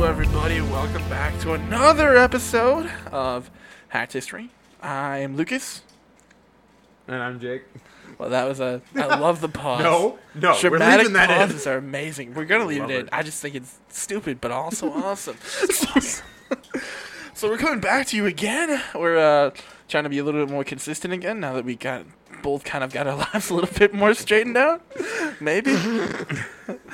Hello, 0.00 0.08
everybody. 0.10 0.62
Welcome 0.62 1.06
back 1.10 1.38
to 1.40 1.52
another 1.52 2.16
episode 2.16 2.90
of 3.12 3.50
Hacked 3.88 4.14
History. 4.14 4.48
I 4.80 5.18
am 5.18 5.36
Lucas. 5.36 5.82
And 7.06 7.22
I'm 7.22 7.38
Jake. 7.38 7.64
Well, 8.16 8.30
that 8.30 8.48
was 8.48 8.60
a. 8.60 8.80
I 8.94 9.18
love 9.18 9.42
the 9.42 9.48
pause. 9.50 9.82
No, 9.82 10.18
no, 10.34 10.52
we're 10.52 10.70
Dramatic 10.70 10.98
leaving 11.00 11.12
that 11.12 11.28
in. 11.30 11.36
pauses 11.36 11.66
are 11.66 11.76
amazing. 11.76 12.32
We're 12.32 12.46
gonna 12.46 12.64
leave 12.64 12.80
Love 12.80 12.90
it 12.90 12.94
in. 12.94 13.06
it. 13.08 13.12
I 13.12 13.22
just 13.22 13.42
think 13.42 13.54
it's 13.54 13.78
stupid, 13.90 14.40
but 14.40 14.50
also 14.50 14.90
awesome. 14.94 15.36
so 17.34 17.50
we're 17.50 17.58
coming 17.58 17.80
back 17.80 18.06
to 18.06 18.16
you 18.16 18.24
again. 18.24 18.82
We're 18.94 19.18
uh, 19.18 19.50
trying 19.86 20.04
to 20.04 20.10
be 20.10 20.16
a 20.16 20.24
little 20.24 20.46
bit 20.46 20.50
more 20.50 20.64
consistent 20.64 21.12
again 21.12 21.40
now 21.40 21.52
that 21.52 21.66
we 21.66 21.76
got 21.76 22.06
both 22.42 22.64
kind 22.64 22.82
of 22.84 22.92
got 22.92 23.06
our 23.06 23.16
lives 23.32 23.50
a 23.50 23.54
little 23.54 23.70
bit 23.78 23.92
more 23.94 24.14
straightened 24.14 24.56
out. 24.56 24.82
Maybe. 25.40 25.74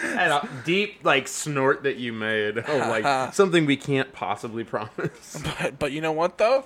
And 0.02 0.32
a 0.32 0.48
deep 0.64 1.00
like 1.04 1.28
snort 1.28 1.82
that 1.82 1.96
you 1.96 2.12
made. 2.12 2.64
Oh, 2.66 2.78
like 2.78 3.32
something 3.34 3.66
we 3.66 3.76
can't 3.76 4.10
possibly 4.12 4.64
promise. 4.64 5.42
but 5.60 5.78
but 5.78 5.92
you 5.92 6.00
know 6.00 6.12
what 6.12 6.38
though? 6.38 6.64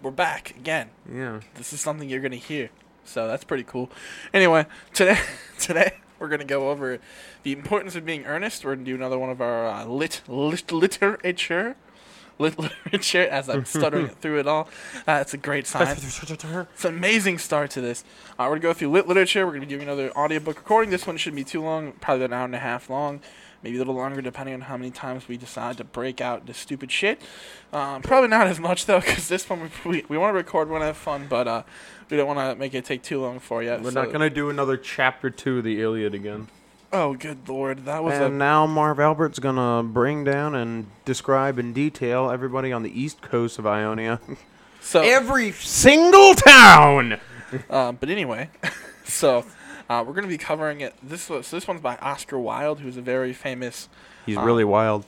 We're 0.00 0.12
back 0.12 0.50
again. 0.50 0.90
Yeah. 1.12 1.40
this 1.56 1.72
is 1.72 1.80
something 1.80 2.08
you're 2.08 2.20
gonna 2.20 2.36
hear. 2.36 2.70
So 3.04 3.26
that's 3.26 3.42
pretty 3.42 3.64
cool. 3.64 3.90
Anyway, 4.32 4.66
today 4.94 5.18
today 5.58 5.94
we're 6.20 6.28
gonna 6.28 6.44
go 6.44 6.70
over 6.70 6.98
the 7.42 7.50
importance 7.52 7.96
of 7.96 8.04
being 8.06 8.24
earnest. 8.26 8.64
We're 8.64 8.74
gonna 8.76 8.84
do 8.86 8.94
another 8.94 9.18
one 9.18 9.30
of 9.30 9.40
our 9.40 9.66
uh, 9.66 9.84
lit, 9.84 10.22
lit 10.28 10.70
literature. 10.70 11.74
Lit 12.38 12.58
literature 12.86 13.26
as 13.28 13.48
I'm 13.48 13.64
stuttering 13.64 14.08
through 14.20 14.40
it 14.40 14.46
all. 14.46 14.68
Uh, 15.06 15.18
it's 15.20 15.34
a 15.34 15.38
great 15.38 15.66
sign. 15.66 15.88
It's 15.88 16.84
an 16.84 16.94
amazing 16.96 17.38
start 17.38 17.70
to 17.72 17.80
this. 17.80 18.04
Uh, 18.38 18.44
we're 18.44 18.50
gonna 18.50 18.60
go 18.60 18.72
through 18.72 18.90
lit 18.90 19.06
literature. 19.06 19.46
We're 19.46 19.52
gonna 19.52 19.66
be 19.66 19.70
doing 19.74 19.82
another 19.82 20.10
audiobook 20.16 20.56
recording. 20.56 20.90
This 20.90 21.06
one 21.06 21.16
shouldn't 21.16 21.36
be 21.36 21.44
too 21.44 21.62
long, 21.62 21.92
probably 22.00 22.24
an 22.24 22.32
hour 22.32 22.44
and 22.44 22.54
a 22.54 22.58
half 22.58 22.88
long, 22.90 23.20
maybe 23.62 23.76
a 23.76 23.78
little 23.78 23.94
longer 23.94 24.20
depending 24.22 24.54
on 24.54 24.62
how 24.62 24.76
many 24.76 24.90
times 24.90 25.28
we 25.28 25.36
decide 25.36 25.76
to 25.78 25.84
break 25.84 26.20
out 26.20 26.46
the 26.46 26.54
stupid 26.54 26.90
shit. 26.90 27.20
Um, 27.72 28.02
probably 28.02 28.28
not 28.28 28.46
as 28.46 28.58
much 28.58 28.86
though, 28.86 29.00
because 29.00 29.28
this 29.28 29.48
one 29.48 29.70
we 29.84 29.90
we, 29.90 30.04
we 30.08 30.18
want 30.18 30.32
to 30.32 30.36
record, 30.36 30.68
we 30.68 30.72
want 30.72 30.82
to 30.82 30.86
have 30.86 30.96
fun, 30.96 31.26
but 31.28 31.46
uh, 31.46 31.62
we 32.10 32.16
don't 32.16 32.26
want 32.26 32.38
to 32.38 32.58
make 32.58 32.74
it 32.74 32.84
take 32.84 33.02
too 33.02 33.20
long 33.20 33.38
for 33.38 33.62
you. 33.62 33.70
We're 33.82 33.90
so- 33.90 34.02
not 34.02 34.12
gonna 34.12 34.30
do 34.30 34.50
another 34.50 34.76
chapter 34.76 35.30
two 35.30 35.58
of 35.58 35.64
the 35.64 35.80
Iliad 35.80 36.14
again. 36.14 36.48
Oh, 36.94 37.14
good 37.14 37.48
lord, 37.48 37.86
that 37.86 38.04
was 38.04 38.14
And 38.14 38.24
a 38.24 38.28
now 38.28 38.66
Marv 38.66 39.00
Albert's 39.00 39.38
gonna 39.38 39.82
bring 39.82 40.24
down 40.24 40.54
and 40.54 40.86
describe 41.06 41.58
in 41.58 41.72
detail 41.72 42.30
everybody 42.30 42.70
on 42.70 42.82
the 42.82 43.00
east 43.00 43.22
coast 43.22 43.58
of 43.58 43.66
Ionia. 43.66 44.20
so. 44.80 45.00
Every 45.00 45.52
single 45.52 46.34
town. 46.34 47.18
Um, 47.70 47.96
but 48.00 48.10
anyway, 48.10 48.50
so 49.04 49.44
uh, 49.88 50.04
we're 50.06 50.12
gonna 50.12 50.26
be 50.26 50.36
covering 50.38 50.82
it. 50.82 50.94
This 51.02 51.30
was 51.30 51.46
so 51.46 51.56
this 51.56 51.66
one's 51.66 51.80
by 51.80 51.96
Oscar 51.96 52.38
Wilde, 52.38 52.80
who's 52.80 52.96
a 52.98 53.02
very 53.02 53.32
famous. 53.32 53.88
He's 54.26 54.36
Um, 54.36 54.44
really 54.44 54.64
wild. 54.64 55.06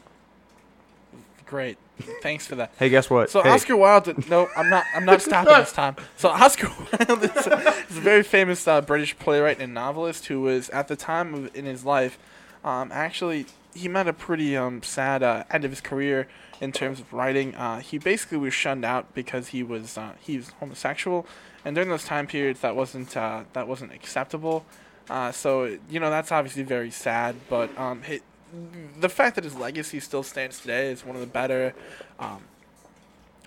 Great, 1.47 1.79
thanks 2.23 2.47
for 2.47 2.55
that. 2.57 2.73
Hey, 2.79 2.89
guess 2.89 3.11
what? 3.11 3.31
So 3.31 3.43
hey, 3.43 3.51
Oscar 3.51 3.77
Wilde, 3.77 4.29
no, 4.29 4.49
I'm 4.57 4.71
not. 4.71 4.85
I'm 4.95 5.05
not 5.05 5.23
stopping 5.23 5.55
this 5.55 5.73
time. 5.73 5.97
So 6.17 6.29
Oscar 6.31 6.69
Wilde 6.69 7.25
is 7.25 7.47
a, 7.47 7.59
is 7.91 7.99
a 7.99 8.01
very 8.01 8.23
famous 8.23 8.67
uh, 8.67 8.81
British 8.81 9.19
playwright 9.19 9.61
and 9.61 9.75
novelist 9.75 10.27
who 10.27 10.41
was 10.41 10.71
at 10.71 10.89
the 10.89 10.97
time 10.97 11.35
of, 11.35 11.57
in 11.57 11.65
his 11.67 11.85
life, 11.85 12.19
um, 12.65 12.91
actually 12.93 13.47
he 13.75 13.89
met 13.89 14.07
a 14.07 14.13
pretty 14.13 14.57
um, 14.57 14.83
sad 14.83 15.23
uh, 15.23 15.45
end 15.51 15.65
of 15.65 15.71
his 15.71 15.81
career 15.81 16.29
in 16.61 16.73
terms 16.73 17.01
of 17.01 17.13
writing. 17.13 17.55
Uh, 17.55 17.81
he 17.81 17.99
basically 17.99 18.39
was 18.39 18.55
shunned 18.55 18.85
out 18.85 19.13
because 19.15 19.49
he 19.49 19.63
was 19.63 19.99
uh, 19.99 20.13
he 20.21 20.37
was 20.37 20.51
homosexual, 20.61 21.27
and 21.65 21.75
during 21.75 21.91
those 21.91 22.05
time 22.05 22.27
periods 22.27 22.61
that 22.61 22.77
wasn't 22.77 23.17
uh, 23.17 23.45
that 23.53 23.69
wasn't 23.69 23.93
acceptable. 23.93 24.65
Uh, 25.11 25.31
so 25.33 25.77
you 25.91 26.01
know 26.01 26.11
that's 26.11 26.33
obviously 26.33 26.63
very 26.63 26.91
sad, 26.91 27.35
but 27.49 27.77
um, 27.79 28.03
hi 28.07 28.21
the 29.01 29.09
fact 29.09 29.35
that 29.37 29.45
his 29.45 29.55
legacy 29.57 30.01
still 30.01 30.23
stands 30.23 30.61
today 30.61 30.91
is 30.91 31.05
one 31.05 31.17
of 31.17 31.21
the 31.21 31.27
better 31.27 31.75
um, 32.19 32.43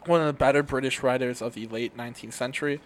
one 0.06 0.22
of 0.22 0.28
the 0.28 0.34
better 0.34 0.64
British 0.64 1.04
writers 1.04 1.42
of 1.42 1.54
the 1.54 1.68
late 1.68 1.96
19th 1.98 2.34
century. 2.34 2.80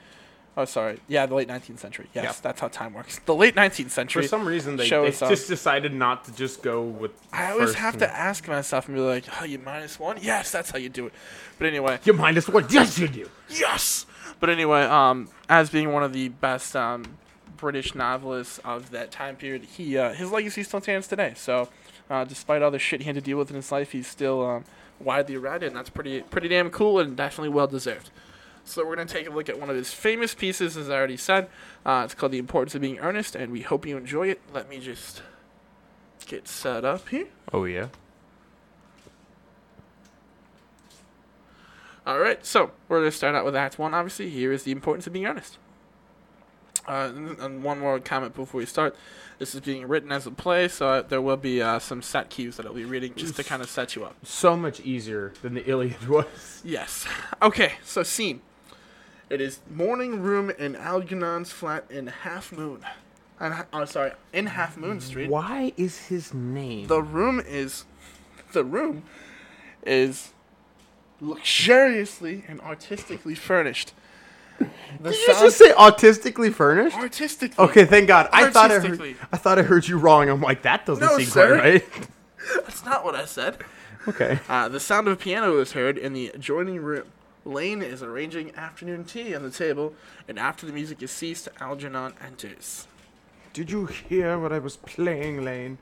Oh, 0.58 0.66
sorry. 0.66 1.00
Yeah, 1.08 1.26
the 1.28 1.36
late 1.36 1.48
19th 1.48 1.80
century. 1.80 2.08
Yes, 2.14 2.24
Yeah. 2.26 2.34
that's 2.42 2.59
how 2.59 2.68
time 2.68 2.94
works. 2.94 3.20
The 3.26 3.34
late 3.36 3.56
19th 3.56 3.92
century. 3.92 4.24
For 4.24 4.28
some 4.28 4.46
reason, 4.46 4.76
they, 4.76 4.90
they 4.90 5.08
us, 5.08 5.20
just 5.20 5.48
decided 5.48 5.94
not 5.94 6.26
to 6.26 6.34
just 6.34 6.62
go 6.62 6.82
with. 6.82 7.12
I 7.32 7.52
always 7.52 7.76
have 7.76 7.98
to 8.00 8.09
ask 8.12 8.48
myself 8.50 8.88
and 8.88 8.96
be 8.98 9.02
like, 9.02 9.24
oh, 9.40 9.46
you 9.46 9.59
minus 9.59 9.98
one? 9.98 10.18
Yes, 10.22 10.52
that's 10.52 10.72
how 10.72 10.78
you 10.78 10.90
do 10.90 11.06
it. 11.08 11.14
But 11.58 11.68
anyway, 11.68 12.00
You 12.03 12.14
minus 12.14 12.50
one. 12.50 12.66
Yes, 12.70 13.00
you 13.00 13.08
do. 13.08 13.30
yes! 13.50 14.06
But 14.42 14.50
anyway, 14.50 14.82
um, 14.84 15.30
as 15.48 15.70
being 15.70 15.94
one 15.94 16.03
of 16.03 16.12
the 16.12 16.30
best 16.30 16.76
um, 16.76 17.06
British 17.56 17.96
novelists 17.96 18.58
of 18.66 18.90
that 18.92 19.12
time 19.12 19.36
period, 19.38 19.64
he 19.64 19.98
uh, 19.98 20.14
his 20.14 20.32
legacy 20.32 20.64
still 20.64 20.82
stands 20.82 21.08
today. 21.08 21.34
So, 21.38 21.70
uh, 22.12 22.26
despite 22.26 22.62
all 22.62 22.72
the 22.72 22.78
shit 22.80 23.02
he 23.02 23.06
had 23.06 23.16
to 23.16 23.22
deal 23.22 23.38
with 23.38 23.50
in 23.50 23.56
his 23.56 23.72
life, 23.72 23.94
he's 23.94 24.06
still 24.06 24.46
um, 24.46 24.66
widely 25.00 25.38
read, 25.38 25.64
and 25.64 25.76
that's 25.76 25.90
pretty 25.90 26.22
pretty 26.22 26.50
damn 26.50 26.70
cool 26.70 27.00
and 27.00 27.16
definitely 27.16 27.50
well 27.50 27.68
deserved. 27.68 28.12
So 28.66 28.86
we're 28.86 28.98
gonna 28.98 29.08
take 29.08 29.28
a 29.28 29.32
look 29.32 29.48
at 29.48 29.60
one 29.60 29.70
of 29.70 29.76
his 29.78 29.94
famous 29.94 30.36
pieces, 30.36 30.76
as 30.76 30.90
I 30.90 30.96
already 30.96 31.18
said. 31.18 31.50
Uh, 31.86 32.02
it's 32.04 32.14
called 32.14 32.34
"The 32.34 32.38
Importance 32.38 32.76
of 32.76 32.82
Being 32.82 33.00
Earnest," 33.00 33.36
and 33.36 33.52
we 33.52 33.62
hope 33.62 33.86
you 33.86 33.96
enjoy 33.96 34.28
it. 34.28 34.42
Let 34.54 34.70
me 34.70 34.80
just 34.80 35.22
get 36.28 36.48
set 36.50 36.84
up 36.84 37.08
here. 37.08 37.28
Oh 37.54 37.64
yeah. 37.64 37.88
All 42.06 42.20
right, 42.20 42.44
so 42.44 42.72
we're 42.90 43.00
going 43.00 43.12
to 43.12 43.16
start 43.16 43.36
out 43.36 43.46
with 43.46 43.56
Act 43.56 43.78
1. 43.78 43.94
Obviously, 43.94 44.28
here 44.32 44.52
is 44.52 44.64
the 44.64 44.72
importance 44.72 45.06
of 45.06 45.14
being 45.14 45.28
earnest. 45.28 45.60
Uh, 46.88 47.12
and, 47.40 47.64
one 47.64 47.80
more 47.80 48.00
comment 48.00 48.36
before 48.36 48.59
we 48.59 48.66
start. 48.66 48.96
This 49.40 49.56
is 49.56 49.62
being 49.62 49.88
written 49.88 50.12
as 50.12 50.28
a 50.28 50.31
play, 50.31 50.68
so 50.68 50.88
uh, 50.88 51.02
there 51.02 51.22
will 51.22 51.38
be 51.38 51.62
uh, 51.62 51.80
some 51.80 52.02
set 52.02 52.30
cues 52.30 52.58
that 52.58 52.66
I'll 52.66 52.74
be 52.74 52.86
reading 52.86 53.14
just 53.16 53.36
to 53.38 53.44
kind 53.44 53.62
of 53.62 53.69
set 53.69 53.96
you 53.96 54.03
up. 54.03 54.16
So 54.24 54.56
much 54.56 54.80
easier 54.81 55.34
than 55.41 55.53
the 55.53 55.68
Iliad 55.68 56.08
was. 56.09 56.62
Yes. 56.64 57.08
Okay, 57.41 57.74
so 57.84 58.03
scene. 58.03 58.41
It 59.30 59.40
is 59.41 59.59
morning 59.70 60.22
room 60.22 60.50
in 60.50 60.75
Algernon's 60.75 61.52
flat 61.52 61.86
in 61.90 62.08
Half 62.08 62.52
Moon. 62.52 62.86
And, 63.40 63.66
oh, 63.74 63.86
sorry, 63.86 64.12
in 64.34 64.47
Half 64.47 64.78
Moon 64.78 65.00
Street. 65.00 65.30
Why 65.30 65.74
is 65.78 66.08
his 66.08 66.34
name? 66.34 66.88
The 66.88 67.02
room 67.02 67.41
is 67.44 67.86
the 68.52 68.64
room 68.64 69.03
is 69.84 70.34
luxuriously 71.20 72.44
and 72.47 72.59
artistically 72.62 73.36
furnished. 73.36 73.94
Did 75.02 75.14
you 75.16 75.26
just 75.28 75.58
say 75.58 75.72
autistically 75.74 76.54
furnished? 76.54 76.96
artistically. 76.98 77.64
Okay, 77.66 77.86
thank 77.86 78.08
God. 78.08 78.30
I 78.32 78.50
thought 78.50 78.72
I 78.72 78.76
heard, 78.76 78.84
Artistically. 78.84 79.16
I 79.32 79.38
thought 79.38 79.60
I 79.60 79.64
heard 79.64 79.88
you 79.88 79.98
wrong. 79.98 80.30
I'm 80.30 80.42
like, 80.42 80.62
that 80.64 80.86
doesn't 80.86 81.04
No, 81.06 81.18
seem 81.18 81.26
sir. 81.28 81.60
quite 81.60 81.64
right. 81.64 81.86
That's 82.66 82.86
not 82.86 83.04
what 83.04 83.16
I 83.16 83.26
said. 83.26 83.58
Okay. 84.08 84.40
Uh, 84.50 84.68
the 84.68 84.80
sound 84.80 85.08
of 85.08 85.14
a 85.14 85.16
piano 85.16 85.58
is 85.60 85.74
heard 85.74 85.98
in 85.98 86.14
the 86.14 86.28
adjoining 86.30 86.82
room. 86.82 87.06
Lane 87.46 87.82
is 87.82 88.04
arranging 88.04 88.54
afternoon 88.56 89.04
tea 89.04 89.34
on 89.36 89.44
the 89.44 89.50
table, 89.50 89.94
and 90.28 90.38
after 90.38 90.66
the 90.66 90.74
music 90.74 91.02
is 91.02 91.10
ceased, 91.12 91.48
Algernon 91.60 92.14
enters. 92.24 92.88
Did 93.54 93.72
you 93.72 93.86
hear 93.88 94.38
what 94.40 94.54
I 94.54 94.60
was 94.60 94.78
playing, 94.78 95.44
Lane? 95.44 95.78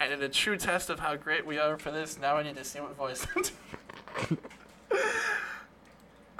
And 0.00 0.12
in 0.12 0.22
a 0.22 0.28
true 0.28 0.56
test 0.56 0.90
of 0.90 0.98
how 1.00 1.14
great 1.16 1.46
we 1.46 1.58
are 1.58 1.78
for 1.78 1.92
this, 1.92 2.18
now 2.18 2.36
I 2.36 2.42
need 2.42 2.56
to 2.56 2.64
see 2.64 2.80
what 2.80 2.96
voice. 2.96 3.24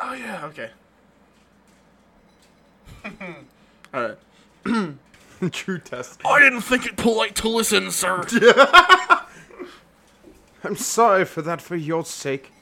oh 0.01 0.13
yeah, 0.15 0.45
okay. 0.47 0.71
All 3.95 4.15
right. 4.65 4.97
True 5.53 5.79
test. 5.79 6.21
I 6.25 6.39
didn't 6.41 6.61
think 6.61 6.87
it 6.87 6.97
polite 6.97 7.35
to 7.37 7.49
listen, 7.49 7.91
sir. 7.91 8.25
I'm 10.65 10.77
sorry 10.77 11.25
for 11.25 11.43
that 11.43 11.61
for 11.61 11.75
your 11.75 12.05
sake. 12.05 12.53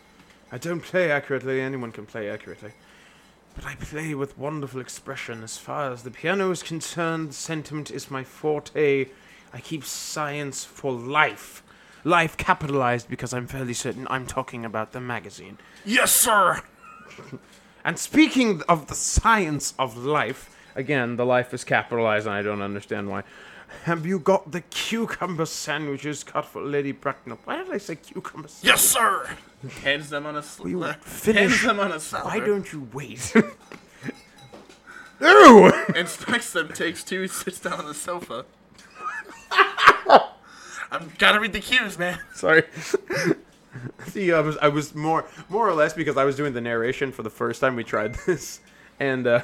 I 0.51 0.57
don't 0.59 0.81
play 0.81 1.11
accurately, 1.11 1.61
anyone 1.61 1.93
can 1.93 2.07
play 2.07 2.31
accurately. 2.31 2.73
But 3.55 3.67
I 3.67 3.75
play 3.75 4.15
with 4.15 4.39
wonderful 4.39 4.81
expression. 4.81 5.43
As 5.45 5.59
far 5.59 5.93
as 5.93 6.03
the 6.03 6.11
piano 6.11 6.51
is 6.51 6.63
concerned, 6.63 7.35
sentiment 7.35 7.91
is 7.91 8.11
my 8.11 8.25
forte. 8.25 9.09
I 9.53 9.61
keep 9.61 9.85
science 9.85 10.65
for 10.65 10.93
life. 10.93 11.63
Life 12.03 12.37
capitalized 12.39 13.11
because 13.11 13.35
I'm 13.35 13.47
fairly 13.47 13.75
certain 13.75 14.07
I'm 14.09 14.27
talking 14.27 14.65
about 14.65 14.93
the 14.93 15.01
magazine. 15.01 15.59
yes, 15.85 16.13
sir. 16.13 16.63
And 17.85 17.99
speaking 17.99 18.63
of 18.69 18.87
the 18.89 18.95
science 18.95 19.75
of 19.79 19.97
life, 19.97 20.55
again, 20.75 21.17
the 21.17 21.25
life 21.25 21.55
is 21.55 21.65
capitalized 21.65 22.27
and 22.27 22.35
I 22.35 22.43
don't 22.43 22.63
understand 22.63 23.09
why. 23.09 23.23
Have 23.85 24.05
you 24.05 24.19
got 24.19 24.51
the 24.51 24.61
cucumber 24.63 25.47
sandwiches 25.47 26.25
cut 26.25 26.45
for 26.45 26.61
Lady 26.61 26.93
Bracknell? 26.93 27.39
Why 27.45 27.59
did 27.59 27.71
I 27.73 27.79
say 27.79 27.97
cucumber 27.97 28.49
sandwiches? 28.49 28.65
Yes, 28.65 28.85
sir. 28.85 29.37
Hands 29.83 30.11
them 30.11 30.27
on 30.27 30.37
a 30.37 30.43
sl- 30.43 30.69
you 30.69 30.83
hands 30.83 30.97
finish? 31.05 31.63
them 31.63 31.79
on 31.81 31.93
a 31.93 32.01
salver. 32.01 32.29
Why 32.29 32.41
don't 32.41 32.71
you 32.73 32.89
wait? 32.93 33.33
Ew! 35.21 35.73
inspects 35.95 36.53
them, 36.53 36.69
takes 36.73 37.05
two, 37.05 37.29
sits 37.29 37.61
down 37.61 37.75
on 37.75 37.87
the 37.87 37.95
sofa. 37.95 38.47
I'm 40.93 41.13
gotta 41.19 41.39
read 41.39 41.53
the 41.53 41.61
cues, 41.61 41.99
man. 41.99 42.19
Sorry. 42.35 42.65
See, 44.07 44.33
I 44.33 44.41
was 44.41 44.57
I 44.59 44.69
was 44.69 44.95
more 44.95 45.27
more 45.49 45.69
or 45.69 45.75
less 45.75 45.93
because 45.93 46.17
I 46.17 46.25
was 46.25 46.37
doing 46.37 46.53
the 46.53 46.61
narration 46.61 47.13
for 47.13 47.23
the 47.23 47.31
first 47.31 47.61
time 47.61 47.77
we 47.77 47.85
tried 47.85 48.15
this, 48.27 48.61
and 48.99 49.27
uh, 49.27 49.43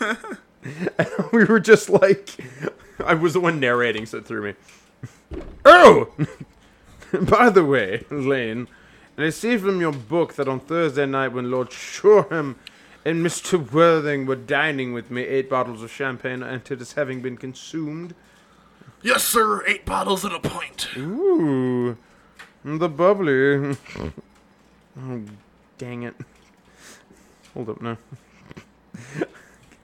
we 1.32 1.44
were 1.44 1.60
just 1.60 1.88
like, 1.88 2.36
I 3.04 3.14
was 3.14 3.32
the 3.32 3.40
one 3.40 3.60
narrating, 3.60 4.06
so 4.06 4.18
it 4.18 4.26
threw 4.26 4.42
me. 4.42 4.54
Oh, 5.64 6.12
By 7.20 7.50
the 7.50 7.64
way, 7.64 8.04
Lane, 8.10 8.68
and 9.16 9.26
I 9.26 9.30
see 9.30 9.58
from 9.58 9.80
your 9.80 9.92
book 9.92 10.34
that 10.34 10.48
on 10.48 10.60
Thursday 10.60 11.04
night 11.04 11.28
when 11.28 11.50
Lord 11.50 11.70
Shoreham 11.70 12.56
and 13.04 13.24
Mr. 13.24 13.70
Worthing 13.70 14.24
were 14.24 14.36
dining 14.36 14.94
with 14.94 15.10
me, 15.10 15.22
eight 15.22 15.50
bottles 15.50 15.82
of 15.82 15.90
champagne 15.90 16.42
entered 16.42 16.80
as 16.80 16.92
having 16.92 17.20
been 17.20 17.36
consumed. 17.36 18.14
Yes, 19.02 19.24
sir. 19.24 19.66
Eight 19.66 19.84
bottles 19.84 20.24
and 20.24 20.32
a 20.32 20.38
pint. 20.38 20.88
Ooh, 20.96 21.98
the 22.64 22.88
bubbly. 22.88 23.76
oh, 25.00 25.22
dang 25.78 26.04
it. 26.04 26.14
Hold 27.54 27.70
up 27.70 27.80
now. 27.80 27.98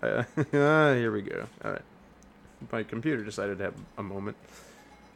uh, 0.03 0.23
ah, 0.39 0.45
here 0.95 1.13
we 1.13 1.23
go. 1.23 1.47
All 1.65 1.73
right. 1.73 1.83
My 2.73 2.83
computer 2.83 3.23
decided 3.25 3.59
to 3.59 3.65
have 3.65 3.75
a 3.99 4.03
moment. 4.03 4.37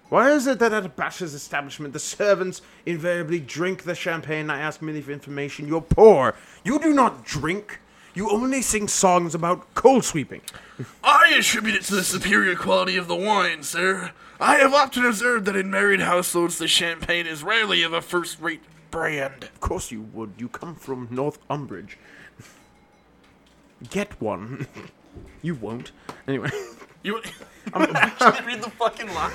Why 0.08 0.30
is 0.32 0.46
it 0.46 0.58
that 0.58 0.72
at 0.72 0.94
Bash's 0.94 1.32
establishment 1.32 1.94
the 1.94 1.98
servants 1.98 2.60
invariably 2.84 3.40
drink 3.40 3.84
the 3.84 3.94
champagne? 3.94 4.50
I 4.50 4.60
ask 4.60 4.82
merely 4.82 5.00
for 5.00 5.10
information. 5.10 5.66
You're 5.66 5.80
poor. 5.80 6.34
You 6.64 6.78
do 6.78 6.92
not 6.92 7.24
drink. 7.24 7.80
You 8.14 8.30
only 8.30 8.60
sing 8.60 8.88
songs 8.88 9.34
about 9.34 9.74
coal 9.74 10.02
sweeping. 10.02 10.42
I 11.02 11.34
attribute 11.38 11.76
it 11.76 11.82
to 11.84 11.94
the 11.94 12.04
superior 12.04 12.54
quality 12.54 12.96
of 12.96 13.08
the 13.08 13.16
wine, 13.16 13.62
sir. 13.62 14.12
I 14.38 14.56
have 14.56 14.74
often 14.74 15.04
observed 15.06 15.46
that 15.46 15.56
in 15.56 15.70
married 15.70 16.00
households 16.00 16.58
the 16.58 16.68
champagne 16.68 17.26
is 17.26 17.42
rarely 17.42 17.82
of 17.82 17.92
a 17.92 18.02
first-rate 18.02 18.62
brand. 18.90 19.44
Of 19.44 19.60
course 19.60 19.90
you 19.90 20.02
would. 20.12 20.34
You 20.36 20.48
come 20.48 20.74
from 20.74 21.08
North 21.10 21.38
Umbridge. 21.48 21.96
Get 23.88 24.20
one. 24.20 24.66
you 25.42 25.54
won't. 25.54 25.92
Anyway. 26.26 26.50
You 27.04 27.20
I'm 27.74 27.86
gonna 27.86 27.98
actually 27.98 28.46
read 28.46 28.62
the 28.62 28.70
fucking 28.70 29.12
lines. 29.12 29.34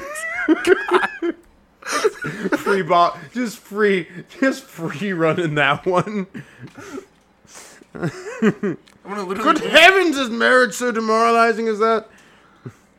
free 2.62 2.82
ball, 2.82 3.18
just 3.34 3.58
free, 3.58 4.08
just 4.40 4.64
free 4.64 5.12
running 5.12 5.56
that 5.56 5.86
one. 5.86 6.28
I'm 8.42 8.78
gonna 9.04 9.24
literally. 9.24 9.54
Good 9.54 9.72
heavens, 9.72 10.18
is 10.18 10.30
marriage 10.30 10.74
so 10.74 10.92
demoralizing 10.92 11.68
as 11.68 11.80
that? 11.80 12.08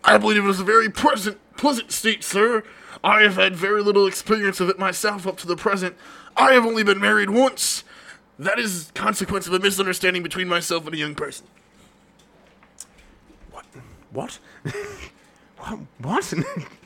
I 0.04 0.18
believe 0.18 0.38
it 0.38 0.46
was 0.46 0.60
a 0.60 0.64
very 0.64 0.88
pleasant, 0.88 1.38
pleasant 1.56 1.92
state, 1.92 2.24
sir. 2.24 2.62
I 3.04 3.22
have 3.22 3.36
had 3.36 3.54
very 3.54 3.82
little 3.82 4.06
experience 4.06 4.60
of 4.60 4.68
it 4.68 4.78
myself 4.78 5.26
up 5.26 5.36
to 5.38 5.46
the 5.46 5.56
present. 5.56 5.96
I 6.36 6.52
have 6.52 6.64
only 6.64 6.82
been 6.82 7.00
married 7.00 7.30
once. 7.30 7.84
That 8.38 8.58
is 8.58 8.90
consequence 8.94 9.46
of 9.46 9.52
a 9.52 9.58
misunderstanding 9.58 10.22
between 10.22 10.48
myself 10.48 10.86
and 10.86 10.94
a 10.94 10.98
young 10.98 11.14
person. 11.14 11.46
What? 13.50 13.66
What? 14.12 14.38
what? 15.98 16.34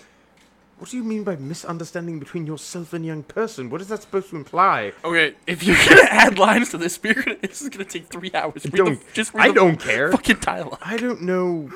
What? 0.82 0.90
do 0.90 0.96
you 0.96 1.04
mean 1.04 1.22
by 1.22 1.36
misunderstanding 1.36 2.18
between 2.18 2.44
yourself 2.44 2.92
and 2.92 3.06
young 3.06 3.22
person? 3.22 3.70
What 3.70 3.80
is 3.80 3.86
that 3.86 4.02
supposed 4.02 4.30
to 4.30 4.36
imply? 4.36 4.92
Okay, 5.04 5.34
if 5.46 5.62
you're 5.62 5.76
gonna 5.76 6.02
add 6.10 6.40
lines 6.40 6.70
to 6.70 6.78
this, 6.78 6.98
you're 7.04 7.14
gonna, 7.14 7.36
this 7.40 7.62
is 7.62 7.68
gonna 7.68 7.84
take 7.84 8.06
three 8.08 8.32
hours. 8.34 8.64
Read 8.64 8.74
don't- 8.74 9.00
the, 9.00 9.12
just 9.12 9.32
read 9.32 9.44
I 9.44 9.48
the 9.48 9.54
don't 9.54 9.76
care. 9.80 10.10
Fucking 10.10 10.38
dialogue. 10.40 10.80
I 10.82 10.96
don't 10.96 11.22
know 11.22 11.70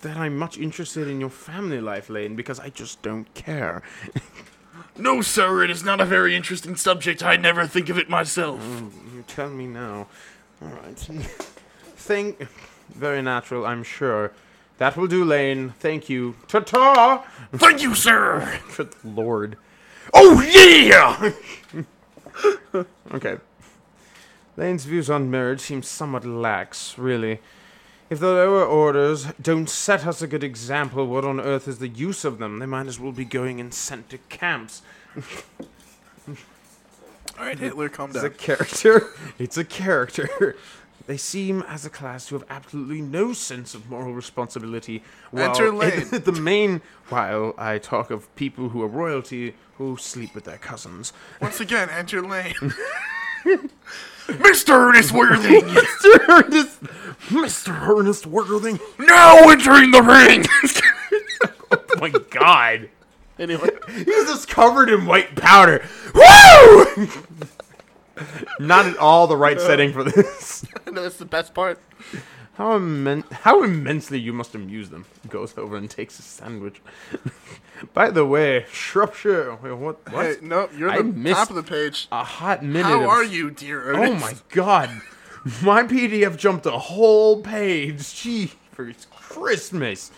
that 0.00 0.16
I'm 0.16 0.36
much 0.36 0.58
interested 0.58 1.06
in 1.06 1.20
your 1.20 1.30
family 1.30 1.80
life, 1.80 2.10
Lane, 2.10 2.34
because 2.34 2.58
I 2.58 2.70
just 2.70 3.02
don't 3.02 3.32
care. 3.34 3.82
No, 4.94 5.22
sir, 5.22 5.64
it 5.64 5.70
is 5.70 5.82
not 5.84 6.02
a 6.02 6.04
very 6.04 6.36
interesting 6.36 6.76
subject. 6.76 7.22
I 7.22 7.36
never 7.36 7.66
think 7.66 7.88
of 7.88 7.96
it 7.96 8.10
myself. 8.10 8.60
Oh, 8.62 8.90
you 9.14 9.24
tell 9.26 9.48
me 9.48 9.66
now. 9.66 10.06
All 10.60 10.68
right. 10.68 10.98
Think 11.96 12.46
very 12.94 13.22
natural, 13.22 13.64
I'm 13.64 13.84
sure. 13.84 14.32
That 14.82 14.96
will 14.96 15.06
do, 15.06 15.24
Lane. 15.24 15.74
Thank 15.78 16.08
you. 16.08 16.34
Ta-ta! 16.48 17.24
Thank 17.52 17.82
you, 17.82 17.94
sir. 17.94 18.58
Good 18.76 18.92
lord. 19.04 19.56
Oh 20.12 20.42
yeah. 20.42 21.30
Okay. 23.14 23.36
Lane's 24.56 24.84
views 24.84 25.08
on 25.08 25.30
marriage 25.30 25.60
seem 25.60 25.84
somewhat 25.84 26.24
lax, 26.24 26.98
really. 26.98 27.38
If 28.10 28.18
the 28.18 28.26
lower 28.26 28.64
orders 28.64 29.26
don't 29.40 29.70
set 29.70 30.04
us 30.04 30.20
a 30.20 30.26
good 30.26 30.42
example, 30.42 31.06
what 31.06 31.24
on 31.24 31.38
earth 31.38 31.68
is 31.68 31.78
the 31.78 31.86
use 31.86 32.24
of 32.24 32.38
them? 32.38 32.58
They 32.58 32.66
might 32.66 32.88
as 32.88 32.98
well 32.98 33.12
be 33.12 33.24
going 33.24 33.60
and 33.60 33.72
sent 33.72 34.10
to 34.10 34.18
camps. 34.30 34.82
All 37.38 37.46
right, 37.46 37.58
Hitler, 37.58 37.88
calm 37.88 38.10
down. 38.10 38.24
It's 38.32 38.34
a 38.34 38.38
character. 38.38 39.06
It's 39.38 39.56
a 39.56 39.64
character. 39.64 40.56
They 41.06 41.16
seem, 41.16 41.62
as 41.68 41.84
a 41.84 41.90
class, 41.90 42.26
to 42.26 42.34
have 42.36 42.44
absolutely 42.48 43.00
no 43.00 43.32
sense 43.32 43.74
of 43.74 43.90
moral 43.90 44.14
responsibility. 44.14 45.02
While 45.30 45.50
Enter 45.50 45.72
Lane. 45.72 46.08
the 46.10 46.32
main, 46.32 46.80
while 47.08 47.54
I 47.58 47.78
talk 47.78 48.10
of 48.10 48.32
people 48.36 48.68
who 48.70 48.82
are 48.82 48.88
royalty 48.88 49.54
who 49.78 49.96
sleep 49.96 50.34
with 50.34 50.44
their 50.44 50.58
cousins. 50.58 51.12
Once 51.40 51.60
again, 51.66 51.88
enter 51.90 52.22
Lane. 52.22 52.54
Mr. 54.28 54.70
Ernest 54.70 55.12
Worthing, 55.12 55.62
Mr. 55.62 56.28
Ernest, 56.28 56.82
Mr. 57.28 57.88
Ernest 57.88 58.26
Worthing. 58.26 58.78
now 59.00 59.50
entering 59.50 59.90
the 59.90 60.00
ring. 60.00 60.46
Oh 61.72 61.98
my 61.98 62.10
God! 62.30 62.88
anyway, 63.38 63.68
He's 63.88 64.04
just 64.06 64.48
covered 64.48 64.88
in 64.90 65.06
white 65.06 65.34
powder. 65.34 65.84
Woo! 66.14 67.08
Not 68.58 68.86
at 68.86 68.96
all 68.98 69.26
the 69.26 69.36
right 69.36 69.60
setting 69.68 69.92
for 69.92 70.04
this. 70.04 70.64
no, 70.86 71.02
that's 71.02 71.16
the 71.16 71.24
best 71.24 71.54
part. 71.54 71.78
How 72.54 72.78
immen- 72.78 73.30
how 73.32 73.62
immensely 73.62 74.18
you 74.20 74.32
must 74.32 74.54
amuse 74.54 74.90
them. 74.90 75.06
Goes 75.28 75.56
over 75.56 75.76
and 75.76 75.88
takes 75.88 76.18
a 76.18 76.22
sandwich. 76.22 76.80
By 77.94 78.10
the 78.10 78.26
way, 78.26 78.66
Shropshire. 78.70 79.56
wait, 79.62 79.72
What? 79.72 80.12
what? 80.12 80.26
Hey, 80.26 80.34
no, 80.42 80.68
you're 80.76 80.90
I 80.90 80.98
the 80.98 81.04
missed- 81.04 81.36
top 81.36 81.50
of 81.50 81.56
the 81.56 81.62
page. 81.62 82.08
a 82.12 82.22
hot 82.22 82.62
minute. 82.62 82.84
How 82.84 83.00
of- 83.02 83.08
are 83.08 83.24
you, 83.24 83.50
dear 83.50 83.92
Oh 83.94 84.02
Ernest? 84.02 84.20
my 84.20 84.34
god. 84.50 84.90
My 85.62 85.82
PDF 85.82 86.36
jumped 86.36 86.66
a 86.66 86.72
whole 86.72 87.40
page. 87.40 88.14
Gee, 88.14 88.52
for 88.72 88.92
Christmas. 89.10 90.12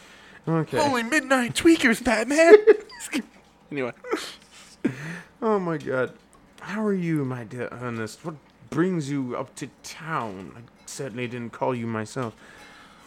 Okay. 0.47 0.77
Holy 0.77 1.03
midnight 1.03 1.55
tweakers, 1.55 2.05
Batman. 2.05 2.53
anyway, 3.71 3.93
Oh 5.41 5.59
my 5.59 5.79
god. 5.79 6.13
How 6.65 6.83
are 6.83 6.95
you, 6.95 7.27
my 7.27 7.45
dear 7.45 7.69
Ernest? 7.71 8.25
What 8.25 8.37
brings 8.71 9.11
you 9.11 9.37
up 9.37 9.55
to 9.57 9.69
town? 9.83 10.55
I 10.57 10.61
certainly 10.87 11.29
didn't 11.29 11.53
call 11.53 11.75
you 11.75 11.87
myself. 11.87 12.35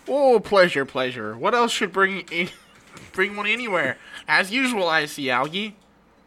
oh, 0.07 0.39
pleasure, 0.39 0.85
pleasure. 0.85 1.35
What 1.35 1.55
else 1.55 1.71
should 1.71 1.91
bring 1.91 2.19
in, 2.31 2.49
bring 3.13 3.35
one 3.35 3.47
anywhere? 3.47 3.97
As 4.27 4.51
usual, 4.51 4.87
I 4.87 5.07
see 5.07 5.31
algae. 5.31 5.75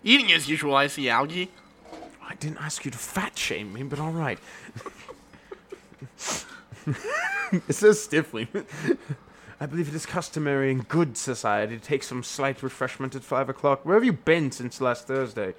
Eating 0.03 0.33
as 0.33 0.49
usual, 0.49 0.75
I 0.75 0.89
see 0.89 1.09
algae. 1.09 1.53
I 2.21 2.35
didn't 2.35 2.59
ask 2.59 2.85
you 2.85 2.91
to 2.91 2.99
fat 2.99 3.39
shame 3.39 3.73
me, 3.73 3.85
but 3.85 4.01
all 4.01 4.11
right. 4.11 4.41
it 7.53 7.73
says 7.73 8.03
stiffly. 8.03 8.49
I 9.61 9.67
believe 9.67 9.87
it 9.87 9.95
is 9.95 10.05
customary 10.05 10.73
in 10.73 10.81
good 10.81 11.17
society 11.17 11.79
to 11.79 11.83
take 11.83 12.03
some 12.03 12.25
slight 12.25 12.61
refreshment 12.61 13.15
at 13.15 13.23
five 13.23 13.49
o'clock. 13.49 13.87
Where 13.87 13.95
have 13.95 14.05
you 14.05 14.15
been 14.15 14.51
since 14.51 14.81
last 14.81 15.07
Thursday? 15.07 15.55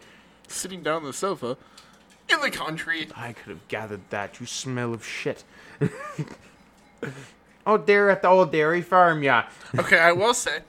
Sitting 0.52 0.84
down 0.84 0.98
on 0.98 1.04
the 1.04 1.14
sofa. 1.14 1.58
In 2.30 2.40
the 2.42 2.52
country. 2.52 3.08
I 3.16 3.34
could 3.34 3.50
have 3.50 3.68
gathered 3.68 4.02
that. 4.10 4.40
You 4.40 4.46
smell 4.46 4.94
of 4.94 5.06
shit. 5.06 5.44
oh, 7.66 7.78
dear, 7.78 8.10
at 8.10 8.22
the 8.22 8.28
old 8.28 8.52
dairy 8.52 8.82
farm, 8.82 9.24
yeah. 9.24 9.50
Okay, 9.78 10.00
I 10.00 10.12
will 10.12 10.34
say. 10.34 10.60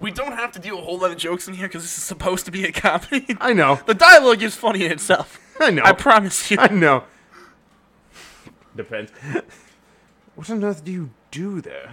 We 0.00 0.10
don't 0.10 0.32
have 0.32 0.52
to 0.52 0.58
do 0.60 0.78
a 0.78 0.80
whole 0.80 0.98
lot 0.98 1.10
of 1.10 1.16
jokes 1.16 1.48
in 1.48 1.54
here 1.54 1.66
because 1.66 1.82
this 1.82 1.98
is 1.98 2.04
supposed 2.04 2.44
to 2.44 2.50
be 2.50 2.64
a 2.64 2.72
comedy. 2.72 3.36
I 3.40 3.52
know. 3.52 3.80
The 3.86 3.94
dialogue 3.94 4.42
is 4.42 4.54
funny 4.54 4.84
in 4.84 4.92
itself. 4.92 5.40
I 5.60 5.70
know. 5.70 5.82
I 5.84 5.92
promise 5.92 6.50
you. 6.50 6.58
I 6.58 6.68
know. 6.68 7.04
Depends. 8.76 9.10
What 10.36 10.48
on 10.50 10.62
earth 10.62 10.84
do 10.84 10.92
you 10.92 11.10
do 11.32 11.60
there? 11.60 11.92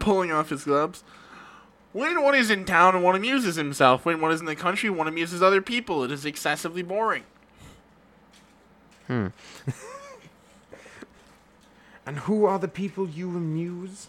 Pulling 0.00 0.32
off 0.32 0.50
his 0.50 0.64
gloves. 0.64 1.04
When 1.94 2.22
one 2.22 2.34
is 2.34 2.50
in 2.50 2.64
town, 2.64 2.96
and 2.96 3.04
one 3.04 3.14
amuses 3.14 3.54
himself. 3.54 4.04
When 4.04 4.20
one 4.20 4.32
is 4.32 4.40
in 4.40 4.46
the 4.46 4.56
country, 4.56 4.90
one 4.90 5.06
amuses 5.06 5.40
other 5.40 5.62
people. 5.62 6.02
It 6.02 6.10
is 6.10 6.26
excessively 6.26 6.82
boring. 6.82 7.22
Hmm. 9.06 9.28
and 12.04 12.18
who 12.18 12.46
are 12.46 12.58
the 12.58 12.66
people 12.66 13.08
you 13.08 13.28
amuse? 13.28 14.08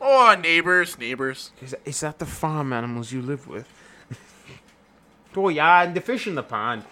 Oh, 0.00 0.36
neighbors, 0.40 0.96
neighbors. 0.96 1.50
Is, 1.60 1.74
is 1.84 2.00
that 2.00 2.20
the 2.20 2.26
farm 2.26 2.72
animals 2.72 3.10
you 3.10 3.20
live 3.20 3.48
with? 3.48 3.66
oh, 5.36 5.48
yeah, 5.48 5.82
and 5.82 5.96
the 5.96 6.00
fish 6.00 6.28
in 6.28 6.36
the 6.36 6.44
pond. 6.44 6.84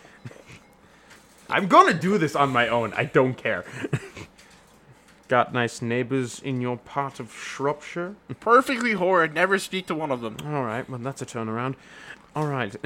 I'm 1.49 1.69
gonna 1.69 1.95
do 1.95 2.19
this 2.19 2.35
on 2.35 2.51
my 2.51 2.67
own. 2.67 2.93
I 2.95 3.05
don't 3.05 3.35
care. 3.35 3.65
Got 5.33 5.55
nice 5.55 5.81
neighbors 5.81 6.41
in 6.41 6.61
your 6.61 6.77
part 6.77 7.19
of 7.19 7.33
Shropshire? 7.33 8.17
Perfectly 8.39 8.93
horrid. 8.93 9.33
Never 9.33 9.59
speak 9.59 9.87
to 9.87 9.95
one 9.95 10.11
of 10.11 10.21
them. 10.21 10.37
All 10.45 10.63
right, 10.63 10.87
well, 10.91 10.99
that's 10.99 11.23
a 11.23 11.25
turnaround. 11.25 11.77
All 12.37 12.47
right. 12.47 12.77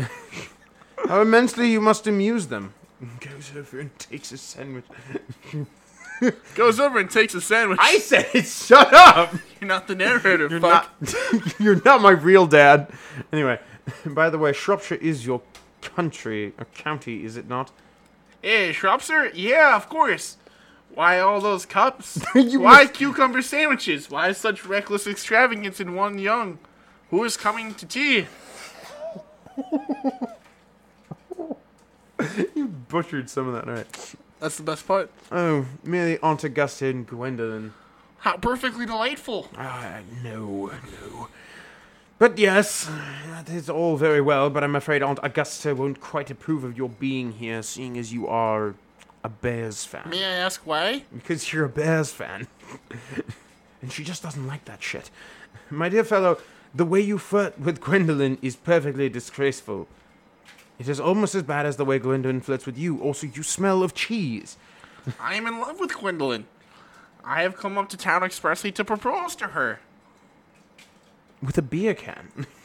How 1.09 1.23
immensely 1.23 1.73
you 1.73 1.81
must 1.81 2.07
amuse 2.07 2.47
them. 2.47 2.73
Goes 3.21 3.50
over 3.57 3.81
and 3.81 3.99
takes 3.99 4.31
a 4.31 4.38
sandwich. 4.38 4.85
Goes 6.55 6.79
over 6.79 7.00
and 7.00 7.11
takes 7.11 7.35
a 7.35 7.41
sandwich. 7.41 7.81
I 7.83 7.99
said. 7.99 8.31
Shut 8.47 8.95
up. 8.95 9.35
You're 9.61 9.67
not 9.67 9.88
the 9.88 9.97
narrator. 9.97 10.47
You're 10.47 10.61
fuck. 10.61 10.88
not. 11.00 11.61
you're 11.61 11.83
not 11.85 12.00
my 12.00 12.12
real 12.12 12.47
dad. 12.47 12.93
Anyway, 13.33 13.59
By 14.05 14.31
the 14.31 14.38
way, 14.38 14.53
Shropshire 14.53 14.99
is 14.99 15.26
your 15.26 15.43
country, 15.83 16.55
or 16.59 16.67
county, 16.67 17.25
is 17.25 17.37
it 17.37 17.49
not? 17.49 17.73
Hey, 18.41 18.71
Shropshire? 18.71 19.33
Yeah, 19.35 19.75
of 19.75 19.88
course. 19.88 20.37
Why 20.95 21.21
all 21.21 21.40
those 21.40 21.66
cups? 21.66 22.23
Why 22.35 22.87
cucumber 22.87 23.43
sandwiches? 23.43 24.11
Why 24.11 24.33
such 24.33 24.64
reckless 24.64 25.07
extravagance 25.07 25.81
in 25.81 25.95
one 25.95 26.19
young? 26.19 26.59
Who 27.11 27.23
is 27.25 27.37
coming 27.37 27.75
to 27.75 27.87
tea? 27.87 28.26
You 32.55 32.69
butchered 32.69 33.28
some 33.28 33.49
of 33.49 33.55
that, 33.55 33.66
right? 33.71 34.14
That's 34.40 34.57
the 34.57 34.62
best 34.62 34.87
part. 34.87 35.11
Oh, 35.31 35.66
merely 35.85 36.19
Aunt 36.21 36.45
Augusta 36.45 36.87
and 36.87 37.07
Gwendolyn. 37.07 37.75
How 38.19 38.37
perfectly 38.37 38.87
delightful. 38.87 39.49
Ah, 39.57 40.00
no, 40.23 40.71
no. 40.71 41.28
But 42.19 42.38
yes, 42.38 42.90
that 43.28 43.50
is 43.50 43.69
all 43.69 43.97
very 43.97 44.21
well, 44.21 44.49
but 44.49 44.64
I'm 44.64 44.75
afraid 44.75 45.02
Aunt 45.02 45.19
Augusta 45.23 45.75
won't 45.75 46.00
quite 46.00 46.31
approve 46.31 46.64
of 46.64 46.76
your 46.76 46.88
being 46.88 47.33
here, 47.33 47.62
seeing 47.62 47.99
as 47.99 48.12
you 48.12 48.26
are 48.26 48.75
a 49.26 49.28
Bears 49.28 49.85
fan. 49.85 50.09
May 50.09 50.25
I 50.25 50.37
ask 50.37 50.61
why? 50.64 51.02
Because 51.12 51.52
you're 51.52 51.64
a 51.64 51.68
Bears 51.68 52.12
fan. 52.12 52.47
and 53.83 53.92
she 53.92 54.04
just 54.04 54.23
doesn't 54.23 54.47
like 54.47 54.64
that 54.66 54.85
shit. 54.85 55.11
My 55.68 55.88
dear 55.88 56.04
fellow, 56.04 56.38
the 56.73 56.85
way 56.85 57.00
you 57.00 57.18
flirt 57.18 57.59
with 57.59 57.80
Gwendolyn 57.80 58.38
is 58.40 58.54
perfectly 58.54 59.09
disgraceful. 59.09 59.88
It 60.78 60.88
is 60.88 61.00
almost 61.00 61.35
as 61.35 61.42
bad 61.42 61.66
as 61.66 61.76
the 61.76 61.85
way 61.85 61.99
Gwendolyn 61.99 62.40
flirts 62.40 62.66
with 62.66 62.78
you. 62.78 63.00
Also, 63.00 63.26
you 63.26 63.42
smell 63.42 63.83
of 63.83 63.95
cheese. 63.95 64.56
I 65.21 65.35
am 65.35 65.49
in 65.49 65.59
love 65.59 65.80
with 65.80 65.99
Gwendolyn. 65.99 66.47
I 67.25 67.42
have 67.42 67.56
come 67.56 67.76
up 67.76 67.88
to 67.88 67.97
town 67.97 68.23
expressly 68.23 68.71
to 68.71 68.85
propose 68.85 69.35
to 69.37 69.49
her. 69.49 69.80
With 71.42 71.59
a 71.59 71.62
beer 71.62 71.95
can. 71.95 72.47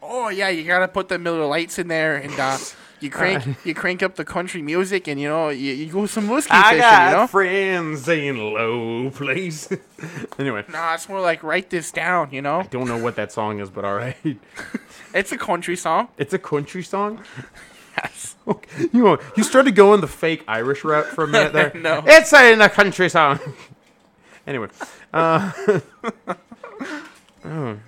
Oh 0.00 0.28
yeah, 0.28 0.48
you 0.48 0.62
gotta 0.62 0.86
put 0.86 1.08
the 1.08 1.18
Miller 1.18 1.44
Lites 1.44 1.76
in 1.78 1.88
there, 1.88 2.16
and 2.16 2.32
uh, 2.38 2.56
you 3.00 3.10
crank 3.10 3.64
you 3.64 3.74
crank 3.74 4.02
up 4.02 4.16
the 4.16 4.24
country 4.24 4.62
music, 4.62 5.08
and 5.08 5.20
you 5.20 5.28
know 5.28 5.48
you, 5.48 5.72
you 5.72 5.92
go 5.92 6.06
some 6.06 6.28
whiskey 6.28 6.54
fishing. 6.54 6.76
You 6.76 6.80
know? 6.80 7.26
friends 7.26 8.08
in 8.08 8.38
low 8.38 9.10
place. 9.10 9.68
anyway, 10.38 10.64
Nah, 10.68 10.94
it's 10.94 11.08
more 11.08 11.20
like 11.20 11.42
write 11.42 11.70
this 11.70 11.90
down. 11.92 12.30
You 12.32 12.42
know, 12.42 12.60
I 12.60 12.64
don't 12.64 12.88
know 12.88 12.98
what 12.98 13.16
that 13.16 13.32
song 13.32 13.60
is, 13.60 13.70
but 13.70 13.84
alright. 13.84 14.16
it's 15.14 15.32
a 15.32 15.38
country 15.38 15.76
song. 15.76 16.08
It's 16.18 16.34
a 16.34 16.38
country 16.38 16.82
song? 16.82 17.22
Yes. 17.98 18.36
Okay. 18.46 18.88
You, 18.92 19.02
know, 19.02 19.18
you 19.36 19.42
started 19.42 19.74
going 19.74 20.00
the 20.00 20.06
fake 20.06 20.44
Irish 20.46 20.84
route 20.84 21.06
for 21.06 21.24
a 21.24 21.26
minute 21.26 21.52
there. 21.52 21.72
No. 21.74 22.04
It's 22.06 22.32
a, 22.32 22.52
a 22.52 22.68
country 22.68 23.08
song. 23.08 23.40
anyway. 24.46 24.68
Uh, 25.12 25.50
oh. 27.44 27.78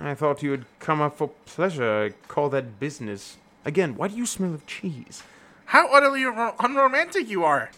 I 0.00 0.14
thought 0.14 0.42
you 0.42 0.50
would 0.50 0.64
come 0.78 1.02
up 1.02 1.18
for 1.18 1.28
pleasure. 1.44 2.04
I 2.04 2.10
call 2.28 2.48
that 2.50 2.80
business. 2.80 3.36
Again, 3.64 3.96
why 3.96 4.08
do 4.08 4.16
you 4.16 4.26
smell 4.26 4.54
of 4.54 4.66
cheese? 4.66 5.22
How 5.66 5.92
utterly 5.92 6.24
ro- 6.24 6.54
unromantic 6.58 7.28
you 7.28 7.44
are. 7.44 7.70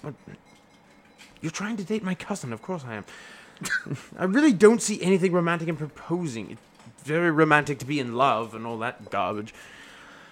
You're 1.41 1.51
trying 1.51 1.77
to 1.77 1.85
date 1.85 2.03
my 2.03 2.15
cousin, 2.15 2.53
of 2.53 2.63
course 2.63 2.85
I 2.87 2.95
am. 2.95 3.05
I 4.19 4.25
really 4.25 4.53
don't 4.53 4.81
see 4.81 5.03
anything 5.03 5.33
romantic 5.33 5.69
in 5.69 5.77
proposing. 5.77 6.51
It's 6.53 7.03
very 7.03 7.31
romantic 7.31 7.79
to 7.81 7.85
be 7.85 7.99
in 8.01 8.15
love 8.15 8.55
and 8.55 8.67
all 8.67 8.79
that 8.79 9.11
garbage. 9.11 9.53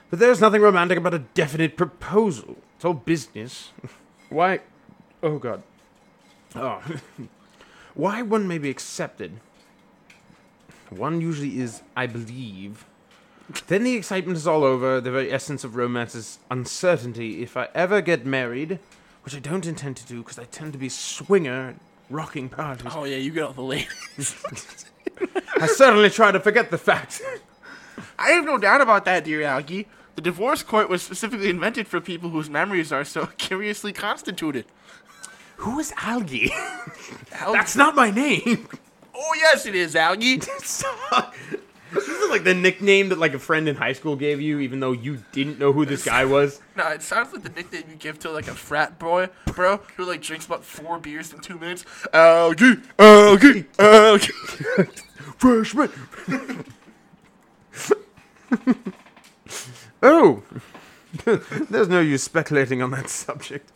But 0.09 0.19
there's 0.19 0.41
nothing 0.41 0.63
romantic 0.63 0.99
about 0.99 1.15
a 1.15 1.21
definite 1.21 1.77
proposal. 1.77 2.57
It's 2.77 2.85
all 2.85 2.95
business. 2.95 3.71
Why? 4.29 4.61
Oh, 5.23 5.39
God. 5.39 5.63
Oh. 6.55 6.83
Why 7.95 8.23
one 8.23 8.49
may 8.49 8.59
be 8.59 8.71
accepted. 8.71 9.41
One 10.89 11.21
usually 11.21 11.61
is, 11.61 11.83
I 11.97 12.07
believe. 12.07 12.85
Then 13.67 13.85
the 13.85 13.95
excitement 13.95 14.37
is 14.37 14.47
all 14.47 14.65
over. 14.65 15.01
The 15.01 15.11
very 15.11 15.33
essence 15.33 15.65
of 15.65 15.77
romance 15.77 16.15
is 16.15 16.39
uncertainty. 16.51 17.43
If 17.43 17.57
I 17.57 17.69
ever 17.75 18.01
get 18.01 18.25
married, 18.25 18.79
which 19.25 19.35
I 19.35 19.39
don't 19.41 19.67
intend 19.67 19.97
to 19.99 20.07
do 20.07 20.23
because 20.23 20.39
I 20.39 20.45
tend 20.45 20.73
to 20.73 20.79
be 20.79 20.89
swinger 20.89 21.71
at 21.71 21.75
rocking 22.09 22.49
parties, 22.49 22.93
Oh 22.95 23.05
yeah, 23.05 23.17
you 23.17 23.31
get 23.31 23.45
all 23.45 23.53
the 23.53 23.63
ladies. 23.63 23.89
I 25.61 25.67
certainly 25.67 26.11
try 26.11 26.33
to 26.33 26.41
forget 26.41 26.71
the 26.71 26.79
fact. 26.79 27.23
I 28.19 28.31
have 28.31 28.45
no 28.45 28.59
doubt 28.59 28.81
about 28.81 29.05
that, 29.07 29.25
dear 29.25 29.43
Algie. 29.43 29.87
The 30.17 30.23
divorce 30.23 30.63
court 30.63 30.89
was 30.89 31.03
specifically 31.03 31.51
invented 31.51 31.89
for 31.89 32.01
people 32.01 32.31
whose 32.31 32.51
memories 32.51 32.93
are 32.93 33.05
so 33.05 33.27
curiously 33.39 33.93
constituted. 33.93 34.65
Who 35.57 35.79
is 35.79 35.93
Algie? 35.99 36.51
Algie. 37.33 37.59
That's 37.59 37.77
not 37.77 37.95
my 37.95 38.11
name. 38.11 38.69
oh 39.15 39.35
yes, 39.37 39.67
it 39.67 39.75
is 39.75 39.95
Algie. 39.97 40.41
this 41.93 42.09
is 42.09 42.31
like 42.31 42.45
the 42.45 42.55
nickname 42.55 43.09
that 43.11 43.19
like 43.19 43.35
a 43.35 43.39
friend 43.39 43.69
in 43.69 43.77
high 43.77 43.93
school 43.93 44.17
gave 44.17 44.41
you, 44.41 44.61
even 44.61 44.81
though 44.81 44.93
you 44.93 45.23
didn't 45.33 45.59
know 45.59 45.73
who 45.73 45.85
this 45.85 46.05
guy 46.05 46.25
was. 46.25 46.61
No, 46.77 46.89
it 46.89 47.03
sounds 47.03 47.31
like 47.35 47.43
the 47.43 47.51
nickname 47.51 47.85
you 47.91 47.97
give 47.97 48.19
to 48.21 48.31
like 48.31 48.49
a 48.49 48.55
frat 48.55 48.99
boy, 48.99 49.29
bro, 49.55 49.79
who 49.97 50.05
like 50.07 50.23
drinks 50.23 50.47
about 50.47 50.65
four 50.65 50.99
beers 50.99 51.31
in 51.31 51.41
two 51.41 51.59
minutes. 51.59 51.85
Algie, 52.15 52.77
Algie, 52.99 53.67
Algie. 53.79 54.33
Freshman. 55.37 55.91
oh, 60.03 60.43
there's 61.25 61.89
no 61.89 62.01
use 62.01 62.23
speculating 62.23 62.81
on 62.81 62.93
that 62.93 63.11
subject. 63.11 63.73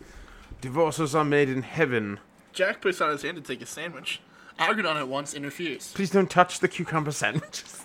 Divorces 0.62 1.14
are 1.14 1.24
made 1.24 1.50
in 1.50 1.60
heaven. 1.62 2.20
Jack 2.54 2.80
puts 2.80 3.02
out 3.02 3.10
his 3.10 3.22
hand 3.22 3.36
to 3.36 3.42
take 3.42 3.60
a 3.60 3.66
sandwich. 3.66 4.20
Algernon 4.58 4.96
at 4.96 5.08
once 5.08 5.34
interferes. 5.34 5.92
Please 5.92 6.10
don't 6.10 6.30
touch 6.30 6.60
the 6.60 6.68
cucumber 6.68 7.10
sandwiches. 7.10 7.84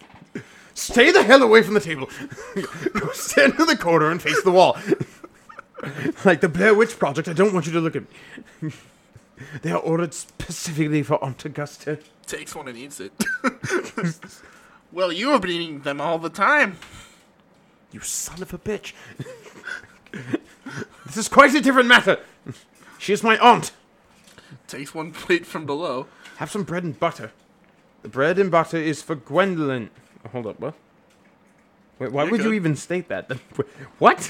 Stay 0.79 1.11
the 1.11 1.23
hell 1.23 1.43
away 1.43 1.61
from 1.61 1.73
the 1.73 1.81
table. 1.81 2.09
Go 2.93 3.11
stand 3.11 3.59
in 3.59 3.65
the 3.65 3.75
corner 3.75 4.09
and 4.09 4.21
face 4.21 4.41
the 4.43 4.51
wall. 4.51 4.77
like 6.25 6.39
the 6.39 6.47
Blair 6.47 6.73
Witch 6.73 6.97
Project, 6.97 7.27
I 7.27 7.33
don't 7.33 7.53
want 7.53 7.67
you 7.67 7.73
to 7.73 7.81
look 7.81 7.97
at 7.97 8.03
me. 8.61 8.71
they 9.61 9.71
are 9.71 9.79
ordered 9.79 10.13
specifically 10.13 11.03
for 11.03 11.21
Aunt 11.21 11.43
Augusta. 11.43 11.99
Takes 12.25 12.55
one 12.55 12.69
and 12.69 12.77
eats 12.77 13.01
it. 13.01 13.11
well, 14.93 15.11
you 15.11 15.31
have 15.31 15.41
been 15.41 15.51
eating 15.51 15.81
them 15.81 15.99
all 15.99 16.17
the 16.17 16.29
time. 16.29 16.77
You 17.91 17.99
son 17.99 18.41
of 18.41 18.53
a 18.53 18.57
bitch. 18.57 18.93
this 21.05 21.17
is 21.17 21.27
quite 21.27 21.53
a 21.55 21.61
different 21.61 21.89
matter. 21.89 22.19
She 22.97 23.11
is 23.11 23.21
my 23.21 23.37
aunt. 23.39 23.73
Takes 24.67 24.95
one 24.95 25.11
plate 25.11 25.45
from 25.45 25.65
below. 25.65 26.07
Have 26.37 26.51
some 26.51 26.63
bread 26.63 26.85
and 26.85 26.97
butter. 26.97 27.33
The 28.01 28.09
bread 28.09 28.39
and 28.39 28.49
butter 28.49 28.77
is 28.77 29.01
for 29.01 29.15
Gwendolyn. 29.15 29.89
Hold 30.31 30.47
up, 30.47 30.59
what? 30.59 30.73
Wait, 31.99 32.11
why 32.11 32.23
You're 32.23 32.31
would 32.31 32.43
you 32.43 32.53
even 32.53 32.75
state 32.75 33.07
that? 33.09 33.31
What? 33.99 34.29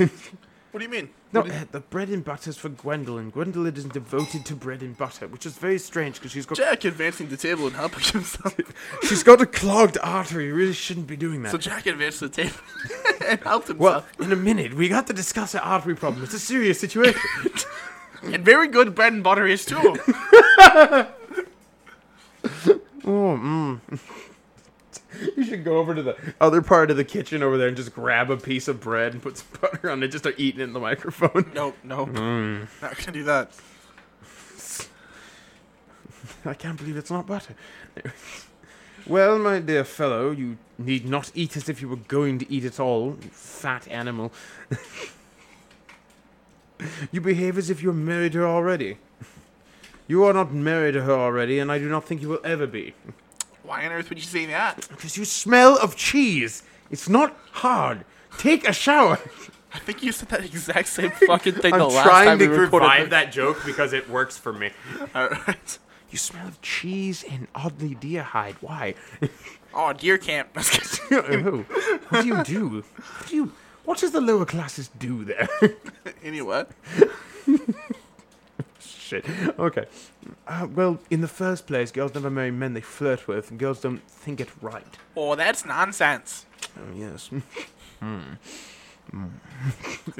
What 0.71 0.79
do 0.81 0.85
you 0.85 0.91
mean? 0.91 1.09
No, 1.33 1.43
you- 1.45 1.51
uh, 1.51 1.65
the 1.71 1.79
bread 1.79 2.09
and 2.09 2.23
butter 2.23 2.51
is 2.51 2.57
for 2.57 2.69
Gwendolyn. 2.69 3.31
Gwendolyn 3.31 3.75
is 3.75 3.85
devoted 3.85 4.45
to 4.45 4.55
bread 4.55 4.81
and 4.83 4.95
butter, 4.95 5.27
which 5.27 5.45
is 5.47 5.57
very 5.57 5.79
strange 5.79 6.15
because 6.15 6.31
she's 6.31 6.45
got 6.45 6.59
Jack 6.59 6.85
advancing 6.85 7.27
the 7.29 7.37
table 7.37 7.65
and 7.65 7.75
helping 7.75 8.03
himself. 8.03 8.55
she's 9.03 9.23
got 9.23 9.41
a 9.41 9.47
clogged 9.47 9.97
artery. 10.03 10.45
You 10.45 10.53
really 10.53 10.73
shouldn't 10.73 11.07
be 11.07 11.15
doing 11.15 11.41
that. 11.41 11.51
so 11.51 11.57
Jack 11.57 11.87
advanced 11.87 12.19
the 12.19 12.29
table 12.29 12.55
and 13.27 13.39
helped 13.41 13.71
well, 13.75 14.05
in 14.19 14.31
a 14.31 14.35
minute, 14.35 14.75
we 14.75 14.89
got 14.89 15.07
to 15.07 15.13
discuss 15.13 15.53
her 15.53 15.59
artery 15.59 15.95
problem. 15.95 16.23
It's 16.23 16.35
a 16.35 16.39
serious 16.39 16.79
situation. 16.79 17.19
and 18.23 18.45
very 18.45 18.67
good 18.67 18.93
bread 18.93 19.13
and 19.13 19.23
butter 19.23 19.47
is 19.47 19.65
too. 19.65 19.97
oh, 20.65 21.07
mm. 23.05 23.79
You 25.35 25.43
should 25.43 25.63
go 25.63 25.77
over 25.77 25.95
to 25.95 26.03
the 26.03 26.17
other 26.39 26.61
part 26.61 26.91
of 26.91 26.97
the 26.97 27.03
kitchen 27.03 27.41
over 27.43 27.57
there 27.57 27.67
and 27.67 27.77
just 27.77 27.93
grab 27.93 28.29
a 28.29 28.37
piece 28.37 28.67
of 28.67 28.79
bread 28.79 29.13
and 29.13 29.21
put 29.21 29.37
some 29.37 29.47
butter 29.61 29.89
on 29.89 30.03
it. 30.03 30.09
Just 30.09 30.23
start 30.23 30.35
eating 30.37 30.61
it 30.61 30.65
in 30.65 30.73
the 30.73 30.79
microphone. 30.79 31.51
nope, 31.55 31.77
nope. 31.83 32.09
Mm. 32.09 32.67
Not 32.81 32.97
gonna 32.97 33.11
do 33.11 33.23
that. 33.23 33.51
I 36.45 36.53
can't 36.53 36.77
believe 36.77 36.95
it's 36.95 37.11
not 37.11 37.27
butter. 37.27 37.55
well, 39.05 39.37
my 39.39 39.59
dear 39.59 39.83
fellow, 39.83 40.31
you 40.31 40.57
need 40.77 41.05
not 41.05 41.31
eat 41.33 41.57
as 41.57 41.67
if 41.67 41.81
you 41.81 41.89
were 41.89 41.97
going 41.97 42.39
to 42.39 42.51
eat 42.51 42.63
it 42.63 42.79
all, 42.79 43.17
you 43.21 43.29
fat 43.29 43.87
animal. 43.89 44.31
you 47.11 47.19
behave 47.19 47.57
as 47.57 47.69
if 47.69 47.81
you're 47.81 47.91
married 47.93 48.33
to 48.33 48.39
her 48.39 48.47
already. 48.47 48.97
You 50.07 50.23
are 50.23 50.33
not 50.33 50.53
married 50.53 50.93
to 50.93 51.03
her 51.03 51.13
already, 51.13 51.59
and 51.59 51.71
I 51.71 51.77
do 51.77 51.89
not 51.89 52.05
think 52.05 52.21
you 52.21 52.29
will 52.29 52.41
ever 52.43 52.65
be. 52.65 52.93
Why 53.69 53.85
on 53.85 53.91
earth 53.91 54.09
would 54.09 54.17
you 54.17 54.23
say 54.25 54.47
that? 54.47 54.87
Because 54.89 55.15
you 55.15 55.25
smell 55.25 55.77
of 55.77 55.95
cheese. 55.95 56.63
It's 56.89 57.07
not 57.07 57.37
hard. 57.51 58.03
Take 58.39 58.67
a 58.67 58.73
shower. 58.73 59.19
I 59.71 59.77
think 59.77 60.01
you 60.01 60.11
said 60.11 60.29
that 60.29 60.43
exact 60.43 60.87
same 60.87 61.11
fucking 61.27 61.53
thing 61.53 61.73
the 61.73 61.83
I'm 61.85 61.93
last 61.93 62.03
trying 62.03 62.25
time 62.29 62.39
to 62.39 62.47
we 62.49 62.57
recorded. 62.57 62.85
revive 62.87 63.09
that 63.11 63.31
joke 63.31 63.61
because 63.63 63.93
it 63.93 64.09
works 64.09 64.39
for 64.39 64.51
me. 64.51 64.71
Alright. 65.15 65.77
You 66.09 66.17
smell 66.17 66.47
of 66.47 66.59
cheese 66.63 67.23
and 67.29 67.47
oddly 67.53 67.93
deer 67.93 68.23
hide. 68.23 68.55
Why? 68.59 68.95
Oh, 69.71 69.93
deer 69.93 70.17
camp. 70.17 70.49
Oh, 71.11 71.65
what 72.09 72.21
do 72.23 72.27
you 72.27 72.43
do? 72.43 72.69
What 73.17 73.27
do 73.27 73.35
you? 73.35 73.51
What 73.85 73.99
does 73.99 74.11
the 74.11 74.21
lower 74.21 74.45
classes 74.45 74.89
do 74.97 75.23
there? 75.25 75.47
anyway. 76.23 76.65
Shit. 79.09 79.25
Okay. 79.59 79.85
Uh, 80.47 80.67
well, 80.73 80.99
in 81.09 81.21
the 81.21 81.27
first 81.27 81.65
place, 81.65 81.91
girls 81.91 82.13
never 82.13 82.29
marry 82.29 82.51
men 82.51 82.73
they 82.73 82.81
flirt 82.81 83.27
with, 83.27 83.49
and 83.49 83.59
girls 83.59 83.81
don't 83.81 84.01
think 84.07 84.39
it 84.39 84.49
right. 84.61 84.97
Oh, 85.17 85.35
that's 85.35 85.65
nonsense. 85.65 86.45
Oh 86.77 86.95
yes. 86.95 87.29
I'm, 88.01 89.29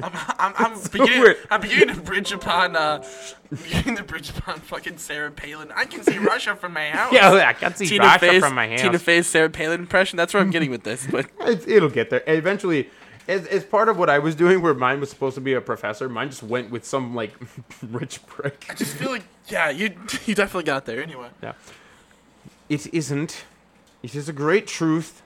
I'm, 0.01 0.53
I'm 0.58 0.79
beginning, 0.91 1.22
weird. 1.22 1.38
I'm 1.51 1.62
beginning 1.62 1.96
to 1.96 2.01
bridge 2.01 2.31
upon, 2.31 2.75
uh, 2.75 3.05
beginning 3.50 3.98
to 3.98 4.03
bridge 4.03 4.31
upon 4.31 4.60
fucking 4.60 4.98
Sarah 4.98 5.31
Palin. 5.31 5.72
I 5.75 5.86
can 5.86 6.03
see 6.03 6.17
Russia 6.17 6.55
from 6.55 6.74
my 6.74 6.89
house. 6.89 7.13
Yeah, 7.13 7.31
I 7.31 7.53
can 7.53 7.75
see 7.75 7.88
Tina 7.88 8.05
Russia 8.05 8.19
Fey's, 8.19 8.43
from 8.43 8.55
my 8.55 8.67
house. 8.67 8.81
Tina 8.81 8.98
Fey's 9.00 9.27
Sarah 9.27 9.50
Palin 9.50 9.81
impression. 9.81 10.17
That's 10.17 10.34
where 10.34 10.41
I'm 10.41 10.50
getting 10.50 10.72
with 10.72 10.84
this. 10.84 11.05
But 11.10 11.27
It, 11.41 11.67
it'll 11.67 11.89
get 11.89 12.10
there. 12.10 12.24
Eventually, 12.25 12.89
as, 13.29 13.45
as 13.45 13.63
part 13.63 13.89
of 13.89 13.98
what 13.98 14.09
I 14.09 14.17
was 14.17 14.36
doing, 14.36 14.62
where 14.62 14.74
mine 14.74 15.00
was 15.00 15.12
supposed 15.12 15.36
to 15.36 15.41
be 15.41 15.53
a 15.53 15.62
professor, 15.62 16.09
mine 16.09 16.31
just 16.31 16.41
went 16.41 16.71
with 16.71 16.83
some 16.83 17.13
like 17.13 17.33
rich 17.83 18.25
prick. 18.25 18.65
I 18.69 18.74
just 18.74 18.95
feel 18.95 19.12
like, 19.12 19.24
yeah, 19.48 19.69
you 19.69 19.95
you 20.25 20.36
definitely 20.36 20.63
got 20.63 20.86
there 20.86 21.01
anyway. 21.01 21.29
Yeah. 21.41 21.53
It 22.67 22.91
isn't. 22.93 23.45
It 24.01 24.15
is 24.15 24.27
a 24.27 24.33
great 24.33 24.65
truth. 24.65 25.21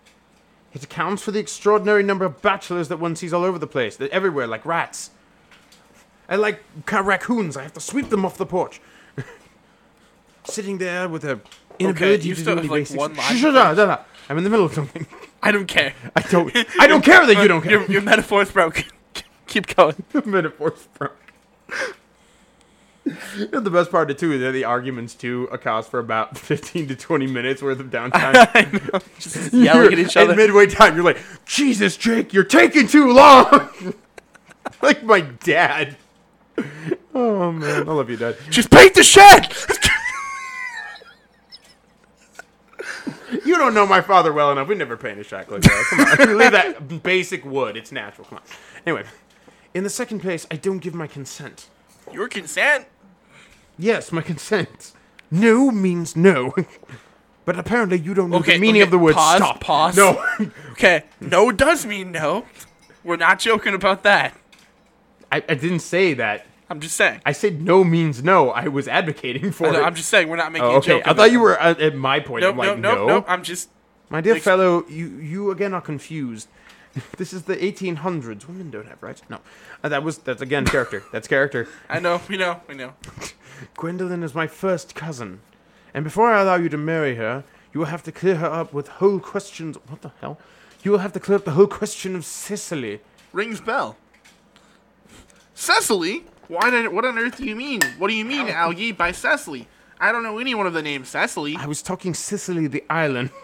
It 0.74 0.84
accounts 0.84 1.24
for 1.24 1.32
the 1.32 1.40
extraordinary 1.40 2.04
number 2.04 2.26
of 2.26 2.42
bachelors 2.42 2.90
that 2.90 3.00
one 3.00 3.16
sees 3.16 3.32
all 3.32 3.44
over 3.44 3.58
the 3.58 3.68
place, 3.68 3.96
that 3.98 4.12
everywhere, 4.12 4.48
like 4.48 4.66
rats. 4.66 5.12
And 6.28 6.42
like 6.42 6.64
raccoons, 6.92 7.56
I 7.56 7.64
have 7.64 7.74
to 7.74 7.80
sweep 7.80 8.10
them 8.10 8.26
off 8.26 8.38
the 8.38 8.46
porch. 8.46 8.82
Sitting 10.46 10.78
there 10.78 11.08
with 11.08 11.24
a 11.24 11.40
inability 11.80 12.28
you 12.28 12.36
to 12.36 12.42
still 12.42 12.56
do 12.56 12.62
have, 12.62 12.72
any 12.72 12.82
like, 12.86 12.98
one 12.98 13.14
Shh, 13.14 13.18
line 13.18 13.38
shh, 13.38 13.42
to 13.42 13.76
shh, 13.76 13.78
shh, 13.78 13.96
shh. 13.96 14.30
I'm 14.30 14.38
in 14.38 14.44
the 14.44 14.50
middle 14.50 14.66
of 14.66 14.74
something. 14.74 15.06
I 15.44 15.52
don't 15.52 15.68
care. 15.68 15.94
I 16.16 16.22
don't. 16.22 16.52
I 16.80 16.88
don't 16.88 17.04
care 17.06 17.26
that 17.26 17.42
you 17.42 17.48
don't 17.48 17.62
care. 17.62 17.72
Your, 17.72 17.92
your 17.92 18.02
metaphor's 18.02 18.50
broken. 18.52 18.86
Keep 19.48 19.76
going. 19.76 20.04
The 20.12 20.22
Metaphors 20.26 20.88
broke. 20.98 21.18
And 23.06 23.66
the 23.66 23.70
best 23.70 23.92
part 23.92 24.10
of 24.10 24.16
it 24.16 24.20
too 24.20 24.32
is 24.32 24.40
that 24.40 24.54
the 24.54 24.64
arguments 24.64 25.14
too 25.14 25.50
accounts 25.52 25.90
for 25.90 26.00
about 26.00 26.38
fifteen 26.38 26.88
to 26.88 26.96
twenty 26.96 27.28
minutes 27.28 27.62
worth 27.62 27.82
of 27.82 27.88
downtime. 27.88 28.34
I 28.56 28.62
know. 28.72 29.00
Just 29.20 29.54
yelling 29.54 29.92
at 29.92 30.00
each 30.00 30.16
other. 30.16 30.34
midway 30.34 30.68
time, 30.68 30.96
you're 30.96 31.04
like, 31.04 31.20
Jesus, 31.46 31.98
Jake, 31.98 32.34
you're 32.34 32.46
taking 32.46 32.88
too 32.88 33.12
long. 33.12 33.70
like 34.82 35.04
my 35.04 35.20
dad. 35.20 35.98
Oh 37.14 37.52
man, 37.52 37.90
I 37.90 37.92
love 37.92 38.10
you, 38.10 38.16
Dad. 38.16 38.38
Just 38.50 38.72
paint 38.72 38.96
the 38.96 39.04
shed. 39.04 39.54
You 43.46 43.58
don't 43.58 43.74
know 43.74 43.86
my 43.86 44.02
father 44.02 44.32
well 44.34 44.52
enough. 44.52 44.68
We 44.68 44.76
never 44.76 44.98
paint 44.98 45.20
a 45.20 45.24
shack 45.24 45.50
like 45.52 45.62
that. 45.62 45.86
Come 45.90 46.00
on, 46.02 46.28
we 46.30 46.36
leave 46.44 46.52
that 46.52 47.04
basic 47.04 47.44
wood. 47.46 47.76
It's 47.78 47.92
natural. 47.92 48.28
Come 48.28 48.38
on. 48.40 48.44
Anyway, 48.86 49.04
In 49.74 49.84
the 49.84 49.90
second 49.90 50.20
place, 50.20 50.46
I 50.52 50.56
don't 50.56 50.80
give 50.80 50.94
my 50.94 51.08
consent. 51.08 51.68
Your 52.12 52.28
consent. 52.28 52.86
Yes, 53.78 54.12
my 54.12 54.22
consent. 54.22 54.92
No 55.32 55.72
means 55.72 56.16
no. 56.16 56.54
but 57.46 57.58
apparently 57.58 57.98
you 58.00 58.14
don't 58.14 58.30
know 58.30 58.38
Okay, 58.38 58.54
the 58.54 58.60
meaning 58.60 58.82
okay, 58.82 58.86
of 58.88 58.92
the 58.92 59.00
word 59.00 59.16
pause, 59.16 59.38
stop. 59.38 59.60
Pause. 59.62 59.98
no. 59.98 60.26
Okay. 60.74 61.04
No 61.20 61.52
does 61.52 61.86
mean 61.86 62.12
no. 62.12 62.46
We're 63.04 63.18
not 63.18 63.40
joking 63.40 63.74
about 63.74 64.04
that. 64.04 64.38
I, 65.32 65.38
I 65.50 65.56
didn't 65.56 65.80
say 65.80 66.14
that. 66.14 66.46
I'm 66.74 66.80
just 66.80 66.96
saying. 66.96 67.22
I 67.24 67.34
said 67.34 67.62
no 67.62 67.84
means 67.84 68.24
no. 68.24 68.50
I 68.50 68.68
was 68.68 68.88
advocating 68.88 69.52
for 69.52 69.68
I 69.68 69.72
know, 69.74 69.80
it. 69.82 69.84
I'm 69.84 69.94
just 69.94 70.10
saying 70.10 70.28
we're 70.28 70.38
not 70.38 70.52
making 70.52 70.68
Oh, 70.68 70.72
a 70.72 70.78
okay, 70.78 70.88
joke. 70.88 71.08
I 71.08 71.14
thought 71.14 71.32
you 71.32 71.40
were 71.40 71.56
at, 71.60 71.80
at 71.80 71.96
my 71.96 72.20
point. 72.20 72.42
Nope, 72.42 72.54
I'm 72.54 72.58
like, 72.58 72.68
nope, 72.70 72.80
nope, 72.80 72.98
no. 72.98 73.08
nope. 73.08 73.26
I'm 73.28 73.44
just. 73.44 73.70
My 74.10 74.22
dear 74.22 74.38
Ex- 74.38 74.44
fellow, 74.44 74.84
you, 74.90 75.08
you 75.20 75.52
again 75.52 75.76
are 75.76 75.82
confused. 75.82 76.48
this 77.18 77.32
is 77.32 77.44
the 77.44 77.56
1800s. 77.56 78.48
Women 78.48 78.72
don't 78.72 78.88
have 78.88 79.04
rights. 79.04 79.22
No. 79.30 79.38
Uh, 79.84 79.90
that 79.90 80.02
was 80.04 80.18
that's 80.18 80.42
again 80.42 80.66
character. 80.66 81.04
That's 81.12 81.28
character. 81.28 81.68
I 81.92 82.00
know. 82.00 82.20
We 82.28 82.38
know. 82.38 82.62
We 82.68 82.74
know. 82.74 82.94
Gwendolyn 83.78 84.24
is 84.24 84.34
my 84.34 84.48
first 84.48 84.96
cousin. 84.96 85.42
And 85.94 86.04
before 86.04 86.32
I 86.32 86.42
allow 86.42 86.56
you 86.56 86.70
to 86.70 86.78
marry 86.78 87.18
her, 87.18 87.44
you 87.72 87.82
will 87.82 87.86
have 87.86 88.02
to 88.02 88.12
clear 88.12 88.38
her 88.38 88.48
up 88.48 88.74
with 88.74 88.88
whole 88.88 89.20
questions. 89.20 89.78
What 89.88 90.02
the 90.02 90.12
hell? 90.22 90.40
You 90.82 90.90
will 90.90 91.00
have 91.06 91.14
to 91.14 91.20
clear 91.20 91.38
up 91.38 91.46
the 91.46 91.52
whole 91.52 91.68
question 91.68 92.16
of 92.16 92.26
Sicily. 92.26 93.02
Rings 93.32 93.62
bell. 93.62 93.96
Cecily? 95.54 96.26
Why 96.54 96.70
did? 96.70 96.94
What 96.94 97.04
on 97.04 97.18
earth 97.18 97.38
do 97.38 97.46
you 97.46 97.56
mean? 97.56 97.82
What 97.98 98.10
do 98.10 98.14
you 98.14 98.24
mean, 98.24 98.48
Algie, 98.48 98.92
by 98.92 99.12
Cecily? 99.12 99.68
I 100.00 100.12
don't 100.12 100.22
know 100.22 100.38
anyone 100.38 100.68
of 100.68 100.74
the 100.74 100.84
name 100.84 101.04
Cecily. 101.04 101.56
I 101.58 101.66
was 101.66 101.82
talking 101.82 102.14
Sicily, 102.14 102.68
the 102.68 102.84
island. 102.90 103.32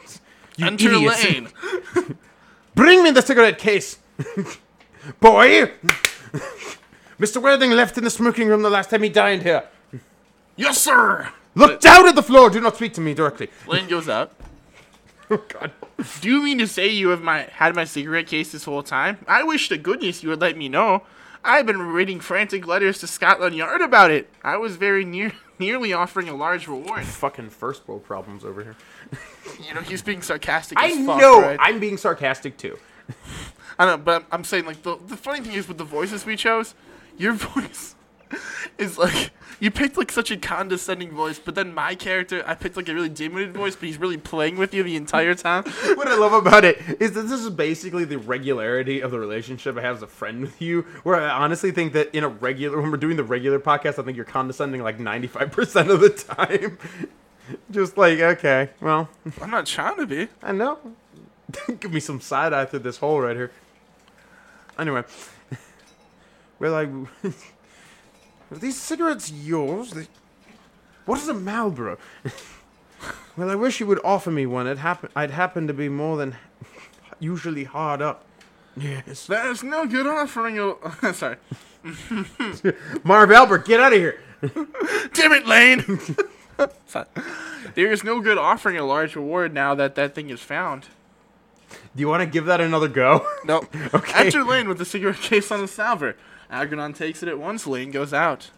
You 0.58 0.66
Enter 0.68 0.92
idiots. 0.92 1.24
Lane. 1.24 1.48
Bring 2.76 3.02
me 3.02 3.12
the 3.12 3.22
cigarette 3.22 3.60
case! 3.60 3.98
Boy! 5.22 5.72
Mr. 7.18 7.42
Worthing 7.42 7.72
left 7.72 7.98
in 7.98 8.04
the 8.04 8.10
smoking 8.10 8.50
room 8.50 8.62
the 8.62 8.70
last 8.70 8.90
time 8.90 9.02
he 9.02 9.08
dined 9.08 9.44
here. 9.44 9.64
yes, 10.58 10.80
sir. 10.80 11.30
Look 11.56 11.80
down 11.80 12.10
at 12.10 12.16
the 12.16 12.22
floor! 12.22 12.50
Do 12.50 12.60
not 12.60 12.76
speak 12.76 12.94
to 12.96 13.02
me 13.02 13.14
directly. 13.14 13.50
Lane 13.68 13.88
goes 13.88 14.10
out. 14.10 14.34
Oh, 15.32 15.42
God. 15.48 15.72
Do 16.20 16.28
you 16.30 16.44
mean 16.44 16.58
to 16.58 16.68
say 16.68 16.90
you 16.90 17.08
have 17.08 17.22
my 17.22 17.44
had 17.54 17.74
my 17.74 17.86
cigarette 17.86 18.28
case 18.28 18.52
this 18.52 18.66
whole 18.66 18.84
time? 18.84 19.20
I 19.30 19.44
wish 19.44 19.70
to 19.70 19.78
goodness 19.78 20.24
you 20.24 20.30
would 20.30 20.42
let 20.42 20.58
me 20.58 20.68
know. 20.68 21.04
I've 21.44 21.66
been 21.66 21.82
writing 21.82 22.20
frantic 22.20 22.68
letters 22.68 23.00
to 23.00 23.08
Scotland 23.08 23.56
Yard 23.56 23.82
about 23.82 24.12
it. 24.12 24.30
I 24.44 24.58
was 24.58 24.76
very 24.76 25.06
near 25.06 25.32
nearly 25.60 25.94
offering 25.94 26.30
a 26.30 26.36
large 26.36 26.68
reward. 26.68 27.04
Fucking 27.06 27.50
first 27.50 27.88
world 27.88 28.04
problems 28.04 28.44
over 28.46 28.64
here. 28.64 28.76
You 29.68 29.74
know, 29.74 29.82
he's 29.82 30.04
being 30.04 30.22
sarcastic 30.22 30.78
I 30.80 30.92
fuck, 31.06 31.20
know. 31.20 31.42
right? 31.42 31.58
I'm 31.60 31.80
being 31.80 31.98
sarcastic 31.98 32.56
too. 32.56 32.78
I 33.80 33.86
know, 33.86 33.98
but 33.98 34.22
I'm, 34.22 34.26
I'm 34.32 34.44
saying 34.44 34.66
like 34.68 34.84
the 34.84 34.98
the 35.08 35.18
funny 35.18 35.42
thing 35.42 35.54
is 35.54 35.68
with 35.68 35.80
the 35.80 35.84
voices 35.84 36.24
we 36.24 36.36
chose, 36.36 36.76
your 37.18 37.34
voice 37.56 37.96
is 38.78 38.98
like 38.98 39.32
you 39.60 39.72
picked 39.72 39.98
like 39.98 40.12
such 40.12 40.32
a 40.32 40.38
condescending 40.38 41.12
voice, 41.12 41.40
but 41.40 41.56
then 41.56 41.74
my 41.74 41.96
character 41.96 42.44
I 42.46 42.56
picked 42.56 42.78
like 42.78 42.88
a 42.88 42.94
really 42.94 43.10
diminutive 43.10 43.56
voice, 43.56 43.76
but 43.76 43.88
he's 43.88 43.98
really 43.98 44.18
playing 44.18 44.58
with 44.58 44.74
you 44.74 44.84
the 44.84 44.96
entire 44.96 45.36
time. 45.36 45.64
what 45.96 46.08
I 46.08 46.16
love 46.16 46.34
about 46.34 46.64
it 46.64 46.80
is 47.00 47.12
that 47.14 47.24
this 47.24 47.42
is 47.42 47.50
basically 47.50 48.06
the 48.06 48.18
regularity 48.18 49.02
of 49.02 49.12
the 49.12 49.20
relationship 49.20 49.78
I 49.78 49.82
have 49.82 49.98
as 49.98 50.02
a 50.04 50.08
friend 50.08 50.42
with 50.42 50.62
you. 50.62 50.84
Where 51.04 51.16
I 51.16 51.30
honestly 51.30 51.72
think 51.72 51.94
that 51.94 52.14
in 52.16 52.24
a 52.24 52.30
regular, 52.30 52.82
when 52.82 52.92
we're 52.92 52.98
doing 52.98 53.18
the 53.18 53.24
regular 53.24 53.60
podcast, 53.60 54.00
I 54.00 54.04
think 54.04 54.16
you're 54.16 54.26
condescending 54.26 54.82
like 54.82 54.98
95% 54.98 55.90
of 55.90 56.00
the 56.00 56.10
time. 56.10 56.78
Just 57.72 57.98
like, 57.98 58.20
okay, 58.20 58.70
well, 58.80 59.10
I'm 59.42 59.50
not 59.50 59.66
trying 59.66 59.98
to 59.98 60.06
be. 60.06 60.28
I 60.44 60.52
know. 60.52 60.78
Give 61.80 61.92
me 61.92 62.00
some 62.00 62.22
side 62.22 62.54
eye 62.54 62.66
through 62.66 62.80
this 62.80 62.98
hole 62.98 63.20
right 63.20 63.36
here. 63.36 63.52
Anyway. 64.78 65.04
we're 66.60 66.76
I. 66.76 67.32
Are 68.52 68.58
these 68.58 68.80
cigarettes 68.80 69.32
yours? 69.32 69.92
They... 69.92 70.08
What 71.06 71.20
is 71.20 71.28
a 71.28 71.34
Marlboro? 71.34 71.98
well, 73.38 73.50
I 73.50 73.56
wish 73.56 73.80
you 73.80 73.86
would 73.86 74.00
offer 74.04 74.32
me 74.32 74.46
one. 74.46 74.68
It 74.68 74.78
happen- 74.80 75.10
I'd 75.16 75.32
happen 75.32 75.68
to 75.68 75.74
be 75.74 75.90
more 75.90 76.18
than 76.18 76.36
usually 77.20 77.66
hard 77.66 78.02
up. 78.02 78.26
Yes. 78.76 79.28
There's 79.28 79.64
no 79.64 79.86
good 79.86 80.08
offering. 80.08 80.58
A, 80.60 81.14
sorry, 81.14 81.38
Marv 83.04 83.32
Albert, 83.32 83.66
get 83.66 83.80
out 83.80 83.94
of 83.94 84.00
here. 84.00 84.20
damn 85.14 85.34
it, 85.34 85.46
Lane. 85.46 86.00
There 87.76 87.92
is 87.92 88.04
no 88.04 88.22
good 88.22 88.38
offering 88.38 88.78
a 88.78 88.86
large 88.86 89.16
reward 89.16 89.54
now 89.54 89.76
that 89.76 89.96
that 89.96 90.16
thing 90.16 90.30
is 90.30 90.40
found. 90.40 90.88
Do 91.96 92.02
you 92.02 92.08
want 92.08 92.22
to 92.22 92.26
give 92.26 92.46
that 92.46 92.62
another 92.62 92.88
go? 92.88 93.26
Nope. 93.46 93.74
Okay. 93.94 94.26
Enter 94.26 94.44
Lane 94.44 94.68
with 94.68 94.78
the 94.78 94.86
cigarette 94.86 95.18
case 95.18 95.52
on 95.52 95.62
the 95.62 95.68
salver. 95.68 96.16
Agron 96.50 96.94
takes 96.94 97.22
it 97.22 97.30
at 97.30 97.40
once. 97.40 97.68
Lane 97.68 97.92
goes 97.92 98.14
out. 98.14 98.50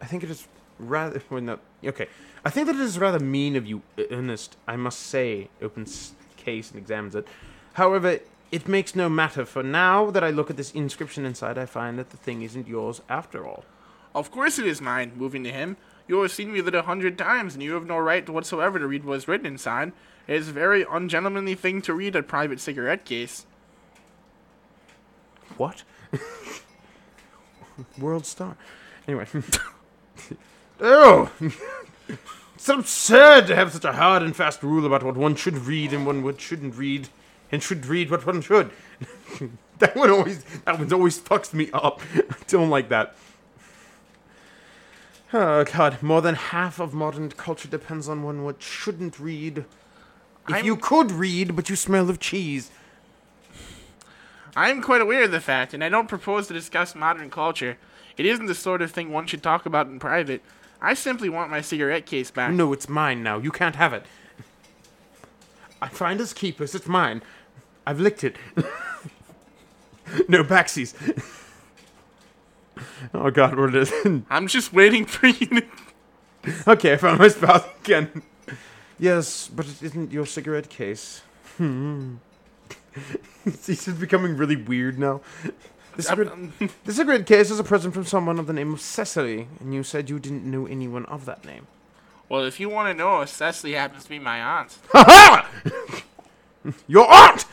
I 0.00 0.06
think 0.06 0.22
it 0.22 0.30
is 0.30 0.48
rather. 0.78 1.22
Well, 1.30 1.40
no. 1.40 1.58
Okay. 1.84 2.08
I 2.44 2.50
think 2.50 2.68
that 2.68 2.76
it 2.76 2.82
is 2.82 2.98
rather 2.98 3.18
mean 3.18 3.56
of 3.56 3.66
you, 3.66 3.82
Ernest, 4.10 4.56
I 4.68 4.76
must 4.76 5.00
say, 5.00 5.48
opens 5.60 6.12
case 6.36 6.70
and 6.70 6.78
examines 6.78 7.16
it. 7.16 7.26
However, 7.72 8.20
it 8.52 8.68
makes 8.68 8.94
no 8.94 9.08
matter, 9.08 9.44
for 9.44 9.64
now 9.64 10.12
that 10.12 10.22
I 10.22 10.30
look 10.30 10.48
at 10.48 10.56
this 10.56 10.70
inscription 10.70 11.24
inside, 11.26 11.58
I 11.58 11.66
find 11.66 11.98
that 11.98 12.10
the 12.10 12.16
thing 12.16 12.42
isn't 12.42 12.68
yours 12.68 13.02
after 13.08 13.44
all. 13.44 13.64
Of 14.14 14.30
course 14.30 14.60
it 14.60 14.66
is 14.66 14.80
mine. 14.80 15.12
Moving 15.16 15.42
to 15.42 15.50
him. 15.50 15.76
You 16.06 16.22
have 16.22 16.30
seen 16.30 16.52
me 16.52 16.60
with 16.62 16.68
it 16.68 16.74
a 16.76 16.82
hundred 16.82 17.18
times, 17.18 17.54
and 17.54 17.62
you 17.62 17.74
have 17.74 17.86
no 17.86 17.98
right 17.98 18.28
whatsoever 18.28 18.78
to 18.78 18.86
read 18.86 19.04
what 19.04 19.16
is 19.16 19.26
written 19.26 19.46
inside. 19.46 19.90
It 20.28 20.36
is 20.36 20.48
a 20.48 20.52
very 20.52 20.86
ungentlemanly 20.88 21.56
thing 21.56 21.82
to 21.82 21.94
read 21.94 22.14
a 22.14 22.22
private 22.22 22.60
cigarette 22.60 23.04
case. 23.04 23.44
What? 25.56 25.82
World 27.98 28.26
star. 28.26 28.56
Anyway. 29.06 29.26
oh! 30.80 31.30
it's 32.54 32.68
absurd 32.68 33.46
to 33.48 33.54
have 33.56 33.72
such 33.72 33.84
a 33.84 33.92
hard 33.92 34.22
and 34.22 34.34
fast 34.34 34.62
rule 34.62 34.86
about 34.86 35.02
what 35.02 35.16
one 35.16 35.34
should 35.34 35.58
read 35.58 35.92
and 35.92 36.06
one 36.06 36.22
what 36.22 36.40
shouldn't 36.40 36.76
read, 36.76 37.08
and 37.52 37.62
should 37.62 37.86
read 37.86 38.10
what 38.10 38.26
one 38.26 38.40
should. 38.40 38.70
that 39.78 39.94
one 39.94 40.10
always 40.10 40.44
that 40.64 40.78
one's 40.78 40.92
always 40.92 41.18
fucks 41.18 41.52
me 41.52 41.70
up. 41.72 42.00
I 42.14 42.22
don't 42.48 42.70
like 42.70 42.88
that. 42.88 43.14
Oh 45.32 45.64
god, 45.64 46.02
more 46.02 46.22
than 46.22 46.34
half 46.36 46.78
of 46.80 46.94
modern 46.94 47.30
culture 47.30 47.68
depends 47.68 48.08
on 48.08 48.22
one 48.22 48.44
what 48.44 48.62
shouldn't 48.62 49.18
read. 49.18 49.64
If 50.48 50.54
I'm- 50.54 50.64
you 50.64 50.76
could 50.76 51.10
read, 51.10 51.56
but 51.56 51.68
you 51.68 51.76
smell 51.76 52.08
of 52.08 52.20
cheese. 52.20 52.70
I 54.56 54.70
am 54.70 54.80
quite 54.80 55.02
aware 55.02 55.24
of 55.24 55.30
the 55.30 55.40
fact, 55.40 55.74
and 55.74 55.84
I 55.84 55.90
don't 55.90 56.08
propose 56.08 56.46
to 56.46 56.54
discuss 56.54 56.94
modern 56.94 57.28
culture. 57.28 57.76
It 58.16 58.24
isn't 58.24 58.46
the 58.46 58.54
sort 58.54 58.80
of 58.80 58.90
thing 58.90 59.12
one 59.12 59.26
should 59.26 59.42
talk 59.42 59.66
about 59.66 59.86
in 59.86 59.98
private. 59.98 60.40
I 60.80 60.94
simply 60.94 61.28
want 61.28 61.50
my 61.50 61.60
cigarette 61.60 62.06
case 62.06 62.30
back. 62.30 62.52
No, 62.52 62.72
it's 62.72 62.88
mine 62.88 63.22
now. 63.22 63.38
You 63.38 63.50
can't 63.50 63.76
have 63.76 63.92
it. 63.92 64.04
I 65.82 65.88
find 65.88 66.18
us 66.22 66.32
keepers. 66.32 66.74
It's 66.74 66.88
mine. 66.88 67.20
I've 67.86 68.00
licked 68.00 68.24
it. 68.24 68.36
no 70.26 70.42
backsies. 70.42 70.94
oh 73.14 73.30
God, 73.30 73.58
what 73.58 73.74
is 73.74 73.92
it? 73.92 74.22
I'm 74.30 74.46
just 74.46 74.72
waiting 74.72 75.04
for 75.04 75.26
you 75.26 75.46
to. 75.46 75.62
okay, 76.68 76.94
I 76.94 76.96
found 76.96 77.18
my 77.18 77.28
spouse 77.28 77.66
again. 77.84 78.22
Yes, 78.98 79.48
but 79.48 79.66
it 79.66 79.82
isn't 79.82 80.12
your 80.12 80.24
cigarette 80.24 80.70
case. 80.70 81.20
Hmm. 81.58 82.16
He's 83.44 83.84
just 83.84 84.00
becoming 84.00 84.36
really 84.36 84.56
weird 84.56 84.98
now. 84.98 85.20
Cigarette, 85.98 86.28
I'm- 86.28 86.52
cigarette 86.88 87.26
case 87.26 87.50
is 87.50 87.58
a 87.58 87.64
present 87.64 87.94
from 87.94 88.04
someone 88.04 88.38
of 88.38 88.46
the 88.46 88.52
name 88.52 88.72
of 88.74 88.80
Cecily, 88.80 89.48
and 89.60 89.72
you 89.74 89.82
said 89.82 90.10
you 90.10 90.18
didn't 90.18 90.44
know 90.44 90.66
anyone 90.66 91.06
of 91.06 91.24
that 91.26 91.44
name. 91.44 91.66
well, 92.28 92.44
if 92.44 92.60
you 92.60 92.68
want 92.68 92.88
to 92.88 92.94
know, 92.94 93.24
Cecily 93.24 93.72
happens 93.72 94.04
to 94.04 94.10
be 94.10 94.18
my 94.18 94.40
aunt. 94.40 94.76
Ha 94.92 95.04
ha! 95.62 96.02
Your 96.86 97.10
aunt! 97.10 97.46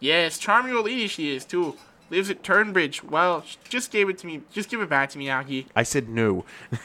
Yes, 0.00 0.38
charming 0.38 0.72
old 0.74 0.86
lady 0.86 1.08
she 1.08 1.34
is 1.34 1.44
too. 1.44 1.76
Lives 2.10 2.30
at 2.30 2.42
Tunbridge. 2.42 3.02
Well, 3.04 3.44
just 3.68 3.90
gave 3.90 4.08
it 4.08 4.16
to 4.18 4.26
me. 4.26 4.40
Just 4.52 4.70
give 4.70 4.80
it 4.80 4.88
back 4.88 5.10
to 5.10 5.18
me, 5.18 5.28
Algie. 5.28 5.66
I 5.76 5.82
said 5.82 6.08
no. 6.08 6.44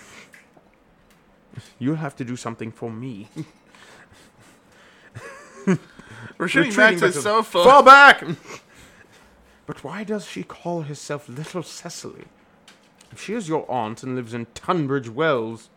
You'll 1.80 1.96
have 1.98 2.15
to 2.17 2.26
do 2.26 2.36
something 2.36 2.72
for 2.72 2.91
me. 2.91 3.30
We're 6.38 6.47
shooting 6.47 6.69
Retreating 6.69 6.99
back 6.99 7.12
to 7.12 7.15
the 7.15 7.21
sofa. 7.21 7.63
Fall 7.63 7.83
back! 7.83 8.23
But 9.65 9.81
why 9.81 10.03
does 10.03 10.25
she 10.25 10.43
call 10.43 10.81
herself 10.81 11.29
Little 11.29 11.63
Cecily? 11.63 12.25
If 13.13 13.21
she 13.23 13.33
is 13.33 13.47
your 13.47 13.69
aunt 13.71 14.03
and 14.03 14.15
lives 14.15 14.33
in 14.33 14.47
Tunbridge 14.53 15.07
Wells, 15.07 15.69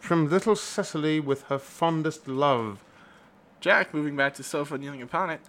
from 0.00 0.28
Little 0.28 0.56
Cecily 0.56 1.20
with 1.20 1.42
her 1.44 1.58
fondest 1.58 2.26
love. 2.26 2.82
Jack, 3.60 3.94
moving 3.94 4.16
back 4.16 4.34
to 4.34 4.42
sofa, 4.42 4.78
kneeling 4.78 5.02
upon 5.02 5.30
it. 5.30 5.40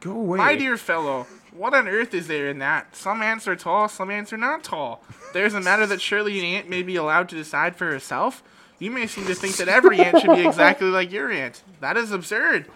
Go 0.00 0.12
away. 0.12 0.38
My 0.38 0.54
dear 0.54 0.76
fellow, 0.76 1.26
what 1.52 1.74
on 1.74 1.88
earth 1.88 2.12
is 2.14 2.28
there 2.28 2.48
in 2.48 2.58
that? 2.58 2.94
Some 2.94 3.22
ants 3.22 3.48
are 3.48 3.56
tall, 3.56 3.88
some 3.88 4.10
ants 4.10 4.32
are 4.32 4.36
not 4.36 4.62
tall. 4.62 5.02
There's 5.32 5.54
a 5.54 5.60
matter 5.60 5.86
that 5.86 6.00
surely 6.00 6.38
an 6.38 6.44
ant 6.44 6.68
may 6.68 6.82
be 6.82 6.96
allowed 6.96 7.28
to 7.30 7.34
decide 7.34 7.74
for 7.74 7.86
herself. 7.86 8.42
You 8.78 8.90
may 8.90 9.06
seem 9.06 9.24
to 9.26 9.34
think 9.34 9.56
that 9.56 9.68
every 9.68 9.98
ant 10.00 10.20
should 10.20 10.36
be 10.36 10.46
exactly 10.46 10.88
like 10.88 11.10
your 11.10 11.32
ant. 11.32 11.62
That 11.80 11.96
is 11.96 12.12
absurd. 12.12 12.66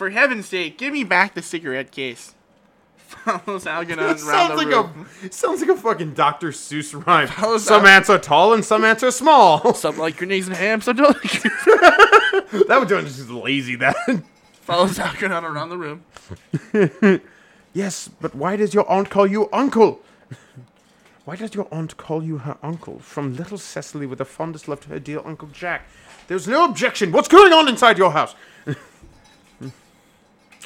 For 0.00 0.08
heaven's 0.08 0.46
sake, 0.48 0.78
give 0.78 0.94
me 0.94 1.04
back 1.04 1.34
the 1.34 1.42
cigarette 1.42 1.90
case. 1.90 2.34
Follows 2.96 3.66
Algernon 3.66 4.06
around 4.06 4.18
sounds 4.18 4.48
the 4.48 4.56
like 4.56 4.68
room. 4.68 5.06
a 5.22 5.30
sounds 5.30 5.60
like 5.60 5.68
a 5.68 5.76
fucking 5.76 6.14
Dr. 6.14 6.52
Seuss 6.52 7.06
rhyme. 7.06 7.28
How's 7.28 7.66
Some 7.66 7.84
ants 7.84 8.08
are 8.08 8.18
tall 8.18 8.54
and 8.54 8.64
some 8.64 8.82
ants 8.82 9.02
are 9.02 9.10
small. 9.10 9.74
Some 9.74 9.98
like 9.98 10.16
grenades 10.16 10.48
and 10.48 10.56
ham, 10.56 10.80
some 10.80 10.96
don't 10.96 11.22
like 11.22 11.42
that 11.42 12.76
would 12.78 12.88
just 12.88 13.28
lazy. 13.28 13.76
That. 13.76 13.94
Follows 14.62 14.98
Algernon 14.98 15.44
around 15.44 15.68
the 15.68 15.76
room. 15.76 17.20
yes, 17.74 18.08
but 18.22 18.34
why 18.34 18.56
does 18.56 18.72
your 18.72 18.90
aunt 18.90 19.10
call 19.10 19.26
you 19.26 19.50
uncle? 19.52 20.00
Why 21.26 21.36
does 21.36 21.54
your 21.54 21.68
aunt 21.70 21.98
call 21.98 22.22
you 22.24 22.38
her 22.38 22.56
uncle? 22.62 23.00
From 23.00 23.36
little 23.36 23.58
Cecily 23.58 24.06
with 24.06 24.16
the 24.16 24.24
fondest 24.24 24.66
love 24.66 24.80
to 24.80 24.88
her 24.88 24.98
dear 24.98 25.20
Uncle 25.22 25.48
Jack. 25.48 25.86
There's 26.26 26.48
no 26.48 26.64
objection. 26.64 27.12
What's 27.12 27.28
going 27.28 27.52
on 27.52 27.68
inside 27.68 27.98
your 27.98 28.12
house? 28.12 28.34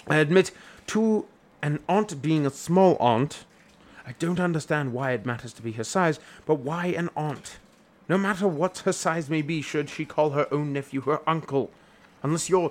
I 0.09 0.17
admit 0.17 0.51
to 0.89 1.27
an 1.63 1.81
aunt 1.89 2.21
being 2.21 2.47
a 2.47 2.51
small 2.51 2.97
aunt. 3.01 3.45
I 4.07 4.13
don't 4.19 4.41
understand 4.41 4.93
why 4.93 5.13
it 5.13 5.25
matters 5.25 5.53
to 5.55 5.63
be 5.63 5.73
her 5.73 5.85
size, 5.85 6.21
but 6.45 6.57
why 6.57 6.87
an 6.87 7.09
aunt? 7.17 7.59
No 8.09 8.19
matter 8.19 8.47
what 8.47 8.79
her 8.79 8.93
size 8.93 9.31
may 9.31 9.41
be, 9.41 9.63
should 9.63 9.89
she 9.89 10.05
call 10.05 10.31
her 10.31 10.47
own 10.53 10.73
nephew 10.75 11.01
her 11.03 11.21
uncle? 11.27 11.71
Unless 12.23 12.51
your 12.51 12.71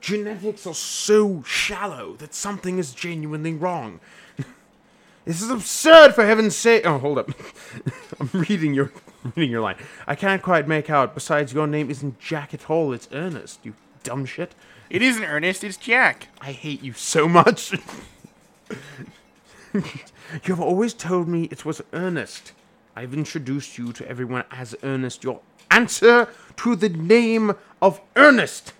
genetics 0.00 0.66
are 0.66 0.74
so 0.74 1.42
shallow 1.46 2.14
that 2.16 2.34
something 2.34 2.78
is 2.78 2.92
genuinely 2.92 3.54
wrong. 3.54 4.00
This 5.24 5.40
is 5.40 5.48
absurd, 5.48 6.14
for 6.14 6.26
heaven's 6.26 6.54
sake. 6.54 6.84
Oh, 6.84 6.98
hold 6.98 7.16
up. 7.16 7.30
I'm 8.20 8.28
reading 8.34 8.74
your 8.74 8.92
reading 9.34 9.50
your 9.50 9.62
line. 9.62 9.76
I 10.06 10.14
can't 10.14 10.42
quite 10.42 10.68
make 10.68 10.90
out. 10.90 11.14
Besides, 11.14 11.54
your 11.54 11.66
name 11.66 11.90
isn't 11.90 12.18
Jack 12.18 12.52
at 12.52 12.68
all. 12.68 12.92
It's 12.92 13.08
Ernest. 13.10 13.60
You 13.62 13.72
dumb 14.02 14.26
shit. 14.26 14.54
It 14.94 15.02
isn't 15.02 15.24
Ernest, 15.24 15.64
it's 15.64 15.76
Jack. 15.76 16.28
I 16.40 16.52
hate 16.52 16.80
you 16.80 16.92
so 16.92 17.26
much. 17.26 17.72
You've 20.44 20.60
always 20.60 20.94
told 20.94 21.26
me 21.26 21.48
it 21.50 21.64
was 21.64 21.82
Ernest. 21.92 22.52
I've 22.94 23.12
introduced 23.12 23.76
you 23.76 23.92
to 23.92 24.08
everyone 24.08 24.44
as 24.52 24.76
Ernest. 24.84 25.24
Your 25.24 25.40
answer 25.68 26.28
to 26.58 26.76
the 26.76 26.90
name 26.90 27.56
of 27.82 28.00
Ernest. 28.14 28.72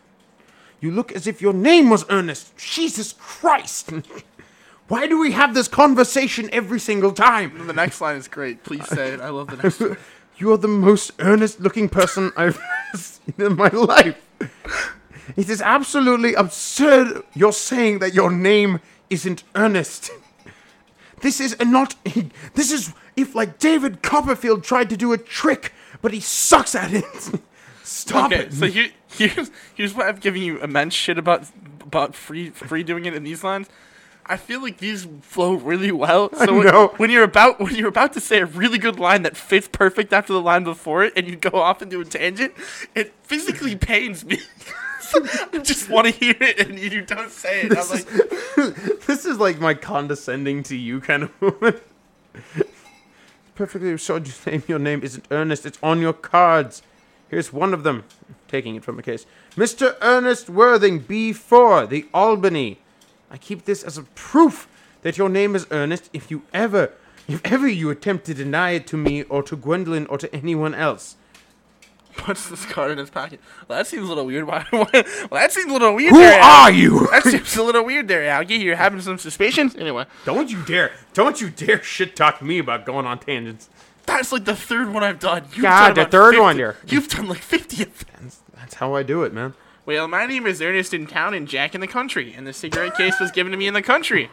You 0.81 0.93
look 0.93 1.11
as 1.11 1.27
if 1.27 1.43
your 1.43 1.53
name 1.53 1.91
was 1.91 2.05
Ernest. 2.09 2.57
Jesus 2.59 3.13
Christ. 3.19 3.91
Why 4.87 5.09
do 5.09 5.19
we 5.19 5.33
have 5.33 5.53
this 5.53 5.67
conversation 5.67 6.49
every 6.53 6.79
single 6.79 7.11
time? 7.11 7.67
The 7.67 7.73
next 7.73 8.01
line 8.01 8.19
is 8.19 8.29
great. 8.29 8.63
Please 8.63 8.87
say 8.87 9.15
it. 9.15 9.21
I 9.21 9.31
love 9.31 9.49
the 9.49 9.57
next 9.57 9.81
one. 9.81 9.97
You 10.37 10.53
are 10.53 10.59
the 10.59 10.69
most 10.69 11.13
earnest 11.19 11.61
looking 11.61 11.89
person 11.89 12.33
I've 12.37 12.61
seen 12.95 13.35
in 13.39 13.57
my 13.57 13.69
life. 13.69 14.21
It 15.37 15.49
is 15.49 15.63
absolutely 15.63 16.35
absurd 16.35 17.23
you're 17.35 17.53
saying 17.53 17.99
that 18.01 18.15
your 18.15 18.31
name 18.31 18.81
isn't 19.11 19.43
Ernest. 19.55 20.11
This 21.21 21.41
is 21.41 21.57
a 21.59 21.65
not. 21.65 21.95
This 22.55 22.71
is 22.71 22.93
if, 23.17 23.35
like, 23.35 23.59
David 23.59 24.03
Copperfield 24.03 24.65
tried 24.65 24.91
to 24.91 24.97
do 24.97 25.13
a 25.13 25.19
trick, 25.19 25.73
but 26.03 26.13
he 26.13 26.21
sucks 26.21 26.75
at 26.75 26.93
it. 26.93 27.41
Stop 27.83 28.33
Okay, 28.33 28.45
it. 28.45 28.53
so 28.53 28.67
here, 28.67 28.91
here's 29.17 29.51
here's 29.75 29.95
why 29.95 30.09
I've 30.09 30.21
given 30.21 30.43
you 30.43 30.61
immense 30.63 30.95
shit 30.95 31.17
about 31.19 31.45
about 31.83 32.15
free 32.15 32.51
free 32.51 32.83
doing 32.83 33.05
it 33.05 33.15
in 33.15 33.23
these 33.25 33.45
lines. 33.45 33.69
I 34.27 34.39
feel 34.39 34.63
like 34.63 34.79
these 34.79 35.07
flow 35.21 35.53
really 35.53 35.93
well. 35.93 36.31
So 36.35 36.55
when, 36.57 36.67
know. 36.67 36.89
when 36.97 37.11
you're 37.11 37.25
about 37.25 37.61
when 37.61 37.75
you're 37.75 37.89
about 37.89 38.15
to 38.15 38.21
say 38.21 38.41
a 38.41 38.47
really 38.47 38.79
good 38.79 38.99
line 38.99 39.23
that 39.23 39.37
fits 39.37 39.69
perfect 39.69 40.13
after 40.13 40.33
the 40.33 40.41
line 40.41 40.65
before 40.65 41.05
it, 41.05 41.13
and 41.17 41.29
you 41.29 41.37
go 41.37 41.61
off 41.61 41.83
into 41.83 42.01
a 42.01 42.05
tangent, 42.05 42.55
it 42.95 43.13
physically 43.23 43.77
pains 43.77 44.25
me. 44.25 44.39
I 45.53 45.59
just 45.63 45.89
want 45.89 46.07
to 46.07 46.13
hear 46.13 46.37
it, 46.41 46.61
and 46.61 46.79
you 46.79 47.03
don't 47.03 47.31
say 47.31 47.63
it. 47.63 47.77
I'm 47.77 47.89
like, 47.89 49.01
this 49.07 49.25
is 49.25 49.39
like 49.39 49.61
my 49.61 49.75
condescending 49.75 50.63
to 50.65 50.77
you 50.77 51.01
kind 51.01 51.25
of 51.25 51.43
moment. 51.43 51.83
Perfectly 53.55 53.93
absurd 53.93 54.27
you 54.27 54.33
saying 54.33 54.65
your 54.67 54.79
name 54.79 55.03
isn't 55.03 55.27
Ernest. 55.31 55.67
It's 55.67 55.79
on 55.83 56.01
your 56.01 56.13
cards. 56.13 56.83
Here's 57.29 57.53
one 57.53 57.75
of 57.75 57.83
them. 57.83 58.05
Taking 58.49 58.77
it 58.77 58.85
from 58.85 58.99
a 58.99 59.03
case. 59.03 59.27
Mr. 59.57 59.97
Ernest 60.01 60.49
Worthing, 60.49 61.01
B4, 61.03 61.89
the 61.89 62.07
Albany. 62.13 62.79
I 63.31 63.37
keep 63.37 63.65
this 63.65 63.83
as 63.83 63.99
a 63.99 64.03
proof 64.15 64.69
that 65.03 65.19
your 65.19 65.29
name 65.29 65.55
is 65.55 65.67
Ernest 65.71 66.11
if 66.13 66.31
you 66.31 66.43
ever, 66.53 66.93
if 67.29 67.41
ever 67.45 67.69
you 67.69 67.91
attempt 67.91 68.27
to 68.27 68.35
deny 68.35 68.71
it 68.71 68.87
to 68.89 68.97
me 68.97 69.23
or 69.25 69.43
to 69.43 69.57
Gwendolyn 69.57 70.07
or 70.07 70.19
to 70.19 70.35
anyone 70.35 70.75
else. 70.75 71.17
puts 72.25 72.49
this 72.49 72.65
card 72.67 72.91
in 72.91 72.99
his 72.99 73.11
pocket. 73.11 73.41
Well, 73.69 73.79
that 73.79 73.87
seems 73.87 74.05
a 74.05 74.09
little 74.09 74.27
weird. 74.27 74.45
Why? 74.49 74.67
well, 74.73 74.87
that 75.33 75.53
seems 75.53 75.71
a 75.71 75.73
little 75.73 75.95
weird. 75.95 76.13
Who 76.13 76.19
there, 76.19 76.39
are 76.41 76.67
Algie. 76.69 76.79
you? 76.79 77.09
That 77.11 77.23
seems 77.25 77.57
a 77.57 77.63
little 77.63 77.85
weird 77.85 78.09
there, 78.09 78.25
Algie. 78.29 78.57
You're 78.57 78.77
having 78.77 79.01
some 79.01 79.19
suspicions. 79.19 79.75
Anyway, 79.77 80.07
Don't 80.25 80.51
you 80.51 80.63
dare, 80.65 80.93
don't 81.13 81.41
you 81.41 81.51
dare 81.51 81.83
shit 81.83 82.17
talk 82.17 82.39
to 82.39 82.45
me 82.45 82.59
about 82.59 82.85
going 82.87 83.07
on 83.07 83.19
tangents. 83.19 83.69
that's 84.07 84.33
like 84.33 84.45
the 84.45 84.57
third 84.57 84.93
one 84.93 85.03
I've 85.03 85.19
done. 85.21 85.45
You've 85.53 85.63
God, 85.63 85.95
done 85.95 86.05
the 86.05 86.11
third 86.11 86.31
50 86.35 86.41
one 86.41 86.57
there. 86.57 86.77
You've 86.87 87.09
done 87.09 87.29
like 87.29 87.43
50 87.43 87.83
of 87.83 87.99
them. 88.07 88.07
That's, 88.23 88.41
that's 88.55 88.75
how 88.75 88.95
I 88.95 89.03
do 89.03 89.23
it, 89.23 89.33
man. 89.33 89.55
Well, 89.87 90.09
my 90.09 90.25
name 90.27 90.47
is 90.47 90.63
Ernest 90.63 90.95
in 90.95 91.07
town 91.07 91.35
and 91.35 91.47
Jack 91.47 91.75
in 91.75 91.81
the 91.83 91.87
country, 91.87 92.33
and 92.35 92.47
the 92.47 92.53
cigarette 92.55 92.97
case 92.97 93.21
was 93.21 93.31
given 93.31 93.53
to 93.53 93.59
me 93.59 93.67
in 93.67 93.75
the 93.75 93.83
country. 93.83 94.31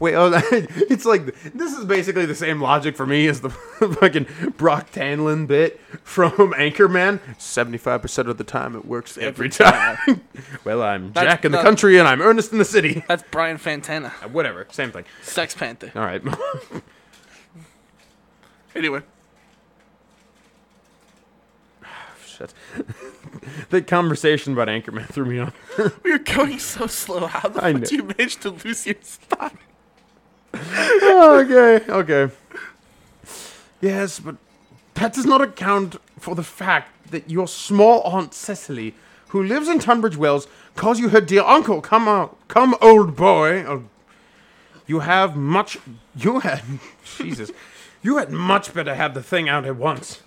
Wait, 0.00 0.14
oh, 0.14 0.32
it's 0.52 1.04
like 1.04 1.26
this 1.54 1.72
is 1.76 1.84
basically 1.84 2.26
the 2.26 2.34
same 2.34 2.60
logic 2.60 2.96
for 2.96 3.06
me 3.06 3.28
as 3.28 3.40
the 3.42 3.50
fucking 4.00 4.24
Brick 4.56 4.90
Tamland 4.92 5.46
bit 5.46 5.80
from 6.02 6.30
Anchorman. 6.54 7.20
Seventy-five 7.40 8.02
percent 8.02 8.28
of 8.28 8.38
the 8.38 8.44
time, 8.44 8.74
it 8.74 8.84
works 8.84 9.16
every 9.16 9.46
Every 9.46 9.48
time. 9.50 10.20
well, 10.64 10.82
I'm 10.82 11.12
That's 11.12 11.26
Jack 11.26 11.44
in 11.44 11.52
the 11.52 11.62
country, 11.62 11.96
and 11.98 12.08
I'm 12.08 12.20
Ernest 12.20 12.50
in 12.52 12.58
the 12.58 12.64
city. 12.64 13.04
That's 13.06 13.22
Brian 13.30 13.56
Fantana, 13.58 14.12
uh, 14.24 14.28
Whatever, 14.28 14.66
same 14.72 14.90
thing. 14.90 15.04
Sex 15.22 15.54
Panther. 15.54 15.92
All 15.94 16.02
right. 16.02 16.22
Anyway, 18.74 19.02
Shit. 22.26 22.52
the 23.70 23.82
conversation 23.82 24.52
about 24.52 24.68
Anchorman 24.68 25.06
threw 25.08 25.24
me 25.24 25.38
off. 25.40 25.54
we 26.04 26.12
were 26.12 26.18
going 26.18 26.58
so 26.58 26.86
slow. 26.86 27.26
How 27.26 27.48
the 27.48 27.64
I 27.64 27.72
fuck 27.72 27.82
know. 27.82 27.86
do 27.88 27.94
you 27.96 28.02
manage 28.04 28.36
to 28.38 28.50
lose 28.50 28.86
your 28.86 28.96
spot? 29.02 29.54
Okay, 30.54 31.80
okay. 31.88 32.34
Yes, 33.80 34.20
but 34.20 34.36
that 34.94 35.12
does 35.12 35.26
not 35.26 35.40
account 35.40 35.96
for 36.18 36.34
the 36.34 36.42
fact 36.42 37.10
that 37.10 37.30
your 37.30 37.46
small 37.46 38.02
aunt 38.02 38.34
Cecily, 38.34 38.94
who 39.28 39.42
lives 39.42 39.68
in 39.68 39.78
Tunbridge 39.78 40.16
Wells, 40.16 40.48
calls 40.74 40.98
you 40.98 41.10
her 41.10 41.20
dear 41.20 41.42
uncle. 41.42 41.80
Come 41.80 42.08
on, 42.08 42.34
come, 42.48 42.74
old 42.80 43.16
boy. 43.16 43.64
Oh, 43.64 43.84
you 44.86 45.00
have 45.00 45.36
much. 45.36 45.78
You 46.16 46.40
had. 46.40 46.62
Jesus. 47.18 47.50
You 48.02 48.16
had 48.16 48.30
much 48.30 48.72
better 48.72 48.94
have 48.94 49.14
the 49.14 49.22
thing 49.22 49.48
out 49.48 49.64
at 49.64 49.76
once. 49.76 50.22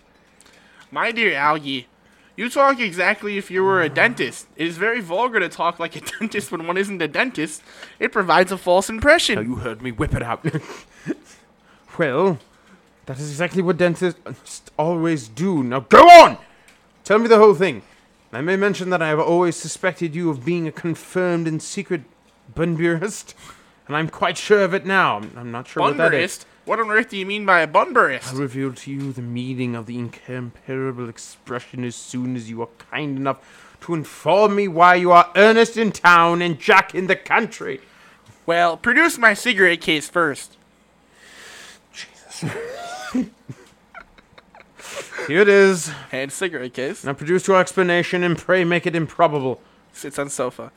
My 0.92 1.12
dear 1.12 1.34
Algie, 1.34 1.88
You 2.36 2.50
talk 2.50 2.80
exactly 2.80 3.38
if 3.38 3.52
you 3.52 3.64
were 3.64 3.82
a 3.82 3.90
dentist. 3.90 4.48
It 4.56 4.68
is 4.68 4.78
very 4.78 5.02
vulgar 5.02 5.40
to 5.40 5.50
talk 5.50 5.80
like 5.80 5.96
a 5.96 6.02
dentist 6.20 6.52
when 6.52 6.66
one 6.66 6.78
isn't 6.78 7.02
a 7.02 7.08
dentist. 7.08 7.62
It 8.00 8.12
provides 8.12 8.52
a 8.52 8.58
false 8.58 8.90
impression. 8.90 9.44
you 9.44 9.56
heard 9.56 9.82
me 9.82 9.92
whip 9.92 10.16
it 10.16 10.24
out. 10.24 10.46
well, 11.98 12.40
that 13.06 13.20
is 13.20 13.30
exactly 13.30 13.62
what 13.62 13.78
dentists 13.78 14.62
always 14.78 15.28
do. 15.28 15.64
Now 15.64 15.82
go 15.82 16.04
on! 16.04 16.38
Tell 17.04 17.20
me 17.20 17.28
the 17.28 17.38
whole 17.38 17.56
thing. 17.56 17.82
I 18.34 18.40
may 18.42 18.56
mention 18.56 18.90
that 18.92 19.02
I 19.02 19.10
have 19.10 19.20
always 19.20 19.58
suspected 19.58 20.16
you 20.16 20.30
of 20.30 20.46
being 20.46 20.68
a 20.68 20.72
confirmed 20.72 21.48
and 21.48 21.62
secret 21.62 22.04
bunburyist, 22.54 23.34
and 23.88 23.96
I'm 23.98 24.08
quite 24.08 24.38
sure 24.38 24.64
of 24.64 24.74
it 24.74 24.86
now. 24.86 25.18
I'm, 25.18 25.34
I'm 25.36 25.52
not 25.52 25.68
sure 25.68 25.82
what 25.82 25.98
that 25.98 26.14
is. 26.14 26.46
What 26.64 26.80
on 26.80 26.92
earth 26.92 27.10
do 27.10 27.18
you 27.18 27.26
mean 27.26 27.46
by 27.46 27.62
a 27.62 27.68
bunburyist? 27.68 28.34
I'll 28.34 28.40
reveal 28.40 28.72
to 28.74 28.92
you 28.92 29.12
the 29.12 29.22
meaning 29.22 29.76
of 29.76 29.88
the 29.88 29.98
incomparable 29.98 31.10
expression 31.10 31.84
as 31.84 31.96
soon 31.96 32.36
as 32.36 32.50
you 32.50 32.62
are 32.62 32.70
kind 32.92 33.18
enough 33.18 33.78
to 33.82 33.96
inform 33.96 34.56
me 34.56 34.68
why 34.68 34.96
you 34.96 35.12
are 35.12 35.32
Ernest 35.36 35.76
in 35.76 35.92
town 35.92 36.42
and 36.42 36.60
Jack 36.60 36.94
in 36.94 37.08
the 37.08 37.16
country. 37.16 37.82
Well, 38.46 38.78
produce 38.78 39.18
my 39.18 39.34
cigarette 39.34 39.82
case 39.82 40.08
first. 40.08 40.56
Jesus. 41.92 42.52
Here 45.28 45.42
it 45.42 45.50
is. 45.50 45.88
Hand 46.12 46.32
cigarette 46.32 46.74
case. 46.74 47.04
Now 47.04 47.14
produce 47.14 47.48
your 47.48 47.60
explanation 47.60 48.24
and 48.24 48.38
pray 48.38 48.64
make 48.64 48.86
it 48.86 48.96
improbable. 48.96 49.62
Sits 49.94 50.20
on 50.20 50.30
sofa. 50.30 50.72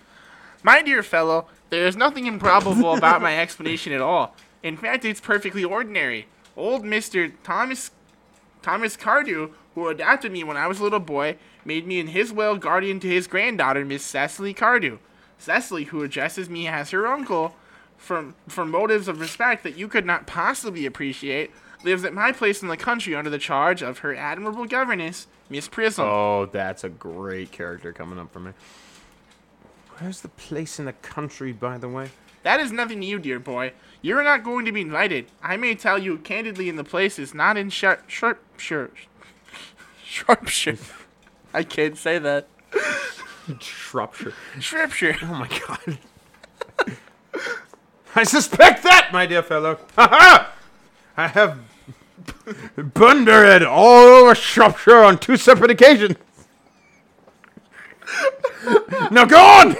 My 0.62 0.80
dear 0.80 1.02
fellow, 1.02 1.46
there 1.68 1.86
is 1.86 1.94
nothing 1.94 2.26
improbable 2.26 2.94
about 2.94 3.20
my 3.20 3.36
explanation 3.40 3.92
at 3.92 4.00
all. 4.00 4.34
In 4.64 4.78
fact, 4.78 5.04
it's 5.04 5.20
perfectly 5.20 5.62
ordinary. 5.62 6.26
Old 6.56 6.84
Mr. 6.84 7.30
Thomas 7.44 7.90
Thomas 8.62 8.96
Cardew, 8.96 9.50
who 9.74 9.88
adopted 9.88 10.32
me 10.32 10.42
when 10.42 10.56
I 10.56 10.66
was 10.66 10.80
a 10.80 10.82
little 10.82 11.00
boy, 11.00 11.36
made 11.66 11.86
me 11.86 12.00
in 12.00 12.08
his 12.08 12.32
will 12.32 12.56
guardian 12.56 12.98
to 13.00 13.06
his 13.06 13.26
granddaughter, 13.26 13.84
Miss 13.84 14.02
Cecily 14.02 14.54
Cardew. 14.54 14.98
Cecily, 15.36 15.84
who 15.84 16.02
addresses 16.02 16.48
me 16.48 16.66
as 16.66 16.90
her 16.90 17.06
uncle, 17.06 17.54
from 17.98 18.34
from 18.48 18.70
motives 18.70 19.06
of 19.06 19.20
respect 19.20 19.64
that 19.64 19.76
you 19.76 19.86
could 19.86 20.06
not 20.06 20.26
possibly 20.26 20.86
appreciate, 20.86 21.50
lives 21.84 22.04
at 22.04 22.14
my 22.14 22.32
place 22.32 22.62
in 22.62 22.68
the 22.68 22.76
country 22.78 23.14
under 23.14 23.28
the 23.28 23.38
charge 23.38 23.82
of 23.82 23.98
her 23.98 24.14
admirable 24.14 24.64
governess, 24.64 25.26
Miss 25.50 25.68
Prism. 25.68 26.06
Oh, 26.06 26.46
that's 26.46 26.84
a 26.84 26.88
great 26.88 27.52
character 27.52 27.92
coming 27.92 28.18
up 28.18 28.32
for 28.32 28.40
me. 28.40 28.52
Where's 29.98 30.22
the 30.22 30.28
place 30.28 30.78
in 30.78 30.86
the 30.86 30.94
country, 30.94 31.52
by 31.52 31.76
the 31.76 31.88
way? 31.88 32.08
That 32.44 32.60
is 32.60 32.70
nothing 32.70 33.00
to 33.00 33.06
you, 33.06 33.18
dear 33.18 33.40
boy. 33.40 33.72
You're 34.02 34.22
not 34.22 34.44
going 34.44 34.66
to 34.66 34.72
be 34.72 34.82
invited. 34.82 35.26
I 35.42 35.56
may 35.56 35.74
tell 35.74 35.98
you 35.98 36.18
candidly 36.18 36.68
in 36.68 36.76
the 36.76 36.84
place 36.84 37.18
is 37.18 37.34
not 37.34 37.56
in 37.56 37.70
Shar- 37.70 38.02
Sharpshire. 38.06 38.90
Sharpshire. 40.04 40.76
I 41.54 41.62
can't 41.62 41.96
say 41.96 42.18
that. 42.18 42.46
Shropshire. 43.60 44.34
Shropshire. 44.60 45.16
Oh 45.22 45.26
my 45.26 45.48
god. 45.48 45.98
I 48.14 48.24
suspect 48.24 48.82
that, 48.82 49.08
my 49.10 49.24
dear 49.24 49.42
fellow. 49.42 49.78
Ha 49.96 50.08
ha! 50.08 50.52
I 51.16 51.28
have 51.28 51.58
bundered 52.76 53.62
all 53.62 54.04
over 54.04 54.34
Shropshire 54.34 55.02
on 55.02 55.18
two 55.18 55.38
separate 55.38 55.70
occasions. 55.70 56.16
now 59.10 59.24
go 59.24 59.38
on! 59.40 59.76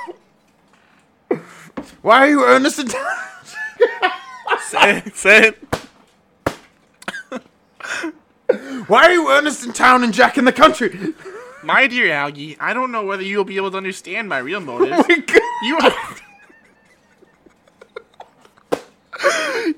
Why 2.02 2.26
are 2.26 2.28
you 2.28 2.44
Ernest 2.44 2.78
in 2.80 2.88
town? 2.88 3.16
say 4.60 4.98
it. 4.98 5.16
Say 5.16 5.48
it. 5.48 5.58
Why 8.86 9.04
are 9.04 9.12
you 9.12 9.30
earnest 9.30 9.64
in 9.64 9.72
town 9.72 10.04
and 10.04 10.12
Jack 10.12 10.36
in 10.36 10.44
the 10.44 10.52
country? 10.52 11.14
My 11.62 11.86
dear 11.86 12.12
Algie, 12.12 12.56
I 12.60 12.74
don't 12.74 12.92
know 12.92 13.04
whether 13.04 13.22
you'll 13.22 13.44
be 13.44 13.56
able 13.56 13.70
to 13.70 13.76
understand 13.76 14.28
my 14.28 14.38
real 14.38 14.58
oh 14.58 14.60
motives. 14.60 14.92
Oh 14.98 15.04
my 15.08 15.16
god. 15.16 15.40
You 15.62 15.78
are. 15.78 15.94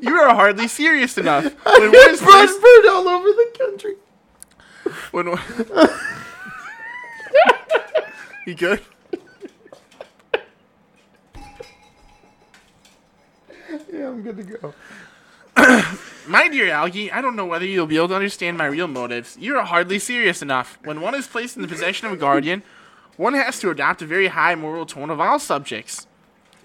you 0.00 0.14
are 0.16 0.34
hardly 0.34 0.66
serious 0.66 1.16
enough. 1.18 1.44
When 1.64 1.94
is 1.94 2.20
placed, 2.20 2.60
Bunbured 2.60 2.86
all 2.90 3.06
over 3.08 3.28
the 3.28 3.52
country. 3.58 3.94
when 5.12 5.26
you 8.46 8.54
good? 8.54 8.80
Yeah, 13.94 14.08
I'm 14.08 14.22
good 14.22 14.36
to 14.36 14.42
go. 14.42 14.74
My 16.26 16.48
dear 16.48 16.70
Algie, 16.70 17.12
I 17.12 17.20
don't 17.20 17.36
know 17.36 17.46
whether 17.46 17.64
you'll 17.64 17.86
be 17.86 17.96
able 17.96 18.08
to 18.08 18.16
understand 18.16 18.58
my 18.58 18.66
real 18.66 18.88
motives. 18.88 19.36
You 19.38 19.56
are 19.56 19.64
hardly 19.64 20.00
serious 20.00 20.42
enough. 20.42 20.78
When 20.82 21.00
one 21.00 21.14
is 21.14 21.28
placed 21.28 21.54
in 21.54 21.62
the 21.62 21.68
possession 21.68 22.08
of 22.08 22.12
a 22.12 22.16
guardian, 22.16 22.64
one 23.16 23.34
has 23.34 23.60
to 23.60 23.70
adopt 23.70 24.02
a 24.02 24.06
very 24.06 24.26
high 24.26 24.56
moral 24.56 24.84
tone 24.84 25.10
of 25.10 25.20
all 25.20 25.38
subjects. 25.38 26.08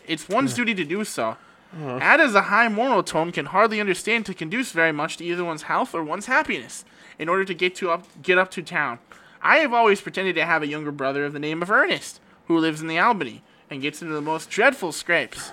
It's 0.07 0.27
one's 0.27 0.55
duty 0.55 0.73
to 0.73 0.83
do 0.83 1.03
so. 1.03 1.37
Uh-huh. 1.71 1.99
Add 2.01 2.19
as 2.19 2.33
a 2.33 2.43
high 2.43 2.67
moral 2.67 3.03
tone 3.03 3.31
can 3.31 3.45
hardly 3.45 3.79
understand 3.79 4.25
to 4.25 4.33
conduce 4.33 4.71
very 4.71 4.91
much 4.91 5.17
to 5.17 5.23
either 5.23 5.45
one's 5.45 5.63
health 5.63 5.93
or 5.93 6.03
one's 6.03 6.25
happiness, 6.25 6.83
in 7.19 7.29
order 7.29 7.45
to 7.45 7.53
get 7.53 7.75
to 7.75 7.91
up 7.91 8.07
get 8.23 8.39
up 8.39 8.49
to 8.51 8.63
town. 8.63 8.97
I 9.43 9.57
have 9.57 9.71
always 9.71 10.01
pretended 10.01 10.33
to 10.35 10.45
have 10.45 10.63
a 10.63 10.67
younger 10.67 10.91
brother 10.91 11.25
of 11.25 11.33
the 11.33 11.39
name 11.39 11.61
of 11.61 11.69
Ernest, 11.69 12.19
who 12.47 12.57
lives 12.57 12.81
in 12.81 12.87
the 12.87 12.97
Albany, 12.97 13.43
and 13.69 13.83
gets 13.83 14.01
into 14.01 14.15
the 14.15 14.21
most 14.21 14.49
dreadful 14.49 14.91
scrapes. 14.91 15.51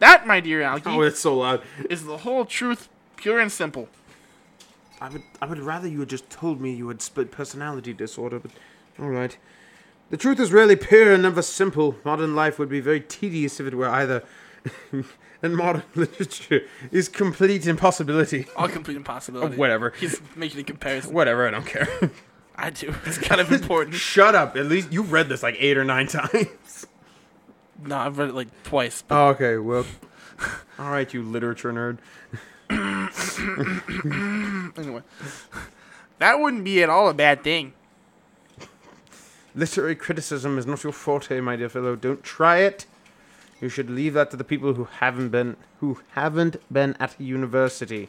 That, 0.00 0.26
my 0.26 0.40
dear 0.40 0.60
Algie, 0.70 0.90
Oh, 0.90 1.00
it's 1.02 1.20
so 1.20 1.38
loud. 1.38 1.62
is 1.88 2.04
the 2.04 2.18
whole 2.18 2.44
truth, 2.44 2.88
pure 3.16 3.38
and 3.38 3.50
simple. 3.52 3.88
I 5.00 5.08
would, 5.08 5.22
I 5.40 5.46
would 5.46 5.58
rather 5.60 5.88
you 5.88 6.00
had 6.00 6.08
just 6.10 6.28
told 6.28 6.60
me 6.60 6.72
you 6.74 6.88
had 6.88 7.00
split 7.00 7.30
personality 7.30 7.92
disorder, 7.94 8.38
but 8.38 8.50
all 9.00 9.08
right. 9.08 9.36
The 10.10 10.16
truth 10.16 10.40
is 10.40 10.52
really 10.52 10.76
pure 10.76 11.12
and 11.14 11.22
never 11.22 11.40
simple. 11.40 11.96
Modern 12.04 12.34
life 12.34 12.58
would 12.58 12.68
be 12.68 12.80
very 12.80 13.00
tedious 13.00 13.60
if 13.60 13.66
it 13.66 13.74
were 13.74 13.88
either. 13.88 14.24
and 15.42 15.56
modern 15.56 15.84
literature 15.94 16.62
is 16.90 17.08
complete 17.08 17.66
impossibility. 17.66 18.46
All 18.56 18.68
complete 18.68 18.96
impossibility. 18.96 19.56
Whatever. 19.56 19.94
He's 19.98 20.20
making 20.36 20.60
a 20.60 20.64
comparison. 20.64 21.14
Whatever, 21.14 21.46
I 21.46 21.50
don't 21.52 21.64
care. 21.64 21.88
I 22.56 22.68
do. 22.70 22.94
It's 23.06 23.16
kind 23.18 23.40
of 23.40 23.50
important. 23.52 23.96
Shut 23.96 24.34
up. 24.34 24.56
At 24.56 24.66
least 24.66 24.92
you've 24.92 25.12
read 25.12 25.28
this 25.30 25.42
like 25.42 25.56
eight 25.58 25.78
or 25.78 25.84
nine 25.84 26.08
times. 26.08 26.86
No, 27.84 27.96
I've 27.96 28.18
read 28.18 28.30
it 28.30 28.34
like 28.34 28.48
twice. 28.64 29.02
But 29.02 29.14
Oh, 29.14 29.28
okay, 29.30 29.56
well. 29.58 29.86
All 30.78 30.90
right, 30.90 31.12
you 31.12 31.22
literature 31.22 31.72
nerd. 31.72 31.98
anyway, 34.76 35.02
that 36.18 36.38
wouldn't 36.40 36.64
be 36.64 36.82
at 36.82 36.88
all 36.88 37.08
a 37.08 37.14
bad 37.14 37.42
thing. 37.42 37.72
Literary 39.54 39.96
criticism 39.96 40.56
is 40.58 40.66
not 40.66 40.84
your 40.84 40.92
forte, 40.92 41.40
my 41.40 41.56
dear 41.56 41.68
fellow. 41.68 41.96
Don't 41.96 42.22
try 42.22 42.58
it. 42.58 42.86
You 43.60 43.68
should 43.68 43.90
leave 43.90 44.14
that 44.14 44.30
to 44.30 44.36
the 44.36 44.44
people 44.44 44.74
who 44.74 44.84
haven't 44.84 45.30
been 45.30 45.56
who 45.80 45.98
haven't 46.12 46.56
been 46.72 46.96
at 47.00 47.20
university. 47.20 48.08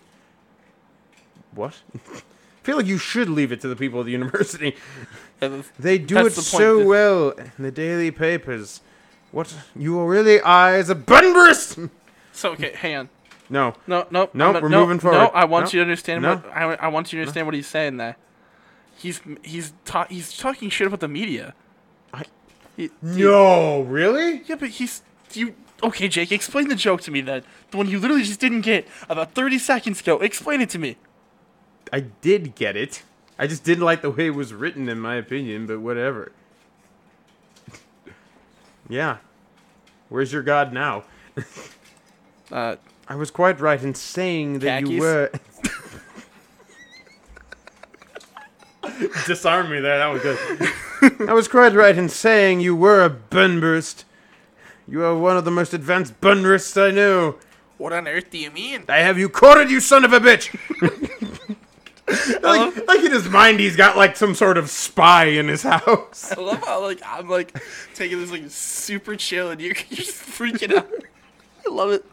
What? 1.53 1.81
I 1.95 1.99
feel 2.63 2.77
like 2.77 2.85
you 2.85 2.97
should 2.99 3.27
leave 3.29 3.51
it 3.51 3.59
to 3.61 3.67
the 3.67 3.75
people 3.75 3.99
of 3.99 4.05
the 4.05 4.11
university. 4.21 4.75
They 5.79 5.97
do 5.97 6.15
That's 6.15 6.27
it 6.27 6.35
the 6.35 6.41
so 6.43 6.85
well 6.85 7.31
in 7.31 7.51
the 7.63 7.71
daily 7.71 8.11
papers. 8.11 8.81
What 9.31 9.53
you 9.75 9.99
are 9.99 10.05
really 10.07 10.35
is 10.35 10.89
a 10.89 10.95
bunburyist. 10.95 11.89
So 12.33 12.51
okay, 12.53 12.73
hang 12.75 12.95
on. 12.95 13.09
No, 13.49 13.75
No, 13.85 14.07
no, 14.11 14.29
No, 14.33 14.53
we're 14.53 14.69
no, 14.69 14.87
moving 14.87 15.11
No. 15.11 15.25
I 15.27 15.43
want 15.45 15.65
No. 15.65 15.71
you 15.71 15.79
to 15.79 15.81
understand 15.81 16.21
No. 16.21 16.35
what 16.35 16.45
I, 16.55 16.73
I 16.75 16.87
want 16.87 17.11
you 17.11 17.17
to 17.17 17.21
understand 17.23 17.47
what 17.47 17.53
he's 17.55 17.67
saying 17.67 17.97
there. 17.97 18.15
He's 18.97 19.19
he's 19.43 19.73
ta- 19.83 20.07
he's 20.09 20.37
talking 20.37 20.69
shit 20.69 20.87
about 20.87 20.99
the 21.01 21.07
media. 21.09 21.53
I- 22.13 22.23
He- 22.77 22.91
no, 23.01 23.81
really? 23.81 24.43
yeah, 24.45 24.55
but 24.55 24.69
he's 24.69 25.01
you. 25.33 25.55
Okay, 25.83 26.07
Jake, 26.07 26.31
explain 26.31 26.67
the 26.67 26.75
joke 26.75 27.01
to 27.01 27.11
me 27.11 27.21
then. 27.21 27.43
The 27.71 27.77
one 27.77 27.89
you 27.89 27.99
literally 27.99 28.23
just 28.23 28.39
didn't 28.39 28.61
get 28.61 28.87
about 29.09 29.33
thirty 29.33 29.57
seconds 29.57 29.99
ago. 30.01 30.19
Explain 30.19 30.61
it 30.61 30.69
to 30.71 30.79
me. 30.79 30.95
I 31.91 32.01
did 32.01 32.55
get 32.55 32.77
it. 32.77 33.03
I 33.39 33.47
just 33.47 33.63
didn't 33.63 33.83
like 33.83 34.01
the 34.01 34.11
way 34.11 34.27
it 34.27 34.35
was 34.35 34.53
written, 34.53 34.87
in 34.87 34.99
my 34.99 35.15
opinion. 35.15 35.65
But 35.65 35.79
whatever. 35.81 36.31
Yeah. 38.91 39.17
Where's 40.09 40.33
your 40.33 40.43
god 40.43 40.73
now? 40.73 41.05
Uh, 42.51 42.75
I 43.07 43.15
was 43.15 43.31
quite 43.31 43.61
right 43.61 43.81
in 43.81 43.95
saying 43.95 44.59
that 44.59 44.85
you 44.85 44.99
were. 44.99 45.31
Disarm 49.25 49.71
me 49.71 49.79
there. 49.79 49.99
That 49.99 50.07
was 50.07 50.21
good. 50.21 51.29
I 51.29 51.33
was 51.33 51.47
quite 51.47 51.73
right 51.73 51.97
in 51.97 52.09
saying 52.09 52.59
you 52.59 52.75
were 52.75 53.05
a 53.05 53.09
bunburyist. 53.09 54.03
You 54.85 55.01
are 55.05 55.15
one 55.15 55.37
of 55.37 55.45
the 55.45 55.51
most 55.51 55.73
advanced 55.73 56.19
bunburyists 56.19 56.75
I 56.75 56.91
know. 56.91 57.37
what 57.77 57.93
on 57.93 58.05
earth 58.05 58.29
do 58.31 58.37
you 58.37 58.51
mean? 58.51 58.83
I 58.89 58.97
have 58.97 59.17
you 59.17 59.29
cornered, 59.29 59.71
you 59.71 59.79
son 59.79 60.03
of 60.03 60.11
a 60.11 60.19
bitch! 60.19 60.53
like, 62.41 62.87
like 62.87 62.99
in 63.03 63.11
his 63.11 63.29
mind, 63.29 63.59
he's 63.59 63.75
got 63.75 63.97
like 63.97 64.15
some 64.15 64.35
sort 64.35 64.57
of 64.57 64.69
spy 64.69 65.25
in 65.25 65.47
his 65.47 65.63
house. 65.71 66.31
I 66.31 66.41
love 66.41 66.63
how 66.63 66.81
like 66.81 67.01
I'm 67.05 67.29
like 67.29 67.57
taking 67.95 68.19
this 68.19 68.31
like 68.31 68.43
super 68.47 69.15
chill 69.15 69.51
and 69.51 69.61
you're, 69.61 69.75
you're 69.89 69.97
just 69.97 70.21
freaking 70.21 70.75
out. 70.75 70.89
I 71.67 71.69
love 71.69 71.91
it. 71.91 72.05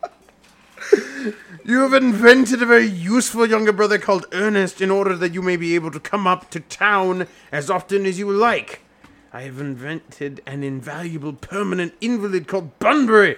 You 1.64 1.80
have 1.80 1.92
invented 1.92 2.62
a 2.62 2.66
very 2.66 2.86
useful 2.86 3.44
younger 3.44 3.72
brother 3.72 3.98
called 3.98 4.26
Ernest 4.32 4.80
in 4.80 4.90
order 4.90 5.16
that 5.16 5.34
you 5.34 5.42
may 5.42 5.56
be 5.56 5.74
able 5.74 5.90
to 5.90 6.00
come 6.00 6.26
up 6.26 6.50
to 6.50 6.60
town 6.60 7.26
as 7.52 7.68
often 7.68 8.06
as 8.06 8.18
you 8.18 8.30
like. 8.30 8.82
I 9.32 9.42
have 9.42 9.60
invented 9.60 10.40
an 10.46 10.62
invaluable 10.62 11.34
permanent 11.34 11.94
invalid 12.00 12.48
called 12.48 12.78
Bunbury. 12.78 13.36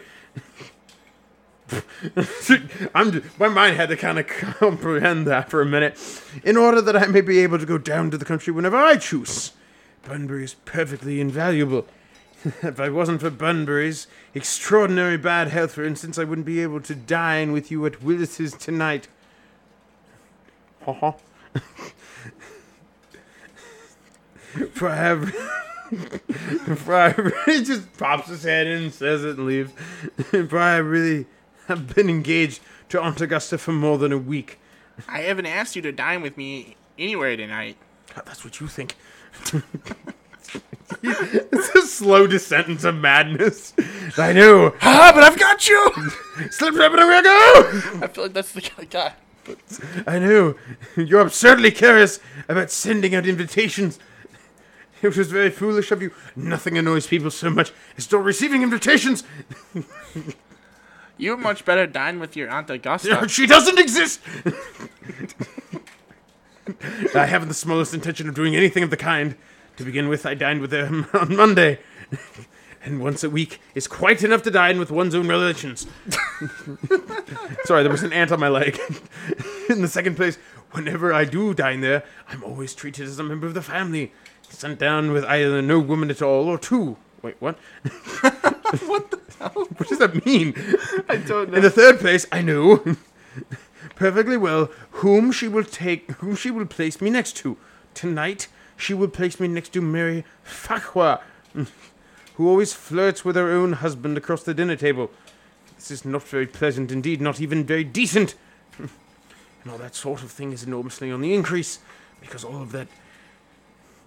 I'm 2.94 3.22
my 3.38 3.48
mind 3.48 3.76
had 3.76 3.90
to 3.90 3.96
kind 3.96 4.18
of 4.18 4.26
comprehend 4.26 5.26
that 5.26 5.50
for 5.50 5.60
a 5.60 5.66
minute, 5.66 5.98
in 6.42 6.56
order 6.56 6.80
that 6.80 6.96
I 6.96 7.06
may 7.06 7.20
be 7.20 7.40
able 7.40 7.58
to 7.58 7.66
go 7.66 7.78
down 7.78 8.10
to 8.10 8.18
the 8.18 8.24
country 8.24 8.52
whenever 8.52 8.76
I 8.76 8.96
choose. 8.96 9.52
Bunbury 10.06 10.44
is 10.44 10.54
perfectly 10.54 11.20
invaluable. 11.20 11.86
if 12.62 12.80
I 12.80 12.88
wasn't 12.88 13.20
for 13.20 13.30
Bunbury's 13.30 14.06
extraordinary 14.34 15.18
bad 15.18 15.48
health, 15.48 15.72
for 15.72 15.84
instance, 15.84 16.18
I 16.18 16.24
wouldn't 16.24 16.46
be 16.46 16.62
able 16.62 16.80
to 16.80 16.94
dine 16.94 17.52
with 17.52 17.70
you 17.70 17.84
at 17.86 18.02
Willis's 18.02 18.54
tonight. 18.54 19.08
Ha 20.84 21.14
for 24.72 24.88
I 24.88 24.96
have. 24.96 25.34
for 26.78 26.94
I 26.94 27.10
really 27.10 27.64
just 27.64 27.92
pops 27.98 28.28
his 28.28 28.44
head 28.44 28.66
in 28.66 28.90
says 28.90 29.24
it 29.24 29.36
and 29.36 29.46
leaves. 29.46 29.72
for 30.30 30.58
I 30.58 30.76
really 30.76 31.26
have 31.70 31.94
been 31.94 32.10
engaged 32.10 32.60
to 32.88 33.00
Aunt 33.00 33.20
Augusta 33.20 33.56
for 33.56 33.70
more 33.72 33.96
than 33.96 34.10
a 34.12 34.18
week. 34.18 34.58
I 35.08 35.20
haven't 35.20 35.46
asked 35.46 35.76
you 35.76 35.82
to 35.82 35.92
dine 35.92 36.20
with 36.20 36.36
me 36.36 36.76
anywhere 36.98 37.36
tonight. 37.36 37.76
God, 38.14 38.24
that's 38.26 38.44
what 38.44 38.60
you 38.60 38.66
think. 38.66 38.96
it's 41.02 41.74
a 41.76 41.82
slow 41.82 42.26
descent 42.26 42.66
into 42.66 42.92
madness. 42.92 43.72
I 44.18 44.32
know. 44.32 44.74
Ah, 44.82 45.12
but 45.14 45.22
I've 45.22 45.38
got 45.38 45.68
you! 45.68 45.92
Slip, 46.50 46.74
slip, 46.74 46.92
and 46.92 47.00
away 47.00 47.14
I 47.14 47.22
go! 47.22 48.00
I 48.02 48.08
feel 48.08 48.24
like 48.24 48.32
that's 48.32 48.52
the 48.52 48.62
kind 48.62 48.82
of 48.82 48.90
guy. 48.90 49.12
I 50.06 50.18
know. 50.18 50.56
You're 50.96 51.20
absurdly 51.20 51.70
curious 51.70 52.18
about 52.48 52.72
sending 52.72 53.14
out 53.14 53.26
invitations. 53.26 54.00
It 55.02 55.16
was 55.16 55.30
very 55.30 55.50
foolish 55.50 55.92
of 55.92 56.02
you. 56.02 56.10
Nothing 56.34 56.76
annoys 56.76 57.06
people 57.06 57.30
so 57.30 57.48
much 57.48 57.72
as 57.96 58.04
still 58.04 58.18
receiving 58.18 58.62
invitations. 58.62 59.22
You 61.20 61.36
much 61.36 61.66
better 61.66 61.86
dine 61.86 62.18
with 62.18 62.34
your 62.34 62.48
Aunt 62.48 62.70
Augusta. 62.70 63.28
She 63.28 63.46
doesn't 63.46 63.78
exist. 63.78 64.20
I 67.14 67.26
haven't 67.26 67.48
the 67.48 67.54
smallest 67.54 67.92
intention 67.92 68.26
of 68.26 68.34
doing 68.34 68.56
anything 68.56 68.82
of 68.82 68.88
the 68.88 68.96
kind. 68.96 69.36
To 69.76 69.84
begin 69.84 70.08
with, 70.08 70.24
I 70.24 70.32
dined 70.32 70.62
with 70.62 70.70
them 70.70 71.06
on 71.14 71.36
Monday. 71.36 71.78
And 72.82 73.02
once 73.02 73.22
a 73.22 73.28
week 73.28 73.60
is 73.74 73.86
quite 73.86 74.22
enough 74.22 74.42
to 74.44 74.50
dine 74.50 74.78
with 74.78 74.90
one's 74.90 75.14
own 75.14 75.28
relations. 75.28 75.86
Sorry, 77.64 77.82
there 77.82 77.92
was 77.92 78.02
an 78.02 78.14
ant 78.14 78.32
on 78.32 78.40
my 78.40 78.48
leg. 78.48 78.80
In 79.68 79.82
the 79.82 79.88
second 79.88 80.16
place, 80.16 80.38
whenever 80.70 81.12
I 81.12 81.26
do 81.26 81.52
dine 81.52 81.82
there, 81.82 82.02
I'm 82.28 82.42
always 82.42 82.74
treated 82.74 83.06
as 83.06 83.18
a 83.18 83.22
member 83.22 83.46
of 83.46 83.52
the 83.52 83.60
family. 83.60 84.12
Sent 84.48 84.78
down 84.78 85.12
with 85.12 85.24
either 85.26 85.60
no 85.60 85.78
woman 85.78 86.10
at 86.10 86.22
all 86.22 86.48
or 86.48 86.56
two. 86.56 86.96
Wait, 87.22 87.36
what? 87.38 87.56
what 88.86 89.10
the 89.10 89.20
hell? 89.38 89.66
What 89.76 89.88
does 89.88 89.98
that 89.98 90.24
mean? 90.26 90.54
I 91.08 91.16
don't 91.16 91.50
know. 91.50 91.56
In 91.56 91.62
the 91.62 91.70
third 91.70 91.98
place, 91.98 92.26
I 92.30 92.42
know 92.42 92.96
perfectly 93.96 94.36
well 94.36 94.70
whom 94.90 95.32
she 95.32 95.48
will 95.48 95.64
take, 95.64 96.10
whom 96.12 96.36
she 96.36 96.50
will 96.50 96.66
place 96.66 97.00
me 97.00 97.10
next 97.10 97.36
to. 97.38 97.56
Tonight, 97.94 98.48
she 98.76 98.94
will 98.94 99.08
place 99.08 99.40
me 99.40 99.48
next 99.48 99.72
to 99.74 99.80
Mary 99.80 100.24
Farquhar, 100.42 101.20
who 102.34 102.48
always 102.48 102.72
flirts 102.72 103.24
with 103.24 103.36
her 103.36 103.50
own 103.50 103.74
husband 103.74 104.16
across 104.16 104.42
the 104.42 104.54
dinner 104.54 104.76
table. 104.76 105.10
This 105.76 105.90
is 105.90 106.04
not 106.04 106.22
very 106.22 106.46
pleasant 106.46 106.92
indeed, 106.92 107.20
not 107.20 107.40
even 107.40 107.64
very 107.64 107.84
decent. 107.84 108.34
And 108.78 109.72
all 109.72 109.78
that 109.78 109.94
sort 109.94 110.22
of 110.22 110.30
thing 110.30 110.52
is 110.52 110.62
enormously 110.62 111.10
on 111.10 111.20
the 111.20 111.34
increase, 111.34 111.80
because 112.20 112.44
all 112.44 112.62
of 112.62 112.72
that. 112.72 112.88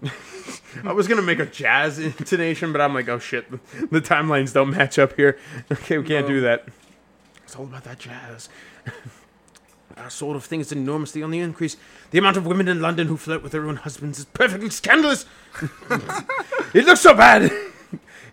I 0.84 0.92
was 0.94 1.08
gonna 1.08 1.22
make 1.22 1.40
a 1.40 1.46
jazz 1.46 2.00
intonation, 2.00 2.72
but 2.72 2.82
I'm 2.82 2.94
like, 2.94 3.08
oh 3.10 3.20
shit, 3.20 3.50
the 3.92 4.02
timelines 4.02 4.54
don't 4.54 4.72
match 4.72 4.98
up 5.00 5.16
here. 5.16 5.38
Okay, 5.72 5.98
we 5.98 6.06
can't 6.08 6.28
No. 6.28 6.34
do 6.36 6.42
that. 6.42 6.68
It's 7.44 7.56
all 7.56 7.66
about 7.66 7.84
that 7.84 8.00
jazz. 8.00 8.50
That 9.96 10.12
sort 10.12 10.36
of 10.36 10.44
thing 10.44 10.60
is 10.60 10.72
enormously 10.72 11.22
on 11.22 11.30
the 11.30 11.40
increase. 11.40 11.78
The 12.10 12.18
amount 12.18 12.36
of 12.38 12.48
women 12.48 12.68
in 12.68 12.82
London 12.82 13.08
who 13.08 13.16
flirt 13.18 13.44
with 13.44 13.52
their 13.52 13.68
own 13.68 13.76
husbands 13.76 14.18
is 14.18 14.26
perfectly 14.26 14.72
scandalous. 14.72 15.26
it 16.74 16.86
looks 16.86 17.02
so 17.02 17.14
bad. 17.14 17.52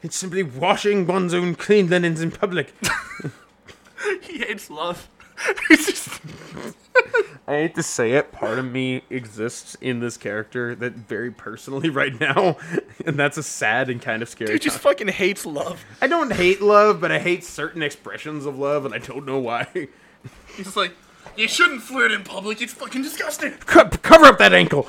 It's 0.02 0.16
simply 0.16 0.42
washing 0.42 1.06
one's 1.06 1.34
own 1.34 1.54
clean 1.54 1.90
linens 1.90 2.22
in 2.22 2.30
public. 2.30 2.72
He 4.22 4.38
hates 4.38 4.70
love. 4.70 5.10
Just. 5.70 6.20
I 7.48 7.54
hate 7.54 7.74
to 7.74 7.82
say 7.82 8.12
it, 8.12 8.30
part 8.30 8.58
of 8.60 8.64
me 8.64 9.02
exists 9.10 9.76
in 9.80 9.98
this 9.98 10.16
character 10.16 10.74
that 10.76 10.92
very 10.92 11.30
personally 11.32 11.90
right 11.90 12.18
now, 12.20 12.56
and 13.04 13.18
that's 13.18 13.36
a 13.38 13.42
sad 13.42 13.88
and 13.90 14.00
kind 14.00 14.22
of 14.22 14.28
scary. 14.28 14.52
He 14.52 14.58
just 14.58 14.78
thought. 14.78 14.90
fucking 14.90 15.08
hates 15.08 15.44
love. 15.44 15.84
I 16.00 16.06
don't 16.06 16.32
hate 16.32 16.60
love, 16.60 17.00
but 17.00 17.10
I 17.10 17.18
hate 17.18 17.42
certain 17.42 17.82
expressions 17.82 18.46
of 18.46 18.56
love, 18.58 18.84
and 18.84 18.94
I 18.94 18.98
don't 18.98 19.26
know 19.26 19.38
why. 19.38 19.66
He's 20.56 20.76
like, 20.76 20.92
you 21.36 21.48
shouldn't 21.48 21.82
flirt 21.82 22.12
in 22.12 22.22
public. 22.22 22.62
It's 22.62 22.72
fucking 22.72 23.02
disgusting. 23.02 23.52
Co- 23.52 23.88
cover 23.88 24.26
up 24.26 24.38
that 24.38 24.52
ankle. 24.52 24.86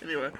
Anyway, 0.00 0.30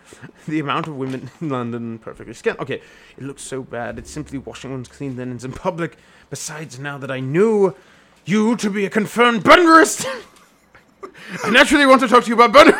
the 0.47 0.61
amount 0.61 0.87
of 0.87 0.97
women 0.97 1.31
in 1.41 1.49
London 1.49 1.99
perfectly 1.99 2.33
scanned. 2.33 2.59
Okay, 2.61 2.81
it 3.17 3.23
looks 3.23 3.43
so 3.43 3.63
bad. 3.63 3.99
It's 3.99 4.11
simply 4.11 4.39
washing 4.39 4.71
one's 4.71 4.89
clean 4.89 5.17
linens 5.17 5.45
in 5.45 5.53
public. 5.53 5.99
Besides, 6.31 6.79
now 6.79 6.97
that 6.99 7.11
I 7.11 7.21
know 7.21 7.75
you 8.29 8.57
to 8.57 8.69
be 8.69 8.85
a 8.85 8.91
confirmed 8.91 9.43
Bunburyist, 9.43 10.07
I 11.45 11.51
naturally 11.51 11.87
want 11.87 12.03
to 12.03 12.09
talk 12.09 12.25
to 12.25 12.29
you 12.29 12.35
about 12.35 12.53
Bunbury. 12.53 12.79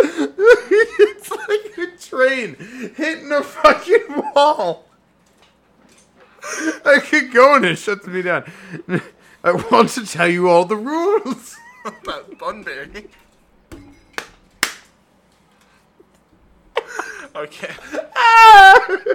it's 0.00 1.30
like 1.30 1.78
a 1.78 1.96
train 1.98 2.56
hitting 2.94 3.32
a 3.32 3.42
fucking 3.42 4.32
wall. 4.34 4.84
I 6.84 7.00
keep 7.04 7.32
going, 7.32 7.64
and 7.64 7.72
it 7.72 7.78
shuts 7.78 8.06
me 8.06 8.22
down. 8.22 8.50
I 9.42 9.52
want 9.52 9.90
to 9.90 10.06
tell 10.06 10.28
you 10.28 10.48
all 10.48 10.64
the 10.64 10.76
rules. 10.76 11.56
about 11.84 12.38
Bunbury. 12.38 13.08
Okay. 17.34 17.74
Ah! 18.16 18.96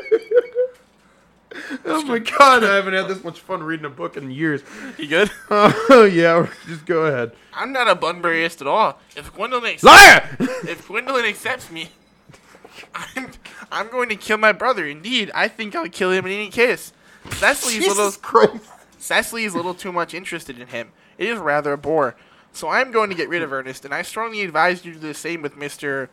Oh 1.86 2.04
my 2.04 2.20
god, 2.20 2.64
I 2.64 2.76
haven't 2.76 2.94
had 2.94 3.08
this 3.08 3.24
much 3.24 3.40
fun 3.40 3.62
reading 3.62 3.86
a 3.86 3.90
book 3.90 4.18
in 4.18 4.32
years. 4.32 4.64
You 4.98 5.08
good? 5.08 5.32
Oh 5.52 6.10
yeah, 6.12 6.48
just 6.68 6.86
go 6.86 7.06
ahead. 7.06 7.34
I'm 7.54 7.72
not 7.72 7.88
a 7.88 7.96
Bunburyist 7.96 8.62
at 8.62 8.68
all. 8.68 9.00
If 9.16 9.34
Gwendolyn 9.34 9.66
accepts, 9.66 9.84
Liar! 9.84 10.38
if 10.40 10.88
Gwendolyn 10.88 11.26
accepts 11.26 11.70
me, 11.70 11.90
I'm 12.96 13.32
I'm 13.72 13.90
going 13.90 14.10
to 14.10 14.16
kill 14.16 14.38
my 14.38 14.52
brother. 14.52 14.86
Indeed, 14.86 15.32
I 15.36 15.48
think 15.48 15.76
I'll 15.76 15.90
kill 15.90 16.12
him 16.12 16.26
in 16.26 16.32
any 16.32 16.50
case. 16.50 16.94
Cecily's 17.34 17.88
little 17.88 18.12
Christ. 18.12 18.66
Cecily's 18.98 19.54
a 19.54 19.58
little 19.58 19.74
too 19.74 19.92
much 19.92 20.14
interested 20.14 20.60
in 20.60 20.68
him. 20.68 20.92
It 21.18 21.28
is 21.30 21.38
rather 21.38 21.74
a 21.74 21.78
bore. 21.78 22.16
So 22.52 22.70
I'm 22.70 22.92
going 22.92 23.10
to 23.10 23.16
get 23.16 23.30
rid 23.30 23.42
of 23.42 23.52
Ernest, 23.52 23.84
and 23.84 23.94
I 23.94 24.04
strongly 24.04 24.42
advise 24.42 24.86
you 24.86 24.94
to 24.94 25.00
do 25.00 25.08
the 25.08 25.14
same 25.14 25.42
with 25.42 25.58
Mister, 25.58 26.10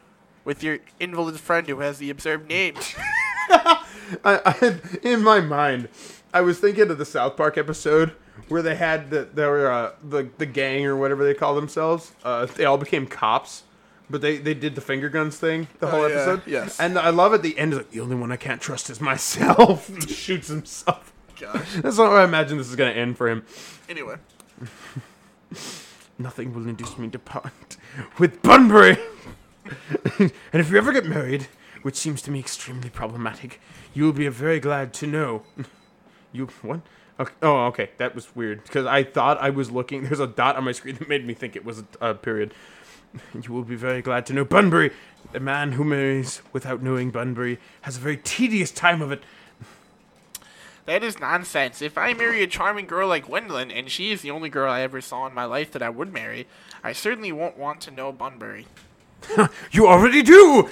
with 0.51 0.65
your 0.65 0.81
invalid 0.99 1.39
friend 1.39 1.69
who 1.69 1.79
has 1.79 1.99
the 1.99 2.11
absurd 2.11 2.49
name. 2.49 2.75
I, 3.53 3.79
I, 4.25 4.81
in 5.05 5.23
my 5.23 5.41
mind, 5.41 5.89
I 6.35 6.41
was 6.41 6.59
thinking 6.59 6.91
of 6.91 6.99
the 6.99 7.05
South 7.05 7.37
Park 7.37 7.57
episode 7.57 8.11
where 8.49 8.61
they 8.61 8.75
had 8.75 9.11
the 9.11 9.29
they 9.33 9.47
were, 9.47 9.71
uh, 9.71 9.93
the 10.03 10.29
the 10.39 10.47
gang 10.47 10.87
or 10.87 10.97
whatever 10.97 11.23
they 11.23 11.35
call 11.35 11.55
themselves. 11.55 12.11
Uh, 12.25 12.47
they 12.47 12.65
all 12.65 12.79
became 12.79 13.07
cops, 13.07 13.63
but 14.11 14.23
they, 14.23 14.39
they 14.39 14.55
did 14.55 14.75
the 14.75 14.81
finger 14.81 15.09
guns 15.09 15.39
thing 15.39 15.69
the 15.79 15.87
whole 15.87 16.01
Oh, 16.01 16.07
yeah, 16.09 16.15
episode. 16.17 16.43
yes. 16.49 16.81
and 16.81 16.99
I 16.99 17.11
love 17.11 17.33
at 17.33 17.43
the 17.45 17.57
end. 17.57 17.77
Like 17.77 17.93
the 17.93 18.01
only 18.01 18.17
one 18.17 18.33
I 18.33 18.37
can't 18.37 18.61
trust 18.61 18.91
is 18.91 19.01
myself. 19.01 19.87
he 20.05 20.13
shoots 20.13 20.49
himself. 20.49 21.13
Gosh. 21.39 21.75
That's 21.77 21.97
not 21.97 22.11
how 22.11 22.17
I 22.17 22.25
imagine 22.25 22.59
this 22.59 22.69
is 22.69 22.75
gonna 22.75 22.91
end 22.91 23.17
for 23.17 23.29
him. 23.29 23.45
Anyway, 23.89 24.17
Nothing 26.19 26.53
will 26.53 26.69
induce 26.69 26.99
me 26.99 27.09
to 27.11 27.21
part 27.21 27.77
with 28.19 28.43
Bunbury. 28.43 28.99
and 30.19 30.33
if 30.53 30.71
you 30.71 30.79
ever 30.79 30.93
get 30.93 31.07
married, 31.07 31.49
which 31.83 31.97
seems 31.97 32.23
to 32.23 32.31
me 32.31 32.39
extremely 32.39 32.91
problematic, 32.91 33.61
you 33.95 34.05
will 34.05 34.13
be 34.13 34.29
very 34.29 34.61
glad 34.61 34.93
to 34.95 35.07
know. 35.07 35.43
You 36.33 36.47
what? 36.63 36.81
Okay. 37.19 37.33
Oh, 37.43 37.67
okay. 37.67 37.91
That 37.99 38.15
was 38.15 38.37
weird 38.37 38.63
because 38.63 38.87
I 38.87 39.03
thought 39.03 39.39
I 39.41 39.51
was 39.51 39.71
looking. 39.71 40.03
There's 40.05 40.21
a 40.21 40.29
dot 40.29 40.55
on 40.55 40.65
my 40.65 40.71
screen 40.71 40.95
that 40.97 41.09
made 41.09 41.27
me 41.27 41.35
think 41.35 41.57
it 41.57 41.65
was 41.65 41.81
a, 42.01 42.11
a 42.11 42.15
period. 42.15 42.55
You 43.35 43.53
will 43.53 43.65
be 43.65 43.75
very 43.75 44.01
glad 44.01 44.27
to 44.27 44.33
know 44.33 44.45
Bunbury. 44.45 44.93
A 45.35 45.41
man 45.41 45.73
who 45.73 45.83
marries 45.83 46.41
without 46.53 46.83
knowing 46.83 47.11
Bunbury 47.11 47.59
has 47.83 47.97
a 47.97 48.01
very 48.01 48.17
tedious 48.17 48.71
time 48.71 49.03
of 49.03 49.11
it. 49.11 49.25
that 50.87 51.03
is 51.03 51.19
nonsense. 51.19 51.83
If 51.83 51.99
I 51.99 52.15
marry 52.15 52.45
a 52.45 52.47
charming 52.47 52.87
girl 52.87 53.09
like 53.09 53.27
Gwendolyn, 53.27 53.73
and 53.73 53.91
she 53.91 54.13
is 54.13 54.23
the 54.23 54.31
only 54.31 54.49
girl 54.49 54.71
I 54.73 54.83
ever 54.83 55.01
saw 55.01 55.27
in 55.27 55.35
my 55.35 55.45
life 55.45 55.73
that 55.73 55.83
I 55.83 55.91
would 55.91 56.13
marry, 56.13 56.47
I 56.85 56.93
certainly 56.93 57.33
won't 57.33 57.59
want 57.59 57.81
to 57.83 57.91
know 57.91 58.13
Bunbury. 58.13 58.67
You 59.73 59.87
already 59.87 60.23
do. 60.23 60.69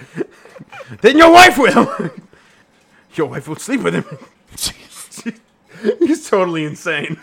then 1.00 1.18
your 1.18 1.32
wife 1.32 1.58
will. 1.58 2.10
your 3.14 3.26
wife 3.28 3.48
will 3.48 3.56
sleep 3.56 3.82
with 3.82 3.94
him. 3.94 4.04
He's 5.98 6.28
totally 6.28 6.64
insane. 6.64 7.18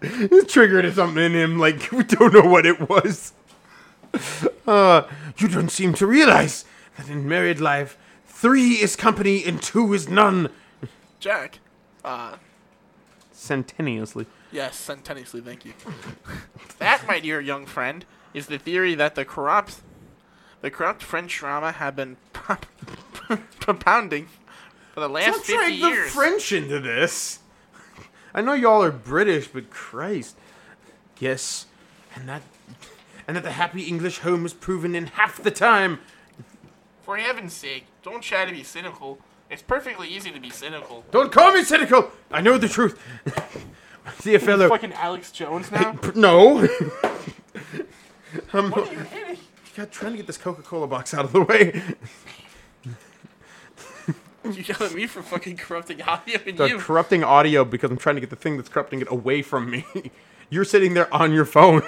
It 0.00 0.48
triggered 0.48 0.92
something 0.94 1.22
in 1.24 1.32
him, 1.34 1.58
like 1.58 1.90
we 1.92 2.04
don't 2.04 2.32
know 2.32 2.48
what 2.48 2.64
it 2.66 2.88
was. 2.88 3.32
Uh, 4.66 5.02
you 5.38 5.48
don't 5.48 5.70
seem 5.70 5.92
to 5.94 6.06
realize 6.06 6.64
that 6.96 7.08
in 7.08 7.28
married 7.28 7.60
life, 7.60 7.98
three 8.26 8.74
is 8.74 8.96
company 8.96 9.44
and 9.44 9.60
two 9.60 9.92
is 9.92 10.08
none. 10.08 10.50
Jack. 11.20 11.58
Uh, 12.04 12.36
Centennially. 13.32 14.26
yes, 14.50 14.76
centennially, 14.76 15.40
thank 15.40 15.64
you. 15.64 15.72
that, 16.78 17.06
my 17.06 17.20
dear 17.20 17.40
young 17.40 17.66
friend, 17.66 18.04
is 18.34 18.46
the 18.46 18.58
theory 18.58 18.94
that 18.94 19.14
the 19.14 19.24
corrupt, 19.24 19.76
the 20.60 20.70
corrupt 20.70 21.02
French 21.02 21.36
drama 21.38 21.72
have 21.72 21.96
been 21.96 22.16
propounding 23.60 24.28
for 24.94 25.00
the 25.00 25.08
last 25.08 25.26
Don't 25.26 25.44
50 25.44 25.78
drag 25.78 25.80
the. 25.80 26.10
French 26.10 26.52
into 26.52 26.80
this. 26.80 27.40
I 28.34 28.40
know 28.42 28.54
y'all 28.54 28.82
are 28.82 28.90
British, 28.90 29.48
but 29.48 29.70
Christ. 29.70 30.36
Yes, 31.18 31.66
and 32.14 32.28
that, 32.28 32.42
and 33.26 33.36
that 33.36 33.42
the 33.42 33.52
happy 33.52 33.82
English 33.84 34.18
home 34.20 34.46
is 34.46 34.52
proven 34.52 34.94
in 34.94 35.06
half 35.06 35.42
the 35.42 35.50
time. 35.50 35.98
For 37.02 37.16
heaven's 37.16 37.54
sake, 37.54 37.86
don't 38.02 38.22
try 38.22 38.44
to 38.44 38.52
be 38.52 38.62
cynical. 38.62 39.18
It's 39.50 39.62
perfectly 39.62 40.08
easy 40.08 40.30
to 40.30 40.38
be 40.38 40.50
cynical. 40.50 41.04
Don't 41.10 41.32
call 41.32 41.52
me 41.52 41.64
cynical. 41.64 42.10
I 42.30 42.42
know 42.42 42.58
the 42.58 42.68
truth. 42.68 43.00
See 44.20 44.34
a 44.34 44.38
fellow, 44.38 44.68
Fucking 44.68 44.92
Alex 44.92 45.32
Jones 45.32 45.70
now? 45.72 45.92
P- 45.92 46.10
no. 46.14 46.66
I'm 48.52 48.70
what 48.70 48.88
are 48.88 48.92
you 48.92 48.98
hitting? 49.00 49.38
God, 49.76 49.90
trying 49.92 50.12
to 50.12 50.16
get 50.18 50.26
this 50.26 50.38
Coca-Cola 50.38 50.86
box 50.88 51.14
out 51.14 51.24
of 51.24 51.32
the 51.32 51.42
way. 51.42 51.82
You 54.44 54.52
yell 54.62 54.82
at 54.84 54.94
me 54.94 55.06
for 55.06 55.20
fucking 55.22 55.56
corrupting 55.58 56.00
audio 56.00 56.38
and 56.46 56.56
The 56.56 56.68
you. 56.68 56.78
corrupting 56.78 57.22
audio 57.22 57.64
because 57.66 57.90
I'm 57.90 57.98
trying 57.98 58.14
to 58.14 58.20
get 58.20 58.30
the 58.30 58.36
thing 58.36 58.56
that's 58.56 58.68
corrupting 58.70 59.00
it 59.02 59.10
away 59.10 59.42
from 59.42 59.68
me. 59.70 59.84
You're 60.50 60.64
sitting 60.64 60.94
there 60.94 61.12
on 61.12 61.32
your 61.34 61.44
phone. 61.44 61.82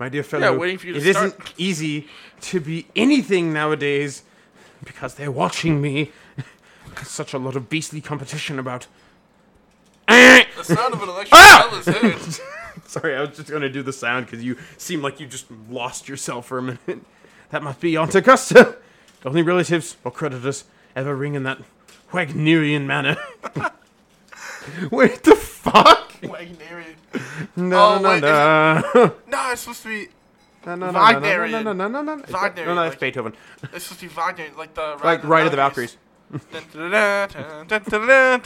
My 0.00 0.08
dear 0.08 0.24
fellow, 0.24 0.58
waiting 0.58 0.78
for 0.78 0.88
you 0.88 0.94
to 0.94 0.98
it 1.08 1.12
start. 1.14 1.38
not 1.38 1.54
easy 1.56 2.08
to 2.40 2.58
be 2.58 2.86
anything 2.96 3.52
nowadays 3.52 4.22
because 4.84 5.14
they're 5.14 5.30
watching 5.30 5.80
me. 5.80 6.10
Such 7.04 7.32
a 7.32 7.38
lot 7.38 7.54
of 7.54 7.68
beastly 7.68 8.00
competition 8.00 8.58
about. 8.58 8.88
the 10.08 10.46
sound 10.62 10.94
of 10.94 11.02
an 11.02 11.08
electric 11.10 11.28
Ah! 11.32 11.68
bell 11.70 11.78
is 11.78 11.86
heard. 11.86 12.40
Sorry, 12.88 13.14
I 13.14 13.20
was 13.20 13.36
just 13.36 13.50
gonna 13.50 13.68
do 13.68 13.82
the 13.82 13.92
sound 13.92 14.26
because 14.26 14.42
you 14.42 14.56
seem 14.78 15.02
like 15.02 15.20
you 15.20 15.26
just 15.26 15.46
lost 15.70 16.08
yourself 16.08 16.46
for 16.46 16.58
a 16.58 16.62
minute. 16.62 17.04
That 17.50 17.62
must 17.62 17.80
be 17.80 17.96
Aunt 17.96 18.14
Augusta. 18.14 18.76
Only 19.24 19.42
relatives 19.42 19.96
or 20.04 20.10
creditors 20.10 20.64
ever 20.96 21.14
ring 21.14 21.34
in 21.34 21.42
that 21.44 21.58
Wagnerian 22.12 22.86
manner. 22.86 23.16
Wait, 24.90 25.22
the 25.24 25.34
fuck? 25.36 26.12
Wagnerian. 26.22 26.94
No, 27.56 27.94
Oh, 27.94 27.98
no, 28.00 28.08
wait, 28.10 28.22
no. 28.22 29.14
No, 29.28 29.50
it's 29.52 29.60
supposed 29.62 29.82
to 29.82 29.88
be. 29.88 30.08
No, 30.66 30.74
no, 30.74 30.86
no, 30.90 30.92
no, 30.92 30.98
no, 30.98 30.98
Wagnerian. 31.20 31.50
no, 31.64 31.72
no, 31.72 31.72
no, 31.72 31.88
no, 31.88 32.02
no, 32.02 32.14
no. 32.16 32.22
Wagnerian, 32.24 32.66
No, 32.66 32.74
no, 32.74 32.82
that's 32.82 32.92
like- 32.94 33.00
Beethoven. 33.00 33.32
It's 33.72 33.84
supposed 33.84 34.00
to 34.00 34.08
be 34.08 34.14
Wagner, 34.14 34.46
like 34.56 34.74
the 34.74 34.98
Like 35.02 35.24
Ride 35.24 35.46
of 35.46 35.50
the 35.52 35.56
Valkyries. 35.56 35.96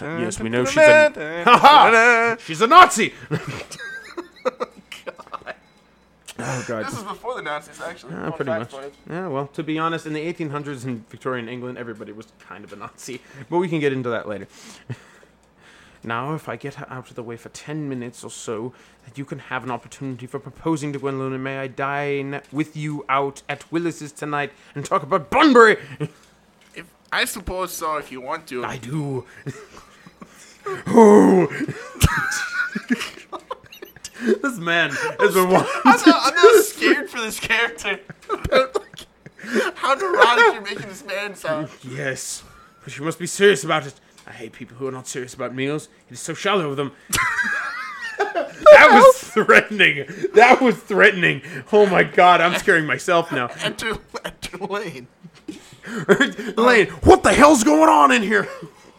yes, 0.00 0.40
we 0.40 0.48
know 0.48 0.64
she's 0.64 0.76
a- 0.76 1.42
Haha! 1.44 2.36
She's 2.44 2.60
a 2.60 2.66
Nazi. 2.66 3.12
Oh 6.44 6.64
god. 6.66 6.86
This 6.86 6.98
is 6.98 7.04
before 7.04 7.34
the 7.36 7.42
Nazis, 7.42 7.80
actually. 7.80 8.14
Yeah, 8.14 8.30
pretty 8.30 8.50
much. 8.50 8.72
you. 8.72 8.92
Yeah, 9.08 9.28
well, 9.28 9.46
to 9.48 9.62
be 9.62 9.78
honest, 9.78 10.06
in 10.06 10.12
the 10.12 10.32
1800s 10.32 10.84
in 10.84 11.04
Victorian 11.08 11.48
England, 11.48 11.78
everybody 11.78 12.12
was 12.12 12.26
kind 12.40 12.64
of 12.64 12.72
a 12.72 12.76
Nazi. 12.76 13.20
But 13.48 13.58
we 13.58 13.68
can 13.68 13.78
get 13.80 13.92
into 13.92 14.08
that 14.10 14.26
later. 14.28 14.48
now, 16.04 16.34
if 16.34 16.48
I 16.48 16.56
get 16.56 16.74
her 16.74 16.86
out 16.90 17.10
of 17.10 17.16
the 17.16 17.22
way 17.22 17.36
for 17.36 17.48
10 17.50 17.88
minutes 17.88 18.24
or 18.24 18.30
so, 18.30 18.72
that 19.04 19.16
you 19.16 19.24
can 19.24 19.38
have 19.38 19.62
an 19.62 19.70
opportunity 19.70 20.26
for 20.26 20.38
proposing 20.38 20.92
to 20.94 20.98
Gwendolyn, 20.98 21.32
and 21.32 21.44
may 21.44 21.58
I 21.58 21.68
dine 21.68 22.40
with 22.50 22.76
you 22.76 23.04
out 23.08 23.42
at 23.48 23.70
Willis's 23.70 24.10
tonight 24.12 24.52
and 24.74 24.84
talk 24.84 25.02
about 25.02 25.30
Bunbury? 25.30 25.76
If 26.74 26.86
I 27.12 27.26
suppose 27.26 27.70
so, 27.70 27.98
if 27.98 28.10
you 28.10 28.22
want 28.22 28.46
to. 28.46 28.64
I 28.64 28.78
do. 28.78 29.26
oh. 30.86 31.48
this 34.42 34.58
man 34.58 34.90
has 34.90 35.34
been 35.34 35.50
wanting 35.50 35.72
I'm 35.84 36.00
not, 36.06 36.06
I'm 36.06 36.34
not 36.34 36.64
scared 36.64 37.10
for 37.10 37.20
this 37.20 37.40
character. 37.40 37.98
How 39.74 39.94
neurotic 39.94 40.54
you're 40.54 40.62
making 40.62 40.88
this 40.88 41.04
man 41.04 41.34
sound. 41.34 41.68
Yes, 41.82 42.44
but 42.84 42.96
you 42.96 43.04
must 43.04 43.18
be 43.18 43.26
serious 43.26 43.64
about 43.64 43.86
it. 43.86 43.94
I 44.26 44.30
hate 44.30 44.52
people 44.52 44.76
who 44.76 44.86
are 44.86 44.92
not 44.92 45.08
serious 45.08 45.34
about 45.34 45.54
meals. 45.54 45.88
It 46.08 46.12
is 46.14 46.20
so 46.20 46.34
shallow 46.34 46.70
of 46.70 46.76
them. 46.76 46.92
that 48.18 48.88
was 48.92 49.18
threatening. 49.18 50.06
That 50.34 50.60
was 50.60 50.76
threatening. 50.76 51.42
Oh 51.72 51.86
my 51.86 52.04
god, 52.04 52.40
I'm 52.40 52.56
scaring 52.60 52.86
myself 52.86 53.32
now. 53.32 53.48
Enter, 53.62 53.98
enter 54.24 54.58
Lane. 54.58 55.08
Lane, 56.56 56.86
what 57.02 57.24
the 57.24 57.32
hell's 57.32 57.64
going 57.64 57.88
on 57.88 58.12
in 58.12 58.22
here? 58.22 58.48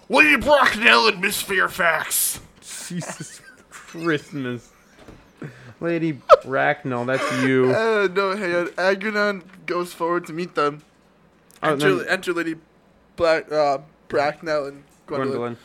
Lady 0.09 0.35
Bracknell 0.35 1.07
and 1.07 1.21
Miss 1.21 1.41
Fairfax. 1.41 2.41
Jesus 2.59 3.39
Christmas. 3.69 4.72
Lady 5.83 6.17
Bracknell, 6.45 7.05
that's 7.05 7.43
you. 7.43 7.75
Uh, 7.83 8.07
no, 8.07 8.35
hey, 8.35 8.53
uh, 8.53 8.65
Agrinon 8.77 9.43
goes 9.65 9.93
forward 9.93 10.25
to 10.27 10.33
meet 10.33 10.55
them. 10.55 10.81
Oh, 11.61 11.73
enter, 11.73 11.95
then 11.95 12.07
enter 12.07 12.33
Lady 12.33 12.55
Black, 13.15 13.51
uh, 13.51 13.79
Bracknell 14.07 14.65
and 14.65 14.83
Gwendolyn. 15.05 15.57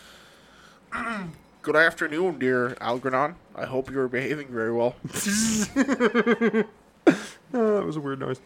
Gwendolyn. 0.92 1.32
Good 1.62 1.76
afternoon, 1.76 2.38
dear 2.38 2.76
Algernon. 2.80 3.36
I 3.54 3.66
hope 3.66 3.90
you 3.90 4.00
are 4.00 4.08
behaving 4.08 4.48
very 4.48 4.72
well. 4.72 4.96
Oh, 5.04 5.10
that 7.52 7.84
was 7.86 7.96
a 7.96 8.00
weird 8.00 8.20
noise. 8.20 8.40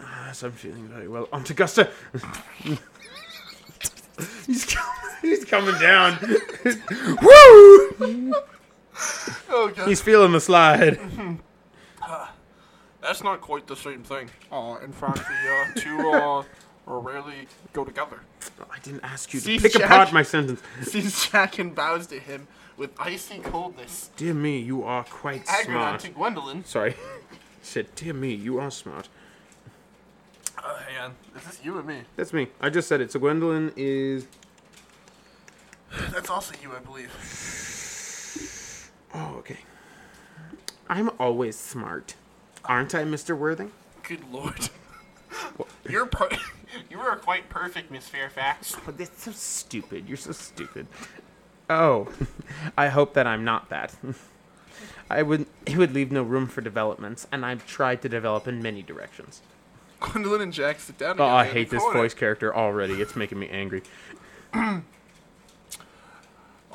Ah, 0.00 0.30
so 0.32 0.48
I'm 0.48 0.52
feeling 0.52 0.88
very 0.88 1.08
well. 1.08 1.28
Aunt 1.32 1.48
Augusta. 1.48 1.90
he's, 4.46 4.64
coming, 4.64 5.00
he's 5.22 5.44
coming 5.44 5.78
down. 5.80 6.18
Woo! 7.22 8.34
Oh, 9.48 9.72
God. 9.74 9.88
He's 9.88 10.00
feeling 10.00 10.32
the 10.32 10.40
slide. 10.40 10.98
That's 13.06 13.22
not 13.22 13.40
quite 13.40 13.66
the 13.68 13.76
same 13.76 14.02
thing. 14.02 14.30
Uh, 14.50 14.78
in 14.82 14.90
fact, 14.90 15.18
the 15.18 15.52
uh, 15.52 15.66
two 15.76 16.10
uh, 16.10 16.42
rarely 16.86 17.46
go 17.72 17.84
together. 17.84 18.20
I 18.70 18.78
didn't 18.80 19.04
ask 19.04 19.32
you 19.32 19.38
to 19.38 19.46
See, 19.46 19.58
pick 19.60 19.72
Jack? 19.74 19.84
apart 19.84 20.12
my 20.12 20.22
sentence. 20.22 20.60
Sees 20.82 21.28
Jack 21.28 21.58
and 21.58 21.72
bows 21.74 22.08
to 22.08 22.18
him 22.18 22.48
with 22.76 22.90
icy 22.98 23.38
coldness. 23.38 24.10
Dear 24.16 24.34
me, 24.34 24.58
you 24.58 24.82
are 24.82 25.04
quite 25.04 25.46
smart. 25.46 26.00
to 26.00 26.08
Gwendolyn. 26.08 26.64
Sorry. 26.64 26.94
said, 27.62 27.94
dear 27.94 28.12
me, 28.12 28.34
you 28.34 28.58
are 28.58 28.70
smart. 28.70 29.08
Uh, 30.58 30.76
hang 30.78 31.04
on. 31.04 31.14
Is 31.36 31.44
this 31.44 31.60
you 31.62 31.78
or 31.78 31.82
me? 31.82 32.00
That's 32.16 32.32
me. 32.32 32.48
I 32.60 32.70
just 32.70 32.88
said 32.88 33.00
it. 33.00 33.12
So 33.12 33.20
Gwendolyn 33.20 33.72
is. 33.76 34.26
That's 36.10 36.30
also 36.30 36.54
you, 36.60 36.72
I 36.74 36.80
believe. 36.80 37.12
Oh, 39.16 39.36
okay. 39.38 39.58
I'm 40.88 41.10
always 41.18 41.56
smart. 41.56 42.14
Aren't 42.66 42.94
I, 42.94 43.02
Mr. 43.04 43.36
Worthing? 43.36 43.72
Good 44.02 44.30
lord. 44.30 44.68
You're 45.88 46.04
per- 46.06 46.28
you 46.90 47.00
are 47.00 47.16
quite 47.16 47.48
perfect, 47.48 47.90
Miss 47.90 48.08
Fairfax. 48.08 48.76
But 48.84 48.98
that's 48.98 49.24
so 49.24 49.32
stupid. 49.32 50.06
You're 50.06 50.18
so 50.18 50.32
stupid. 50.32 50.86
Oh, 51.70 52.08
I 52.76 52.88
hope 52.88 53.14
that 53.14 53.26
I'm 53.26 53.42
not 53.42 53.70
that. 53.70 53.94
I 55.08 55.22
would. 55.22 55.46
It 55.64 55.78
would 55.78 55.94
leave 55.94 56.12
no 56.12 56.22
room 56.22 56.46
for 56.46 56.60
developments, 56.60 57.26
and 57.32 57.44
I've 57.46 57.66
tried 57.66 58.02
to 58.02 58.08
develop 58.08 58.46
in 58.46 58.62
many 58.62 58.82
directions. 58.82 59.40
Gwendolyn 60.00 60.42
and 60.42 60.52
Jack 60.52 60.78
sit 60.78 60.98
down. 60.98 61.16
Oh, 61.18 61.24
I 61.24 61.46
hate 61.46 61.70
this 61.70 61.82
voice 61.82 62.12
character 62.12 62.54
already. 62.54 63.00
It's 63.00 63.16
making 63.16 63.38
me 63.38 63.48
angry. 63.48 63.82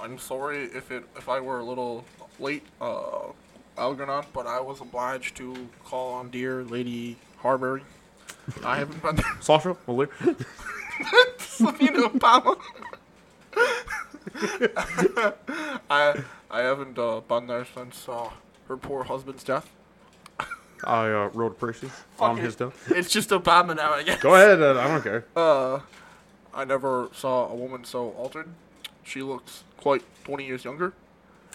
I'm 0.02 0.18
sorry 0.18 0.64
if 0.64 0.90
it 0.90 1.04
if 1.16 1.30
I 1.30 1.40
were 1.40 1.60
a 1.60 1.64
little 1.64 2.04
late, 2.42 2.64
uh, 2.82 3.28
Algernon, 3.78 4.26
but 4.34 4.48
I 4.48 4.60
was 4.60 4.82
obliged 4.82 5.38
to 5.38 5.70
call 5.86 6.14
on 6.14 6.30
dear 6.30 6.64
Lady 6.64 7.18
Harbury. 7.38 7.84
I 8.66 8.78
haven't 8.78 9.02
been 9.02 9.20
Sasha, 9.40 9.78
well, 9.86 10.08
Selena 11.38 12.10
Obama. 12.10 12.58
I 15.90 16.24
I 16.50 16.62
haven't 16.62 16.98
uh, 16.98 17.22
been 17.22 17.48
there 17.48 17.66
since 17.66 18.08
uh, 18.10 18.30
her 18.68 18.78
poor 18.78 19.04
husband's 19.04 19.44
death. 19.44 19.70
I 20.84 21.10
uh, 21.12 21.30
wrote 21.34 21.52
a 21.52 21.56
Percy 21.56 21.92
on 22.20 22.38
his 22.38 22.56
death. 22.56 22.92
It's 22.92 23.10
just 23.10 23.30
Obama 23.30 23.76
now, 23.76 23.94
I 23.94 24.04
guess. 24.04 24.22
Go 24.22 24.34
ahead. 24.36 24.62
Uh, 24.62 24.80
I 24.80 24.88
don't 24.88 25.04
care. 25.04 25.26
Uh, 25.36 25.80
I 26.54 26.66
never 26.66 27.10
saw 27.14 27.48
a 27.50 27.56
woman 27.56 27.84
so 27.84 28.10
altered. 28.12 28.48
She 29.04 29.22
looks 29.22 29.64
quite 29.78 30.04
20 30.24 30.46
years 30.46 30.64
younger. 30.66 30.94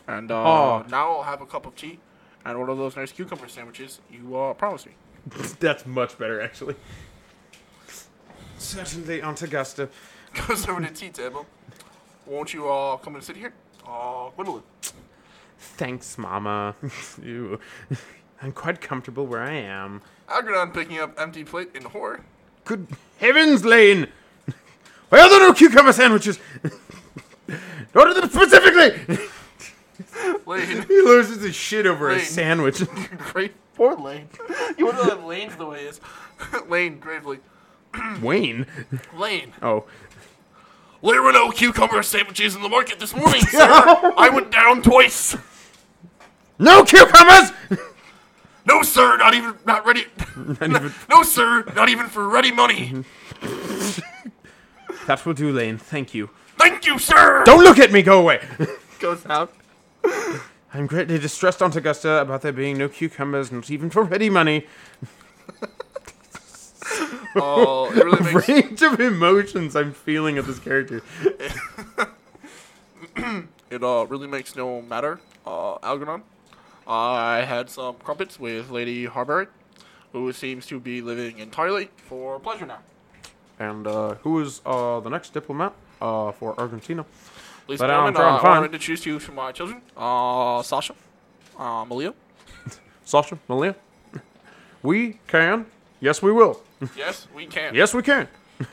And 0.09 0.31
uh, 0.31 0.37
Aw. 0.37 0.83
now 0.89 1.17
I'll 1.17 1.23
have 1.23 1.41
a 1.41 1.47
cup 1.47 1.67
of 1.67 1.75
tea 1.77 1.99
and 2.45 2.59
one 2.61 2.69
of 2.69 2.79
those 2.79 2.97
nice 2.97 3.11
cucumber 3.13 3.49
sandwiches 3.49 4.01
you 4.11 4.37
uh, 4.37 4.55
promised 4.55 4.87
me. 4.87 4.93
That's 5.61 5.85
much 5.85 6.17
better, 6.17 6.41
actually. 6.41 6.77
Certainly, 8.59 9.21
Aunt 9.21 9.43
Augusta. 9.43 9.89
Goes 10.49 10.69
over 10.69 10.81
to 10.81 10.89
the 10.89 10.95
tea 10.95 11.11
table. 11.11 11.47
Won't 12.25 12.55
you 12.55 12.67
all 12.69 12.99
come 12.99 13.15
and 13.17 13.25
sit 13.25 13.37
here? 13.37 13.53
Oh, 13.87 14.33
Gwendolyn. 14.37 14.63
Thanks, 15.59 16.19
Mama. 16.19 16.77
Ew. 17.23 17.59
I'm 18.43 18.53
quite 18.53 18.81
comfortable 18.81 19.27
where 19.27 19.43
I 19.43 19.55
am. 19.55 20.03
Algernon 20.29 20.71
picking 20.71 20.99
up 20.99 21.19
empty 21.19 21.45
plate 21.45 21.71
in 21.75 21.83
horror. 21.85 22.21
Good 22.65 22.87
heavens, 23.19 23.65
Lane! 23.65 24.09
Why 25.09 25.21
are 25.21 25.31
there 25.31 25.41
no 25.41 25.53
cucumber 25.55 25.93
sandwiches? 25.93 26.39
Order 27.95 28.15
them 28.15 28.29
specifically! 28.29 29.29
Lane. 30.47 30.83
he 30.89 31.03
loses 31.03 31.43
his 31.43 31.55
shit 31.55 31.87
over 31.87 32.11
a 32.11 32.21
sandwich. 32.21 32.83
Great. 33.19 33.55
Poor 33.75 33.95
Lane. 33.95 34.29
You 34.79 34.87
wouldn't 34.87 35.05
have 35.05 35.25
Lane's 35.25 35.57
the 35.57 35.67
way 35.67 35.81
he 35.81 35.87
is. 35.87 36.01
Lane, 36.69 36.99
gravely. 36.99 37.41
Wayne? 38.23 38.67
Lane. 39.14 39.53
Oh. 39.62 39.85
There 41.03 41.23
were 41.23 41.33
no 41.33 41.51
cucumber 41.51 42.03
sandwiches 42.03 42.57
in 42.57 42.62
the 42.62 42.69
market 42.69 42.99
this 42.99 43.14
morning, 43.14 43.43
sir. 43.43 43.61
I 44.17 44.31
went 44.33 44.51
down 44.51 44.83
twice. 44.83 45.37
No 46.59 46.85
cucumbers! 46.85 47.53
No, 48.64 48.83
sir, 48.83 49.17
not 49.19 49.35
even, 49.35 49.55
not 49.67 49.87
ready. 49.87 50.07
no, 51.09 51.23
sir, 51.23 51.64
not 51.77 51.89
even 51.91 52.07
for 52.07 52.29
ready 52.29 52.51
money. 52.51 53.05
that 55.07 55.25
will 55.25 55.35
do, 55.35 55.53
Lane. 55.53 55.79
Thank 55.79 56.14
you. 56.14 56.31
Thank 56.59 56.87
you, 56.87 56.99
sir. 56.99 57.45
Don't 57.45 57.62
look 57.62 57.79
at 57.79 57.93
me, 57.93 58.03
go 58.03 58.19
away! 58.19 58.41
Goes 58.99 59.25
out. 59.27 59.53
I'm 60.75 60.87
greatly 60.87 61.19
distressed, 61.19 61.63
Aunt 61.63 61.77
Augusta, 61.77 62.21
about 62.21 62.43
there 62.43 62.53
being 62.53 62.77
no 62.77 62.89
cucumbers, 62.89 63.51
not 63.51 63.71
even 63.71 63.91
for 63.91 64.03
ready 64.05 64.31
money. 64.31 64.67
Oh, 67.39 67.91
it 67.91 68.03
really 68.03 68.21
makes 68.35 68.49
Range 68.49 68.83
of 68.83 69.01
emotions 69.01 69.77
I'm 69.77 69.93
feeling 69.93 70.39
of 70.39 70.47
this 70.47 70.59
character. 70.59 71.03
it 73.71 73.83
uh 73.83 74.07
really 74.09 74.27
makes 74.27 74.57
no 74.57 74.81
matter. 74.81 75.21
Uh, 75.47 75.77
Algernon. 75.83 76.23
I 76.87 77.43
had 77.43 77.69
some 77.69 77.97
crumpets 77.97 78.39
with 78.41 78.71
Lady 78.71 79.05
Harbury, 79.07 79.49
who 80.13 80.33
seems 80.33 80.67
to 80.67 80.81
be 80.81 81.03
living 81.03 81.39
entirely 81.39 81.91
for 81.97 82.39
pleasure 82.39 82.65
now. 82.67 82.79
And 83.59 83.87
uh, 83.87 84.15
who 84.17 84.41
is 84.41 84.61
uh, 84.65 85.01
the 85.01 85.11
next 85.11 85.35
diplomat 85.35 85.73
uh, 86.01 86.33
for 86.33 86.59
Argentina? 86.59 87.05
Lisa 87.69 87.83
But 87.83 87.91
I'm 87.91 88.17
uh, 88.17 88.21
I 88.21 88.43
wanted 88.43 88.73
to 88.73 88.79
choose 88.79 89.05
you 89.07 89.19
for 89.19 89.33
my 89.33 89.53
children. 89.53 89.81
Uh, 89.97 90.62
Sasha, 90.62 90.95
uh, 91.59 91.85
Malia. 91.85 92.14
Sasha, 93.05 93.39
Malia? 93.49 93.75
We 94.83 95.19
can. 95.27 95.67
Yes, 96.01 96.23
we 96.23 96.31
will. 96.33 96.61
Yes, 96.97 97.27
we 97.35 97.47
can. 97.47 97.75
Yes, 97.75 97.93
we 97.95 98.03
can. 98.03 98.29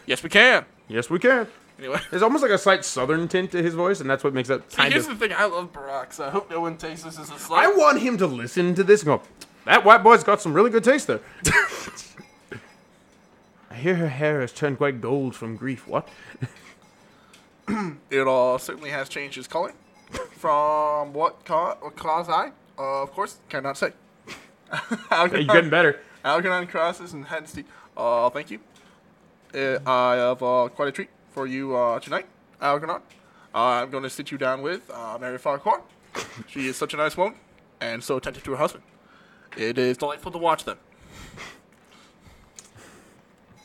Yes, 0.06 0.22
we 0.22 0.30
can. 0.30 0.66
Yes, 0.88 1.10
we 1.10 1.18
can. 1.18 1.48
Anyway. 1.80 2.00
There's 2.12 2.22
almost 2.22 2.44
like 2.44 2.52
a 2.52 2.58
slight 2.58 2.86
southern 2.86 3.28
tint 3.28 3.52
to 3.54 3.64
his 3.64 3.74
voice, 3.74 4.00
and 4.00 4.10
that's 4.10 4.24
what 4.24 4.34
makes 4.34 4.48
that 4.50 4.72
See, 4.72 4.82
here's 4.84 5.08
of. 5.08 5.18
the 5.20 5.28
thing. 5.28 5.36
I 5.38 5.46
love 5.46 5.74
Barack, 5.74 6.14
so 6.14 6.26
I 6.26 6.30
hope 6.30 6.50
no 6.52 6.62
one 6.62 6.78
takes 6.78 7.02
this 7.04 7.18
as 7.18 7.30
a 7.32 7.34
I 7.34 7.38
slight. 7.38 7.78
want 7.78 8.00
him 8.00 8.18
to 8.18 8.28
listen 8.28 8.76
to 8.76 8.84
this 8.84 9.02
and 9.02 9.08
go, 9.08 9.22
that 9.66 9.84
white 9.84 10.04
boy's 10.04 10.24
got 10.24 10.42
some 10.42 10.54
really 10.54 10.70
good 10.70 10.84
taste 10.84 11.08
there. 11.08 11.22
I 13.72 13.76
hear 13.76 13.96
her 13.96 14.10
hair 14.10 14.42
has 14.42 14.52
turned 14.54 14.78
quite 14.78 15.02
gold 15.02 15.36
from 15.36 15.56
grief. 15.56 15.88
What? 15.88 16.08
It 18.10 18.28
uh, 18.28 18.58
certainly 18.58 18.92
has 18.92 19.10
changed 19.10 19.38
its 19.38 19.48
color. 19.48 19.74
From 20.38 21.14
what, 21.14 21.46
ca- 21.46 21.78
what 21.82 21.96
cause 21.96 22.30
I? 22.30 22.52
Uh, 22.78 23.02
of 23.04 23.12
course, 23.12 23.40
cannot 23.50 23.78
say. 23.78 23.94
Are 25.12 25.28
you 25.28 25.46
getting 25.48 25.70
better? 25.70 26.00
Algernon 26.24 26.68
crosses 26.68 27.14
and 27.14 27.26
heads 27.26 27.54
to. 27.54 27.64
Uh, 27.98 28.30
thank 28.30 28.52
you. 28.52 28.60
Uh, 29.54 29.80
I 29.86 30.16
have 30.16 30.42
uh, 30.42 30.70
quite 30.74 30.88
a 30.88 30.92
treat 30.92 31.10
for 31.32 31.46
you 31.48 31.76
uh, 31.76 32.00
tonight, 32.00 32.26
Algernon. 32.62 33.02
Uh, 33.54 33.58
I'm 33.58 33.90
going 33.92 34.04
to 34.04 34.10
sit 34.10 34.32
you 34.32 34.38
down 34.38 34.62
with 34.62 34.90
uh, 34.92 35.18
Mary 35.20 35.38
Farquhar. 35.38 35.82
She 36.48 36.68
is 36.68 36.76
such 36.76 36.94
a 36.94 36.98
nice 36.98 37.16
woman 37.18 37.36
and 37.82 38.04
so 38.04 38.18
attentive 38.18 38.44
to 38.44 38.52
her 38.52 38.58
husband. 38.58 38.84
It 39.58 39.78
is 39.78 39.98
delightful 39.98 40.32
to 40.32 40.38
watch 40.38 40.64
them. 40.64 40.78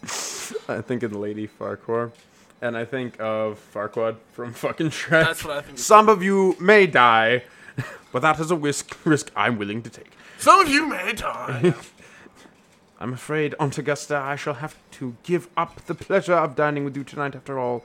I 0.68 0.80
think 0.82 1.03
of 1.03 1.14
Lady 1.14 1.46
Farquhar, 1.46 2.12
and 2.61 2.76
I 2.76 2.84
think 2.84 3.20
of 3.20 3.61
Farquaad 3.74 4.16
from 4.32 4.52
fucking 4.64 4.90
Shrek. 4.90 5.24
That's 5.24 5.44
what 5.44 5.56
I 5.56 5.61
think. 5.62 5.78
Some 5.78 6.09
of 6.09 6.22
you 6.22 6.56
may 6.61 6.86
die, 6.86 7.44
but 8.12 8.22
that 8.22 8.38
is 8.40 8.50
a 8.50 8.56
risk 8.56 8.96
risk 9.04 9.30
I'm 9.36 9.59
willing 9.59 9.82
to 9.82 9.90
take. 9.90 10.12
Some 10.38 10.61
of 10.61 10.68
you 10.68 10.86
may 10.86 11.12
die. 11.12 11.74
I'm 13.00 13.12
afraid, 13.12 13.54
Aunt 13.61 13.78
Augusta, 13.78 14.16
I 14.16 14.34
shall 14.34 14.54
have 14.54 14.74
to 14.92 15.14
give 15.22 15.48
up 15.56 15.86
the 15.86 15.94
pleasure 15.94 16.34
of 16.34 16.56
dining 16.56 16.84
with 16.84 16.96
you 16.96 17.04
tonight 17.04 17.36
after 17.36 17.56
all. 17.59 17.84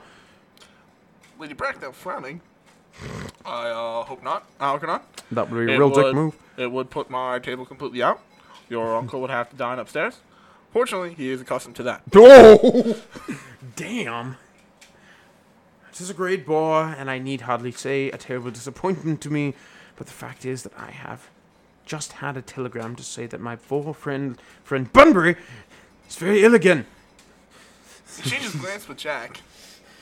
Lady 1.37 1.53
Bracknell 1.53 1.91
frowning. 1.91 2.41
I 3.45 3.69
uh, 3.69 4.03
hope 4.03 4.23
not, 4.23 4.47
Algernon. 4.59 5.01
That 5.31 5.51
would 5.51 5.65
be 5.67 5.71
a 5.71 5.75
It 5.75 5.79
real 5.79 5.89
dick 5.89 6.03
would- 6.05 6.15
move. 6.15 6.35
It 6.57 6.71
would 6.71 6.89
put 6.89 7.09
my 7.11 7.37
table 7.39 7.65
completely 7.65 8.01
out. 8.01 8.21
Your 8.69 8.95
uncle 8.95 9.21
would 9.21 9.29
have 9.29 9.49
to 9.51 9.55
dine 9.55 9.77
upstairs. 9.77 10.17
Fortunately, 10.71 11.13
he 11.13 11.29
is 11.29 11.41
accustomed 11.41 11.75
to 11.75 11.83
that. 11.83 12.01
Oh! 12.15 12.95
Damn. 13.75 14.37
This 15.93 16.01
is 16.01 16.09
a 16.09 16.15
great 16.15 16.43
bore, 16.43 16.85
and 16.85 17.07
I 17.07 17.19
need 17.19 17.41
hardly 17.41 17.71
say 17.71 18.09
a 18.09 18.17
terrible 18.17 18.49
disappointment 18.49 19.21
to 19.21 19.29
me, 19.29 19.53
but 19.95 20.07
the 20.07 20.13
fact 20.13 20.43
is 20.43 20.63
that 20.63 20.73
I 20.75 20.89
have 20.89 21.29
just 21.85 22.13
had 22.13 22.35
a 22.35 22.41
telegram 22.41 22.95
to 22.95 23.03
say 23.03 23.27
that 23.27 23.39
my 23.39 23.57
poor 23.57 23.93
friend, 23.93 24.41
friend 24.63 24.91
Bunbury, 24.91 25.35
is 26.09 26.15
very 26.15 26.43
ill 26.43 26.55
again. 26.55 26.87
She 28.23 28.37
just 28.37 28.59
glanced 28.59 28.89
with 28.89 28.97
Jack. 28.97 29.41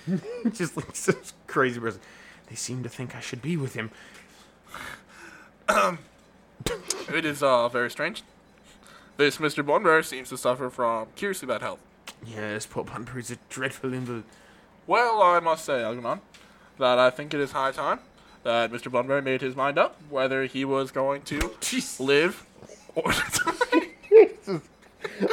just 0.54 0.78
like 0.78 0.96
such 0.96 1.34
crazy 1.48 1.82
person. 1.82 2.00
They 2.48 2.56
seem 2.56 2.84
to 2.84 2.89
think 2.89 3.14
I 3.14 3.20
should 3.20 3.42
be 3.42 3.58
with 3.58 3.74
him. 3.74 3.92
It 7.14 7.26
is 7.26 7.44
uh, 7.44 7.68
very 7.68 7.92
strange. 7.92 8.24
This 9.18 9.39
Mr. 9.39 9.66
Bunbury 9.66 10.06
seems 10.06 10.30
to 10.30 10.38
suffer 10.38 10.70
from 10.70 11.08
curiously 11.18 11.50
bad 11.50 11.62
health. 11.62 11.80
Yes, 12.26 12.66
poor 12.66 12.86
Bunbury's 12.86 13.30
a 13.30 13.38
dreadful 13.50 13.94
invalid. 13.94 14.24
Well, 14.92 15.24
I 15.24 15.39
must 15.39 15.64
say, 15.64 15.82
Algernon, 15.82 16.20
that 16.78 17.00
I 17.00 17.10
think 17.12 17.34
it 17.34 17.39
is 17.39 17.54
high 17.54 17.72
time 17.72 18.00
that 18.44 18.74
Mr. 18.74 18.92
Bunbury 18.92 19.22
made 19.22 19.39
his 19.39 19.56
mind 19.56 19.78
up 19.78 19.96
whether 20.10 20.44
he 20.44 20.66
was 20.66 20.92
going 20.92 21.22
to 21.22 21.54
live 21.98 22.46
or 22.94 23.14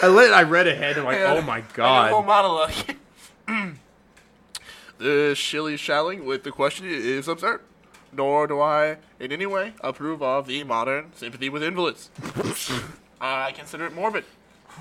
I, 0.00 0.06
let, 0.06 0.32
I 0.32 0.44
read 0.44 0.68
ahead 0.68 0.96
and 0.96 1.04
like, 1.04 1.18
Yeah. 1.18 1.34
oh 1.36 1.42
my 1.42 1.56
I 1.56 1.58
a 1.58 1.62
god. 1.74 2.12
whole 2.12 2.22
monologue. 2.22 2.70
the 4.98 5.34
shilly 5.34 5.76
shallying 5.76 6.24
with 6.24 6.44
the 6.44 6.52
question 6.52 6.86
is 6.86 7.26
absurd. 7.26 7.60
Nor 8.12 8.46
do 8.46 8.60
I 8.60 8.98
in 9.18 9.32
any 9.32 9.46
way 9.46 9.72
approve 9.80 10.22
of 10.22 10.46
the 10.46 10.62
modern 10.62 11.10
sympathy 11.16 11.48
with 11.48 11.64
invalids. 11.64 12.10
I 13.20 13.50
consider 13.50 13.86
it 13.86 13.92
morbid. 13.92 14.24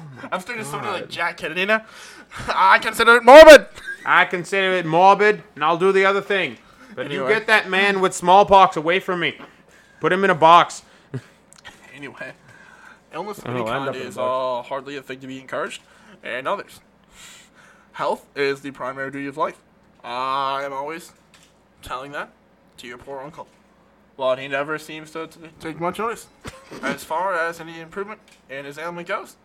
I'm 0.32 0.40
starting 0.42 0.64
to 0.64 0.70
sound 0.70 0.86
like 0.86 1.10
Jack 1.10 1.38
Kennedy 1.38 1.66
now. 1.66 1.86
I 2.48 2.80
consider 2.80 3.16
it 3.18 3.24
morbid. 3.24 3.68
I 4.06 4.26
consider 4.26 4.74
it 4.74 4.86
morbid, 4.86 5.44
and 5.56 5.64
I'll 5.64 5.78
do 5.78 5.92
the 5.92 6.06
other 6.06 6.22
thing. 6.22 6.58
But 6.96 7.12
you 7.12 7.28
get 7.28 7.48
that 7.48 7.70
man 7.70 8.00
with 8.02 8.14
smallpox 8.14 8.76
away 8.78 9.00
from 9.00 9.20
me. 9.20 9.38
Put 10.00 10.12
him 10.12 10.24
in 10.24 10.30
a 10.30 10.36
box. 10.36 10.84
Anyway, 11.96 12.34
illness 13.12 13.40
of 13.40 13.48
Oh, 13.48 13.52
any 13.52 13.60
I'll 13.62 13.68
end 13.70 13.76
kind 13.86 13.90
up 13.90 13.96
in 13.96 14.02
is 14.04 14.18
uh, 14.20 14.62
hardly 14.62 14.98
a 14.98 15.02
thing 15.02 15.20
to 15.22 15.26
be 15.26 15.40
encouraged, 15.40 15.82
and 16.24 16.48
others. 16.48 16.80
Health 17.94 18.28
is 18.36 18.62
the 18.62 18.70
primary 18.70 19.10
duty 19.10 19.26
of 19.26 19.36
life. 19.36 19.58
I 20.04 20.62
am 20.64 20.74
always 20.74 21.12
telling 21.82 22.12
that 22.12 22.30
to 22.78 22.88
your 22.88 23.00
poor 23.00 23.22
uncle, 23.22 23.48
but 24.16 24.38
he 24.38 24.48
never 24.48 24.78
seems 24.78 25.10
to 25.12 25.26
t- 25.26 25.40
take 25.60 25.80
much 25.80 25.98
notice. 25.98 26.28
As 26.84 27.04
far 27.04 27.34
as 27.34 27.60
any 27.60 27.80
improvement 27.80 28.20
in 28.48 28.66
his 28.66 28.78
ailment 28.78 29.08
goes, 29.08 29.36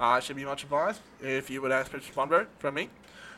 I 0.00 0.20
should 0.20 0.36
be 0.36 0.44
much 0.44 0.64
obliged 0.64 1.00
if 1.20 1.50
you 1.50 1.60
would 1.62 1.72
ask 1.72 1.90
Mr. 1.92 2.14
Bunbury 2.14 2.46
from 2.58 2.74
me 2.74 2.90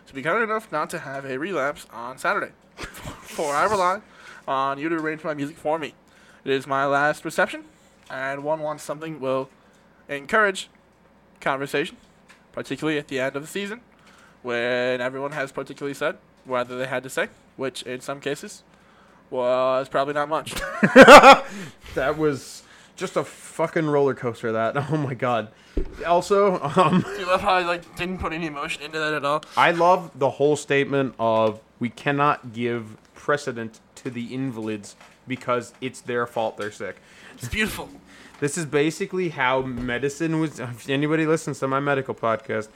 to 0.06 0.14
be 0.14 0.22
kind 0.22 0.42
enough 0.42 0.70
not 0.70 0.90
to 0.90 0.98
have 0.98 1.24
a 1.24 1.38
relapse 1.38 1.86
on 1.92 2.18
Saturday, 2.18 2.52
for 2.76 3.54
I 3.54 3.64
rely 3.64 4.00
on 4.46 4.78
you 4.78 4.88
to 4.88 4.96
arrange 4.96 5.24
my 5.24 5.34
music 5.34 5.56
for 5.56 5.78
me. 5.78 5.94
It 6.44 6.50
is 6.52 6.66
my 6.66 6.84
last 6.86 7.24
reception, 7.24 7.64
and 8.10 8.44
one 8.44 8.60
wants 8.60 8.82
something 8.82 9.20
will 9.20 9.48
encourage 10.08 10.68
conversation, 11.40 11.96
particularly 12.52 12.98
at 12.98 13.08
the 13.08 13.20
end 13.20 13.36
of 13.36 13.42
the 13.42 13.48
season, 13.48 13.80
when 14.42 15.00
everyone 15.00 15.32
has 15.32 15.52
particularly 15.52 15.94
said 15.94 16.18
whether 16.44 16.76
they 16.76 16.86
had 16.86 17.02
to 17.02 17.10
say, 17.10 17.28
which 17.56 17.82
in 17.82 18.00
some 18.00 18.20
cases 18.20 18.64
was 19.30 19.88
probably 19.88 20.14
not 20.14 20.28
much. 20.28 20.54
That 21.94 22.16
was 22.16 22.62
just 23.00 23.16
a 23.16 23.24
fucking 23.24 23.86
roller 23.86 24.14
coaster. 24.14 24.52
That. 24.52 24.76
Oh 24.92 24.96
my 24.96 25.14
god. 25.14 25.48
Also, 26.06 26.60
um, 26.60 27.00
Do 27.16 27.20
you 27.20 27.26
love 27.26 27.40
how 27.40 27.54
I 27.54 27.62
like 27.62 27.96
didn't 27.96 28.18
put 28.18 28.32
any 28.32 28.46
emotion 28.46 28.82
into 28.82 28.98
that 28.98 29.14
at 29.14 29.24
all? 29.24 29.42
I 29.56 29.70
love 29.72 30.10
the 30.18 30.30
whole 30.30 30.56
statement 30.56 31.14
of 31.18 31.60
we 31.80 31.88
cannot 31.88 32.52
give 32.52 32.96
precedent 33.14 33.80
to 33.96 34.10
the 34.10 34.34
invalids 34.34 34.94
because 35.26 35.72
it's 35.80 36.00
their 36.02 36.26
fault 36.26 36.56
they're 36.58 36.70
sick. 36.70 36.96
It's 37.34 37.48
beautiful. 37.48 37.88
This 38.40 38.56
is 38.58 38.66
basically 38.66 39.30
how 39.30 39.62
medicine 39.62 40.40
was. 40.40 40.60
If 40.60 40.88
anybody 40.88 41.26
listens 41.26 41.58
to 41.60 41.68
my 41.68 41.80
medical 41.80 42.14
podcast, 42.14 42.68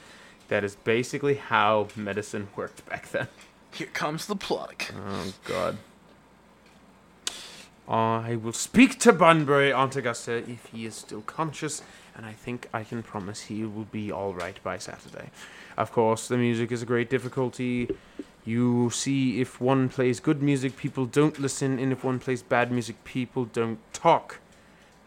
That 0.49 0.63
is 0.65 0.77
basically 0.77 1.35
how 1.35 1.89
medicine 1.97 2.49
worked 2.57 2.85
back 2.87 3.11
then. 3.11 3.29
Here 3.73 3.89
comes 3.89 4.27
the 4.27 4.37
plug. 4.37 4.85
Oh 4.95 5.33
God. 5.45 5.79
I 7.89 8.37
will 8.37 8.53
speak 8.53 8.99
to 9.01 9.13
Bunbury, 9.13 9.73
Aunt 9.73 9.95
Augusta, 9.97 10.33
if 10.33 10.67
he 10.73 10.87
is 10.87 10.95
still 10.95 11.21
conscious, 11.23 11.83
and 12.17 12.25
I 12.25 12.33
think 12.33 12.69
I 12.73 12.83
can 12.83 13.03
promise 13.03 13.43
he 13.43 13.65
will 13.65 13.85
be 13.85 14.11
all 14.11 14.33
right 14.33 14.59
by 14.63 14.79
Saturday. 14.79 15.31
Of 15.77 15.93
course, 15.93 16.29
the 16.29 16.39
music 16.39 16.73
is 16.73 16.83
a 16.83 16.87
great 16.87 17.11
difficulty. 17.11 17.89
You 18.47 18.91
see, 18.91 19.41
if 19.41 19.61
one 19.61 19.89
plays 19.89 20.21
good 20.21 20.43
music, 20.43 20.77
people 20.77 21.07
don't 21.07 21.39
listen, 21.39 21.79
and 21.79 21.93
if 21.93 22.05
one 22.05 22.19
plays 22.19 22.43
bad 22.43 22.73
music, 22.73 23.05
people 23.05 23.45
don't 23.47 23.79
talk. 23.93 24.39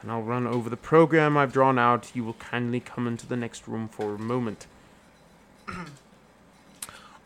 And 0.01 0.11
I'll 0.11 0.21
run 0.21 0.45
over 0.45 0.69
the 0.69 0.77
program 0.77 1.35
I've 1.37 1.53
drawn 1.53 1.79
out. 1.79 2.15
You 2.15 2.23
will 2.23 2.33
kindly 2.33 2.79
come 2.79 3.07
into 3.07 3.25
the 3.25 3.35
next 3.35 3.67
room 3.67 3.87
for 3.87 4.15
a 4.15 4.19
moment. 4.19 4.67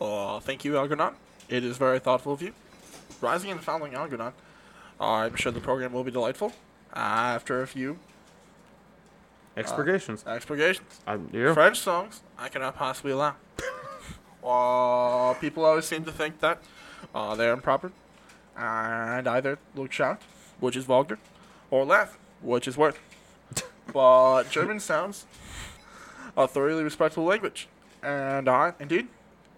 Oh, 0.03 0.39
thank 0.39 0.65
you, 0.65 0.77
Algernon. 0.77 1.13
It 1.47 1.63
is 1.63 1.77
very 1.77 1.99
thoughtful 1.99 2.33
of 2.33 2.41
you. 2.41 2.53
Rising 3.21 3.51
and 3.51 3.61
following 3.61 3.93
Algernon, 3.93 4.33
I'm 5.01 5.35
sure 5.35 5.51
the 5.51 5.59
program 5.59 5.91
will 5.93 6.03
be 6.03 6.11
delightful. 6.11 6.53
After 6.93 7.61
a 7.61 7.67
few 7.67 7.97
Expurgations. 9.57 10.23
expurgations. 10.25 11.01
I'm 11.05 11.29
yeah. 11.33 11.53
French 11.53 11.79
songs 11.79 12.21
I 12.37 12.47
cannot 12.47 12.75
possibly 12.77 13.11
allow. 13.11 13.35
uh, 14.43 15.33
people 15.39 15.65
always 15.65 15.85
seem 15.85 16.05
to 16.05 16.11
think 16.11 16.39
that 16.39 16.61
uh, 17.13 17.35
they're 17.35 17.53
improper 17.53 17.91
and 18.55 19.27
either 19.27 19.57
look 19.75 19.91
shout, 19.91 20.21
which 20.59 20.75
is 20.77 20.85
vulgar, 20.85 21.17
or 21.69 21.83
laugh, 21.85 22.17
which 22.41 22.67
is 22.67 22.77
worse. 22.77 22.95
but 23.93 24.43
German 24.49 24.79
sounds 24.79 25.25
a 26.37 26.47
thoroughly 26.47 26.83
respectful 26.83 27.23
language, 27.25 27.67
and 28.01 28.47
I, 28.47 28.73
indeed, 28.79 29.07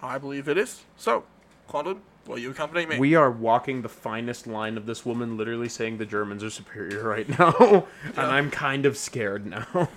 I 0.02 0.18
believe 0.18 0.48
it 0.48 0.58
is. 0.58 0.82
So, 0.98 1.24
Claude, 1.68 2.00
will 2.28 2.38
you 2.38 2.52
accompany 2.52 2.86
me? 2.86 2.98
We 3.00 3.16
are 3.16 3.30
walking 3.32 3.82
the 3.82 3.90
finest 3.90 4.48
line 4.48 4.78
of 4.78 4.86
this 4.86 5.06
woman 5.06 5.38
literally 5.38 5.70
saying 5.70 5.98
the 5.98 6.06
Germans 6.06 6.44
are 6.44 6.50
superior 6.50 7.04
right 7.08 7.28
now. 7.40 7.86
and 8.06 8.20
I'm 8.20 8.50
kind 8.52 8.86
of 8.86 8.98
scared 8.98 9.46
now. 9.46 9.90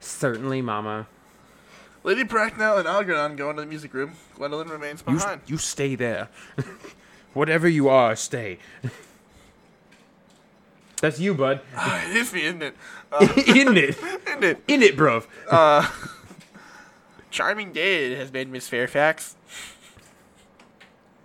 Certainly, 0.00 0.62
Mama. 0.62 1.06
Lady 2.04 2.22
Bracknell 2.22 2.78
and 2.78 2.86
Algernon 2.88 3.36
go 3.36 3.50
into 3.50 3.62
the 3.62 3.66
music 3.68 3.92
room. 3.92 4.12
Gwendolyn 4.36 4.68
remains 4.68 5.02
You, 5.06 5.14
behind. 5.14 5.40
you 5.46 5.58
stay 5.58 5.94
there. 5.94 6.28
Whatever 7.34 7.68
you 7.68 7.88
are, 7.88 8.16
stay. 8.16 8.58
That's 11.00 11.20
you, 11.20 11.34
bud. 11.34 11.60
it 11.76 12.16
is 12.16 12.32
me, 12.32 12.42
isn't 12.44 12.62
it? 12.62 12.74
Uh, 13.12 13.28
In 13.46 13.76
it. 13.76 13.96
isn't 14.26 14.44
it? 14.44 14.62
In 14.66 14.82
it, 14.82 14.96
bruv. 14.96 15.26
Charming 17.30 17.72
day 17.72 18.10
it 18.12 18.18
has 18.18 18.30
been, 18.30 18.50
Miss 18.50 18.68
Fairfax. 18.68 19.36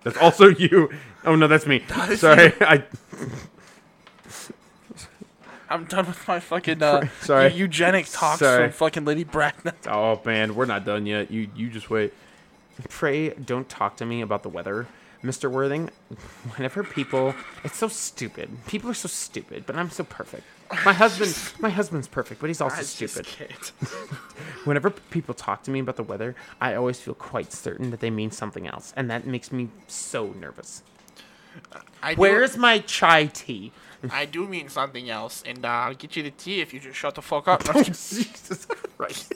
That's 0.04 0.16
also 0.18 0.48
you. 0.64 0.90
Oh, 1.24 1.34
no, 1.34 1.48
that's 1.48 1.66
me. 1.66 1.82
is 2.08 2.20
Sorry. 2.20 2.52
I. 2.60 2.84
I'm 5.70 5.84
done 5.86 6.06
with 6.06 6.28
my 6.28 6.40
fucking 6.40 6.82
uh, 6.82 7.08
Sorry. 7.22 7.50
eu- 7.52 7.60
eugenic 7.64 8.06
talks 8.10 8.40
Sorry. 8.40 8.64
from 8.68 8.72
fucking 8.72 9.04
Lady 9.04 9.24
Bracknell. 9.24 9.74
Oh, 9.88 10.20
man, 10.24 10.54
we're 10.54 10.66
not 10.66 10.84
done 10.84 11.06
yet. 11.06 11.30
You, 11.30 11.48
you 11.56 11.68
just 11.70 11.90
wait. 11.90 12.12
Pray 12.90 13.30
don't 13.30 13.68
talk 13.68 13.96
to 13.96 14.06
me 14.06 14.20
about 14.20 14.42
the 14.42 14.48
weather. 14.48 14.86
Mr. 15.22 15.50
Worthing, 15.50 15.88
whenever 16.54 16.84
people, 16.84 17.34
it's 17.64 17.78
so 17.78 17.88
stupid. 17.88 18.50
People 18.66 18.90
are 18.90 18.94
so 18.94 19.08
stupid, 19.08 19.64
but 19.64 19.74
I'm 19.74 19.88
so 19.88 20.04
perfect. 20.04 20.44
My 20.84 20.92
husband, 20.92 21.36
my 21.60 21.70
husband's 21.70 22.08
perfect, 22.08 22.40
but 22.40 22.48
he's 22.48 22.60
also 22.60 22.78
I 22.78 22.82
stupid. 22.82 23.26
Whenever 24.64 24.90
people 24.90 25.34
talk 25.34 25.62
to 25.64 25.70
me 25.70 25.80
about 25.80 25.96
the 25.96 26.02
weather, 26.02 26.34
I 26.60 26.74
always 26.74 27.00
feel 27.00 27.14
quite 27.14 27.52
certain 27.52 27.90
that 27.90 28.00
they 28.00 28.10
mean 28.10 28.30
something 28.30 28.66
else, 28.66 28.92
and 28.96 29.10
that 29.10 29.26
makes 29.26 29.52
me 29.52 29.68
so 29.86 30.32
nervous. 30.32 30.82
I 32.02 32.14
do, 32.14 32.20
Where's 32.20 32.56
my 32.56 32.78
chai 32.78 33.26
tea? 33.26 33.72
I 34.10 34.24
do 34.24 34.46
mean 34.46 34.68
something 34.68 35.08
else, 35.08 35.42
and 35.46 35.64
uh, 35.64 35.68
I'll 35.68 35.94
get 35.94 36.16
you 36.16 36.22
the 36.22 36.30
tea 36.30 36.60
if 36.60 36.74
you 36.74 36.80
just 36.80 36.98
shut 36.98 37.14
the 37.14 37.22
fuck 37.22 37.48
up. 37.48 37.64
Jesus 37.84 38.66
Christ. 38.96 39.32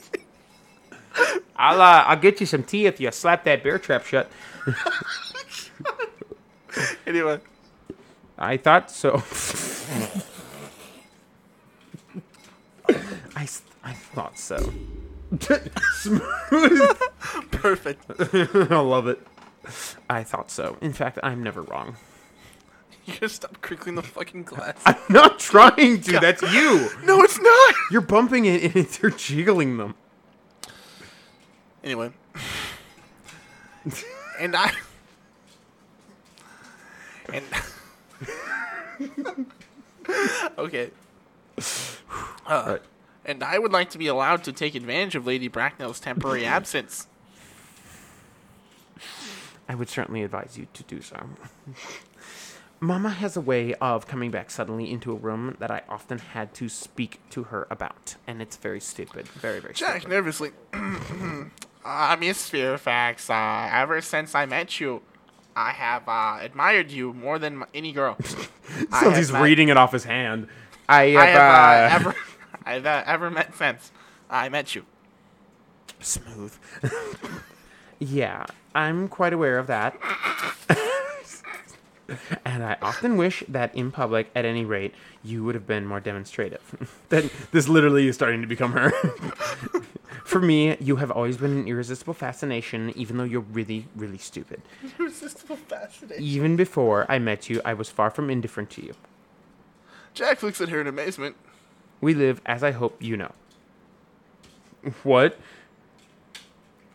I'll 1.55 1.81
uh, 1.81 2.03
I'll 2.07 2.19
get 2.19 2.39
you 2.39 2.45
some 2.45 2.63
tea 2.63 2.85
if 2.85 2.99
you 2.99 3.11
slap 3.11 3.43
that 3.45 3.63
bear 3.63 3.79
trap 3.79 4.05
shut. 4.05 4.29
anyway, 7.07 7.39
I 8.37 8.57
thought 8.57 8.91
so. 8.91 9.23
I, 13.39 13.47
I 13.83 13.93
thought 13.93 14.37
so. 14.37 14.73
perfect. 17.51 18.03
I 18.71 18.79
love 18.79 19.07
it. 19.07 19.25
I 20.09 20.23
thought 20.23 20.51
so. 20.51 20.75
In 20.81 20.91
fact, 20.91 21.19
I'm 21.23 21.41
never 21.41 21.61
wrong. 21.61 21.95
You 23.05 23.13
gotta 23.13 23.29
stop 23.29 23.61
crinkling 23.61 23.95
the 23.95 24.03
fucking 24.03 24.43
glass. 24.43 24.75
I'm 24.85 24.97
not 25.09 25.39
trying 25.39 26.01
to. 26.01 26.19
That's 26.19 26.41
you. 26.41 26.89
no, 27.05 27.21
it's 27.23 27.39
not. 27.39 27.75
You're 27.91 28.01
bumping 28.01 28.43
it 28.45 28.61
and 28.63 28.75
it's- 28.75 29.01
you're 29.01 29.11
jiggling 29.11 29.77
them. 29.77 29.95
Anyway, 31.81 32.11
and 34.37 34.53
I 34.53 34.73
and 37.31 37.45
okay. 40.57 40.91
Uh, 42.45 42.63
Right. 42.67 42.81
And 43.29 43.43
I 43.43 43.59
would 43.59 43.71
like 43.71 43.91
to 43.91 43.99
be 43.99 44.07
allowed 44.07 44.43
to 44.45 44.51
take 44.51 44.73
advantage 44.73 45.13
of 45.13 45.27
Lady 45.27 45.47
Bracknell's 45.47 45.99
temporary 45.99 46.45
absence. 46.57 47.05
I 49.67 49.75
would 49.75 49.87
certainly 49.87 50.23
advise 50.23 50.57
you 50.57 50.65
to 50.73 50.81
do 50.81 50.99
so. 50.99 51.29
Mama 52.79 53.11
has 53.11 53.37
a 53.37 53.41
way 53.41 53.75
of 53.75 54.07
coming 54.07 54.31
back 54.31 54.49
suddenly 54.49 54.89
into 54.89 55.11
a 55.11 55.15
room 55.15 55.55
that 55.59 55.69
I 55.69 55.83
often 55.87 56.17
had 56.17 56.55
to 56.55 56.67
speak 56.69 57.19
to 57.29 57.43
her 57.43 57.67
about, 57.69 58.15
and 58.25 58.41
it's 58.41 58.57
very 58.57 58.79
stupid. 58.79 59.27
Very, 59.27 59.59
very 59.59 59.75
Jack 59.75 60.01
stupid. 60.01 60.09
nervously. 60.09 60.51
uh, 61.85 62.17
Miss 62.19 62.49
Fairfax, 62.49 63.29
uh, 63.29 63.69
ever 63.71 64.01
since 64.01 64.33
I 64.33 64.47
met 64.47 64.79
you, 64.79 65.03
I 65.55 65.69
have 65.69 66.09
uh, 66.09 66.39
admired 66.41 66.89
you 66.89 67.13
more 67.13 67.37
than 67.37 67.63
any 67.75 67.91
girl. 67.91 68.17
I 68.91 69.03
So 69.03 69.11
he's 69.11 69.31
reading 69.31 69.69
it 69.69 69.77
off 69.77 69.91
his 69.91 70.05
hand. 70.05 70.47
I 70.87 71.09
have, 71.09 71.21
I 71.21 71.25
have 71.27 72.07
uh, 72.07 72.07
uh, 72.07 72.09
ever, 72.11 72.15
I've 72.69 72.85
uh, 72.85 73.03
ever 73.07 73.31
met 73.31 73.55
since 73.55 73.91
I 74.29 74.47
met 74.47 74.75
you. 74.75 74.85
smooth. 75.99 76.55
yeah, 77.99 78.45
I'm 78.75 79.07
quite 79.07 79.33
aware 79.33 79.57
of 79.57 79.65
that. 79.65 79.97
and 82.45 82.63
I 82.63 82.77
often 82.79 83.17
wish 83.17 83.43
that 83.47 83.73
in 83.73 83.91
public, 83.91 84.29
at 84.35 84.45
any 84.45 84.65
rate, 84.65 84.93
you 85.23 85.43
would 85.43 85.55
have 85.55 85.65
been 85.65 85.87
more 85.87 85.99
demonstrative. 85.99 86.61
that 87.09 87.31
this 87.51 87.67
literally 87.67 88.07
is 88.07 88.13
starting 88.13 88.41
to 88.41 88.47
become 88.47 88.73
her. 88.73 88.91
For 90.23 90.39
me, 90.39 90.77
you 90.79 90.97
have 90.97 91.09
always 91.09 91.37
been 91.37 91.57
an 91.57 91.67
irresistible 91.67 92.13
fascination, 92.13 92.93
even 92.95 93.17
though 93.17 93.23
you're 93.23 93.41
really, 93.41 93.87
really 93.95 94.19
stupid. 94.19 94.61
Irresistible 94.99 95.55
fascination. 95.55 96.23
Even 96.23 96.55
before 96.55 97.07
I 97.09 97.17
met 97.17 97.49
you, 97.49 97.61
I 97.65 97.73
was 97.73 97.89
far 97.89 98.11
from 98.11 98.29
indifferent 98.29 98.69
to 98.71 98.85
you. 98.85 98.93
Jack 100.13 100.43
looks 100.43 100.61
at 100.61 100.69
her 100.69 100.79
in 100.79 100.85
amazement. 100.85 101.35
We 102.01 102.13
live, 102.13 102.41
as 102.45 102.63
I 102.63 102.71
hope 102.71 103.01
you 103.01 103.17
know. 103.17 103.31
What? 105.03 105.37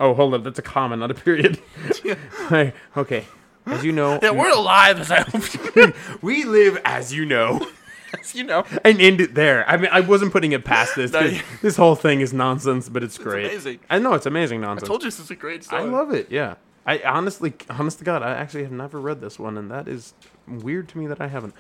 Oh, 0.01 0.15
hold 0.15 0.35
up. 0.35 0.43
That's 0.45 0.59
a 0.59 0.63
comma, 0.63 0.97
not 0.97 1.11
a 1.11 1.15
period. 1.15 1.61
Okay. 2.97 3.25
As 3.67 3.83
you 3.85 3.93
know, 3.93 4.19
Yeah, 4.23 4.31
we're 4.33 4.51
alive, 4.53 5.01
as 5.01 5.11
I 5.11 5.21
hope 5.23 5.95
we 6.23 6.45
live 6.45 6.79
as 6.85 7.13
you 7.13 7.25
know. 7.25 7.67
As 8.21 8.33
you 8.33 8.45
know. 8.45 8.65
And 8.85 9.01
end 9.01 9.21
it 9.21 9.35
there. 9.35 9.69
I 9.69 9.77
mean, 9.77 9.89
I 9.91 9.99
wasn't 9.99 10.31
putting 10.31 10.53
it 10.53 10.65
past 10.65 10.95
this. 10.95 11.11
No, 11.11 11.19
you- 11.21 11.41
this 11.63 11.77
whole 11.77 11.97
thing 11.97 12.21
is 12.21 12.33
nonsense, 12.33 12.89
but 12.89 13.03
it's 13.03 13.19
great. 13.19 13.47
amazing. 13.47 13.81
I 13.91 13.99
know 13.99 14.13
it's 14.15 14.27
amazing 14.27 14.61
nonsense. 14.61 14.85
I 14.85 14.87
told 14.87 15.03
you 15.03 15.09
this 15.09 15.19
is 15.19 15.33
a 15.33 15.35
great 15.35 15.65
story. 15.65 15.83
I 15.83 15.85
love 15.87 16.13
it. 16.13 16.31
Yeah. 16.31 16.55
I 16.87 17.01
honestly, 17.01 17.55
honest 17.69 17.99
to 17.99 18.05
God, 18.05 18.23
I 18.23 18.31
actually 18.35 18.63
have 18.63 18.71
never 18.71 19.01
read 19.01 19.21
this 19.21 19.37
one, 19.41 19.59
and 19.59 19.69
that 19.73 19.89
is 19.89 20.15
weird 20.47 20.89
to 20.91 20.99
me 20.99 21.09
that 21.09 21.21
I 21.21 21.27
haven't. 21.27 21.55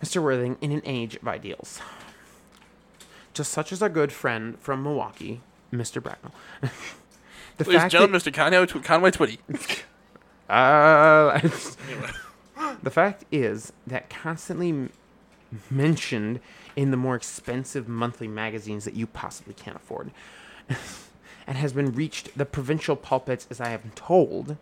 Mr. 0.00 0.22
Worthing, 0.22 0.58
in 0.60 0.70
an 0.70 0.82
age 0.84 1.16
of 1.16 1.26
ideals, 1.26 1.80
just 3.34 3.52
such 3.52 3.72
as 3.72 3.82
our 3.82 3.88
good 3.88 4.12
friend 4.12 4.58
from 4.60 4.82
Milwaukee, 4.82 5.40
Mr. 5.72 6.02
Bracknell. 6.02 6.32
the 7.58 7.64
Ladies 7.64 7.82
and 7.82 7.90
gentlemen, 7.90 8.20
Mr. 8.20 8.32
Conway, 8.32 8.66
Tw- 8.66 8.82
Conway 8.84 9.10
Twitty. 9.10 9.38
uh, 10.48 11.38
the 12.82 12.90
fact 12.90 13.24
is 13.30 13.72
that 13.86 14.08
constantly 14.08 14.70
m- 14.70 14.92
mentioned 15.70 16.40
in 16.76 16.90
the 16.90 16.96
more 16.96 17.16
expensive 17.16 17.88
monthly 17.88 18.28
magazines 18.28 18.84
that 18.84 18.94
you 18.94 19.06
possibly 19.06 19.54
can't 19.54 19.76
afford, 19.76 20.10
and 21.46 21.58
has 21.58 21.72
been 21.72 21.92
reached 21.92 22.36
the 22.36 22.46
provincial 22.46 22.96
pulpits, 22.96 23.46
as 23.50 23.60
I 23.60 23.68
have 23.68 23.82
been 23.82 23.92
told. 23.92 24.56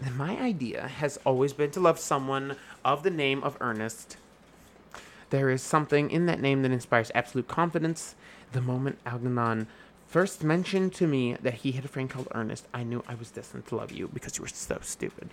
Then 0.00 0.16
my 0.16 0.38
idea 0.38 0.86
has 0.88 1.18
always 1.24 1.52
been 1.52 1.70
to 1.72 1.80
love 1.80 1.98
someone 1.98 2.56
of 2.84 3.02
the 3.02 3.10
name 3.10 3.42
of 3.42 3.56
Ernest. 3.60 4.16
There 5.30 5.50
is 5.50 5.62
something 5.62 6.10
in 6.10 6.26
that 6.26 6.40
name 6.40 6.62
that 6.62 6.70
inspires 6.70 7.10
absolute 7.14 7.48
confidence. 7.48 8.14
The 8.52 8.60
moment 8.60 8.98
Algernon 9.04 9.66
first 10.06 10.42
mentioned 10.42 10.94
to 10.94 11.06
me 11.06 11.36
that 11.42 11.54
he 11.54 11.72
had 11.72 11.84
a 11.84 11.88
friend 11.88 12.08
called 12.08 12.28
Ernest, 12.34 12.66
I 12.72 12.82
knew 12.82 13.04
I 13.06 13.14
was 13.14 13.30
destined 13.30 13.66
to 13.66 13.76
love 13.76 13.92
you 13.92 14.08
because 14.12 14.38
you 14.38 14.42
were 14.42 14.48
so 14.48 14.78
stupid. 14.80 15.28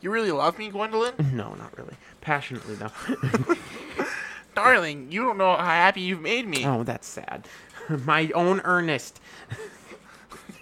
You 0.00 0.10
really 0.10 0.32
love 0.32 0.58
me, 0.58 0.68
Gwendolyn? 0.68 1.14
No, 1.32 1.54
not 1.54 1.76
really. 1.76 1.94
Passionately, 2.20 2.74
though. 2.76 2.90
Darling, 4.54 5.10
you 5.10 5.22
don't 5.22 5.38
know 5.38 5.56
how 5.56 5.64
happy 5.64 6.02
you've 6.02 6.20
made 6.20 6.46
me. 6.46 6.64
oh, 6.66 6.82
that's 6.82 7.08
sad. 7.08 7.48
My 8.04 8.30
own 8.34 8.60
Ernest. 8.64 9.20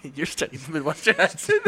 You're 0.15 0.25
studying 0.25 0.61
the 0.63 0.71
Midwestern 0.71 1.15
accent. 1.19 1.61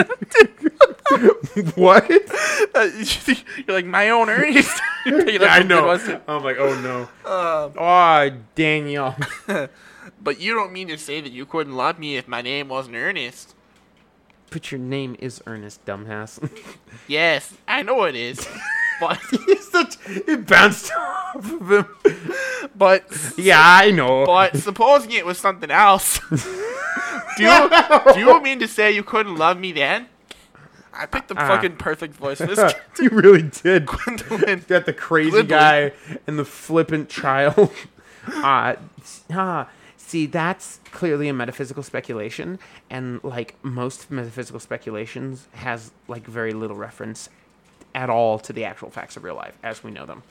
what? 1.75 2.09
Uh, 2.75 2.89
You're 3.67 3.75
like 3.75 3.85
my 3.85 4.09
own 4.09 4.29
Ernest. 4.29 4.79
You're 5.05 5.23
picking 5.23 5.43
up 5.43 5.51
I 5.51 5.59
know. 5.63 5.89
I'm 6.27 6.43
like, 6.43 6.57
oh 6.59 6.79
no. 6.81 7.01
Um, 7.29 7.73
Oh, 7.77 8.31
Daniel. 8.55 9.15
but 10.21 10.39
you 10.39 10.53
don't 10.55 10.71
mean 10.73 10.87
to 10.89 10.97
say 10.97 11.21
that 11.21 11.31
you 11.31 11.45
couldn't 11.45 11.75
love 11.75 11.99
me 11.99 12.17
if 12.17 12.27
my 12.27 12.41
name 12.41 12.67
wasn't 12.69 12.95
Ernest. 12.95 13.55
but 14.49 14.71
your 14.71 14.79
name 14.79 15.15
is 15.19 15.41
Ernest, 15.45 15.85
dumbass. 15.85 16.39
Yes, 17.07 17.53
I 17.67 17.81
know 17.83 18.03
it 18.03 18.15
is. 18.15 18.47
but 18.99 19.19
such. 19.61 19.97
It 20.07 20.45
bounced 20.47 20.91
off 20.93 21.35
of 21.51 21.71
him. 21.71 21.87
but 22.75 23.03
Yeah, 23.37 23.59
I 23.61 23.91
know. 23.91 24.25
but 24.25 24.57
supposing 24.57 25.11
it 25.11 25.25
was 25.25 25.37
something 25.37 25.71
else. 25.71 26.19
do 27.37 27.43
you 27.43 27.69
do 28.13 28.19
you 28.19 28.41
mean 28.41 28.59
to 28.59 28.67
say 28.67 28.91
you 28.91 29.03
couldn't 29.03 29.35
love 29.35 29.59
me 29.59 29.71
then? 29.71 30.07
I 30.95 31.05
picked 31.07 31.29
the 31.29 31.35
Ah. 31.37 31.47
fucking 31.47 31.77
perfect 31.77 32.15
voice 32.15 32.37
for 32.39 32.47
this. 32.47 32.73
you 32.99 33.09
really 33.09 33.41
did. 33.43 33.85
Gwendolyn. 33.87 34.63
Got 34.67 34.85
the 34.85 34.93
crazy 34.93 35.31
Glibly. 35.31 35.47
guy 35.49 35.91
and 36.27 36.37
the 36.37 36.45
flippant 36.45 37.09
child. 37.09 37.71
uh, 38.27 38.75
uh, 39.33 39.65
see, 39.97 40.25
that's 40.27 40.79
clearly 40.91 41.27
a 41.29 41.33
metaphysical 41.33 41.81
speculation, 41.83 42.59
and 42.89 43.23
like 43.23 43.55
most 43.63 44.11
metaphysical 44.11 44.59
speculations, 44.59 45.47
has 45.53 45.91
like 46.07 46.25
very 46.27 46.53
little 46.53 46.77
reference 46.77 47.27
at 47.95 48.09
all 48.09 48.39
to 48.39 48.53
the 48.53 48.63
actual 48.65 48.89
facts 48.89 49.17
of 49.17 49.23
real 49.23 49.35
life 49.35 49.57
as 49.63 49.83
we 49.83 49.91
know 49.91 50.05
them. 50.05 50.21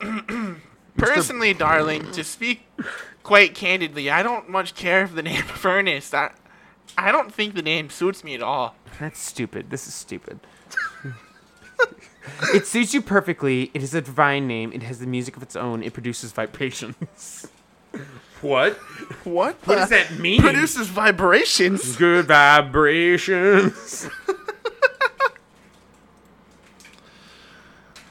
Personally, 0.96 1.54
darling, 1.54 2.10
to 2.12 2.22
speak 2.22 2.62
quite 3.22 3.54
candidly, 3.54 4.10
I 4.10 4.22
don't 4.22 4.48
much 4.48 4.74
care 4.74 5.06
for 5.06 5.14
the 5.14 5.22
name 5.22 5.42
of 5.42 5.64
Ernest. 5.66 6.14
I, 6.14 6.30
I 6.96 7.12
don't 7.12 7.32
think 7.32 7.54
the 7.54 7.62
name 7.62 7.90
suits 7.90 8.22
me 8.24 8.34
at 8.34 8.42
all. 8.42 8.76
That's 9.00 9.18
stupid. 9.20 9.70
This 9.70 9.86
is 9.86 9.94
stupid. 9.94 10.40
it 12.54 12.66
suits 12.66 12.94
you 12.94 13.02
perfectly. 13.02 13.70
It 13.74 13.82
is 13.82 13.94
a 13.94 14.00
divine 14.00 14.46
name. 14.46 14.72
It 14.72 14.82
has 14.82 15.00
the 15.00 15.06
music 15.06 15.36
of 15.36 15.42
its 15.42 15.56
own. 15.56 15.82
It 15.82 15.92
produces 15.92 16.32
vibrations. 16.32 17.48
what? 18.40 18.74
What? 19.24 19.56
What 19.64 19.76
does 19.76 19.90
that 19.90 20.18
mean? 20.18 20.40
It 20.40 20.44
produces 20.44 20.88
vibrations. 20.88 21.96
Good 21.96 22.26
vibrations. 22.26 24.08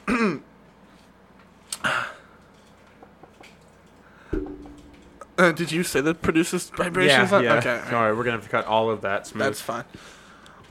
Uh, 5.36 5.50
did 5.52 5.72
you 5.72 5.82
say 5.82 6.00
that 6.00 6.22
produces 6.22 6.70
vibrations? 6.70 7.30
yeah. 7.30 7.36
Okay, 7.56 7.70
all 7.70 7.76
right. 7.76 7.90
Sorry, 7.90 8.16
we're 8.16 8.24
gonna 8.24 8.36
have 8.36 8.44
to 8.44 8.50
cut 8.50 8.66
all 8.66 8.90
of 8.90 9.00
that 9.02 9.26
smooth. 9.26 9.42
that's 9.46 9.60
fine. 9.60 9.84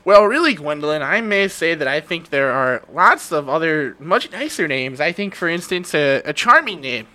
Well, 0.04 0.24
really, 0.26 0.54
Gwendolyn, 0.54 1.00
I 1.02 1.20
may 1.22 1.48
say 1.48 1.74
that 1.74 1.88
I 1.88 2.00
think 2.00 2.28
there 2.30 2.50
are 2.52 2.82
lots 2.92 3.32
of 3.32 3.48
other 3.48 3.96
much 3.98 4.30
nicer 4.32 4.68
names. 4.68 5.00
I 5.00 5.12
think, 5.12 5.34
for 5.34 5.48
instance, 5.48 5.94
a, 5.94 6.20
a 6.24 6.32
charming 6.34 6.80
name. 6.82 7.06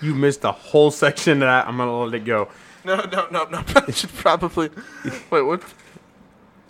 you 0.00 0.14
missed 0.14 0.44
a 0.44 0.52
whole 0.52 0.90
section 0.90 1.34
of 1.34 1.40
that. 1.40 1.66
I'm 1.66 1.76
gonna 1.76 1.96
let 2.04 2.14
it 2.14 2.24
go. 2.24 2.48
No, 2.84 2.96
no, 3.12 3.28
no, 3.30 3.44
no. 3.44 3.62
I 3.76 3.90
should 3.92 4.10
probably. 4.10 4.70
Wait, 5.30 5.42
what? 5.42 5.62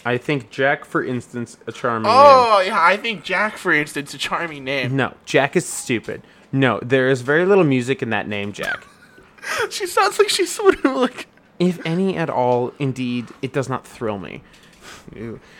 I 0.05 0.19
think 0.19 0.51
Jack, 0.51 0.85
for 0.85 1.05
instance, 1.05 1.57
a 1.67 1.73
charming 1.73 2.11
Oh, 2.13 2.61
yeah, 2.67 2.77
I 2.77 2.97
think 2.97 3.23
Jack, 3.23 3.57
for 3.57 3.73
instance, 3.73 4.13
a 4.13 4.19
charming 4.19 4.65
name. 4.65 4.89
name. 4.89 4.97
No, 4.97 5.15
Jack 5.25 5.57
is 5.57 5.65
stupid. 5.67 6.23
No, 6.53 6.79
there 6.83 7.09
is 7.09 7.23
very 7.23 7.45
little 7.47 7.65
music 7.65 8.03
in 8.03 8.11
that 8.11 8.29
name, 8.29 8.53
Jack. 8.53 8.87
She 9.71 9.89
sounds 9.89 10.19
like 10.21 10.29
she's 10.29 10.53
someone 10.53 10.77
who, 10.79 11.01
like. 11.01 11.27
If 11.59 11.85
any 11.85 12.17
at 12.17 12.31
all, 12.31 12.73
indeed, 12.79 13.27
it 13.43 13.53
does 13.53 13.69
not 13.69 13.85
thrill 13.87 14.19
me. 14.19 14.43
Ew. 15.15 15.41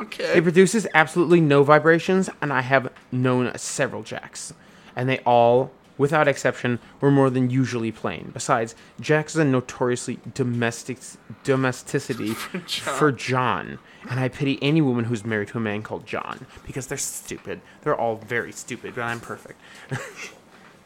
Okay. 0.00 0.38
It 0.38 0.42
produces 0.42 0.88
absolutely 0.92 1.40
no 1.40 1.62
vibrations, 1.62 2.28
and 2.42 2.52
I 2.52 2.62
have 2.62 2.90
known 3.12 3.56
several 3.56 4.02
jacks. 4.02 4.52
And 4.96 5.08
they 5.08 5.18
all, 5.20 5.70
without 5.98 6.26
exception, 6.26 6.80
were 7.00 7.12
more 7.12 7.30
than 7.30 7.48
usually 7.50 7.92
plain. 7.92 8.30
Besides, 8.34 8.74
Jack 9.00 9.26
is 9.26 9.36
a 9.36 9.44
notoriously 9.44 10.18
domestic 10.34 10.98
domesticity 11.44 12.34
John. 12.66 12.94
for 12.96 13.12
John. 13.12 13.78
And 14.10 14.18
I 14.18 14.28
pity 14.28 14.58
any 14.60 14.80
woman 14.80 15.04
who's 15.04 15.24
married 15.24 15.48
to 15.48 15.58
a 15.58 15.60
man 15.60 15.82
called 15.82 16.06
John 16.06 16.44
because 16.66 16.88
they're 16.88 16.98
stupid. 16.98 17.60
They're 17.82 17.94
all 17.96 18.16
very 18.16 18.50
stupid, 18.50 18.96
but 18.96 19.02
I'm 19.02 19.20
perfect. 19.20 19.60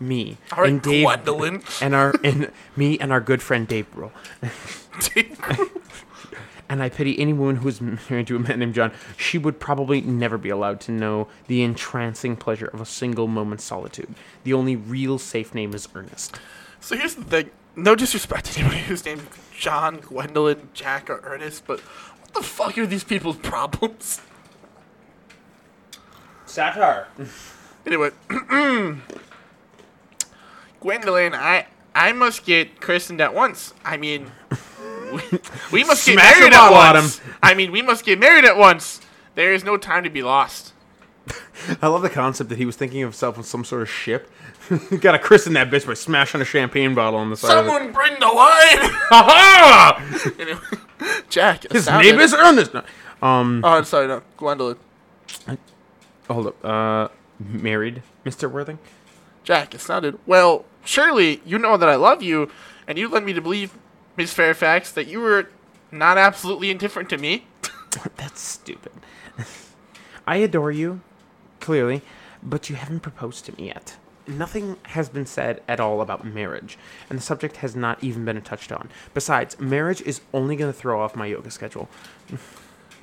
Me 0.07 0.39
All 0.53 0.63
right, 0.63 0.71
and 0.71 0.83
Dave 0.83 1.05
Gwendolyn. 1.05 1.63
and 1.81 1.95
our 1.95 2.15
and 2.25 2.51
me 2.77 2.99
and 2.99 3.13
our 3.13 3.21
good 3.21 3.43
friend 3.43 3.67
Dave 3.67 3.91
Brill. 3.93 4.13
And 6.69 6.83
I 6.83 6.89
pity 6.89 7.19
any 7.19 7.35
woman 7.35 7.57
who 7.57 7.69
is 7.69 7.83
married 7.83 8.29
to 8.29 8.37
a 8.37 8.39
man 8.39 8.61
named 8.61 8.75
John. 8.75 8.93
She 9.19 9.37
would 9.37 9.61
probably 9.61 10.01
never 10.01 10.39
be 10.39 10.49
allowed 10.49 10.81
to 10.83 10.93
know 10.93 11.29
the 11.47 11.63
entrancing 11.63 12.35
pleasure 12.35 12.65
of 12.65 12.81
a 12.81 12.87
single 12.87 13.29
moment's 13.29 13.65
solitude. 13.65 14.15
The 14.45 14.55
only 14.55 14.75
real 14.75 15.19
safe 15.19 15.55
name 15.55 15.75
is 15.75 15.87
Ernest. 15.95 16.41
so 16.81 16.97
here's 16.97 17.15
the 17.15 17.25
thing. 17.25 17.51
No 17.77 17.95
disrespect 17.95 18.47
to 18.47 18.61
anybody 18.61 18.81
who's 18.81 19.05
named 19.05 19.27
John, 19.55 19.99
Gwendolyn, 19.99 20.71
Jack, 20.73 21.11
or 21.11 21.21
Ernest, 21.25 21.67
but 21.67 21.81
what 21.81 22.33
the 22.33 22.43
fuck 22.43 22.79
are 22.79 22.87
these 22.87 23.05
people's 23.05 23.37
problems? 23.37 24.23
Satire. 26.47 27.07
Anyway, 27.85 28.11
Gwendolyn, 30.83 31.33
I 31.35 31.67
I 31.95 32.13
must 32.13 32.45
get 32.45 32.81
christened 32.81 33.21
at 33.21 33.35
once. 33.35 33.73
I 33.85 33.97
mean, 33.97 34.33
we, 35.13 35.21
we 35.71 35.85
must 35.89 36.05
get 36.05 36.15
Smash 36.15 36.39
married 36.39 36.53
at 36.53 36.71
once. 36.71 37.21
I 37.43 37.55
mean, 37.55 37.71
we 37.71 37.83
must 37.83 38.05
get 38.05 38.19
married 38.19 38.45
at 38.45 38.57
once. 38.57 39.01
There 39.37 39.53
is 39.55 39.63
no 39.65 39.77
time 39.77 40.03
to 40.05 40.11
be 40.11 40.23
lost. 40.23 40.73
I 41.83 41.87
love 41.87 42.03
the 42.03 42.11
concept 42.11 42.51
that 42.51 42.59
he 42.59 42.67
was 42.67 42.75
thinking 42.77 43.03
of 43.03 43.11
himself 43.11 43.39
on 43.39 43.45
some 43.45 43.65
sort 43.65 43.83
of 43.83 43.89
ship. 43.89 44.29
Got 45.01 45.13
to 45.13 45.19
christen 45.21 45.53
that 45.53 45.71
bitch 45.71 45.87
by 45.87 45.95
smashing 45.95 46.41
a 46.41 46.45
champagne 46.45 46.95
bottle 46.95 47.21
on 47.21 47.31
the 47.31 47.37
side. 47.37 47.49
Someone 47.49 47.93
bring 47.93 48.15
the 48.19 48.29
wine. 48.33 48.91
Anyway, 50.41 50.61
Jack. 51.29 51.71
His 51.71 51.87
name 51.89 52.19
is 52.19 52.35
Ernest. 52.35 52.75
No. 52.75 52.83
Um, 53.23 53.61
Oh, 53.65 53.83
sorry, 53.83 54.09
no, 54.09 54.23
Gwendolyn. 54.37 54.77
hold 56.29 56.49
up. 56.49 56.65
Uh, 56.65 57.09
married, 57.39 58.03
Mr. 58.27 58.51
Worthing? 58.51 58.79
Jack, 59.45 59.75
it 59.75 59.81
sounded 59.81 60.19
well. 60.27 60.65
Surely 60.85 61.41
you 61.45 61.59
know 61.59 61.77
that 61.77 61.89
I 61.89 61.97
love 61.97 62.23
you, 62.23 62.51
and 62.87 62.99
you 62.99 63.09
led 63.09 63.25
me 63.25 63.33
to 63.33 63.41
believe, 63.41 63.77
Miss 64.17 64.33
Fairfax, 64.33 64.91
that 64.93 65.07
you 65.07 65.21
were 65.21 65.49
not 65.91 66.19
absolutely 66.19 66.71
indifferent 66.71 67.09
to 67.11 67.19
me. 67.19 67.47
That's 68.17 68.41
stupid. 68.41 68.93
I 70.27 70.37
adore 70.37 70.71
you, 70.71 71.01
clearly, 71.61 72.03
but 72.43 72.71
you 72.71 72.77
haven't 72.77 73.01
proposed 73.01 73.45
to 73.47 73.57
me 73.57 73.67
yet. 73.67 73.97
Nothing 74.27 74.77
has 74.85 75.09
been 75.09 75.27
said 75.27 75.63
at 75.67 75.81
all 75.81 76.01
about 76.01 76.25
marriage, 76.25 76.79
and 77.11 77.19
the 77.19 77.23
subject 77.23 77.57
has 77.57 77.75
not 77.75 78.03
even 78.05 78.25
been 78.25 78.41
touched 78.43 78.71
on. 78.71 78.89
Besides, 79.15 79.59
marriage 79.59 80.01
is 80.03 80.21
only 80.33 80.55
going 80.55 80.73
to 80.73 80.79
throw 80.79 81.01
off 81.01 81.17
my 81.17 81.27
yoga 81.27 81.51
schedule. 81.51 81.89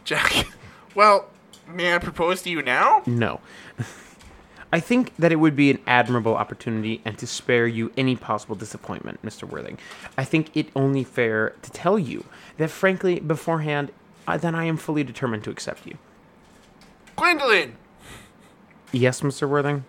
Jack, 0.06 0.48
well, 0.96 1.28
may 1.68 1.94
I 1.94 1.98
propose 1.98 2.42
to 2.44 2.50
you 2.50 2.62
now? 2.62 3.04
No. 3.06 3.42
I 4.72 4.80
think 4.80 5.16
that 5.18 5.32
it 5.32 5.38
would 5.38 5.56
be 5.56 5.72
an 5.72 5.80
admirable 5.88 6.36
opportunity 6.36 7.02
and 7.04 7.18
to 7.18 7.26
spare 7.26 7.66
you 7.66 7.92
any 7.98 8.16
possible 8.16 8.56
disappointment, 8.56 9.22
Mr. 9.24 9.50
Worthing. 9.50 9.80
I 10.18 10.24
think 10.24 10.56
it 10.56 10.70
only 10.76 11.04
fair 11.04 11.56
to 11.64 11.72
tell 11.72 11.98
you 11.98 12.26
that, 12.58 12.70
frankly, 12.70 13.20
beforehand, 13.20 13.92
uh, 14.28 14.38
that 14.38 14.54
I 14.54 14.66
am 14.66 14.78
fully 14.78 15.04
determined 15.04 15.44
to 15.46 15.50
accept 15.50 15.88
you. 15.88 15.98
Gwendolyn! 17.16 17.78
Yes, 18.92 19.22
Mr. 19.22 19.50
Worthing? 19.50 19.86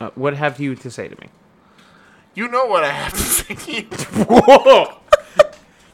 Uh, 0.00 0.10
what 0.14 0.34
have 0.34 0.58
you 0.58 0.74
to 0.76 0.90
say 0.90 1.08
to 1.08 1.20
me? 1.20 1.28
You 2.34 2.48
know 2.48 2.66
what 2.66 2.84
I 2.84 2.90
have 2.90 3.12
to 3.12 3.18
say 3.18 3.54
to 3.54 3.72
you. 3.72 3.86
Whoa! 4.26 4.98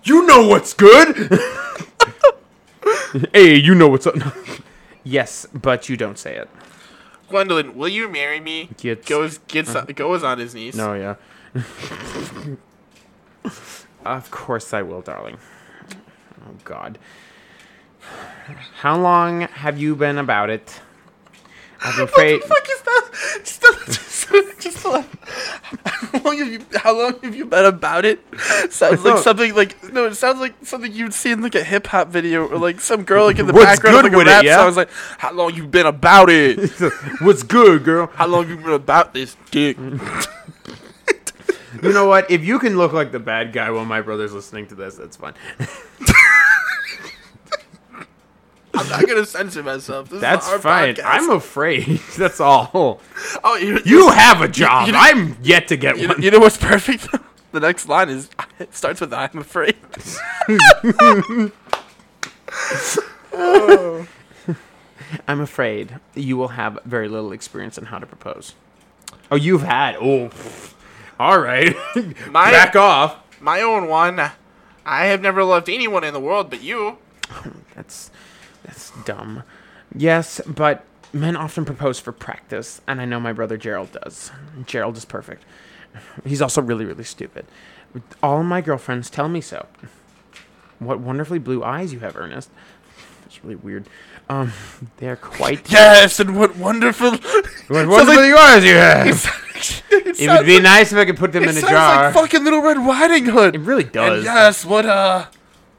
you 0.05 0.27
know 0.27 0.47
what's 0.47 0.75
good? 0.75 1.17
hey, 3.33 3.57
you 3.57 3.75
know 3.75 3.89
what's 3.89 4.07
up. 4.07 4.15
yes, 5.05 5.47
but 5.53 5.89
you 5.89 5.97
don't 5.97 6.19
say 6.19 6.37
it. 6.37 6.49
Gwendolyn, 7.29 7.75
will 7.77 7.89
you 7.89 8.09
marry 8.09 8.41
me? 8.41 8.71
Gets- 8.77 9.09
Goes 9.09 9.39
gets 9.39 9.75
uh-huh. 9.75 9.87
goes 9.93 10.23
on 10.23 10.39
his 10.39 10.55
knees. 10.55 10.77
No, 10.77 10.95
yeah. 10.95 11.15
of 14.05 14.31
course 14.31 14.73
I 14.75 14.83
will, 14.83 15.01
darling. 15.01 15.39
Oh, 15.93 16.55
God. 16.65 16.99
How 18.81 19.01
long 19.01 19.43
have 19.43 19.79
you 19.79 19.97
been 19.97 20.19
about 20.19 20.51
it? 20.51 20.81
I'm 21.85 22.01
afraid. 22.01 22.41
What 22.41 22.43
the 22.43 22.49
fuck 22.49 22.69
is 22.71 22.81
that? 22.83 23.11
Just, 23.45 23.63
just, 23.87 24.61
just, 24.61 24.83
How 24.85 26.21
long 26.25 26.39
have 26.39 26.53
you? 26.53 26.61
How 26.77 26.99
long 26.99 27.21
have 27.21 27.35
you 27.35 27.45
been 27.45 27.67
about 27.67 28.05
it? 28.05 28.21
Sounds 28.71 29.05
like 29.05 29.19
something 29.19 29.55
like 29.55 29.93
no. 29.93 30.07
It 30.07 30.15
sounds 30.15 30.41
like 30.41 30.55
something 30.63 30.91
you'd 30.93 31.13
see 31.13 31.31
in 31.31 31.43
like 31.43 31.55
a 31.55 31.63
hip 31.63 31.87
hop 31.89 32.09
video 32.09 32.47
or 32.47 32.59
like 32.59 32.81
some 32.81 33.05
girl 33.05 33.27
like 33.27 33.39
in 33.39 33.47
the 33.47 33.53
What's 33.53 33.67
background 33.67 33.97
of 33.97 34.03
good 34.03 34.13
like 34.13 34.15
a 34.15 34.19
with 34.19 34.27
it, 34.29 34.31
rap 34.31 34.45
yeah? 34.45 34.57
song. 34.57 34.69
It's 34.69 34.77
like, 34.79 34.91
how 35.19 35.33
long 35.33 35.55
you 35.55 35.67
been 35.67 35.87
about 35.87 36.31
it? 36.31 36.71
What's 37.21 37.43
good, 37.43 37.85
girl? 37.85 38.07
How 38.15 38.27
long 38.27 38.49
you 38.49 38.57
been 38.57 38.73
about 38.73 39.13
this 39.13 39.37
dick? 39.51 39.77
You 41.83 41.93
know 41.93 42.07
what? 42.07 42.31
If 42.31 42.45
you 42.45 42.59
can 42.59 42.79
look 42.79 42.93
like 42.93 43.13
the 43.13 43.19
bad 43.19 43.53
guy 43.53 43.71
while 43.71 43.85
my 43.85 44.01
brother's 44.01 44.33
listening 44.33 44.69
to 44.69 44.75
this, 44.75 44.95
that's 44.95 45.17
fine. 45.17 45.35
I'm 48.75 48.89
not 48.89 49.07
gonna 49.07 49.25
censor 49.27 49.63
myself. 49.63 50.09
This 50.09 50.21
That's 50.21 50.47
is 50.47 50.53
our 50.53 50.59
fine. 50.59 50.95
podcast. 50.95 51.05
I'm 51.05 51.31
afraid. 51.31 52.01
That's 52.19 52.41
all. 52.41 53.01
oh, 53.45 53.57
you, 53.57 53.81
You 53.85 54.11
have 54.11 54.41
a 54.41 54.49
job. 54.49 54.87
you 54.87 54.93
know- 54.93 54.99
I'm 55.01 55.37
yet 55.43 55.69
to 55.69 55.77
get 55.77 55.97
You 55.99 56.09
know, 56.09 56.15
one. 56.15 56.23
you 56.23 56.31
know 56.31 56.39
what's 56.41 56.57
perfect? 56.57 57.09
the 57.53 57.61
next 57.61 57.89
line 57.89 58.09
is 58.09 58.29
it 58.59 58.75
starts 58.75 59.01
with 59.01 59.13
"I'm 59.13 59.39
afraid." 59.39 59.77
I'm 65.29 65.41
afraid 65.41 66.01
you 66.15 66.37
will 66.37 66.49
have 66.49 66.79
very 66.85 67.09
little 67.09 67.33
experience 67.33 67.79
in 67.79 67.87
how 67.87 67.99
to 67.99 68.07
propose. 68.07 68.55
Oh, 69.31 69.37
you've 69.37 69.63
had. 69.63 69.97
Oh, 70.01 70.31
all 71.19 71.39
right. 71.39 71.75
My 72.31 72.51
Back 72.51 72.77
off. 72.77 73.17
my 73.41 73.61
own 73.61 73.89
one. 73.89 74.19
I 74.87 75.07
have 75.07 75.21
never 75.23 75.45
loved 75.45 75.69
anyone 75.71 76.05
in 76.05 76.13
the 76.13 76.21
world 76.21 76.51
but 76.51 76.63
you. 76.63 76.99
That's 77.75 78.11
that's 78.65 78.91
dumb. 79.05 79.43
Yes, 79.95 80.41
but 80.47 80.85
men 81.13 81.37
often 81.37 81.65
propose 81.65 82.01
for 82.01 82.13
practice, 82.13 82.81
and 82.87 83.01
I 83.01 83.05
know 83.05 83.21
my 83.21 83.33
brother 83.33 83.57
Gerald 83.57 83.93
does. 83.93 84.31
Gerald 84.67 84.97
is 84.97 85.05
perfect. 85.05 85.45
He's 86.25 86.43
also 86.43 86.61
really, 86.61 86.85
really 86.85 87.05
stupid. 87.05 87.47
All 88.23 88.43
my 88.43 88.61
girlfriends 88.61 89.09
tell 89.11 89.29
me 89.29 89.41
so. 89.41 89.67
What 90.81 90.99
wonderfully 90.99 91.39
blue 91.39 91.63
eyes 91.63 91.93
you 91.93 92.01
have, 92.01 92.17
Ernest. 92.17 92.51
That's 93.23 93.43
really 93.45 93.55
weird. 93.57 93.87
Um, 94.29 94.53
they're 94.97 95.17
quite. 95.17 95.71
Yes, 95.71 96.19
and 96.19 96.37
what 96.39 96.57
wonderful. 96.57 97.13
What 97.69 97.87
wonderful 97.87 98.17
like- 98.23 98.35
eyes 98.35 98.65
you 98.65 98.75
have. 98.75 99.07
it 99.07 99.83
It 100.21 100.29
would 100.29 100.47
be 100.47 100.55
like, 100.55 100.63
nice 100.65 100.93
if 100.93 100.99
I 100.99 101.05
could 101.05 101.17
put 101.17 101.33
them 101.33 101.45
in 101.45 101.51
a 101.51 101.53
sounds 101.55 101.71
jar. 101.71 102.05
like 102.07 102.15
fucking 102.15 102.43
Little 102.45 102.61
Red 102.61 102.77
Riding 102.79 103.27
Hood. 103.27 103.55
it 103.55 103.61
really 103.61 103.85
And 103.85 103.93
does. 103.93 104.25
yes, 104.25 104.65
what 104.65 104.85
uh, 104.87 105.27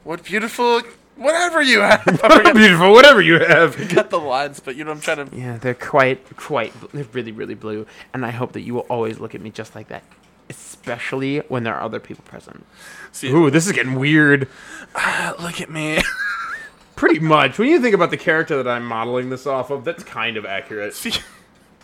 what 0.04 0.24
beautiful, 0.24 0.80
whatever 1.16 1.62
you 1.62 1.80
have. 1.80 2.02
I 2.24 2.52
Beautiful, 2.52 2.92
whatever 2.92 3.20
you 3.20 3.38
have. 3.40 3.74
forget 3.74 4.10
the 4.10 4.18
lines, 4.18 4.60
but 4.60 4.76
you 4.76 4.84
know 4.84 4.90
I'm 4.90 5.00
trying 5.00 5.28
to. 5.28 5.36
Yeah, 5.36 5.56
they're 5.58 5.74
quite, 5.74 6.36
quite, 6.36 6.72
they're 6.92 7.04
really, 7.12 7.32
really 7.32 7.54
blue. 7.54 7.86
And 8.14 8.24
I 8.24 8.30
hope 8.30 8.52
that 8.52 8.60
you 8.62 8.74
will 8.74 8.86
always 8.88 9.18
look 9.18 9.34
at 9.34 9.40
me 9.40 9.50
just 9.50 9.74
like 9.74 9.88
that, 9.88 10.04
especially 10.48 11.38
when 11.48 11.64
there 11.64 11.74
are 11.74 11.82
other 11.82 12.00
people 12.00 12.24
present. 12.24 12.64
See, 13.12 13.30
Ooh, 13.30 13.50
this 13.50 13.66
is 13.66 13.72
getting 13.72 13.94
weird. 13.96 14.48
look 15.40 15.60
at 15.60 15.70
me. 15.70 15.98
Pretty 16.96 17.18
much. 17.20 17.58
When 17.58 17.68
you 17.68 17.80
think 17.80 17.94
about 17.94 18.10
the 18.10 18.16
character 18.16 18.62
that 18.62 18.68
I'm 18.68 18.84
modeling 18.86 19.28
this 19.28 19.46
off 19.46 19.70
of, 19.70 19.84
that's 19.84 20.02
kind 20.02 20.38
of 20.38 20.46
accurate. 20.46 20.94
See, 20.94 21.12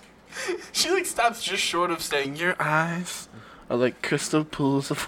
she 0.73 0.91
like 0.91 1.05
stops 1.05 1.43
just 1.43 1.63
short 1.63 1.91
of 1.91 2.01
saying 2.03 2.37
your 2.37 2.57
eyes 2.59 3.29
are 3.69 3.77
like 3.77 4.01
crystal 4.03 4.45
pools 4.45 4.91
of. 4.91 5.07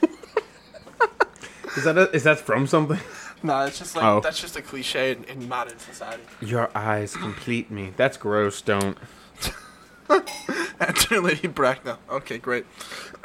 Is 1.76 1.84
that 1.84 1.98
a, 1.98 2.10
is 2.12 2.22
that 2.24 2.38
from 2.38 2.66
something? 2.66 3.00
Nah, 3.44 3.66
it's 3.66 3.78
just 3.78 3.94
like 3.94 4.04
Oh. 4.04 4.20
that's 4.20 4.40
just 4.40 4.56
a 4.56 4.62
cliche 4.62 5.12
in, 5.12 5.22
in 5.24 5.48
modern 5.48 5.78
society. 5.78 6.22
Your 6.40 6.70
eyes 6.76 7.14
complete 7.16 7.70
me. 7.70 7.92
That's 7.96 8.16
gross. 8.16 8.60
Don't. 8.60 8.98
Enter 10.80 11.20
Lady 11.20 11.46
Bracknell. 11.48 11.98
Okay, 12.10 12.38
great. 12.38 12.66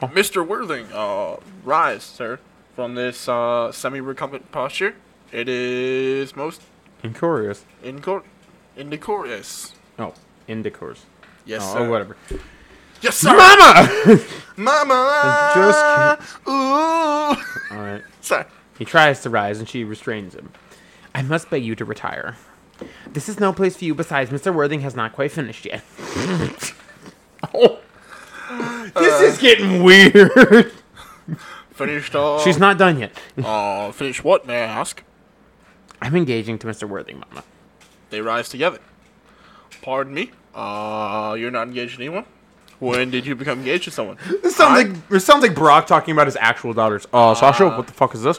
Mr. 0.00 0.46
Worthing, 0.46 0.86
uh, 0.92 1.36
rise, 1.64 2.02
sir, 2.02 2.38
from 2.74 2.94
this 2.94 3.28
uh, 3.28 3.70
semi-recumbent 3.72 4.50
posture. 4.52 4.94
It 5.32 5.48
is 5.48 6.34
most 6.34 6.62
Incorrious. 7.02 7.64
incor- 7.84 8.24
indecorous. 8.76 9.72
Oh, 9.98 10.14
indicors. 10.48 11.04
Yes, 11.44 11.62
oh, 11.64 11.72
sir. 11.74 11.78
Oh, 11.80 11.90
whatever. 11.90 12.16
Yes, 13.00 13.16
sir. 13.16 13.34
Mama! 13.34 14.20
Mama. 14.56 15.52
just 15.54 16.38
Ooh. 16.46 16.52
All 16.52 17.82
right. 17.82 18.02
Sorry. 18.20 18.44
He 18.78 18.84
tries 18.84 19.22
to 19.22 19.30
rise, 19.30 19.58
and 19.58 19.68
she 19.68 19.84
restrains 19.84 20.34
him. 20.34 20.52
I 21.14 21.22
must 21.22 21.50
beg 21.50 21.64
you 21.64 21.74
to 21.76 21.84
retire. 21.84 22.36
This 23.06 23.28
is 23.28 23.40
no 23.40 23.52
place 23.52 23.76
for 23.76 23.84
you. 23.84 23.94
Besides, 23.94 24.30
Mr. 24.30 24.54
Worthing 24.54 24.80
has 24.80 24.94
not 24.94 25.12
quite 25.12 25.32
finished 25.32 25.64
yet. 25.64 25.82
oh. 27.54 27.78
This 28.94 29.20
is 29.34 29.38
getting 29.38 29.82
weird. 29.82 30.72
Finished. 31.72 32.14
Uh, 32.14 32.38
She's 32.40 32.58
not 32.58 32.78
done 32.78 32.98
yet. 32.98 33.12
Uh, 33.42 33.92
finished 33.92 34.24
what? 34.24 34.46
May 34.46 34.62
I 34.62 34.66
ask? 34.66 35.02
I'm 36.02 36.16
engaging 36.16 36.58
to 36.58 36.66
Mr. 36.66 36.88
Worthing, 36.88 37.22
Mama. 37.28 37.44
They 38.10 38.20
rise 38.20 38.48
together. 38.48 38.78
Pardon 39.82 40.14
me. 40.14 40.30
Uh, 40.54 41.36
you're 41.38 41.50
not 41.50 41.68
engaged 41.68 41.96
to 41.96 42.02
anyone. 42.02 42.24
When 42.80 43.10
did 43.10 43.26
you 43.26 43.34
become 43.36 43.60
engaged 43.60 43.84
to 43.84 43.90
someone? 43.90 44.16
This 44.42 44.56
sounds 44.56 44.82
like 44.82 44.96
it 45.12 45.20
sounds 45.20 45.42
like 45.42 45.52
Barack 45.54 45.86
talking 45.86 46.12
about 46.12 46.26
his 46.26 46.36
actual 46.36 46.72
daughters. 46.72 47.06
Uh, 47.12 47.34
Sasha, 47.34 47.68
what 47.68 47.86
the 47.86 47.92
fuck 47.92 48.14
is 48.14 48.22
this? 48.22 48.38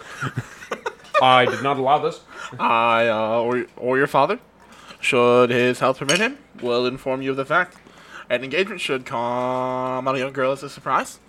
I 1.21 1.45
did 1.45 1.61
not 1.61 1.77
allow 1.77 1.99
this. 1.99 2.21
I, 2.59 3.07
uh, 3.07 3.39
or, 3.41 3.65
or 3.77 3.97
your 3.99 4.07
father, 4.07 4.39
should 4.99 5.51
his 5.51 5.79
health 5.79 5.99
permit 5.99 6.17
him, 6.19 6.39
will 6.61 6.85
inform 6.87 7.21
you 7.21 7.31
of 7.31 7.37
the 7.37 7.45
fact. 7.45 7.77
An 8.29 8.43
engagement 8.43 8.81
should 8.81 9.05
come 9.05 10.07
on 10.07 10.15
a 10.15 10.17
young 10.17 10.33
girl 10.33 10.51
as 10.51 10.63
a 10.63 10.69
surprise, 10.69 11.19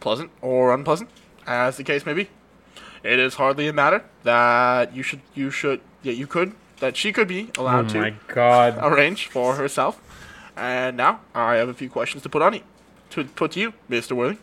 pleasant 0.00 0.30
or 0.40 0.74
unpleasant, 0.74 1.10
as 1.46 1.76
the 1.76 1.84
case 1.84 2.04
may 2.04 2.14
be. 2.14 2.28
It 3.04 3.18
is 3.20 3.34
hardly 3.34 3.68
a 3.68 3.72
matter 3.72 4.04
that 4.24 4.94
you 4.96 5.02
should, 5.04 5.20
you 5.34 5.50
should, 5.50 5.80
yeah, 6.02 6.12
you 6.12 6.26
could, 6.26 6.54
that 6.80 6.96
she 6.96 7.12
could 7.12 7.28
be 7.28 7.50
Oh 7.56 7.62
allowed 7.62 7.88
to 7.90 7.98
my 8.00 8.14
god. 8.28 8.78
arrange 8.80 9.28
for 9.28 9.54
herself. 9.56 10.00
And 10.56 10.96
now 10.96 11.20
I 11.34 11.54
have 11.56 11.68
a 11.68 11.74
few 11.74 11.88
questions 11.90 12.22
to 12.24 12.28
put 12.28 12.42
on 12.42 12.54
you, 12.54 12.60
to 13.10 13.24
put 13.24 13.52
to 13.52 13.60
you, 13.60 13.72
Mister 13.88 14.14
Worthing. 14.14 14.38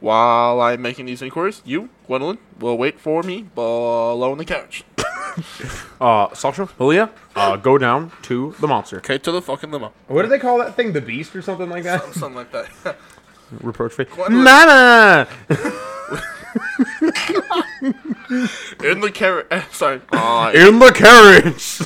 While 0.00 0.60
I'm 0.60 0.82
making 0.82 1.06
these 1.06 1.22
inquiries, 1.22 1.62
you, 1.64 1.88
Gwendolyn, 2.06 2.38
will 2.58 2.76
wait 2.76 3.00
for 3.00 3.22
me 3.22 3.42
below 3.54 4.32
in 4.32 4.38
the 4.38 4.44
couch. 4.44 4.84
Uh, 6.00 6.32
Sasha, 6.34 6.66
Julia, 6.78 7.10
uh, 7.34 7.56
go 7.56 7.76
down 7.78 8.10
to 8.22 8.54
the 8.60 8.66
monster. 8.66 8.98
Okay, 8.98 9.18
to 9.18 9.30
the 9.32 9.40
fucking 9.42 9.70
limo. 9.70 9.92
What 10.08 10.22
do 10.22 10.28
they 10.28 10.38
call 10.38 10.56
that 10.58 10.74
thing? 10.76 10.92
The 10.92 11.00
beast 11.02 11.34
or 11.36 11.40
something 11.42 11.68
like 11.70 11.84
that? 11.84 12.02
Something 12.14 12.34
like 12.34 12.52
that. 12.52 12.96
Reproach 13.62 13.92
free. 13.92 14.06
Mama! 14.30 15.26
In 18.84 19.00
the 19.00 19.10
carriage. 19.12 19.46
sorry. 19.72 20.00
Uh, 20.12 20.52
In 20.54 20.78
the 20.78 20.92
carriage! 20.92 21.80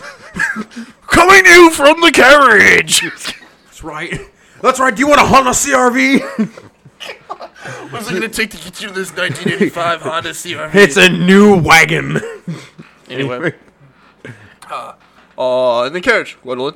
coming 1.09 1.45
you 1.47 1.71
from 1.71 2.01
the 2.01 2.11
carriage! 2.13 3.03
That's 3.81 3.85
right. 3.85 4.21
That's 4.61 4.79
right. 4.79 4.95
Do 4.95 5.01
you 5.01 5.09
want 5.09 5.23
a 5.23 5.25
Honda 5.25 5.51
CRV? 5.53 6.21
What's 7.91 8.11
it 8.11 8.13
gonna 8.15 8.29
take 8.29 8.51
to 8.51 8.59
get 8.59 8.83
you 8.83 8.89
this 8.89 9.11
1985 9.17 10.03
Honda 10.03 10.31
CRV? 10.31 10.75
it's 10.75 10.99
a 10.99 11.09
new 11.09 11.59
wagon. 11.59 12.19
anyway. 13.09 13.55
Uh, 14.69 15.85
in 15.87 15.95
the 15.95 16.01
carriage, 16.03 16.37
Gwendolyn. 16.43 16.75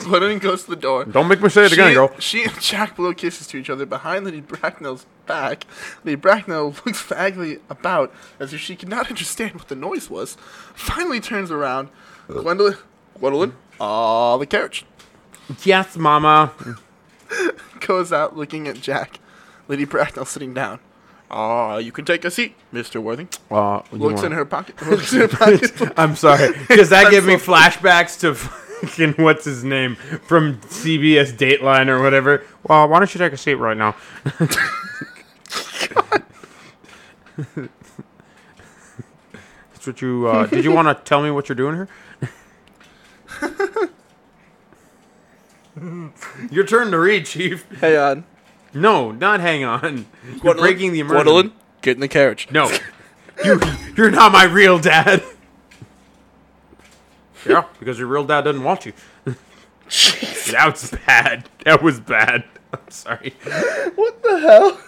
Gwendolyn 0.00 0.38
goes 0.40 0.64
to 0.64 0.70
the 0.70 0.76
door. 0.76 1.06
Don't 1.06 1.26
make 1.26 1.40
me 1.40 1.48
say 1.48 1.64
it 1.64 1.70
She, 1.70 1.74
again, 1.74 1.94
girl. 1.94 2.14
she 2.18 2.44
and 2.44 2.60
Jack 2.60 2.96
blow 2.96 3.14
kisses 3.14 3.46
to 3.46 3.56
each 3.56 3.70
other 3.70 3.86
behind 3.86 4.26
Lady 4.26 4.42
Bracknell's 4.42 5.06
back. 5.24 5.64
Lady 6.04 6.16
Bracknell 6.16 6.74
looks 6.84 7.00
vaguely 7.00 7.60
about 7.70 8.12
as 8.38 8.52
if 8.52 8.60
she 8.60 8.76
could 8.76 8.90
not 8.90 9.08
understand 9.08 9.54
what 9.54 9.68
the 9.68 9.74
noise 9.74 10.10
was. 10.10 10.36
Finally 10.74 11.20
turns 11.20 11.50
around. 11.50 11.88
Gwendolyn, 12.28 12.76
Gwendolyn, 13.18 13.54
ah, 13.80 14.36
the 14.36 14.46
carriage. 14.46 14.84
Yes, 15.64 15.96
Mama. 15.96 16.52
Goes 17.80 18.12
out 18.12 18.36
looking 18.36 18.68
at 18.68 18.80
Jack. 18.80 19.18
Lady 19.68 19.84
Bracknell 19.84 20.24
sitting 20.24 20.54
down. 20.54 20.78
Ah, 21.30 21.78
you 21.78 21.90
can 21.90 22.04
take 22.04 22.24
a 22.24 22.30
seat, 22.30 22.54
Mr. 22.72 23.02
Worthing. 23.02 23.28
Uh, 23.50 23.82
Looks 23.92 24.22
in 24.22 24.32
her 24.32 24.44
pocket. 24.44 24.80
Looks 24.82 25.12
in 25.12 25.20
her 25.20 25.28
pocket. 25.28 25.92
I'm 25.96 26.16
sorry. 26.16 26.54
Does 26.68 26.90
that 26.90 27.10
give 27.10 27.24
me 27.24 27.34
flashbacks 27.34 28.20
to 28.20 28.34
fucking 28.34 29.14
what's 29.24 29.44
his 29.44 29.64
name 29.64 29.96
from 30.26 30.58
CBS 30.60 31.32
Dateline 31.32 31.88
or 31.88 32.02
whatever? 32.02 32.44
Well, 32.68 32.88
why 32.88 32.98
don't 32.98 33.12
you 33.14 33.18
take 33.18 33.32
a 33.32 33.36
seat 33.36 33.54
right 33.54 33.76
now? 33.76 33.96
That's 39.72 39.86
what 39.86 40.00
you. 40.00 40.28
Uh, 40.28 40.46
did 40.46 40.64
you 40.64 40.72
want 40.72 40.88
to 40.88 40.94
tell 41.04 41.22
me 41.22 41.30
what 41.30 41.48
you're 41.48 41.56
doing 41.56 41.74
here? 41.74 41.88
Your 46.50 46.64
turn 46.64 46.90
to 46.90 46.98
read, 46.98 47.26
Chief. 47.26 47.68
Hang 47.80 47.96
on. 47.96 48.24
No, 48.72 49.12
not 49.12 49.40
hang 49.40 49.64
on. 49.64 50.06
You're 50.24 50.38
Gwendolyn, 50.40 50.58
breaking 50.58 50.92
the 50.92 51.00
immersion. 51.00 51.24
Gwendolyn, 51.24 51.52
get 51.82 51.96
in 51.96 52.00
the 52.00 52.08
carriage. 52.08 52.48
No, 52.50 52.68
you, 53.44 53.60
you're 53.96 54.10
not 54.10 54.32
my 54.32 54.44
real 54.44 54.78
dad. 54.78 55.22
yeah, 57.46 57.64
because 57.78 57.98
your 57.98 58.08
real 58.08 58.24
dad 58.24 58.42
doesn't 58.42 58.64
want 58.64 58.86
you. 58.86 58.92
that 59.84 60.70
was 60.72 60.90
bad. 61.06 61.48
That 61.64 61.82
was 61.82 62.00
bad. 62.00 62.44
I'm 62.72 62.90
sorry. 62.90 63.34
What 63.94 64.22
the 64.22 64.38
hell? 64.40 64.80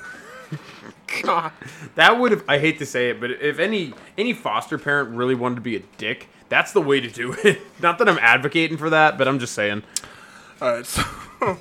God. 1.22 1.52
That 1.94 2.18
would 2.18 2.32
have. 2.32 2.44
I 2.48 2.58
hate 2.58 2.78
to 2.80 2.86
say 2.86 3.10
it, 3.10 3.20
but 3.20 3.30
if 3.30 3.58
any 3.58 3.94
any 4.18 4.32
foster 4.32 4.78
parent 4.78 5.10
really 5.10 5.34
wanted 5.34 5.56
to 5.56 5.60
be 5.60 5.76
a 5.76 5.80
dick, 5.96 6.28
that's 6.48 6.72
the 6.72 6.80
way 6.80 7.00
to 7.00 7.08
do 7.08 7.32
it. 7.44 7.60
Not 7.80 7.98
that 7.98 8.08
I'm 8.08 8.18
advocating 8.18 8.76
for 8.76 8.90
that, 8.90 9.16
but 9.18 9.28
I'm 9.28 9.38
just 9.38 9.54
saying. 9.54 9.82
All 10.60 10.68
right. 10.76 10.86
So, 11.38 11.58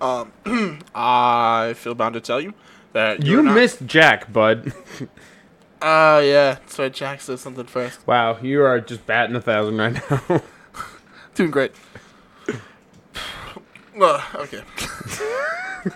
um, 0.00 0.32
I 0.96 1.74
feel 1.76 1.94
bound 1.94 2.14
to 2.14 2.20
tell 2.20 2.40
you 2.40 2.54
that 2.92 3.24
You 3.24 3.40
missed 3.40 3.86
Jack, 3.86 4.32
bud. 4.32 4.72
Uh, 5.80 6.20
yeah. 6.24 6.58
So 6.66 6.88
Jack 6.88 7.20
said 7.20 7.38
something 7.38 7.66
first. 7.66 8.04
wow, 8.04 8.36
you 8.42 8.64
are 8.64 8.80
just 8.80 9.06
batting 9.06 9.36
a 9.36 9.40
thousand 9.40 9.76
right 9.78 9.92
now. 10.10 10.42
Doing 11.36 11.52
great. 11.52 11.70
Uh, 14.00 14.20
okay. 14.34 14.62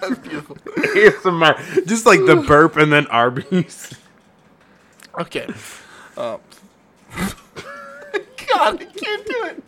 That's 0.01 0.19
beautiful. 0.21 0.57
ASMR. 0.57 1.87
Just 1.87 2.07
like 2.07 2.21
the 2.27 2.37
burp 2.37 2.77
and 2.77 2.93
then 2.93 3.09
Arby's. 3.09 3.93
Okay. 5.19 5.47
Um. 6.17 6.39
God, 7.17 8.81
I 8.81 8.85
can't 8.85 9.27
do 9.27 9.45
it. 9.47 9.63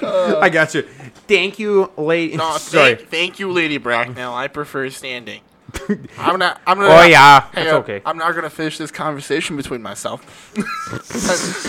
I 0.40 0.48
got 0.48 0.74
you. 0.74 0.82
Thank 1.26 1.58
you, 1.58 1.90
lady. 1.96 2.36
No, 2.36 2.56
Sorry. 2.58 2.94
thank, 2.96 3.08
thank 3.08 3.38
you, 3.38 3.50
Lady 3.52 3.78
Bracknell. 3.78 4.34
I 4.34 4.48
prefer 4.48 4.90
standing. 4.90 5.40
I'm 6.18 6.38
not. 6.38 6.60
I'm 6.66 6.78
gonna. 6.78 6.88
Oh 6.92 7.02
yeah, 7.04 7.40
Hang 7.52 7.64
that's 7.64 7.74
okay. 7.78 8.00
I'm 8.06 8.16
not 8.18 8.34
gonna 8.34 8.50
finish 8.50 8.78
this 8.78 8.90
conversation 8.90 9.56
between 9.56 9.82
myself. 9.82 10.52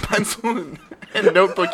Pencil 0.03 0.49
and, 0.57 0.79
and 1.13 1.33
notebook. 1.33 1.69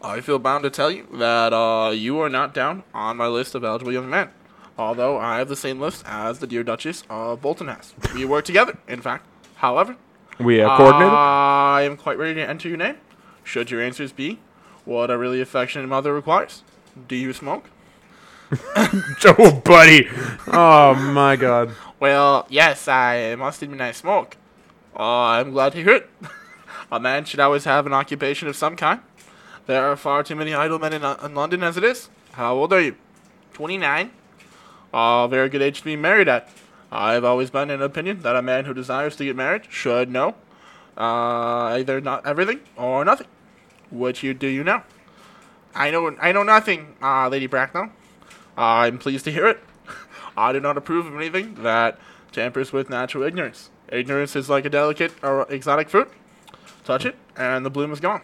I 0.00 0.20
feel 0.22 0.38
bound 0.38 0.62
to 0.64 0.70
tell 0.70 0.90
you 0.90 1.06
that 1.14 1.52
uh, 1.52 1.90
you 1.90 2.18
are 2.20 2.30
not 2.30 2.54
down 2.54 2.84
on 2.94 3.16
my 3.16 3.26
list 3.26 3.54
of 3.54 3.64
eligible 3.64 3.92
young 3.92 4.08
men. 4.08 4.30
Although 4.78 5.18
I 5.18 5.38
have 5.38 5.48
the 5.48 5.56
same 5.56 5.80
list 5.80 6.04
as 6.06 6.38
the 6.38 6.46
dear 6.46 6.62
Duchess 6.62 7.02
of 7.10 7.42
Bolton 7.42 7.66
has. 7.66 7.94
We 8.14 8.24
work 8.24 8.44
together, 8.44 8.78
in 8.86 9.00
fact. 9.02 9.26
However, 9.56 9.96
We 10.38 10.60
are 10.60 10.76
coordinated. 10.76 11.12
I 11.12 11.82
am 11.82 11.96
quite 11.96 12.16
ready 12.16 12.34
to 12.34 12.48
enter 12.48 12.68
your 12.68 12.78
name. 12.78 12.94
Should 13.48 13.70
your 13.70 13.80
answers 13.80 14.12
be 14.12 14.40
what 14.84 15.10
a 15.10 15.16
really 15.16 15.40
affectionate 15.40 15.86
mother 15.86 16.12
requires? 16.12 16.62
Do 17.08 17.16
you 17.16 17.32
smoke? 17.32 17.70
oh, 18.76 19.62
buddy. 19.64 20.06
Oh 20.48 20.94
my 20.94 21.34
God. 21.36 21.70
Well, 21.98 22.46
yes, 22.50 22.86
I 22.88 23.34
must 23.36 23.62
admit 23.62 23.80
I 23.80 23.92
smoke. 23.92 24.36
Uh, 24.94 25.02
I'm 25.02 25.52
glad 25.52 25.72
to 25.72 25.82
hear 25.82 25.94
it. 25.94 26.10
a 26.92 27.00
man 27.00 27.24
should 27.24 27.40
always 27.40 27.64
have 27.64 27.86
an 27.86 27.94
occupation 27.94 28.48
of 28.48 28.56
some 28.56 28.76
kind. 28.76 29.00
There 29.64 29.82
are 29.82 29.96
far 29.96 30.22
too 30.22 30.36
many 30.36 30.52
idle 30.52 30.78
men 30.78 30.92
in, 30.92 31.02
uh, 31.02 31.16
in 31.24 31.34
London 31.34 31.62
as 31.62 31.78
it 31.78 31.84
is. 31.84 32.10
How 32.32 32.54
old 32.54 32.74
are 32.74 32.82
you? 32.82 32.96
29. 33.54 34.10
Uh, 34.92 35.26
very 35.26 35.48
good 35.48 35.62
age 35.62 35.78
to 35.78 35.84
be 35.86 35.96
married 35.96 36.28
at. 36.28 36.50
I've 36.92 37.24
always 37.24 37.48
been 37.48 37.70
in 37.70 37.80
opinion 37.80 38.20
that 38.20 38.36
a 38.36 38.42
man 38.42 38.66
who 38.66 38.74
desires 38.74 39.16
to 39.16 39.24
get 39.24 39.36
married 39.36 39.62
should 39.70 40.10
know 40.10 40.34
uh, 40.98 41.76
either 41.78 41.98
not 42.02 42.26
everything 42.26 42.60
or 42.76 43.06
nothing. 43.06 43.26
Which 43.90 44.22
you 44.22 44.34
do 44.34 44.46
you 44.46 44.64
know? 44.64 44.82
I 45.74 45.90
know 45.90 46.14
I 46.20 46.32
know 46.32 46.42
nothing, 46.42 46.96
uh, 47.02 47.28
Lady 47.28 47.46
Bracknell. 47.46 47.90
I'm 48.56 48.98
pleased 48.98 49.24
to 49.26 49.32
hear 49.32 49.46
it. 49.46 49.60
I 50.36 50.52
do 50.52 50.60
not 50.60 50.76
approve 50.76 51.06
of 51.06 51.14
anything 51.14 51.62
that 51.62 51.98
tampers 52.32 52.72
with 52.72 52.90
natural 52.90 53.22
ignorance. 53.24 53.70
Ignorance 53.90 54.36
is 54.36 54.50
like 54.50 54.64
a 54.64 54.70
delicate 54.70 55.12
or 55.22 55.46
exotic 55.50 55.88
fruit. 55.88 56.10
Touch 56.84 57.04
it, 57.04 57.16
and 57.36 57.64
the 57.64 57.70
bloom 57.70 57.92
is 57.92 58.00
gone. 58.00 58.22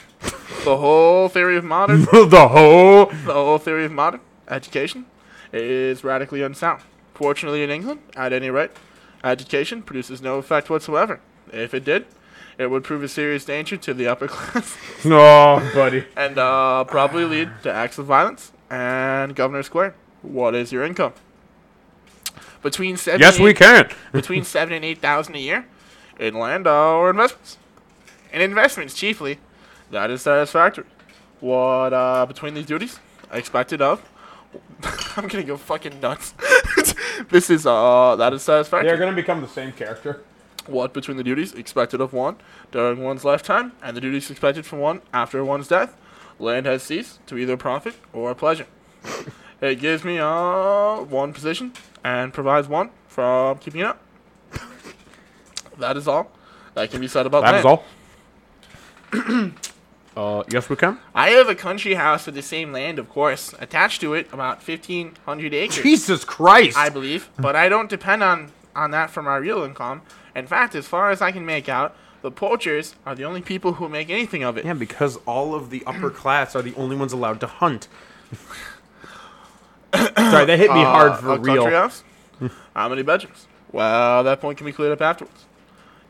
The 0.65 0.77
whole 0.77 1.29
theory 1.29 1.57
of 1.57 1.65
modern, 1.65 2.01
the 2.13 2.49
whole. 2.49 3.07
the 3.07 3.33
whole 3.33 3.59
theory 3.59 3.85
of 3.85 3.93
modern 3.93 4.21
education 4.49 5.07
is 5.53 6.03
radically 6.03 6.43
unsound. 6.43 6.83
Fortunately, 7.15 7.63
in 7.63 7.71
England, 7.71 8.01
at 8.17 8.33
any 8.33 8.51
rate, 8.51 8.71
education 9.23 9.83
produces 9.83 10.21
no 10.21 10.39
effect 10.39 10.69
whatsoever. 10.69 11.21
If 11.53 11.75
it 11.75 11.85
did, 11.85 12.07
it 12.59 12.71
would 12.71 12.85
prove 12.85 13.03
a 13.03 13.09
serious 13.09 13.45
danger 13.45 13.77
to 13.77 13.95
the 13.95 14.07
upper 14.07 14.29
class 14.35 14.77
No, 15.05 15.61
buddy. 15.75 16.05
and 16.17 16.39
uh, 16.39 16.85
probably 16.85 17.25
lead 17.25 17.51
to 17.63 17.73
acts 17.73 17.99
of 17.99 18.07
violence 18.07 18.53
and 18.71 19.35
Grosvenor 19.35 19.63
Square. 19.63 19.95
What 20.23 20.55
is 20.55 20.73
your 20.73 20.85
income? 20.85 21.13
Between 22.63 22.97
seven 22.97 23.21
Yes, 23.21 23.37
and 23.37 23.45
we 23.45 23.51
eight- 23.51 23.57
can. 23.59 23.91
between 24.13 24.45
seven 24.45 24.73
and 24.75 24.85
eight 24.85 24.99
thousand 25.01 25.35
a 25.37 25.39
year 25.39 25.67
in 26.19 26.35
land 26.39 26.67
uh, 26.67 26.97
or 26.97 27.11
investments. 27.11 27.59
In 28.33 28.41
investments, 28.41 28.95
chiefly, 28.95 29.39
that 29.91 30.11
is 30.11 30.23
satisfactory. 30.23 30.87
What 31.41 31.93
uh, 31.93 32.25
between 32.27 32.55
these 32.55 32.67
duties 32.67 32.99
expected 33.31 33.83
of? 33.83 34.03
I'm 35.17 35.29
gonna 35.29 35.45
go 35.45 35.57
fucking 35.57 36.01
nuts. 36.01 36.33
this 37.29 37.51
is 37.51 37.67
uh 37.67 38.17
that 38.17 38.33
is 38.33 38.43
satisfactory. 38.43 38.89
They're 38.89 38.99
gonna 38.99 39.15
become 39.17 39.41
the 39.43 39.49
same 39.49 39.73
character. 39.73 40.23
What 40.67 40.93
between 40.95 41.17
the 41.17 41.25
duties 41.25 41.53
expected 41.53 42.01
of 42.01 42.13
one 42.13 42.37
during 42.73 43.03
one's 43.03 43.25
lifetime 43.25 43.73
and 43.83 43.97
the 43.97 44.01
duties 44.01 44.31
expected 44.31 44.65
from 44.65 44.79
one 44.79 45.03
after 45.13 45.45
one's 45.45 45.69
death, 45.69 45.97
land 46.39 46.67
has 46.67 46.83
ceased 46.83 47.25
to 47.27 47.37
either 47.37 47.57
profit 47.57 47.95
or 48.13 48.35
pleasure. 48.35 48.67
it 49.61 49.81
gives 49.81 50.05
me 50.05 50.19
uh 50.19 51.01
one 51.03 51.33
position 51.33 51.73
and 52.03 52.33
provides 52.33 52.69
one 52.69 52.91
from 53.09 53.59
keeping 53.59 53.83
it 53.83 53.87
up. 53.87 54.03
that 55.79 55.97
is 55.97 56.09
all 56.09 56.31
that 56.75 56.91
can 56.91 57.01
be 57.01 57.09
said 57.09 57.27
about 57.27 57.43
that. 57.45 57.53
That 57.53 57.59
is 57.61 57.65
all. 57.65 57.85
uh, 60.17 60.43
yes, 60.51 60.69
we 60.69 60.77
can. 60.77 60.99
I 61.15 61.31
have 61.31 61.49
a 61.49 61.55
country 61.55 61.95
house 61.95 62.27
with 62.27 62.35
the 62.35 62.43
same 62.43 62.73
land, 62.73 62.99
of 62.99 63.09
course, 63.09 63.55
attached 63.61 64.01
to 64.01 64.15
it, 64.15 64.33
about 64.33 64.63
fifteen 64.63 65.17
hundred 65.25 65.55
acres. 65.55 65.83
Jesus 65.83 66.25
Christ. 66.25 66.77
I 66.77 66.89
believe, 66.89 67.31
but 67.39 67.55
I 67.57 67.69
don't 67.69 67.89
depend 67.89 68.23
on 68.23 68.53
on 68.75 68.91
that 68.91 69.11
for 69.11 69.23
my 69.23 69.37
real 69.37 69.63
income. 69.63 70.03
In 70.35 70.47
fact, 70.47 70.75
as 70.75 70.87
far 70.87 71.11
as 71.11 71.21
I 71.23 71.31
can 71.33 71.45
make 71.47 71.69
out, 71.69 71.95
the 72.23 72.31
poachers 72.31 72.95
are 73.07 73.15
the 73.15 73.25
only 73.25 73.41
people 73.43 73.75
who 73.75 73.89
make 73.89 74.11
anything 74.11 74.43
of 74.43 74.57
it. 74.57 74.65
yeah, 74.65 74.73
because 74.75 75.17
all 75.27 75.55
of 75.55 75.71
the 75.71 75.83
upper 75.87 76.11
class 76.23 76.57
are 76.57 76.63
the 76.63 76.75
only 76.75 76.97
ones 76.97 77.13
allowed 77.13 77.41
to 77.41 77.47
hunt. 77.47 77.87
Sorry, 79.95 80.45
that 80.47 80.59
hit 80.59 80.73
me 80.73 80.83
hard 80.83 81.13
Uh, 81.13 81.17
for 81.17 81.33
a 81.35 81.39
real. 81.39 81.71
house? 81.71 82.03
How 82.75 82.89
many 82.89 83.03
bedrooms? 83.03 83.47
Well, 83.71 84.25
that 84.25 84.41
point 84.41 84.59
can 84.59 84.65
be 84.67 84.73
cleared 84.73 84.93
up 84.93 85.01
afterwards. 85.01 85.45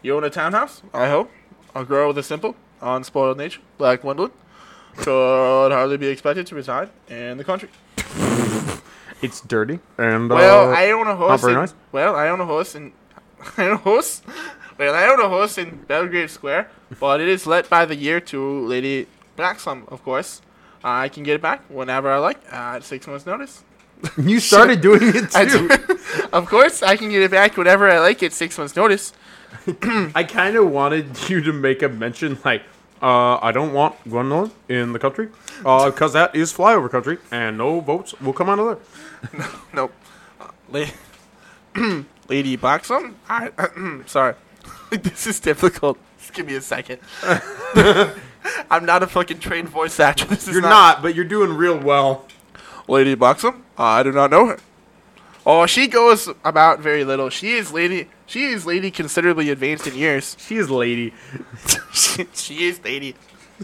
You 0.03 0.17
own 0.17 0.25
a 0.25 0.31
townhouse, 0.31 0.83
I 0.93 1.09
hope. 1.09 1.31
A 1.75 1.85
girl 1.85 2.09
with 2.09 2.19
a 2.19 2.23
simple, 2.23 2.57
unspoiled 2.81 3.37
nature, 3.37 3.61
like 3.79 4.03
Gwendolyn, 4.03 4.31
could 4.97 5.73
hardly 5.73 5.97
be 5.97 6.07
expected 6.09 6.47
to 6.47 6.55
reside 6.55 6.91
in 7.09 7.37
the 7.39 7.45
country. 7.45 7.69
It's 9.23 9.41
dirty 9.41 9.79
and 9.97 10.29
Well, 10.29 10.71
uh, 10.71 10.75
I 10.77 10.91
own 10.91 11.07
a 11.07 11.17
horse. 11.17 11.31
Not 11.31 11.41
very 11.41 11.55
nice. 11.55 11.73
Well, 11.93 12.15
I 12.15 12.29
own 12.29 12.41
a 12.43 12.45
horse 12.45 12.75
in. 12.75 12.93
I 13.57 13.65
own 13.67 13.73
a 13.73 13.77
horse. 13.77 14.23
Well, 14.79 14.95
I 14.95 15.07
own 15.07 15.21
a 15.21 15.29
horse 15.29 15.57
in 15.59 15.85
Belgrave 15.87 16.31
Square, 16.31 16.69
but 16.99 17.21
it 17.21 17.29
is 17.29 17.47
let 17.47 17.69
by 17.69 17.85
the 17.85 17.95
year 17.97 18.21
to 18.21 18.67
Lady 18.67 19.07
Bloxham, 19.37 19.85
of 19.89 20.03
course. 20.05 20.41
I 20.83 21.09
can 21.09 21.23
get 21.23 21.37
it 21.37 21.41
back 21.43 21.63
whenever 21.69 22.11
I 22.11 22.19
like 22.19 22.41
at 22.53 22.85
six 22.85 23.07
months' 23.07 23.25
notice. 23.25 23.65
you 24.19 24.39
started 24.39 24.81
doing 24.83 25.01
it 25.03 25.31
too. 25.31 25.69
do. 25.69 25.99
of 26.33 26.47
course, 26.47 26.83
I 26.83 26.97
can 26.97 27.09
get 27.09 27.23
it 27.23 27.31
back 27.31 27.57
whenever 27.57 27.89
I 27.91 28.01
like 28.01 28.23
at 28.23 28.33
six 28.33 28.59
months' 28.59 28.77
notice. 28.77 29.13
I 30.15 30.25
kind 30.25 30.57
of 30.57 30.71
wanted 30.71 31.31
you 31.31 31.41
to 31.41 31.53
make 31.55 31.81
a 31.83 31.89
mention 31.89 32.39
like, 32.45 32.63
uh, 33.01 33.39
I 33.41 33.51
don't 33.53 33.73
want 33.73 33.95
Gwendolyn 34.05 34.51
in 34.69 34.93
the 34.93 34.99
country, 34.99 35.29
uh, 35.65 35.91
because 35.91 36.13
that 36.13 36.35
is 36.35 36.53
flyover 36.53 36.91
country, 36.91 37.17
and 37.31 37.57
no 37.57 37.81
votes 37.81 38.21
will 38.21 38.33
come 38.35 38.51
out 38.51 38.59
of 38.59 38.67
there. 39.33 39.49
Nope. 39.73 39.93
Uh, 40.39 40.49
La- 40.71 42.03
Lady 42.29 42.57
Bloxham? 42.57 43.15
I, 43.29 43.51
sorry. 44.07 44.35
this 44.91 45.27
is 45.27 45.41
difficult. 45.41 45.99
Just 46.19 46.33
give 46.33 46.47
me 46.47 46.55
a 46.55 46.61
second. 46.61 47.01
I'm 48.71 48.85
not 48.85 49.03
a 49.03 49.07
fucking 49.07 49.39
trained 49.41 49.69
voice 49.69 49.99
actor. 50.01 50.27
This 50.29 50.49
is 50.49 50.55
You're 50.55 50.63
not, 50.63 51.03
but 51.03 51.15
you're 51.15 51.25
doing 51.25 51.55
real 51.57 51.79
well. 51.79 52.27
Lady 52.89 53.15
Buxom? 53.15 53.65
I 53.79 54.03
do 54.03 54.13
not 54.13 54.31
know 54.31 54.47
her. 54.47 54.59
Oh, 55.47 55.67
she 55.67 55.87
goes 55.89 56.29
about 56.45 56.81
very 56.81 57.05
little. 57.05 57.29
She 57.29 57.53
is 57.53 57.73
lady. 57.73 58.09
She 58.27 58.45
is 58.45 58.65
lady 58.65 58.91
considerably 58.91 59.51
advanced 59.51 59.87
in 59.87 59.95
years. 59.95 60.37
She 60.39 60.57
is 60.57 60.71
lady. 60.71 61.13
she, 61.93 62.27
she 62.33 62.67
is 62.67 62.83
lady. 62.83 63.15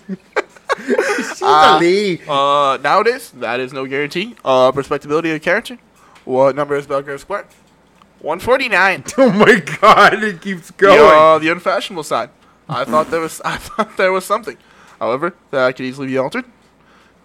She's 0.07 1.43
a 1.43 1.47
uh, 1.47 1.79
lady. 1.81 2.23
Uh, 2.29 2.79
nowadays 2.83 3.31
that 3.37 3.61
is 3.61 3.73
no 3.73 3.87
guarantee 3.87 4.37
of 4.45 4.77
respectability 4.77 5.31
of 5.31 5.41
character. 5.41 5.79
What 6.25 6.55
number 6.55 6.77
is 6.77 6.87
Belgrave 6.87 7.21
Square? 7.21 7.47
One 8.21 8.39
forty 8.41 8.69
nine. 8.69 9.05
Oh 9.19 9.31
my 9.33 9.61
god, 9.81 10.23
it 10.23 10.41
keeps 10.43 10.69
The, 10.69 10.73
going. 10.75 10.99
uh, 11.01 11.39
the 11.39 11.49
unfashionable 11.51 12.03
side. 12.05 12.31
I 12.69 12.85
thought 12.85 13.11
there 13.11 13.21
was. 13.21 13.41
I 13.45 13.57
thought 13.57 13.97
there 13.97 14.13
was 14.13 14.25
something. 14.25 14.57
However, 14.99 15.35
that 15.51 15.77
could 15.77 15.87
easily 15.87 16.07
be 16.09 16.19
altered. 16.19 16.45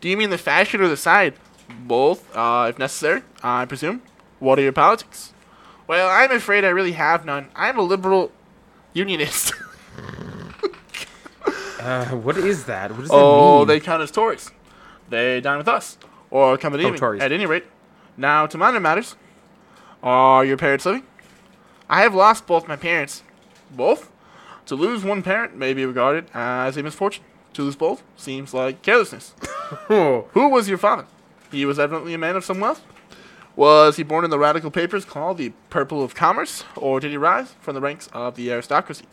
Do 0.02 0.10
you 0.10 0.18
mean 0.18 0.30
the 0.30 0.38
fashion 0.38 0.82
or 0.82 0.88
the 0.88 0.98
side? 0.98 1.34
Both, 1.82 2.34
uh, 2.36 2.68
if 2.70 2.80
necessary. 2.80 3.24
I 3.44 3.66
presume. 3.66 4.02
What 4.40 4.60
are 4.60 4.62
your 4.62 4.72
politics? 4.72 5.34
Well, 5.88 6.08
I'm 6.10 6.32
afraid 6.32 6.64
I 6.64 6.70
really 6.70 6.94
have 6.94 7.26
none. 7.26 7.48
I'm 7.56 7.78
a 7.78 7.82
liberal 7.82 8.32
unionist. 8.94 9.54
Uh, 11.80 12.04
what 12.16 12.36
is 12.36 12.64
that? 12.66 12.90
What 12.92 13.02
does 13.02 13.10
oh, 13.14 13.64
that 13.64 13.74
they 13.74 13.80
count 13.80 14.02
as 14.02 14.10
Tories. 14.10 14.50
They 15.10 15.40
dine 15.40 15.60
with 15.60 15.68
us. 15.68 16.00
or 16.32 16.58
come 16.58 16.74
at 16.74 16.80
evening. 16.80 16.96
Tories. 17.00 17.22
At 17.22 17.32
any 17.32 17.46
rate, 17.46 17.66
now 18.18 18.48
to 18.48 18.58
minor 18.58 18.80
matters. 18.80 19.16
Are 20.06 20.46
your 20.46 20.56
parents 20.56 20.86
living? 20.86 21.02
I 21.90 22.04
have 22.04 22.14
lost 22.14 22.46
both 22.46 22.68
my 22.68 22.76
parents. 22.76 23.24
Both? 23.72 24.12
To 24.68 24.76
lose 24.76 25.04
one 25.04 25.24
parent 25.24 25.56
may 25.58 25.74
be 25.74 25.84
regarded 25.84 26.28
as 26.32 26.78
a 26.78 26.84
misfortune. 26.84 27.24
To 27.54 27.64
lose 27.64 27.76
both 27.76 28.04
seems 28.16 28.54
like 28.54 28.84
carelessness. 28.84 29.34
Who 29.88 30.28
was 30.34 30.70
your 30.70 30.78
father? 30.78 31.06
He 31.52 31.66
was 31.66 31.80
evidently 31.80 32.14
a 32.14 32.20
man 32.20 32.36
of 32.36 32.46
some 32.46 32.60
wealth. 32.60 32.84
Was 33.56 33.96
he 33.96 34.04
born 34.04 34.24
in 34.24 34.30
the 34.30 34.38
radical 34.38 34.70
papers 34.70 35.06
called 35.06 35.40
the 35.40 35.54
Purple 35.72 36.04
of 36.04 36.14
Commerce, 36.14 36.64
or 36.76 37.00
did 37.00 37.10
he 37.10 37.18
rise 37.18 37.54
from 37.60 37.74
the 37.74 37.82
ranks 37.82 38.08
of 38.14 38.36
the 38.36 38.52
aristocracy? 38.52 39.06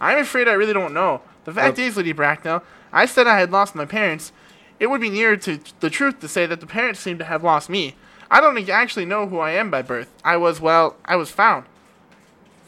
I'm 0.00 0.18
afraid 0.18 0.48
I 0.48 0.52
really 0.52 0.74
don't 0.74 0.92
know. 0.92 1.22
The 1.44 1.54
fact 1.54 1.78
is, 1.78 1.96
Lady 1.96 2.12
Bracknell, 2.12 2.62
I 2.92 3.06
said 3.06 3.26
I 3.26 3.38
had 3.38 3.52
lost 3.52 3.74
my 3.74 3.86
parents. 3.86 4.32
It 4.78 4.88
would 4.88 5.00
be 5.00 5.08
nearer 5.08 5.36
to 5.38 5.60
the 5.80 5.88
truth 5.88 6.20
to 6.20 6.28
say 6.28 6.44
that 6.44 6.60
the 6.60 6.66
parents 6.66 7.00
seem 7.00 7.16
to 7.18 7.24
have 7.24 7.42
lost 7.42 7.70
me. 7.70 7.94
I 8.30 8.40
don't 8.40 8.68
actually 8.68 9.06
know 9.06 9.26
who 9.26 9.38
I 9.38 9.52
am 9.52 9.70
by 9.70 9.82
birth. 9.82 10.10
I 10.24 10.36
was, 10.36 10.60
well, 10.60 10.96
I 11.04 11.16
was 11.16 11.30
found. 11.30 11.64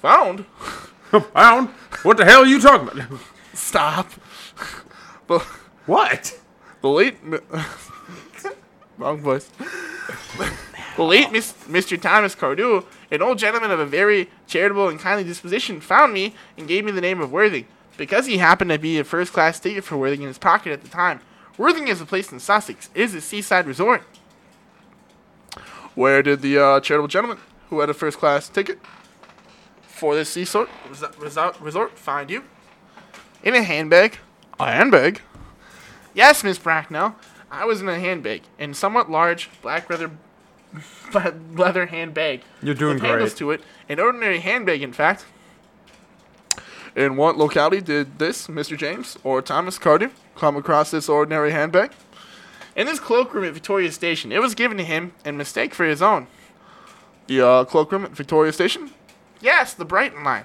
Found? 0.01 0.45
found. 1.33 1.69
What 2.03 2.17
the 2.17 2.25
hell 2.25 2.43
are 2.43 2.47
you 2.47 2.61
talking 2.61 2.89
about? 2.89 3.21
Stop. 3.55 4.11
the, 5.29 5.39
What? 5.87 6.39
the 6.81 6.89
late. 6.89 7.17
Wrong 8.99 9.21
voice. 9.21 9.51
The 10.97 11.03
late 11.05 11.33
Miss, 11.33 11.53
Mr. 11.69 12.01
Thomas 12.01 12.35
Cardew, 12.35 12.85
an 13.11 13.23
old 13.23 13.39
gentleman 13.39 13.71
of 13.71 13.79
a 13.79 13.87
very 13.87 14.29
charitable 14.47 14.89
and 14.89 14.99
kindly 14.99 15.25
disposition, 15.25 15.81
found 15.81 16.13
me 16.13 16.35
and 16.59 16.69
gave 16.69 16.85
me 16.85 16.93
the 16.93 17.01
name 17.01 17.21
of 17.21 17.33
Worthing, 17.33 17.67
because 17.97 18.27
he 18.27 18.39
happened 18.39 18.71
to 18.71 18.79
be 18.79 18.99
a 18.99 19.05
first 19.05 19.33
class 19.33 19.59
ticket 19.59 19.85
for 19.85 19.97
Worthing 19.97 20.23
in 20.23 20.29
his 20.29 20.39
pocket 20.39 20.73
at 20.73 20.83
the 20.83 20.89
time. 20.89 21.21
Worthing 21.57 21.89
is 21.89 22.01
a 22.01 22.07
place 22.07 22.31
in 22.33 22.41
Sussex. 22.41 22.91
It 22.95 23.03
is 23.03 23.15
a 23.15 23.21
seaside 23.21 23.67
resort. 23.67 24.03
Where 25.95 26.22
did 26.22 26.43
the 26.43 26.59
uh, 26.59 26.80
charitable 26.80 27.09
gentleman 27.09 27.38
who 27.68 27.80
had 27.80 27.90
a 27.90 27.95
first 27.95 28.18
class 28.18 28.49
ticket 28.49 28.78
for 29.82 30.14
this 30.14 30.36
resort, 30.36 30.70
resort, 31.18 31.61
resort 31.61 31.99
find 31.99 32.30
you? 32.30 32.45
In 33.43 33.55
a 33.55 33.62
handbag. 33.62 34.18
A 34.59 34.72
handbag? 34.72 35.20
Yes, 36.14 36.45
Miss 36.45 36.59
Bracknell. 36.59 37.16
I 37.51 37.64
was 37.64 37.82
in 37.82 37.88
a 37.88 37.99
handbag, 37.99 38.43
in 38.59 38.72
somewhat 38.72 39.11
large 39.11 39.51
black 39.61 39.90
leather 39.90 40.11
leather 41.55 41.86
handbag. 41.86 42.43
You're 42.62 42.74
doing 42.74 42.95
with 42.95 43.03
handles 43.03 43.30
great. 43.30 43.38
to 43.38 43.51
it. 43.51 43.61
An 43.88 44.01
ordinary 44.01 44.40
handbag, 44.40 44.82
in 44.82 44.93
fact. 44.93 45.26
In 46.95 47.16
what 47.16 47.36
locality 47.36 47.80
did 47.80 48.18
this, 48.18 48.47
Mr. 48.49 48.76
James 48.76 49.18
or 49.24 49.40
Thomas 49.43 49.78
Cardew, 49.78 50.11
come 50.36 50.57
across 50.57 50.90
this 50.90 51.09
ordinary 51.09 51.51
handbag? 51.51 51.93
In 52.75 52.87
his 52.87 53.01
cloakroom 53.01 53.45
at 53.45 53.53
Victoria 53.53 53.93
Station. 53.93 54.33
It 54.33 54.41
was 54.41 54.55
given 54.55 54.79
to 54.79 54.85
him 54.85 55.12
in 55.25 55.37
mistake 55.37 55.75
for 55.75 55.85
his 55.85 56.01
own. 56.01 56.27
The 57.27 57.47
uh, 57.47 57.64
cloakroom 57.64 58.05
at 58.05 58.12
Victoria 58.12 58.53
Station? 58.53 58.91
Yes, 59.41 59.75
the 59.75 59.85
Brighton 59.85 60.25
line. 60.25 60.45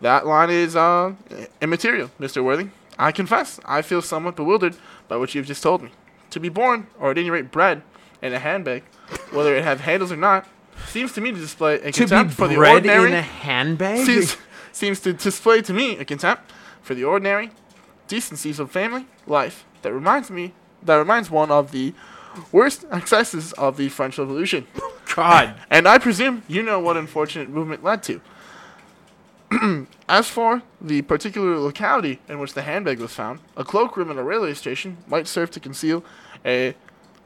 That 0.00 0.26
line 0.26 0.50
is 0.50 0.74
uh, 0.74 1.14
immaterial, 1.60 2.10
Mr. 2.18 2.42
Worthing. 2.42 2.72
I 2.98 3.12
confess, 3.12 3.60
I 3.64 3.82
feel 3.82 4.02
somewhat 4.02 4.36
bewildered 4.36 4.76
by 5.08 5.16
what 5.16 5.34
you've 5.34 5.46
just 5.46 5.62
told 5.62 5.82
me. 5.82 5.90
To 6.30 6.40
be 6.40 6.48
born, 6.48 6.86
or 6.98 7.10
at 7.10 7.18
any 7.18 7.30
rate 7.30 7.50
bred, 7.50 7.82
in 8.22 8.32
a 8.32 8.38
handbag, 8.38 8.84
whether 9.32 9.54
it 9.56 9.64
have 9.64 9.80
handles 9.80 10.12
or 10.12 10.16
not, 10.16 10.46
seems 10.86 11.12
to 11.12 11.20
me 11.20 11.32
to 11.32 11.38
display 11.38 11.76
a 11.76 11.92
contempt 11.92 12.34
for 12.34 12.48
the 12.48 12.54
bred 12.54 12.74
ordinary. 12.74 13.10
in 13.10 13.16
a 13.16 13.22
handbag? 13.22 14.04
seems, 14.06 14.36
seems 14.72 15.00
to 15.00 15.12
display 15.12 15.62
to 15.62 15.72
me 15.72 15.96
a 15.98 16.04
contempt 16.04 16.52
for 16.82 16.94
the 16.94 17.04
ordinary 17.04 17.50
decencies 18.08 18.58
of 18.58 18.70
family 18.70 19.06
life 19.26 19.64
that 19.82 19.92
reminds 19.92 20.30
me 20.30 20.52
that 20.82 20.96
reminds 20.96 21.30
one 21.30 21.50
of 21.50 21.72
the 21.72 21.94
worst 22.52 22.84
excesses 22.90 23.52
of 23.54 23.76
the 23.76 23.88
French 23.88 24.18
Revolution. 24.18 24.66
God. 25.14 25.54
And 25.68 25.88
I 25.88 25.98
presume 25.98 26.42
you 26.48 26.62
know 26.62 26.80
what 26.80 26.96
unfortunate 26.96 27.48
movement 27.48 27.82
led 27.82 28.02
to. 28.04 28.20
As 30.08 30.28
for 30.28 30.62
the 30.80 31.02
particular 31.02 31.58
locality 31.58 32.20
in 32.28 32.38
which 32.38 32.54
the 32.54 32.62
handbag 32.62 33.00
was 33.00 33.12
found, 33.12 33.40
a 33.56 33.64
cloakroom 33.64 34.10
in 34.10 34.18
a 34.18 34.22
railway 34.22 34.54
station 34.54 34.98
might 35.06 35.26
serve 35.26 35.50
to 35.52 35.60
conceal 35.60 36.04
a 36.44 36.74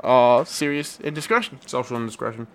uh, 0.02 0.44
serious 0.44 0.98
indiscretion, 1.00 1.58
Social 1.66 1.96
indiscretion. 1.96 2.46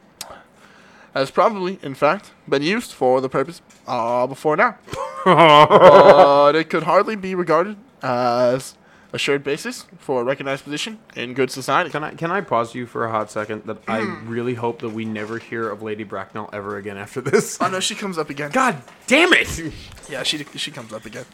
has 1.13 1.31
probably, 1.31 1.79
in 1.81 1.95
fact, 1.95 2.31
been 2.47 2.61
used 2.61 2.91
for 2.91 3.21
the 3.21 3.29
purpose 3.29 3.61
uh, 3.87 4.27
before 4.27 4.55
now. 4.55 4.77
but 5.25 6.55
it 6.55 6.69
could 6.69 6.83
hardly 6.83 7.15
be 7.15 7.35
regarded 7.35 7.77
as 8.01 8.75
a 9.11 9.17
shared 9.17 9.43
basis 9.43 9.85
for 9.97 10.21
a 10.21 10.23
recognized 10.23 10.63
position 10.63 10.99
in 11.15 11.33
good 11.33 11.49
society. 11.51 11.89
Can 11.89 12.03
I 12.03 12.13
can 12.13 12.31
I 12.31 12.41
pause 12.41 12.75
you 12.75 12.85
for 12.85 13.05
a 13.05 13.11
hot 13.11 13.31
second? 13.31 13.63
That 13.65 13.77
I 13.87 14.01
hmm. 14.01 14.29
really 14.29 14.53
hope 14.53 14.79
that 14.79 14.89
we 14.89 15.05
never 15.05 15.39
hear 15.39 15.69
of 15.69 15.81
Lady 15.81 16.03
Bracknell 16.03 16.49
ever 16.53 16.77
again 16.77 16.97
after 16.97 17.21
this. 17.21 17.57
Oh 17.61 17.69
no, 17.69 17.79
she 17.79 17.95
comes 17.95 18.17
up 18.17 18.29
again. 18.29 18.51
God 18.51 18.81
damn 19.07 19.33
it! 19.33 19.73
Yeah, 20.09 20.23
she 20.23 20.43
she 20.55 20.71
comes 20.71 20.91
up 20.91 21.05
again. 21.05 21.25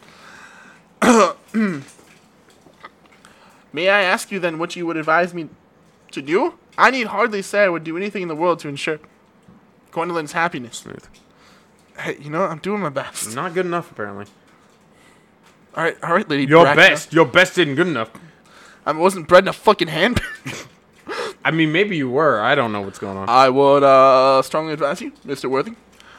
May 3.72 3.88
I 3.88 4.02
ask 4.02 4.30
you 4.30 4.38
then 4.38 4.58
what 4.58 4.76
you 4.76 4.84
would 4.84 4.98
advise 4.98 5.32
me 5.32 5.48
to 6.10 6.20
do? 6.20 6.58
I 6.76 6.90
need 6.90 7.06
hardly 7.06 7.40
say 7.40 7.64
I 7.64 7.70
would 7.70 7.84
do 7.84 7.96
anything 7.96 8.20
in 8.20 8.28
the 8.28 8.36
world 8.36 8.58
to 8.60 8.68
ensure 8.68 9.00
Gwendolyn's 9.92 10.32
happiness. 10.32 10.76
Smooth. 10.76 11.06
Hey, 11.98 12.18
you 12.20 12.28
know 12.28 12.42
I'm 12.44 12.58
doing 12.58 12.82
my 12.82 12.90
best. 12.90 13.34
Not 13.34 13.54
good 13.54 13.64
enough, 13.64 13.90
apparently. 13.90 14.26
All 15.76 15.82
right, 15.82 15.96
all 16.02 16.14
right, 16.14 16.28
lady. 16.28 16.46
Your 16.46 16.64
best. 16.64 17.12
Your 17.12 17.26
best 17.26 17.58
isn't 17.58 17.74
good 17.74 17.86
enough. 17.86 18.10
I 18.86 18.92
wasn't 18.92 19.28
bred 19.28 19.44
in 19.44 19.48
a 19.48 19.52
fucking 19.52 19.88
handbag. 19.88 20.24
I 21.44 21.50
mean, 21.50 21.70
maybe 21.70 21.96
you 21.96 22.08
were. 22.08 22.40
I 22.40 22.54
don't 22.54 22.72
know 22.72 22.80
what's 22.80 22.98
going 22.98 23.16
on. 23.16 23.28
I 23.28 23.50
would 23.50 23.82
uh, 23.82 24.40
strongly 24.42 24.72
advise 24.72 25.00
you, 25.02 25.12
Mr. 25.26 25.50
Worthing, 25.50 25.76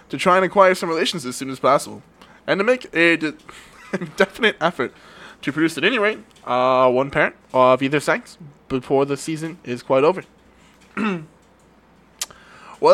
to 0.09 0.17
try 0.17 0.35
and 0.37 0.45
acquire 0.45 0.75
some 0.75 0.89
relations 0.89 1.25
as 1.25 1.35
soon 1.35 1.49
as 1.49 1.59
possible, 1.59 2.03
and 2.45 2.59
to 2.59 2.63
make 2.63 2.93
a 2.95 3.17
de- 3.17 3.33
definite 4.15 4.57
effort 4.61 4.93
to 5.41 5.51
produce, 5.51 5.77
at 5.77 5.83
any 5.83 5.97
rate, 5.97 6.19
uh, 6.45 6.89
one 6.91 7.09
parent 7.09 7.35
of 7.53 7.81
either 7.81 7.99
sex 7.99 8.37
before 8.69 9.05
the 9.05 9.17
season 9.17 9.57
is 9.63 9.81
quite 9.81 10.03
over. 10.03 10.23
well, 10.95 11.25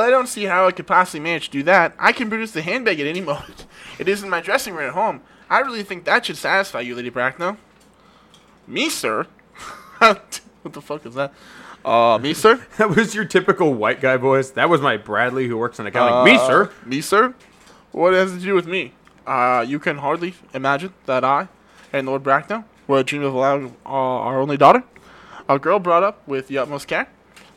I 0.02 0.10
don't 0.10 0.28
see 0.28 0.46
how 0.46 0.68
I 0.68 0.72
could 0.72 0.88
possibly 0.88 1.20
manage 1.20 1.48
to 1.48 1.52
do 1.52 1.64
that. 1.64 1.94
I 2.00 2.14
can 2.14 2.30
produce 2.30 2.52
the 2.52 2.62
handbag 2.62 3.00
at 3.00 3.08
any 3.08 3.22
moment. 3.22 3.66
It 4.00 4.08
is 4.08 4.24
in 4.24 4.30
my 4.30 4.42
dressing 4.42 4.74
room 4.74 4.88
at 4.88 4.94
home. 4.94 5.22
I 5.54 5.60
really 5.60 5.84
think 5.84 6.06
that 6.06 6.26
should 6.26 6.38
satisfy 6.38 6.80
you, 6.80 6.96
Lady 6.96 7.10
Bracknell. 7.12 7.58
Me, 8.66 8.90
sir? 8.90 9.28
what 10.00 10.42
the 10.64 10.82
fuck 10.82 11.06
is 11.06 11.14
that? 11.14 11.32
Uh, 11.86 12.18
me, 12.20 12.34
sir? 12.34 12.66
That 12.78 12.90
was 12.90 13.14
your 13.14 13.26
typical 13.26 13.72
white 13.72 14.02
guy 14.02 14.18
voice. 14.18 14.50
That 14.50 14.68
was 14.68 14.82
my 14.82 14.98
Bradley 14.98 15.48
who 15.48 15.56
works 15.60 15.78
in 15.78 15.86
accounting. 15.86 16.24
Me, 16.34 16.40
Uh, 16.40 16.48
sir. 16.48 16.72
Me, 16.88 17.02
sir? 17.02 17.36
What 17.92 18.14
has 18.14 18.34
it 18.34 18.40
to 18.40 18.46
do 18.46 18.56
with 18.56 18.66
me? 18.66 18.94
Uh, 19.28 19.64
you 19.68 19.78
can 19.78 20.00
hardly 20.00 20.34
imagine 20.56 20.92
that 21.06 21.24
I 21.24 21.50
and 21.94 22.08
Lord 22.08 22.24
Bracknell 22.24 22.66
were 22.88 23.04
dream 23.04 23.22
of 23.22 23.36
allowing 23.36 23.76
uh, 23.86 23.90
our 23.90 24.40
only 24.42 24.58
daughter, 24.58 24.82
a 25.48 25.60
girl 25.60 25.78
brought 25.78 26.02
up 26.02 26.28
with 26.28 26.48
the 26.48 26.58
utmost 26.58 26.88
care, 26.88 27.08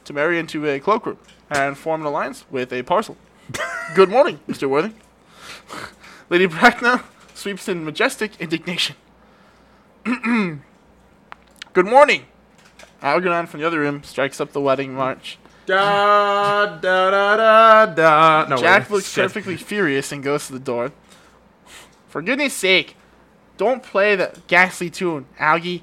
to 0.05 0.13
marry 0.13 0.39
into 0.39 0.69
a 0.69 0.79
cloakroom 0.81 1.17
and 1.49 1.79
form 1.79 2.03
an 2.03 2.09
alliance 2.09 2.45
with 2.51 2.75
a 2.75 2.83
parcel. 2.83 3.17
Good 3.95 4.11
morning, 4.11 4.39
Mr. 4.47 4.69
Worthing. 4.69 4.93
Lady 6.29 6.45
Bracknell 6.45 7.01
sweeps 7.37 7.69
in 7.69 7.85
majestic 7.85 8.41
indignation. 8.41 8.97
Good 10.05 11.87
morning. 11.87 12.27
Algernon 13.03 13.47
from 13.47 13.61
the 13.61 13.67
other 13.67 13.81
room 13.81 14.03
strikes 14.03 14.41
up 14.41 14.53
the 14.53 14.61
wedding 14.61 14.95
march. 14.95 15.39
Da 15.67 16.67
da 16.81 17.11
da 17.11 17.37
da 17.37 17.87
da. 17.87 18.49
No, 18.49 18.57
Jack 18.57 18.85
wait. 18.85 18.91
looks 18.91 19.13
Shit. 19.13 19.25
perfectly 19.25 19.57
furious 19.57 20.13
and 20.13 20.23
goes 20.23 20.47
to 20.47 20.53
the 20.53 20.59
door. 20.59 20.93
For 22.09 22.23
goodness 22.23 22.55
sake, 22.55 22.97
don't 23.57 23.83
play 23.83 24.17
that 24.17 24.47
ghastly 24.47 24.91
tune, 24.91 25.27
Algie. 25.39 25.83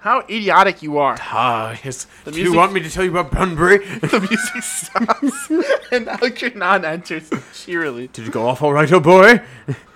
How 0.00 0.20
idiotic 0.28 0.82
you 0.82 0.98
are. 0.98 1.16
Ah, 1.18 1.78
yes. 1.82 2.06
The 2.24 2.32
Do 2.32 2.42
you 2.42 2.52
want 2.52 2.74
me 2.74 2.80
to 2.80 2.90
tell 2.90 3.04
you 3.04 3.16
about 3.16 3.30
Bunbury? 3.32 3.78
the 4.00 4.20
music 4.20 4.62
stops, 4.62 5.50
and 5.92 6.08
Algernon 6.08 6.84
enters 6.84 7.30
cheerily. 7.54 8.08
Did 8.08 8.26
it 8.28 8.32
go 8.32 8.46
off 8.46 8.60
all 8.60 8.74
right, 8.74 8.92
oh 8.92 9.00
boy? 9.00 9.40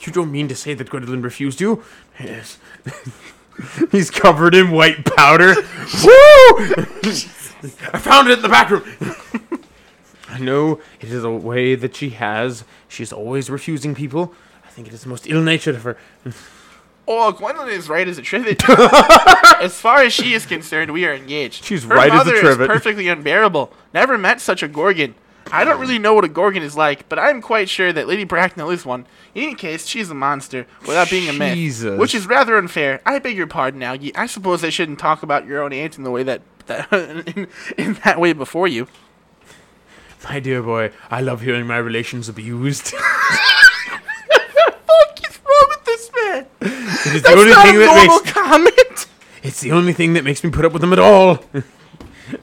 You 0.00 0.12
don't 0.12 0.32
mean 0.32 0.48
to 0.48 0.54
say 0.56 0.74
that 0.74 0.88
Gwendolyn 0.90 1.22
refused 1.22 1.60
you? 1.60 1.82
Yes. 2.18 2.58
He's 3.92 4.10
covered 4.10 4.54
in 4.54 4.70
white 4.70 5.04
powder. 5.04 5.54
Woo! 6.04 6.56
I 7.92 7.98
found 7.98 8.28
it 8.28 8.38
in 8.38 8.42
the 8.42 8.48
back 8.48 8.70
room. 8.70 8.84
I 10.28 10.38
know 10.38 10.80
it 11.00 11.10
is 11.10 11.24
a 11.24 11.30
way 11.30 11.74
that 11.74 11.94
she 11.96 12.10
has. 12.10 12.64
She's 12.88 13.12
always 13.12 13.50
refusing 13.50 13.94
people. 13.94 14.32
I 14.64 14.68
think 14.68 14.86
it 14.88 14.94
is 14.94 15.02
the 15.02 15.08
most 15.08 15.26
ill-natured 15.28 15.74
of 15.74 15.82
her. 15.82 15.96
Oh, 17.06 17.32
Gwendolyn 17.32 17.68
is 17.70 17.88
right 17.88 18.06
as 18.06 18.16
a 18.18 18.22
trivet. 18.22 18.62
as 19.60 19.78
far 19.78 20.02
as 20.02 20.12
she 20.12 20.32
is 20.32 20.46
concerned, 20.46 20.92
we 20.92 21.04
are 21.04 21.12
engaged. 21.12 21.64
She's 21.64 21.82
Her 21.84 21.94
right 21.94 22.06
as 22.10 22.12
a 22.12 22.16
mother 22.24 22.40
trivet. 22.40 22.60
is 22.62 22.66
perfectly 22.68 23.08
unbearable. 23.08 23.72
Never 23.92 24.16
met 24.16 24.40
such 24.40 24.62
a 24.62 24.68
gorgon. 24.68 25.14
I 25.52 25.64
don't 25.64 25.80
really 25.80 25.98
know 25.98 26.14
what 26.14 26.24
a 26.24 26.28
gorgon 26.28 26.62
is 26.62 26.76
like, 26.76 27.08
but 27.08 27.18
I'm 27.18 27.42
quite 27.42 27.68
sure 27.68 27.92
that 27.92 28.06
Lady 28.06 28.24
Bracknell 28.24 28.70
is 28.70 28.86
one. 28.86 29.06
In 29.34 29.42
any 29.42 29.54
case, 29.54 29.86
she's 29.86 30.08
a 30.10 30.14
monster, 30.14 30.66
without 30.86 31.10
being 31.10 31.28
a 31.28 31.32
myth. 31.32 31.54
Jesus. 31.54 31.98
Which 31.98 32.14
is 32.14 32.26
rather 32.26 32.56
unfair. 32.56 33.00
I 33.04 33.18
beg 33.18 33.36
your 33.36 33.46
pardon, 33.46 33.82
Algie. 33.82 34.14
I 34.14 34.26
suppose 34.26 34.62
I 34.64 34.70
shouldn't 34.70 34.98
talk 34.98 35.22
about 35.22 35.46
your 35.46 35.62
own 35.62 35.72
aunt 35.72 35.98
in 35.98 36.04
the 36.04 36.10
way 36.10 36.22
that 36.22 36.42
that 36.66 36.92
in, 37.36 37.48
in 37.76 37.94
that 38.04 38.20
way 38.20 38.32
before 38.32 38.68
you. 38.68 38.86
My 40.24 40.38
dear 40.38 40.62
boy, 40.62 40.92
I 41.10 41.20
love 41.20 41.40
hearing 41.40 41.66
my 41.66 41.78
relations 41.78 42.28
abused. 42.28 42.92
What 44.86 45.20
is 45.28 45.38
wrong 45.38 45.66
with 45.68 45.84
this 45.84 46.10
man? 46.14 46.46
it 46.60 47.14
is 47.14 47.22
the 47.22 47.28
That's 47.28 47.40
only 47.40 47.50
not 47.50 47.64
thing 47.66 47.76
a 47.76 47.78
that 47.80 47.86
normal 47.96 48.18
makes 48.18 48.32
comment. 48.32 49.06
it's 49.42 49.60
the 49.60 49.72
only 49.72 49.92
thing 49.92 50.12
that 50.14 50.24
makes 50.24 50.44
me 50.44 50.50
put 50.50 50.64
up 50.64 50.72
with 50.72 50.80
them 50.82 50.92
at 50.92 50.98
all. 50.98 51.38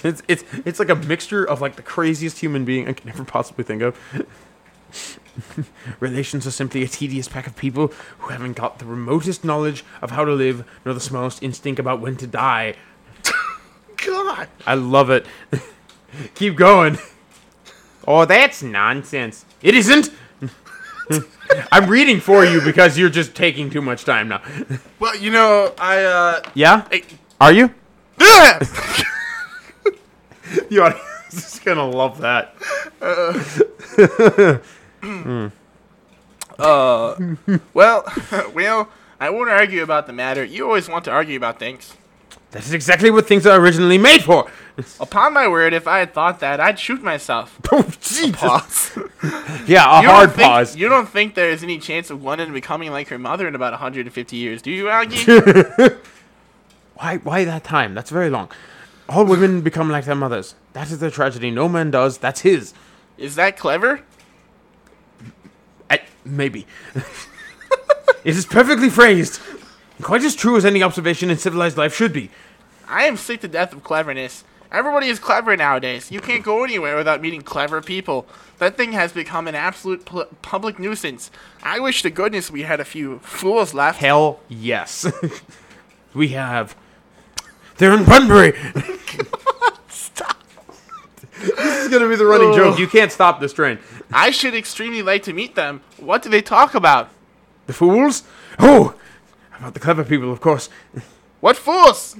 it's 0.03 0.21
it's 0.27 0.43
it's 0.65 0.79
like 0.79 0.89
a 0.89 0.95
mixture 0.95 1.43
of 1.43 1.61
like 1.61 1.75
the 1.75 1.81
craziest 1.81 2.39
human 2.39 2.65
being 2.65 2.87
I 2.87 2.93
can 2.93 3.09
ever 3.09 3.23
possibly 3.23 3.63
think 3.63 3.81
of. 3.81 3.97
Relations 5.99 6.47
are 6.47 6.51
simply 6.51 6.83
a 6.83 6.87
tedious 6.87 7.27
pack 7.27 7.45
of 7.47 7.55
people 7.55 7.91
who 8.19 8.29
haven't 8.29 8.53
got 8.53 8.79
the 8.79 8.85
remotest 8.85 9.43
knowledge 9.43 9.83
of 10.01 10.11
how 10.11 10.25
to 10.25 10.31
live, 10.33 10.65
nor 10.85 10.93
the 10.93 10.99
smallest 10.99 11.43
instinct 11.43 11.79
about 11.79 11.99
when 11.99 12.15
to 12.17 12.25
die. 12.27 12.73
God. 14.05 14.47
I 14.65 14.73
love 14.75 15.09
it. 15.09 15.25
Keep 16.35 16.55
going. 16.55 16.97
Oh, 18.07 18.25
that's 18.25 18.63
nonsense. 18.63 19.45
It 19.61 19.75
isn't. 19.75 20.09
I'm 21.71 21.89
reading 21.89 22.19
for 22.19 22.43
you 22.45 22.59
because 22.61 22.97
you're 22.97 23.09
just 23.09 23.33
taking 23.35 23.69
too 23.69 23.81
much 23.81 24.03
time 24.05 24.27
now. 24.29 24.41
Well, 24.99 25.15
you 25.15 25.31
know, 25.31 25.73
I 25.77 26.03
uh. 26.03 26.41
Yeah? 26.53 26.87
I- 26.91 27.03
Are 27.39 27.51
you? 27.51 27.73
The 30.69 30.79
audience 30.79 31.53
is 31.55 31.59
gonna 31.63 31.87
love 31.89 32.21
that. 32.21 32.53
Uh, 36.59 37.35
well, 37.73 38.03
well, 38.53 38.89
I 39.19 39.29
won't 39.29 39.49
argue 39.49 39.83
about 39.83 40.07
the 40.07 40.13
matter. 40.13 40.43
You 40.43 40.65
always 40.65 40.89
want 40.89 41.05
to 41.05 41.11
argue 41.11 41.37
about 41.37 41.59
things. 41.59 41.93
That 42.51 42.63
is 42.63 42.73
exactly 42.73 43.11
what 43.11 43.27
things 43.27 43.45
are 43.45 43.59
originally 43.59 43.97
made 43.99 44.23
for. 44.23 44.49
Upon 44.99 45.33
my 45.33 45.47
word, 45.47 45.73
if 45.73 45.87
I 45.87 45.99
had 45.99 46.13
thought 46.13 46.39
that, 46.39 46.59
I'd 46.59 46.79
shoot 46.79 47.03
myself. 47.03 47.59
Oh, 47.71 47.83
Jesus. 48.01 48.31
Pause. 48.31 48.97
Yeah, 49.67 49.99
a 49.99 50.01
You 50.01 50.09
hard 50.09 50.31
think- 50.31 50.47
pause. 50.47 50.75
You 50.75 50.89
don't 50.89 51.07
think 51.09 51.35
there's 51.35 51.61
any 51.61 51.77
chance 51.77 52.09
of 52.09 52.23
London 52.23 52.53
becoming 52.53 52.91
like 52.91 53.09
her 53.09 53.19
mother 53.19 53.47
in 53.47 53.53
about 53.53 53.73
150 53.73 54.35
years, 54.35 54.61
do 54.61 54.71
you, 54.71 54.89
Algie? 54.89 55.25
Why? 56.95 57.17
Why 57.17 57.43
that 57.45 57.63
time? 57.63 57.93
That's 57.93 58.09
very 58.09 58.29
long. 58.31 58.49
All 59.09 59.25
women 59.25 59.61
become 59.61 59.89
like 59.89 60.05
their 60.05 60.15
mothers. 60.15 60.55
That 60.73 60.91
is 60.91 60.99
their 60.99 61.09
tragedy. 61.09 61.51
No 61.51 61.69
man 61.69 61.91
does. 61.91 62.17
That's 62.17 62.41
his. 62.41 62.73
Is 63.17 63.35
that 63.35 63.57
clever? 63.57 64.01
I, 65.89 66.01
maybe. 66.25 66.67
it 66.95 68.35
is 68.35 68.45
perfectly 68.45 68.89
phrased. 68.89 69.39
Quite 70.01 70.23
as 70.23 70.35
true 70.35 70.57
as 70.57 70.65
any 70.65 70.83
observation 70.83 71.29
in 71.31 71.37
civilized 71.37 71.77
life 71.77 71.95
should 71.95 72.13
be. 72.13 72.29
I 72.87 73.05
am 73.05 73.17
sick 73.17 73.41
to 73.41 73.47
death 73.47 73.73
of 73.73 73.83
cleverness. 73.83 74.43
Everybody 74.71 75.07
is 75.07 75.19
clever 75.19 75.55
nowadays. 75.55 76.11
You 76.11 76.19
can't 76.19 76.43
go 76.43 76.63
anywhere 76.63 76.97
without 76.97 77.21
meeting 77.21 77.41
clever 77.41 77.81
people. 77.81 78.27
That 78.57 78.75
thing 78.75 78.91
has 78.91 79.13
become 79.13 79.47
an 79.47 79.55
absolute 79.55 80.05
public 80.41 80.77
nuisance. 80.77 81.31
I 81.63 81.79
wish 81.79 82.01
to 82.01 82.09
goodness 82.09 82.51
we 82.51 82.63
had 82.63 82.81
a 82.81 82.85
few 82.85 83.19
fools 83.19 83.73
left. 83.73 83.99
Hell 83.99 84.41
yes. 84.49 85.09
we 86.13 86.29
have. 86.29 86.75
They're 87.77 87.93
in 87.93 88.05
Bunbury. 88.05 88.53
Stop. 89.89 90.37
This 91.39 91.85
is 91.85 91.89
gonna 91.89 92.09
be 92.09 92.15
the 92.15 92.25
running 92.25 92.49
oh. 92.49 92.55
joke. 92.55 92.79
You 92.79 92.87
can't 92.87 93.11
stop 93.11 93.39
this 93.39 93.53
train. 93.53 93.79
I 94.11 94.31
should 94.31 94.55
extremely 94.55 95.01
like 95.01 95.23
to 95.23 95.33
meet 95.33 95.55
them. 95.55 95.81
What 95.97 96.21
do 96.21 96.29
they 96.29 96.41
talk 96.41 96.73
about? 96.73 97.09
The 97.67 97.73
fools? 97.73 98.23
Oh, 98.59 98.95
about 99.57 99.73
the 99.73 99.79
clever 99.79 100.03
people, 100.03 100.31
of 100.31 100.41
course. 100.41 100.69
What 101.39 101.57
fools? 101.57 102.15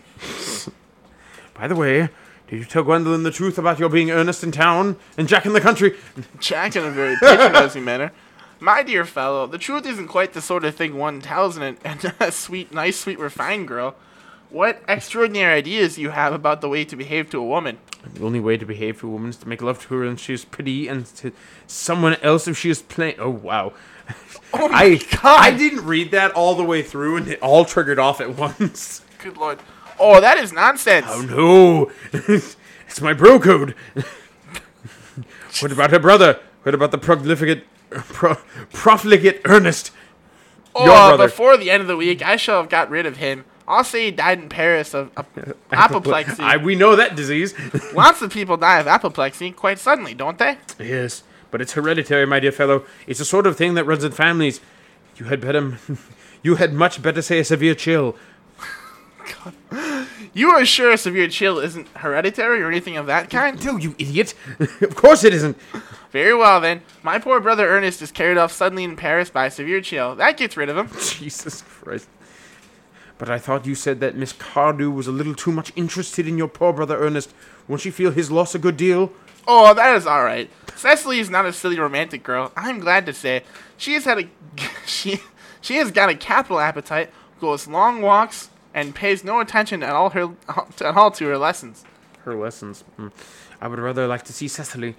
By 1.54 1.68
the 1.68 1.76
way, 1.76 2.10
did 2.48 2.60
you 2.60 2.66
tell 2.66 2.84
Gwendolyn 2.84 3.24
the 3.24 3.32
truth 3.32 3.58
about 3.58 3.80
your 3.80 3.90
being 3.90 4.12
Ernest 4.12 4.44
in 4.44 4.52
town 4.52 4.98
and 5.18 5.28
Jack 5.28 5.46
in 5.46 5.54
the 5.54 5.62
country? 5.62 5.96
Jack 6.40 6.76
in 6.76 6.84
a 6.84 6.92
very 6.92 7.16
patronizing 7.16 7.84
manner. 7.84 8.12
My 8.60 8.84
dear 8.84 9.06
fellow, 9.06 9.48
the 9.48 9.58
truth 9.58 9.86
isn't 9.86 10.08
quite 10.08 10.34
the 10.34 10.42
sort 10.42 10.66
of 10.66 10.76
thing 10.76 10.98
one 10.98 11.22
tells 11.22 11.58
in 11.58 11.64
a, 11.64 11.68
in 11.68 12.00
a 12.20 12.32
sweet, 12.32 12.74
nice, 12.74 13.00
sweet, 13.00 13.20
refined 13.20 13.68
girl. 13.68 13.96
What 14.50 14.82
extraordinary 14.88 15.56
ideas 15.56 15.98
you 15.98 16.12
have 16.12 16.34
about 16.34 16.62
the 16.62 16.70
way 16.70 16.86
to 16.86 16.96
behave 16.96 17.30
to 17.32 17.40
a 17.40 17.44
woman. 17.44 17.80
The 18.14 18.24
only 18.24 18.40
way 18.40 18.56
to 18.56 18.66
behave 18.66 19.02
to 19.02 19.08
a 19.08 19.12
woman 19.12 19.30
is 19.30 19.38
to 19.38 19.48
make 19.48 19.62
love 19.62 19.82
to 19.84 19.96
her 19.96 20.06
and 20.06 20.18
she 20.18 20.34
is 20.34 20.46
pretty, 20.46 20.88
and 20.88 21.06
to 21.18 21.34
someone 21.66 22.16
else 22.22 22.48
if 22.48 22.58
she 22.58 22.70
is 22.70 22.82
plain. 22.82 23.16
Oh 23.20 23.30
wow! 23.30 23.74
Oh 24.54 24.70
my 24.70 24.78
I 24.78 24.96
god! 24.96 25.40
I 25.42 25.52
didn't 25.52 25.86
read 25.86 26.12
that 26.12 26.32
all 26.32 26.56
the 26.56 26.64
way 26.64 26.82
through, 26.82 27.18
and 27.18 27.28
it 27.28 27.42
all 27.42 27.66
triggered 27.66 28.00
off 28.00 28.22
at 28.22 28.38
once. 28.38 29.02
Good 29.22 29.36
lord. 29.36 29.60
Oh, 30.00 30.22
that 30.22 30.38
is 30.38 30.54
nonsense. 30.54 31.08
Oh 31.10 31.22
no! 31.22 31.92
it's 32.88 33.02
my 33.02 33.12
bro 33.12 33.40
code. 33.40 33.76
what 35.60 35.74
about 35.74 35.92
her 35.92 36.00
brother? 36.00 36.40
What 36.64 36.74
about 36.74 36.92
the 36.92 36.98
profligate, 36.98 37.66
pro, 37.90 38.36
profligate 38.72 39.42
Ernest? 39.44 39.92
your 40.80 40.90
oh, 40.90 41.08
brother. 41.10 41.26
before 41.26 41.58
the 41.58 41.72
end 41.72 41.82
of 41.82 41.88
the 41.88 41.98
week, 41.98 42.22
I 42.22 42.36
shall 42.36 42.62
have 42.62 42.70
got 42.70 42.90
rid 42.90 43.06
of 43.06 43.18
him. 43.18 43.46
I'll 43.68 43.84
say 43.84 44.06
he 44.06 44.12
died 44.12 44.40
in 44.40 44.50
Paris 44.50 44.94
of, 44.94 45.12
of 45.18 45.26
apoplexy. 45.72 46.42
I, 46.42 46.58
we 46.58 46.76
know 46.76 46.96
that 46.96 47.16
disease. 47.16 47.54
Lots 47.94 48.22
of 48.22 48.32
people 48.32 48.56
die 48.58 48.80
of 48.80 48.88
apoplexy 48.88 49.52
quite 49.52 49.78
suddenly, 49.80 50.14
don't 50.14 50.38
they? 50.38 50.58
yes, 50.80 51.24
but 51.52 51.62
it's 51.62 51.74
hereditary, 51.74 52.26
my 52.26 52.40
dear 52.40 52.52
fellow. 52.52 52.86
It's 53.08 53.20
the 53.20 53.26
sort 53.26 53.46
of 53.46 53.58
thing 53.58 53.74
that 53.74 53.84
runs 53.86 54.04
in 54.04 54.12
families. 54.14 54.62
You 55.18 55.26
had 55.26 55.42
better, 55.42 55.78
you 56.44 56.56
had 56.56 56.74
much 56.74 57.02
better 57.02 57.22
say 57.22 57.40
a 57.40 57.44
severe 57.44 57.76
chill. 57.76 58.16
God. 59.44 60.08
You 60.34 60.52
are 60.52 60.66
sure 60.66 60.92
a 60.92 60.98
severe 60.98 61.28
chill 61.28 61.60
isn't 61.60 61.88
hereditary 61.98 62.62
or 62.62 62.68
anything 62.68 62.96
of 62.96 63.08
that 63.08 63.30
kind? 63.30 63.64
No, 63.66 63.76
you 63.76 63.96
idiot! 63.98 64.34
of 64.60 64.96
course 64.96 65.24
it 65.24 65.34
isn't. 65.34 65.58
Very 66.12 66.34
well 66.34 66.62
then. 66.62 66.84
My 67.04 67.20
poor 67.20 67.40
brother 67.40 67.68
Ernest 67.68 68.02
is 68.02 68.12
carried 68.12 68.38
off 68.38 68.52
suddenly 68.52 68.84
in 68.84 68.96
Paris 68.96 69.30
by 69.30 69.48
a 69.48 69.52
severe 69.52 69.82
chill. 69.82 70.16
That 70.16 70.38
gets 70.38 70.56
rid 70.56 70.70
of 70.70 70.78
him. 70.78 70.90
Jesus 71.00 71.64
Christ. 71.64 72.08
But 73.18 73.30
I 73.30 73.40
thought 73.40 73.66
you 73.66 73.76
said 73.76 74.00
that 74.00 74.16
Miss 74.16 74.34
Cardew 74.34 74.92
was 74.92 75.08
a 75.08 75.12
little 75.12 75.34
too 75.34 75.52
much 75.52 75.74
interested 75.76 76.28
in 76.28 76.38
your 76.38 76.48
poor 76.48 76.72
brother 76.72 76.98
Ernest. 76.98 77.34
Won't 77.68 77.82
she 77.82 77.92
feel 77.92 78.12
his 78.12 78.30
loss 78.30 78.54
a 78.54 78.60
good 78.60 78.78
deal? 78.78 79.12
Oh, 79.48 79.74
that 79.74 79.96
is 79.96 80.06
all 80.06 80.24
right. 80.24 80.50
Cecily 80.76 81.20
is 81.20 81.30
not 81.30 81.46
a 81.46 81.54
silly 81.54 81.80
romantic 81.80 82.22
girl. 82.22 82.52
I'm 82.56 82.80
glad 82.80 83.06
to 83.06 83.14
say 83.14 83.44
she 83.78 83.94
has 83.94 84.06
had 84.06 84.20
a 84.20 84.30
she 84.86 85.22
she 85.62 85.78
has 85.78 85.92
got 85.92 86.10
a 86.10 86.16
capital 86.16 86.60
appetite, 86.60 87.10
goes 87.40 87.68
long 87.68 88.02
walks, 88.02 88.50
and 88.74 88.94
pays 88.94 89.24
no 89.24 89.40
attention 89.40 89.82
at 89.82 89.92
all 89.92 90.12
her 90.12 90.36
at 90.48 90.96
all 90.96 91.12
to 91.12 91.26
her 91.26 91.38
lessons. 91.38 91.86
Her 92.26 92.36
lessons. 92.36 92.82
Hmm. 92.98 93.08
I 93.60 93.68
would 93.68 93.80
rather 93.80 94.06
like 94.06 94.24
to 94.26 94.34
see 94.34 94.48
Cecily. 94.48 94.96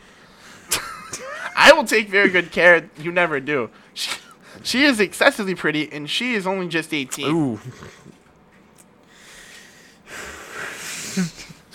I 1.57 1.73
will 1.73 1.85
take 1.85 2.09
very 2.09 2.31
good 2.31 2.51
care 2.51 2.89
you 2.99 3.13
never 3.13 3.39
do. 3.39 3.71
She, 3.95 4.11
she 4.63 4.85
is 4.85 5.01
excessively 5.01 5.55
pretty, 5.55 5.91
and 5.93 6.09
she 6.09 6.35
is 6.35 6.47
only 6.47 6.69
just 6.69 6.93
18. 6.95 7.27
Ooh. 7.35 7.61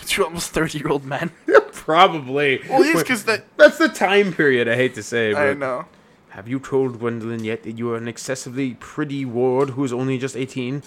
Two 0.06 0.24
almost 0.26 0.52
30 0.52 0.78
year 0.80 0.90
old 0.90 1.06
men. 1.06 1.32
Probably. 1.72 2.62
Well, 2.70 2.84
yes, 2.86 3.02
because 3.02 3.26
that. 3.26 3.46
That's 3.58 3.78
the 3.78 3.90
time 3.90 4.32
period, 4.34 4.68
I 4.68 4.76
hate 4.76 4.94
to 4.96 5.04
say. 5.04 5.34
I 5.34 5.50
But 5.50 5.58
know. 5.58 5.86
Have 6.30 6.48
you 6.48 6.60
told 6.60 7.00
Gwendolyn 7.00 7.44
yet 7.44 7.64
that 7.64 7.78
you 7.78 7.92
are 7.92 7.98
an 7.98 8.08
excessively 8.08 8.74
pretty 8.80 9.24
ward 9.26 9.72
who 9.72 9.84
is 9.84 9.94
only 9.94 10.18
just 10.18 10.36
18? 10.36 10.82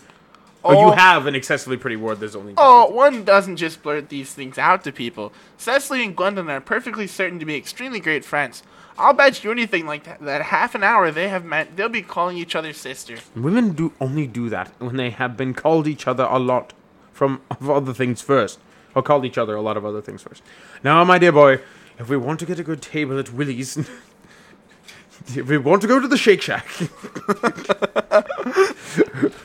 Or 0.62 0.74
Oh. 0.74 0.86
you 0.86 0.92
have 0.96 1.26
an 1.26 1.34
excessively 1.36 1.76
pretty 1.76 1.94
ward 1.96 2.18
that's 2.18 2.34
only 2.34 2.54
Oh, 2.56 2.86
one 2.90 3.22
doesn't 3.24 3.56
just 3.56 3.82
blurt 3.82 4.08
these 4.08 4.32
things 4.32 4.58
out 4.58 4.82
to 4.84 4.92
people. 4.92 5.32
Cecily 5.56 6.02
and 6.04 6.16
Gwendolyn 6.16 6.50
are 6.50 6.60
perfectly 6.60 7.06
certain 7.06 7.38
to 7.38 7.44
be 7.44 7.54
extremely 7.56 8.00
great 8.00 8.24
friends. 8.24 8.64
I'll 8.98 9.12
bet 9.12 9.44
you 9.44 9.50
anything 9.50 9.86
like 9.86 10.04
that, 10.04 10.20
that 10.20 10.42
half 10.42 10.74
an 10.74 10.82
hour 10.82 11.10
they 11.10 11.28
have 11.28 11.44
met, 11.44 11.76
they'll 11.76 11.88
be 11.88 12.02
calling 12.02 12.38
each 12.38 12.54
other 12.54 12.72
sister. 12.72 13.18
Women 13.34 13.72
do 13.72 13.92
only 14.00 14.26
do 14.26 14.48
that 14.48 14.72
when 14.78 14.96
they 14.96 15.10
have 15.10 15.36
been 15.36 15.54
called 15.54 15.86
each 15.86 16.06
other 16.06 16.24
a 16.24 16.38
lot 16.38 16.72
from 17.12 17.40
of 17.50 17.68
other 17.68 17.92
things 17.92 18.22
first. 18.22 18.58
Or 18.94 19.02
called 19.02 19.26
each 19.26 19.36
other 19.36 19.54
a 19.54 19.60
lot 19.60 19.76
of 19.76 19.84
other 19.84 20.00
things 20.00 20.22
first. 20.22 20.42
Now, 20.82 21.04
my 21.04 21.18
dear 21.18 21.32
boy, 21.32 21.60
if 21.98 22.08
we 22.08 22.16
want 22.16 22.40
to 22.40 22.46
get 22.46 22.58
a 22.58 22.62
good 22.62 22.80
table 22.80 23.18
at 23.18 23.30
Willie's, 23.30 23.76
if 25.26 25.46
we 25.48 25.58
want 25.58 25.82
to 25.82 25.88
go 25.88 26.00
to 26.00 26.08
the 26.08 26.16
Shake 26.16 26.40
Shack, 26.40 26.66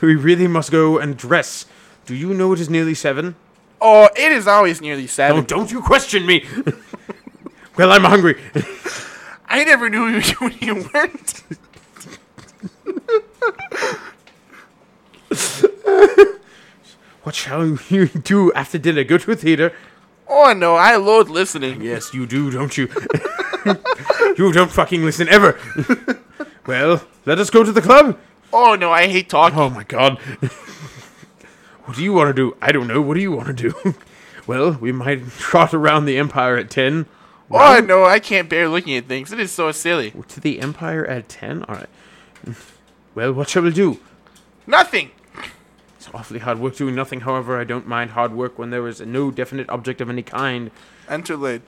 we 0.00 0.14
really 0.14 0.46
must 0.46 0.70
go 0.70 0.96
and 0.96 1.18
dress. 1.18 1.66
Do 2.06 2.14
you 2.14 2.32
know 2.32 2.54
it 2.54 2.60
is 2.60 2.70
nearly 2.70 2.94
seven? 2.94 3.36
Oh, 3.78 4.08
it 4.16 4.32
is 4.32 4.46
always 4.46 4.80
nearly 4.80 5.06
seven. 5.06 5.42
Oh, 5.42 5.42
don't 5.42 5.70
you 5.70 5.82
question 5.82 6.24
me! 6.24 6.46
well, 7.76 7.92
I'm 7.92 8.04
hungry. 8.04 8.40
I 9.52 9.64
never 9.64 9.90
knew 9.90 10.06
you 10.06 10.22
when 10.38 10.54
you 10.60 10.88
weren't. 10.92 11.42
What 17.22 17.34
shall 17.34 17.78
you 17.88 18.06
do 18.24 18.52
after 18.54 18.78
dinner? 18.78 19.04
Go 19.04 19.18
to 19.18 19.30
a 19.30 19.36
theater? 19.36 19.72
Oh 20.26 20.54
no, 20.54 20.74
I 20.74 20.96
loathe 20.96 21.28
listening. 21.28 21.82
Yes, 21.82 22.14
you 22.14 22.26
do, 22.26 22.50
don't 22.50 22.76
you? 22.76 22.88
you 24.38 24.52
don't 24.52 24.70
fucking 24.70 25.04
listen 25.04 25.28
ever. 25.28 25.58
well, 26.66 27.04
let 27.26 27.38
us 27.38 27.50
go 27.50 27.62
to 27.62 27.70
the 27.72 27.82
club. 27.82 28.18
Oh 28.52 28.74
no, 28.74 28.90
I 28.90 29.06
hate 29.06 29.28
talking. 29.28 29.58
Oh 29.58 29.68
my 29.68 29.84
god. 29.84 30.18
what 31.84 31.96
do 31.96 32.02
you 32.02 32.14
want 32.14 32.28
to 32.28 32.34
do? 32.34 32.56
I 32.62 32.72
don't 32.72 32.88
know. 32.88 33.00
What 33.02 33.14
do 33.14 33.20
you 33.20 33.32
want 33.32 33.56
to 33.56 33.70
do? 33.70 33.94
Well, 34.46 34.72
we 34.80 34.90
might 34.90 35.28
trot 35.32 35.72
around 35.74 36.06
the 36.06 36.18
Empire 36.18 36.56
at 36.56 36.70
10. 37.52 37.60
Oh 37.60 37.80
no, 37.86 38.04
I 38.04 38.18
can't 38.18 38.48
bear 38.48 38.68
looking 38.68 38.96
at 38.96 39.06
things. 39.06 39.32
It 39.32 39.40
is 39.40 39.52
so 39.52 39.70
silly. 39.72 40.12
To 40.28 40.40
the 40.40 40.60
Empire 40.60 41.06
at 41.06 41.28
10? 41.28 41.64
Alright. 41.64 41.88
Well, 43.14 43.32
what 43.32 43.48
shall 43.48 43.62
we 43.62 43.72
do? 43.72 44.00
Nothing. 44.66 45.10
It's 45.96 46.08
awfully 46.12 46.40
hard 46.40 46.58
work 46.58 46.76
doing 46.76 46.94
nothing. 46.94 47.20
However, 47.20 47.60
I 47.60 47.64
don't 47.64 47.86
mind 47.86 48.10
hard 48.12 48.32
work 48.32 48.58
when 48.58 48.70
there 48.70 48.88
is 48.88 49.00
no 49.00 49.30
definite 49.30 49.68
object 49.70 50.00
of 50.00 50.08
any 50.08 50.22
kind. 50.22 50.70
Enter 51.08 51.36
Lane. 51.36 51.62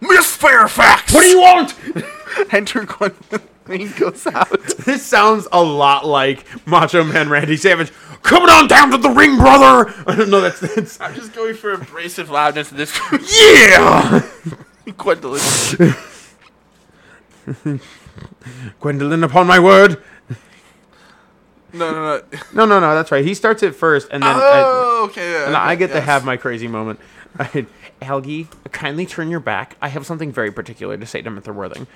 Miss 0.00 0.34
Fairfax. 0.34 1.12
What 1.12 1.22
do 1.22 1.28
you 1.28 1.40
want? 1.40 1.74
Enter 2.52 2.84
Gwendolyn 2.84 3.92
goes 3.98 4.26
out. 4.26 4.60
this 4.78 5.04
sounds 5.04 5.46
a 5.52 5.62
lot 5.62 6.04
like 6.06 6.44
Macho 6.66 7.04
Man 7.04 7.28
Randy 7.28 7.56
Savage. 7.56 7.92
Coming 8.22 8.50
on 8.50 8.66
down 8.66 8.90
to 8.90 8.98
the 8.98 9.10
ring, 9.10 9.36
brother. 9.36 9.94
I 10.06 10.16
don't 10.16 10.30
know. 10.30 10.40
That's, 10.40 10.60
that's 10.60 11.00
I'm 11.00 11.14
just 11.14 11.32
going 11.32 11.54
for 11.54 11.72
abrasive 11.72 12.30
loudness 12.30 12.72
in 12.72 12.78
this. 12.78 12.98
yeah. 13.12 14.26
Gwendolyn. 14.96 15.42
Gwendolyn, 18.80 19.24
upon 19.24 19.46
my 19.46 19.58
word. 19.58 20.02
No, 21.72 21.90
no, 21.90 22.02
no. 22.02 22.22
No, 22.54 22.64
no, 22.64 22.80
no. 22.80 22.94
That's 22.94 23.10
right. 23.10 23.24
He 23.24 23.34
starts 23.34 23.62
it 23.62 23.74
first, 23.74 24.08
and 24.10 24.22
then 24.22 24.36
I, 24.36 24.62
Oh, 24.64 25.06
okay. 25.10 25.32
Yeah, 25.32 25.46
and 25.46 25.56
I 25.56 25.72
okay, 25.72 25.80
get 25.80 25.92
to 25.92 26.00
have 26.00 26.24
my 26.24 26.36
crazy 26.36 26.68
moment. 26.68 27.00
I, 27.38 27.66
Algie, 28.02 28.48
kindly 28.72 29.06
turn 29.06 29.28
your 29.28 29.40
back. 29.40 29.76
I 29.82 29.88
have 29.88 30.06
something 30.06 30.32
very 30.32 30.52
particular 30.52 30.96
to 30.96 31.06
say 31.06 31.22
to 31.22 31.30
Mr. 31.30 31.54
Worthing. 31.54 31.86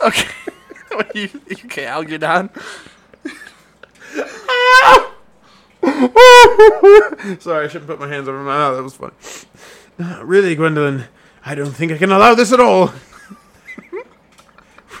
Okay. 0.00 0.28
you, 1.14 1.30
okay, 1.64 2.04
get 2.06 2.22
on. 2.22 2.50
Sorry, 7.40 7.64
I 7.64 7.68
shouldn't 7.68 7.86
put 7.86 8.00
my 8.00 8.08
hands 8.08 8.28
over 8.28 8.42
my 8.42 8.56
mouth. 8.56 8.76
That 8.76 8.82
was 8.82 8.94
funny. 8.94 9.12
Really, 10.24 10.54
Gwendolyn, 10.56 11.04
I 11.46 11.54
don't 11.54 11.72
think 11.72 11.92
I 11.92 11.98
can 11.98 12.10
allow 12.10 12.34
this 12.34 12.52
at 12.52 12.58
all. 12.60 12.92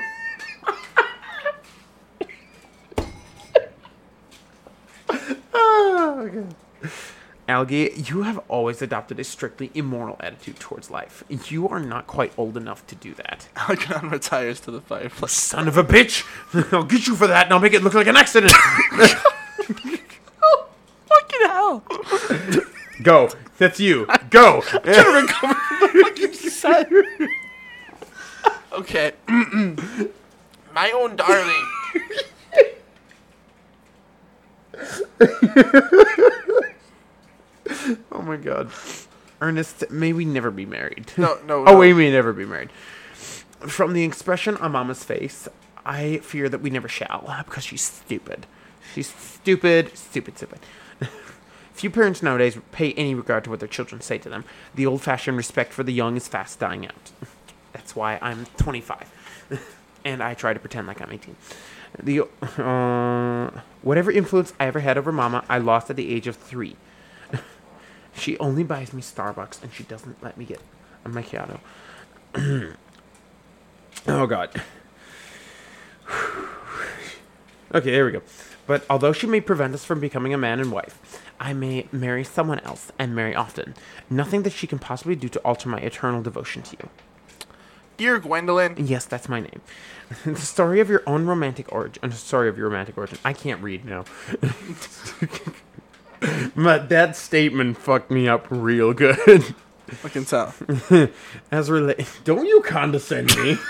Ah, 5.53 6.19
okay. 6.21 6.45
Algie, 7.51 7.91
you 7.95 8.21
have 8.23 8.39
always 8.47 8.81
adopted 8.81 9.19
a 9.19 9.25
strictly 9.25 9.71
immoral 9.73 10.15
attitude 10.21 10.57
towards 10.57 10.89
life. 10.89 11.23
You 11.49 11.67
are 11.67 11.81
not 11.81 12.07
quite 12.07 12.31
old 12.37 12.55
enough 12.55 12.87
to 12.87 12.95
do 12.95 13.13
that. 13.15 13.49
Algernon 13.57 14.09
retires 14.09 14.61
to 14.61 14.71
the 14.71 14.79
fireplace. 14.79 15.33
Son 15.33 15.67
of 15.67 15.77
a 15.77 15.83
bitch! 15.83 16.23
I'll 16.73 16.83
get 16.83 17.07
you 17.07 17.15
for 17.15 17.27
that, 17.27 17.47
and 17.47 17.53
I'll 17.53 17.59
make 17.59 17.73
it 17.73 17.83
look 17.83 17.93
like 17.93 18.07
an 18.07 18.15
accident. 18.15 18.53
oh, 18.55 19.35
Fucking 21.07 21.41
hell. 21.41 21.83
Go. 23.03 23.29
That's 23.57 23.79
you. 23.81 24.07
Go. 24.29 24.63
Okay. 28.71 29.11
My 30.73 30.91
own 30.91 31.17
darling. 31.17 31.65
oh 38.11 38.21
my 38.21 38.37
god. 38.37 38.71
Ernest, 39.41 39.89
may 39.89 40.13
we 40.13 40.25
never 40.25 40.51
be 40.51 40.65
married. 40.65 41.11
No, 41.17 41.39
no. 41.45 41.61
oh, 41.67 41.73
no. 41.73 41.77
we 41.77 41.93
may 41.93 42.11
never 42.11 42.33
be 42.33 42.45
married. 42.45 42.69
From 43.59 43.93
the 43.93 44.03
expression 44.03 44.57
on 44.57 44.71
Mama's 44.71 45.03
face, 45.03 45.47
I 45.85 46.17
fear 46.17 46.49
that 46.49 46.61
we 46.61 46.69
never 46.69 46.87
shall 46.87 47.43
because 47.45 47.63
she's 47.63 47.81
stupid. 47.81 48.45
She's 48.93 49.07
stupid, 49.07 49.97
stupid, 49.97 50.37
stupid. 50.37 50.59
Few 51.73 51.89
parents 51.89 52.21
nowadays 52.21 52.57
pay 52.71 52.93
any 52.93 53.15
regard 53.15 53.43
to 53.45 53.49
what 53.49 53.59
their 53.59 53.67
children 53.67 54.01
say 54.01 54.17
to 54.19 54.29
them. 54.29 54.45
The 54.75 54.85
old 54.85 55.01
fashioned 55.01 55.37
respect 55.37 55.73
for 55.73 55.83
the 55.83 55.93
young 55.93 56.17
is 56.17 56.27
fast 56.27 56.59
dying 56.59 56.85
out. 56.85 57.11
That's 57.73 57.95
why 57.95 58.19
I'm 58.21 58.45
25. 58.57 59.59
and 60.05 60.21
I 60.21 60.33
try 60.33 60.53
to 60.53 60.59
pretend 60.59 60.87
like 60.87 61.01
I'm 61.01 61.11
18. 61.11 61.35
The 62.01 62.21
uh, 62.61 63.61
whatever 63.81 64.11
influence 64.11 64.53
I 64.59 64.65
ever 64.67 64.79
had 64.79 64.97
over 64.97 65.11
Mama, 65.11 65.43
I 65.49 65.57
lost 65.57 65.89
at 65.89 65.95
the 65.95 66.13
age 66.13 66.27
of 66.27 66.35
three. 66.35 66.75
She 68.13 68.37
only 68.39 68.63
buys 68.63 68.93
me 68.93 69.01
Starbucks, 69.01 69.61
and 69.63 69.73
she 69.73 69.83
doesn't 69.83 70.21
let 70.23 70.37
me 70.37 70.45
get 70.45 70.61
a 71.05 71.09
macchiato. 71.09 71.59
oh 74.07 74.27
God. 74.27 74.61
okay, 77.73 77.91
there 77.91 78.05
we 78.05 78.11
go. 78.11 78.21
But 78.67 78.85
although 78.89 79.13
she 79.13 79.27
may 79.27 79.41
prevent 79.41 79.73
us 79.73 79.83
from 79.83 79.99
becoming 79.99 80.33
a 80.33 80.37
man 80.37 80.59
and 80.59 80.71
wife, 80.71 81.21
I 81.39 81.53
may 81.53 81.87
marry 81.91 82.23
someone 82.23 82.59
else 82.59 82.91
and 82.99 83.15
marry 83.15 83.35
often. 83.35 83.73
Nothing 84.09 84.43
that 84.43 84.53
she 84.53 84.67
can 84.67 84.79
possibly 84.79 85.15
do 85.15 85.27
to 85.29 85.39
alter 85.39 85.67
my 85.67 85.79
eternal 85.79 86.21
devotion 86.21 86.61
to 86.63 86.77
you. 86.79 86.89
Dear 87.97 88.19
Gwendolyn. 88.19 88.75
Yes, 88.77 89.05
that's 89.05 89.27
my 89.27 89.41
name. 89.41 89.61
the 90.25 90.35
story 90.35 90.79
of 90.79 90.89
your 90.89 91.03
own 91.05 91.25
romantic 91.25 91.71
origin. 91.71 92.09
The 92.09 92.15
story 92.15 92.49
of 92.49 92.57
your 92.57 92.67
romantic 92.67 92.97
origin. 92.97 93.17
I 93.25 93.33
can't 93.33 93.61
read 93.61 93.85
now. 93.85 94.05
but 96.55 96.89
that 96.89 97.15
statement 97.15 97.77
fucked 97.77 98.11
me 98.11 98.27
up 98.27 98.47
real 98.49 98.93
good. 98.93 99.55
I 100.03 100.09
can 100.09 100.25
tell. 100.25 100.53
As 101.51 101.69
relate, 101.69 102.07
don't 102.23 102.45
you 102.45 102.61
condescend 102.61 103.35
me. 103.37 103.57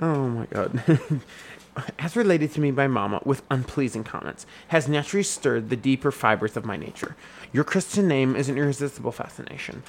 oh 0.00 0.28
my 0.28 0.46
god. 0.46 0.82
As 1.98 2.16
related 2.16 2.52
to 2.52 2.60
me 2.60 2.70
by 2.70 2.86
Mama 2.86 3.20
with 3.24 3.42
unpleasing 3.50 4.04
comments, 4.04 4.46
has 4.68 4.88
naturally 4.88 5.22
stirred 5.22 5.70
the 5.70 5.76
deeper 5.76 6.10
fibers 6.10 6.56
of 6.56 6.64
my 6.64 6.76
nature. 6.76 7.16
Your 7.52 7.64
Christian 7.64 8.08
name 8.08 8.36
is 8.36 8.48
an 8.48 8.56
irresistible 8.56 9.12
fascination. 9.12 9.82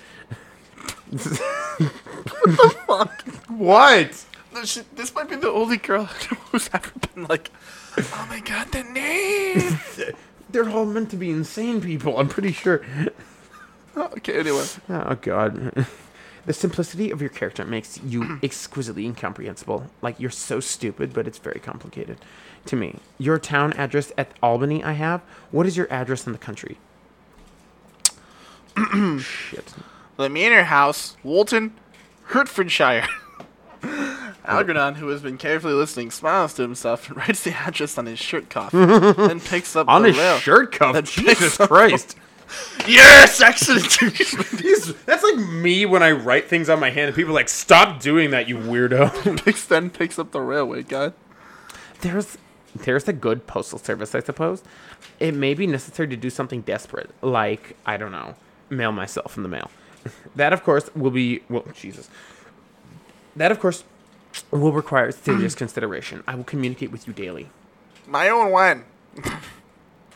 what? 2.85 3.23
This, 3.49 4.25
this 4.53 5.15
might 5.15 5.29
be 5.29 5.35
the 5.35 5.49
only 5.49 5.77
girl 5.77 6.05
who's 6.51 6.69
ever 6.73 6.91
been 7.13 7.25
like, 7.25 7.51
oh 7.97 8.27
my 8.29 8.39
god, 8.39 8.71
the 8.71 8.83
name. 8.83 9.79
They're 10.49 10.69
all 10.69 10.85
meant 10.85 11.09
to 11.11 11.15
be 11.15 11.29
insane 11.31 11.81
people, 11.81 12.17
I'm 12.17 12.29
pretty 12.29 12.51
sure. 12.51 12.81
Okay, 13.97 14.39
anyway. 14.39 14.63
Oh 14.87 15.15
god. 15.15 15.85
The 16.45 16.53
simplicity 16.53 17.11
of 17.11 17.19
your 17.19 17.29
character 17.29 17.65
makes 17.65 17.99
you 18.01 18.39
exquisitely 18.43 19.05
incomprehensible. 19.05 19.87
Like 20.01 20.19
you're 20.19 20.29
so 20.29 20.59
stupid, 20.61 21.13
but 21.13 21.27
it's 21.27 21.37
very 21.37 21.59
complicated 21.59 22.17
to 22.67 22.75
me. 22.75 22.99
Your 23.17 23.37
town 23.37 23.73
address 23.73 24.11
at 24.17 24.33
Albany 24.41 24.83
I 24.83 24.93
have. 24.93 25.21
What 25.51 25.67
is 25.67 25.75
your 25.77 25.91
address 25.91 26.25
in 26.25 26.31
the 26.31 26.37
country? 26.37 26.77
Shit. 29.19 29.73
The 30.17 30.29
Manor 30.29 30.63
House, 30.63 31.17
Woolton, 31.23 31.73
Hertfordshire. 32.25 33.07
Algernon, 34.45 34.95
who 34.95 35.07
has 35.09 35.21
been 35.21 35.37
carefully 35.37 35.73
listening, 35.73 36.11
smiles 36.11 36.53
to 36.55 36.61
himself 36.63 37.07
and 37.07 37.17
writes 37.17 37.43
the 37.43 37.51
address 37.51 37.97
on 37.97 38.05
his 38.05 38.19
shirt 38.19 38.49
cuff, 38.49 38.71
then 38.73 39.39
picks 39.39 39.75
up 39.75 39.87
On 39.87 40.01
the 40.01 40.09
his 40.09 40.17
rail. 40.17 40.37
shirt 40.37 40.71
cuff. 40.71 41.03
Jesus 41.03 41.57
Christ. 41.57 42.17
Yes, 42.85 43.39
excellent. 43.39 43.85
He's, 44.59 44.93
that's 45.05 45.23
like 45.23 45.37
me 45.37 45.85
when 45.85 46.03
I 46.03 46.11
write 46.11 46.49
things 46.49 46.69
on 46.69 46.79
my 46.81 46.89
hand 46.89 47.07
and 47.07 47.15
people 47.15 47.31
are 47.31 47.35
like, 47.35 47.47
stop 47.47 48.01
doing 48.01 48.31
that, 48.31 48.49
you 48.49 48.57
weirdo. 48.57 49.43
picks 49.45 49.65
then 49.65 49.89
picks 49.89 50.19
up 50.19 50.31
the 50.31 50.41
railway 50.41 50.83
guy. 50.83 51.13
there's 52.01 52.37
there's 52.75 53.07
a 53.07 53.13
good 53.13 53.47
postal 53.47 53.79
service, 53.79 54.15
I 54.15 54.21
suppose. 54.21 54.63
It 55.19 55.33
may 55.33 55.53
be 55.53 55.67
necessary 55.67 56.07
to 56.09 56.15
do 56.17 56.29
something 56.29 56.61
desperate, 56.61 57.09
like 57.21 57.75
I 57.85 57.95
don't 57.97 58.11
know, 58.11 58.35
mail 58.69 58.91
myself 58.91 59.37
in 59.37 59.43
the 59.43 59.49
mail. 59.49 59.69
That, 60.35 60.51
of 60.51 60.63
course, 60.63 60.89
will 60.95 61.11
be 61.11 61.41
well, 61.49 61.65
Jesus. 61.73 62.09
That, 63.35 63.51
of 63.51 63.59
course, 63.59 63.83
will 64.51 64.71
require 64.71 65.11
serious 65.11 65.55
consideration. 65.55 66.23
I 66.27 66.35
will 66.35 66.43
communicate 66.43 66.91
with 66.91 67.07
you 67.07 67.13
daily. 67.13 67.49
My 68.07 68.29
own 68.29 68.51
one. 68.51 68.85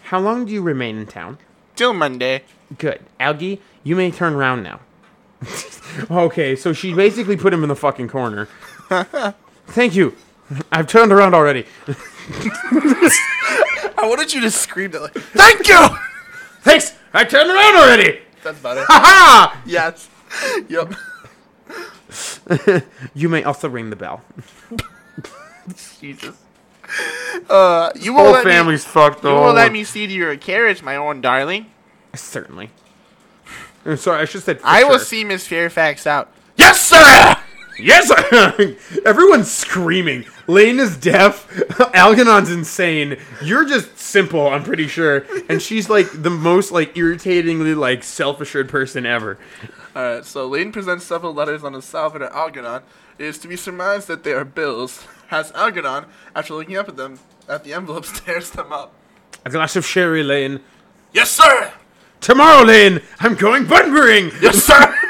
How 0.04 0.20
long 0.20 0.46
do 0.46 0.54
you 0.54 0.62
remain 0.62 0.98
in 0.98 1.08
town? 1.08 1.38
Till 1.76 1.94
Monday. 1.94 2.44
Good, 2.78 3.02
Algie. 3.20 3.62
You 3.84 3.96
may 3.96 4.12
turn 4.12 4.36
round 4.36 4.64
now. 4.64 4.80
okay, 6.12 6.56
so 6.56 6.74
she 6.74 6.94
basically 6.94 7.38
put 7.38 7.54
him 7.54 7.64
in 7.64 7.70
the 7.70 7.76
fucking 7.76 8.08
corner. 8.08 8.48
Thank 9.68 9.96
you. 9.96 10.16
I've 10.72 10.88
turned 10.88 11.12
around 11.12 11.34
already. 11.34 11.66
I 13.98 14.08
wanted 14.08 14.34
you 14.34 14.42
to 14.42 14.52
scream 14.52 14.92
that 14.92 15.02
like, 15.02 15.14
thank 15.14 15.68
you. 15.68 15.88
Thanks. 16.62 16.94
I 17.14 17.24
turned 17.24 17.50
around 17.50 17.76
already. 17.76 18.20
That's 18.44 18.60
about 18.60 18.78
it. 18.78 18.86
Ha 18.86 19.02
ha! 19.04 19.62
yes. 19.66 20.08
Yep. 20.70 20.94
You 23.14 23.30
may 23.30 23.44
also 23.44 23.70
ring 23.70 23.90
the 23.90 23.96
bell. 23.96 24.22
Jesus. 26.00 26.36
Uh, 27.50 27.92
you 27.96 28.14
will 28.14 28.24
Whole 28.24 28.32
let 28.34 28.44
family's 28.44 28.86
fucked 28.86 29.24
me. 29.24 29.30
You 29.30 29.36
will 29.36 29.46
up. 29.48 29.56
let 29.56 29.72
me 29.72 29.84
see 29.84 30.06
to 30.06 30.14
your 30.14 30.36
carriage, 30.38 30.84
my 30.84 30.96
own 30.96 31.22
darling. 31.22 31.68
Certainly. 32.14 32.70
Uh, 33.86 33.96
Sorry, 33.96 34.22
I 34.22 34.26
should 34.26 34.36
have 34.36 34.44
said. 34.44 34.60
for 34.62 34.68
I 34.68 34.84
will 34.84 35.00
see 35.00 35.24
Miss 35.24 35.48
Fairfax 35.48 36.06
out. 36.06 36.32
Yes, 36.58 36.82
sir. 36.82 37.42
Yes! 37.78 38.08
sir! 38.08 38.76
Everyone's 39.06 39.52
screaming. 39.52 40.26
Lane 40.48 40.80
is 40.80 40.96
deaf. 40.98 41.48
Algernon's 41.94 42.52
insane. 42.52 43.18
You're 43.44 43.66
just 43.66 43.98
simple, 43.98 44.48
I'm 44.48 44.64
pretty 44.64 44.88
sure. 44.88 45.26
And 45.50 45.62
she's 45.62 45.90
like 45.90 46.08
the 46.12 46.30
most 46.30 46.72
like 46.72 46.96
irritatingly 46.96 47.76
like 47.76 48.04
self-assured 48.04 48.70
person 48.70 49.06
ever. 49.06 49.38
Alright, 49.96 50.26
so 50.26 50.46
Lane 50.46 50.74
presents 50.74 51.06
several 51.06 51.34
letters 51.34 51.64
on 51.64 51.74
a 51.74 51.82
salver 51.82 52.20
to 52.20 52.36
Algernon. 52.36 52.82
It 53.18 53.26
is 53.26 53.38
to 53.40 53.48
be 53.48 53.56
surmised 53.56 54.10
that 54.10 54.26
they 54.26 54.34
are 54.34 54.44
bills. 54.44 55.08
As 55.32 55.54
Algernon, 55.54 56.06
after 56.36 56.54
looking 56.54 56.76
up 56.76 56.90
at 56.90 56.98
them, 56.98 57.18
at 57.48 57.64
the 57.64 57.74
envelopes, 57.74 58.20
tears 58.26 58.50
them 58.50 58.74
up. 58.74 58.94
A 59.46 59.50
glass 59.50 59.78
of 59.78 59.86
sherry, 59.86 60.22
Lane. 60.22 60.60
Yes, 61.14 61.32
sir! 61.32 61.72
Tomorrow, 62.20 62.66
Lane, 62.66 63.02
I'm 63.22 63.36
going 63.36 63.66
bunburying. 63.66 64.32
Yes, 64.42 64.64
sir! 64.64 64.96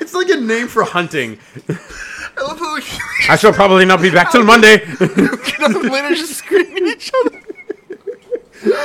It's 0.00 0.14
like 0.14 0.30
a 0.30 0.40
name 0.40 0.68
for 0.68 0.84
hunting. 0.84 1.38
I 1.68 2.40
love 2.40 2.58
how 2.58 2.72
like, 2.72 2.84
I 3.28 3.36
shall 3.36 3.52
probably 3.52 3.84
not 3.84 4.00
be 4.00 4.10
back 4.10 4.30
till 4.30 4.42
Monday. 4.42 4.78
Lane 5.00 6.04
are 6.04 6.14
just 6.14 6.36
screaming 6.36 6.88
at 6.88 6.96
each 6.96 7.12
other. 7.26 7.42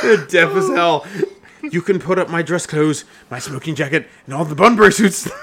They're 0.02 0.26
deaf 0.26 0.54
as 0.56 0.68
hell. 0.68 1.06
You 1.72 1.82
can 1.82 2.00
put 2.00 2.20
up 2.20 2.30
my 2.30 2.42
dress 2.42 2.66
clothes, 2.66 3.06
my 3.30 3.40
smoking 3.40 3.76
jacket, 3.76 4.08
and 4.26 4.34
all 4.34 4.46
the 4.46 4.56
Bunbury 4.56 4.92
suits. 4.92 5.30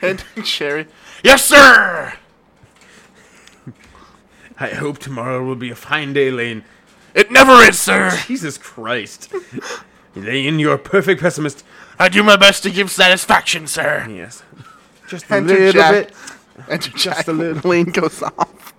And 0.00 0.22
Sherry. 0.44 0.86
Yes, 1.24 1.44
sir! 1.44 2.14
I 4.60 4.68
hope 4.68 4.98
tomorrow 4.98 5.44
will 5.44 5.56
be 5.56 5.70
a 5.70 5.74
fine 5.74 6.12
day, 6.12 6.30
Lane. 6.30 6.64
It 7.14 7.30
never 7.32 7.52
is, 7.62 7.80
sir! 7.80 8.16
Jesus 8.26 8.58
Christ. 8.58 9.32
Lane, 10.14 10.58
you're 10.60 10.74
a 10.74 10.78
perfect 10.78 11.20
pessimist. 11.20 11.64
I 11.98 12.08
do 12.08 12.22
my 12.22 12.36
best 12.36 12.62
to 12.62 12.70
give 12.70 12.90
satisfaction, 12.92 13.66
sir. 13.66 14.06
Yes. 14.08 14.42
Just 15.08 15.28
a 15.30 15.34
Enter 15.34 15.54
little 15.54 15.72
Jack. 15.72 15.92
bit. 15.92 16.14
Enter 16.68 16.90
Jack. 16.92 17.26
a 17.28 17.32
little. 17.32 17.60
Lane 17.70 17.86
goes 17.90 18.22
off. 18.22 18.72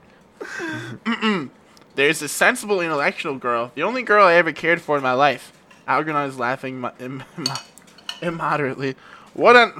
Mm-mm. 1.03 1.49
There's 1.95 2.21
a 2.21 2.29
sensible 2.29 2.79
intellectual 2.79 3.37
girl, 3.37 3.71
the 3.75 3.83
only 3.83 4.03
girl 4.03 4.25
I 4.25 4.35
ever 4.35 4.53
cared 4.53 4.81
for 4.81 4.95
in 4.95 5.03
my 5.03 5.13
life. 5.13 5.51
Algernon 5.89 6.29
is 6.29 6.37
laughing 6.39 6.83
Im- 6.99 7.23
Im- 7.37 7.47
immoderately. 8.21 8.95
What 9.33 9.55
on, 9.55 9.71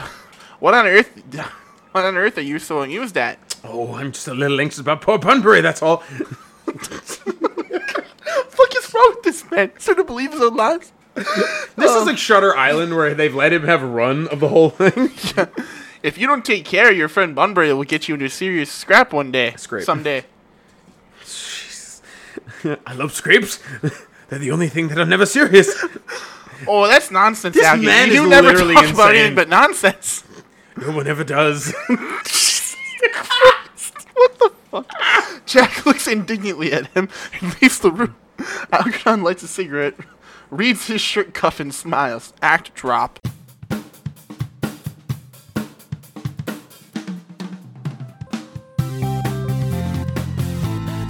what 0.60 0.74
on 0.74 0.88
earth, 0.88 1.10
what 1.92 2.04
on 2.04 2.18
earth 2.18 2.38
are 2.38 2.42
you 2.42 2.60
so 2.60 2.82
amused 2.82 3.16
at? 3.16 3.38
Oh, 3.64 3.94
I'm 3.96 4.12
just 4.12 4.28
a 4.28 4.34
little 4.34 4.60
anxious 4.60 4.80
about 4.80 5.02
poor 5.02 5.18
Bunbury, 5.20 5.62
that's 5.62 5.82
all. 5.82 6.04
What 8.56 8.76
is 8.76 8.94
wrong 8.94 9.14
with 9.16 9.24
this 9.24 9.50
man? 9.52 9.72
Sort 9.80 10.00
of 10.00 10.08
believes 10.08 10.34
his 10.34 10.42
own 10.42 10.56
lies. 10.56 10.92
This 11.16 11.28
is 11.78 11.90
uh. 11.92 12.06
like 12.06 12.18
Shutter 12.18 12.56
Island 12.56 12.96
where 12.96 13.14
they've 13.14 13.34
let 13.34 13.52
him 13.54 13.64
have 13.64 13.82
a 13.82 13.86
run 13.86 14.28
of 14.28 14.40
the 14.42 14.50
whole 14.50 14.70
thing. 14.70 15.10
If 16.04 16.18
you 16.18 16.28
don't 16.28 16.46
take 16.46 16.66
care, 16.66 16.92
your 16.92 17.08
friend 17.10 17.36
Bunbury 17.36 17.74
will 17.74 17.84
get 17.84 18.08
you 18.08 18.14
into 18.14 18.26
a 18.26 18.30
serious 18.30 18.72
scrap 18.72 19.12
one 19.12 19.32
day. 19.32 19.54
Scrape. 19.58 19.84
Someday. 19.86 20.26
Jeez. 21.24 22.02
I 22.86 22.94
love 22.94 23.14
scrapes. 23.14 23.60
They're 24.30 24.40
the 24.40 24.52
only 24.52 24.70
thing 24.70 24.88
that 24.90 24.98
are 24.98 25.06
never 25.06 25.26
serious. 25.26 25.70
Oh, 26.68 26.88
that's 26.90 27.10
nonsense, 27.10 27.56
This 27.56 27.64
Algie. 27.66 27.86
man 27.86 28.12
You 28.12 28.26
is 28.26 28.30
never 28.30 28.48
literally 28.50 28.74
talk 28.76 28.84
about 28.94 29.12
insane. 29.12 29.16
anything 29.16 29.36
but 29.36 29.48
nonsense. 29.48 30.26
No 30.78 30.92
one 30.92 31.08
ever 31.08 31.24
does. 31.24 31.74
What 34.14 34.40
the 34.40 34.52
fuck? 34.70 35.46
Jack 35.46 35.86
looks 35.86 36.06
indignantly 36.06 36.74
at 36.74 36.88
him 36.88 37.08
and 37.40 37.62
leaves 37.62 37.80
the 37.80 37.92
room. 37.92 38.14
Algernon 38.74 39.24
lights 39.24 39.42
a 39.44 39.48
cigarette, 39.48 39.94
reads 40.52 40.88
his 40.88 41.00
shirt 41.00 41.34
cuff, 41.34 41.62
and 41.62 41.74
smiles. 41.74 42.34
Act 42.42 42.74
drop. 42.76 43.20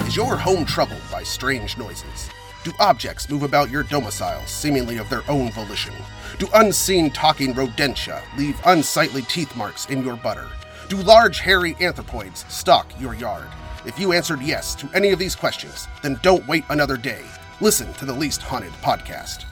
Is 0.07 0.15
your 0.15 0.35
home 0.37 0.65
troubled 0.65 1.01
by 1.11 1.21
strange 1.23 1.77
noises? 1.77 2.29
Do 2.65 2.73
objects 2.81 3.29
move 3.29 3.43
about 3.43 3.69
your 3.69 3.83
domicile 3.83 4.45
seemingly 4.45 4.97
of 4.97 5.09
their 5.09 5.23
own 5.29 5.49
volition? 5.53 5.93
Do 6.39 6.49
unseen 6.53 7.09
talking 7.09 7.53
rodentia 7.53 8.21
leave 8.37 8.59
unsightly 8.65 9.21
teeth 9.21 9.55
marks 9.55 9.85
in 9.85 10.03
your 10.03 10.17
butter? 10.17 10.45
Do 10.89 10.97
large 10.97 11.39
hairy 11.39 11.75
anthropoids 11.75 12.49
stalk 12.51 12.91
your 12.99 13.13
yard? 13.15 13.47
If 13.85 13.97
you 13.97 14.11
answered 14.11 14.41
yes 14.41 14.75
to 14.75 14.89
any 14.93 15.11
of 15.11 15.19
these 15.19 15.37
questions, 15.37 15.87
then 16.03 16.19
don't 16.21 16.45
wait 16.49 16.65
another 16.69 16.97
day. 16.97 17.21
Listen 17.61 17.93
to 17.93 18.03
the 18.03 18.13
Least 18.13 18.41
Haunted 18.41 18.73
podcast. 18.81 19.45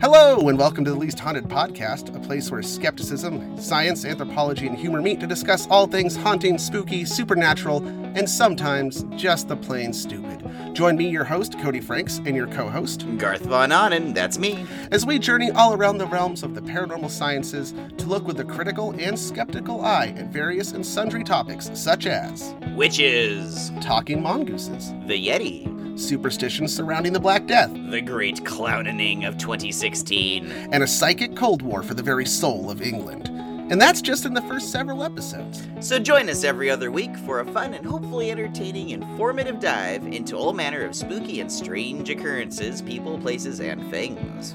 Hello, 0.00 0.48
and 0.48 0.58
welcome 0.58 0.86
to 0.86 0.90
the 0.90 0.98
Least 0.98 1.20
Haunted 1.20 1.44
Podcast, 1.44 2.16
a 2.16 2.18
place 2.18 2.50
where 2.50 2.62
skepticism, 2.62 3.60
science, 3.60 4.06
anthropology, 4.06 4.66
and 4.66 4.76
humor 4.76 5.02
meet 5.02 5.20
to 5.20 5.26
discuss 5.26 5.68
all 5.68 5.86
things 5.86 6.16
haunting, 6.16 6.56
spooky, 6.56 7.04
supernatural, 7.04 7.86
and 8.16 8.28
sometimes 8.28 9.04
just 9.16 9.48
the 9.48 9.56
plain 9.56 9.92
stupid. 9.92 10.43
Join 10.74 10.96
me, 10.96 11.08
your 11.08 11.22
host, 11.22 11.56
Cody 11.60 11.80
Franks, 11.80 12.18
and 12.26 12.34
your 12.34 12.48
co 12.48 12.68
host, 12.68 13.06
Garth 13.16 13.42
Von 13.42 13.70
Onen, 13.70 14.12
that's 14.12 14.40
me. 14.40 14.66
as 14.90 15.06
we 15.06 15.20
journey 15.20 15.52
all 15.52 15.72
around 15.72 15.98
the 15.98 16.06
realms 16.06 16.42
of 16.42 16.56
the 16.56 16.60
paranormal 16.60 17.10
sciences 17.10 17.72
to 17.96 18.06
look 18.06 18.26
with 18.26 18.40
a 18.40 18.44
critical 18.44 18.90
and 18.98 19.16
skeptical 19.16 19.84
eye 19.84 20.12
at 20.16 20.32
various 20.32 20.72
and 20.72 20.84
sundry 20.84 21.22
topics 21.22 21.70
such 21.74 22.06
as 22.06 22.56
Witches, 22.74 23.70
talking 23.80 24.20
mongooses, 24.20 24.92
the 25.06 25.28
Yeti, 25.28 25.96
superstitions 25.96 26.74
surrounding 26.74 27.12
the 27.12 27.20
Black 27.20 27.46
Death, 27.46 27.70
the 27.90 28.00
great 28.00 28.44
clowning 28.44 29.24
of 29.24 29.38
2016. 29.38 30.50
and 30.72 30.82
a 30.82 30.88
psychic 30.88 31.36
Cold 31.36 31.62
War 31.62 31.84
for 31.84 31.94
the 31.94 32.02
very 32.02 32.26
soul 32.26 32.68
of 32.68 32.82
England. 32.82 33.30
And 33.74 33.82
that's 33.82 34.00
just 34.00 34.24
in 34.24 34.34
the 34.34 34.42
first 34.42 34.70
several 34.70 35.02
episodes. 35.02 35.66
So 35.80 35.98
join 35.98 36.28
us 36.28 36.44
every 36.44 36.70
other 36.70 36.92
week 36.92 37.16
for 37.16 37.40
a 37.40 37.44
fun 37.44 37.74
and 37.74 37.84
hopefully 37.84 38.30
entertaining, 38.30 38.90
informative 38.90 39.58
dive 39.58 40.06
into 40.06 40.36
all 40.36 40.52
manner 40.52 40.84
of 40.84 40.94
spooky 40.94 41.40
and 41.40 41.50
strange 41.50 42.08
occurrences, 42.08 42.82
people, 42.82 43.18
places, 43.18 43.58
and 43.58 43.90
things. 43.90 44.54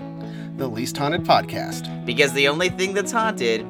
The 0.55 0.69
Least 0.69 0.95
Haunted 0.95 1.25
Podcast. 1.25 2.05
Because 2.05 2.31
the 2.31 2.47
only 2.47 2.69
thing 2.69 2.93
that's 2.93 3.11
haunted 3.11 3.67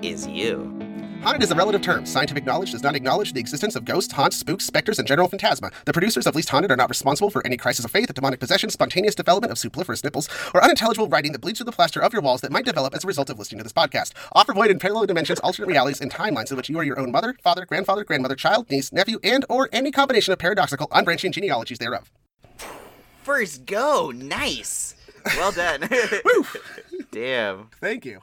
is 0.00 0.26
you. 0.26 0.77
Haunted 1.22 1.42
is 1.42 1.50
a 1.50 1.54
relative 1.54 1.82
term. 1.82 2.06
Scientific 2.06 2.46
knowledge 2.46 2.70
does 2.70 2.82
not 2.82 2.94
acknowledge 2.94 3.32
the 3.32 3.40
existence 3.40 3.74
of 3.74 3.84
ghosts, 3.84 4.12
haunts, 4.12 4.36
spooks, 4.36 4.64
specters, 4.64 5.00
and 5.00 5.08
general 5.08 5.28
phantasma. 5.28 5.72
The 5.84 5.92
producers 5.92 6.28
of 6.28 6.36
Least 6.36 6.48
Haunted 6.50 6.70
are 6.70 6.76
not 6.76 6.88
responsible 6.88 7.28
for 7.28 7.44
any 7.44 7.56
crisis 7.56 7.84
of 7.84 7.90
faith, 7.90 8.14
demonic 8.14 8.38
possession, 8.38 8.70
spontaneous 8.70 9.16
development 9.16 9.50
of 9.50 9.58
supliferous 9.58 10.04
nipples, 10.04 10.28
or 10.54 10.62
unintelligible 10.62 11.08
writing 11.08 11.32
that 11.32 11.40
bleeds 11.40 11.58
through 11.58 11.66
the 11.66 11.72
plaster 11.72 12.00
of 12.00 12.12
your 12.12 12.22
walls 12.22 12.40
that 12.42 12.52
might 12.52 12.64
develop 12.64 12.94
as 12.94 13.02
a 13.02 13.06
result 13.08 13.30
of 13.30 13.38
listening 13.38 13.58
to 13.58 13.64
this 13.64 13.72
podcast. 13.72 14.12
Offer 14.32 14.54
void 14.54 14.70
in 14.70 14.78
parallel 14.78 15.06
dimensions, 15.06 15.40
alternate 15.40 15.66
realities, 15.66 16.00
and 16.00 16.10
timelines 16.10 16.52
in 16.52 16.56
which 16.56 16.68
you 16.68 16.78
are 16.78 16.84
your 16.84 17.00
own 17.00 17.10
mother, 17.10 17.36
father, 17.42 17.66
grandfather, 17.66 18.04
grandmother, 18.04 18.36
child, 18.36 18.70
niece, 18.70 18.92
nephew, 18.92 19.18
and 19.24 19.44
or 19.48 19.68
any 19.72 19.90
combination 19.90 20.32
of 20.32 20.38
paradoxical, 20.38 20.86
unbranching 20.92 21.32
genealogies 21.32 21.78
thereof. 21.78 22.12
First 23.24 23.66
go, 23.66 24.12
nice. 24.14 24.94
Well 25.36 25.52
done. 25.52 25.88
Damn. 27.10 27.70
Thank 27.80 28.06
you. 28.06 28.20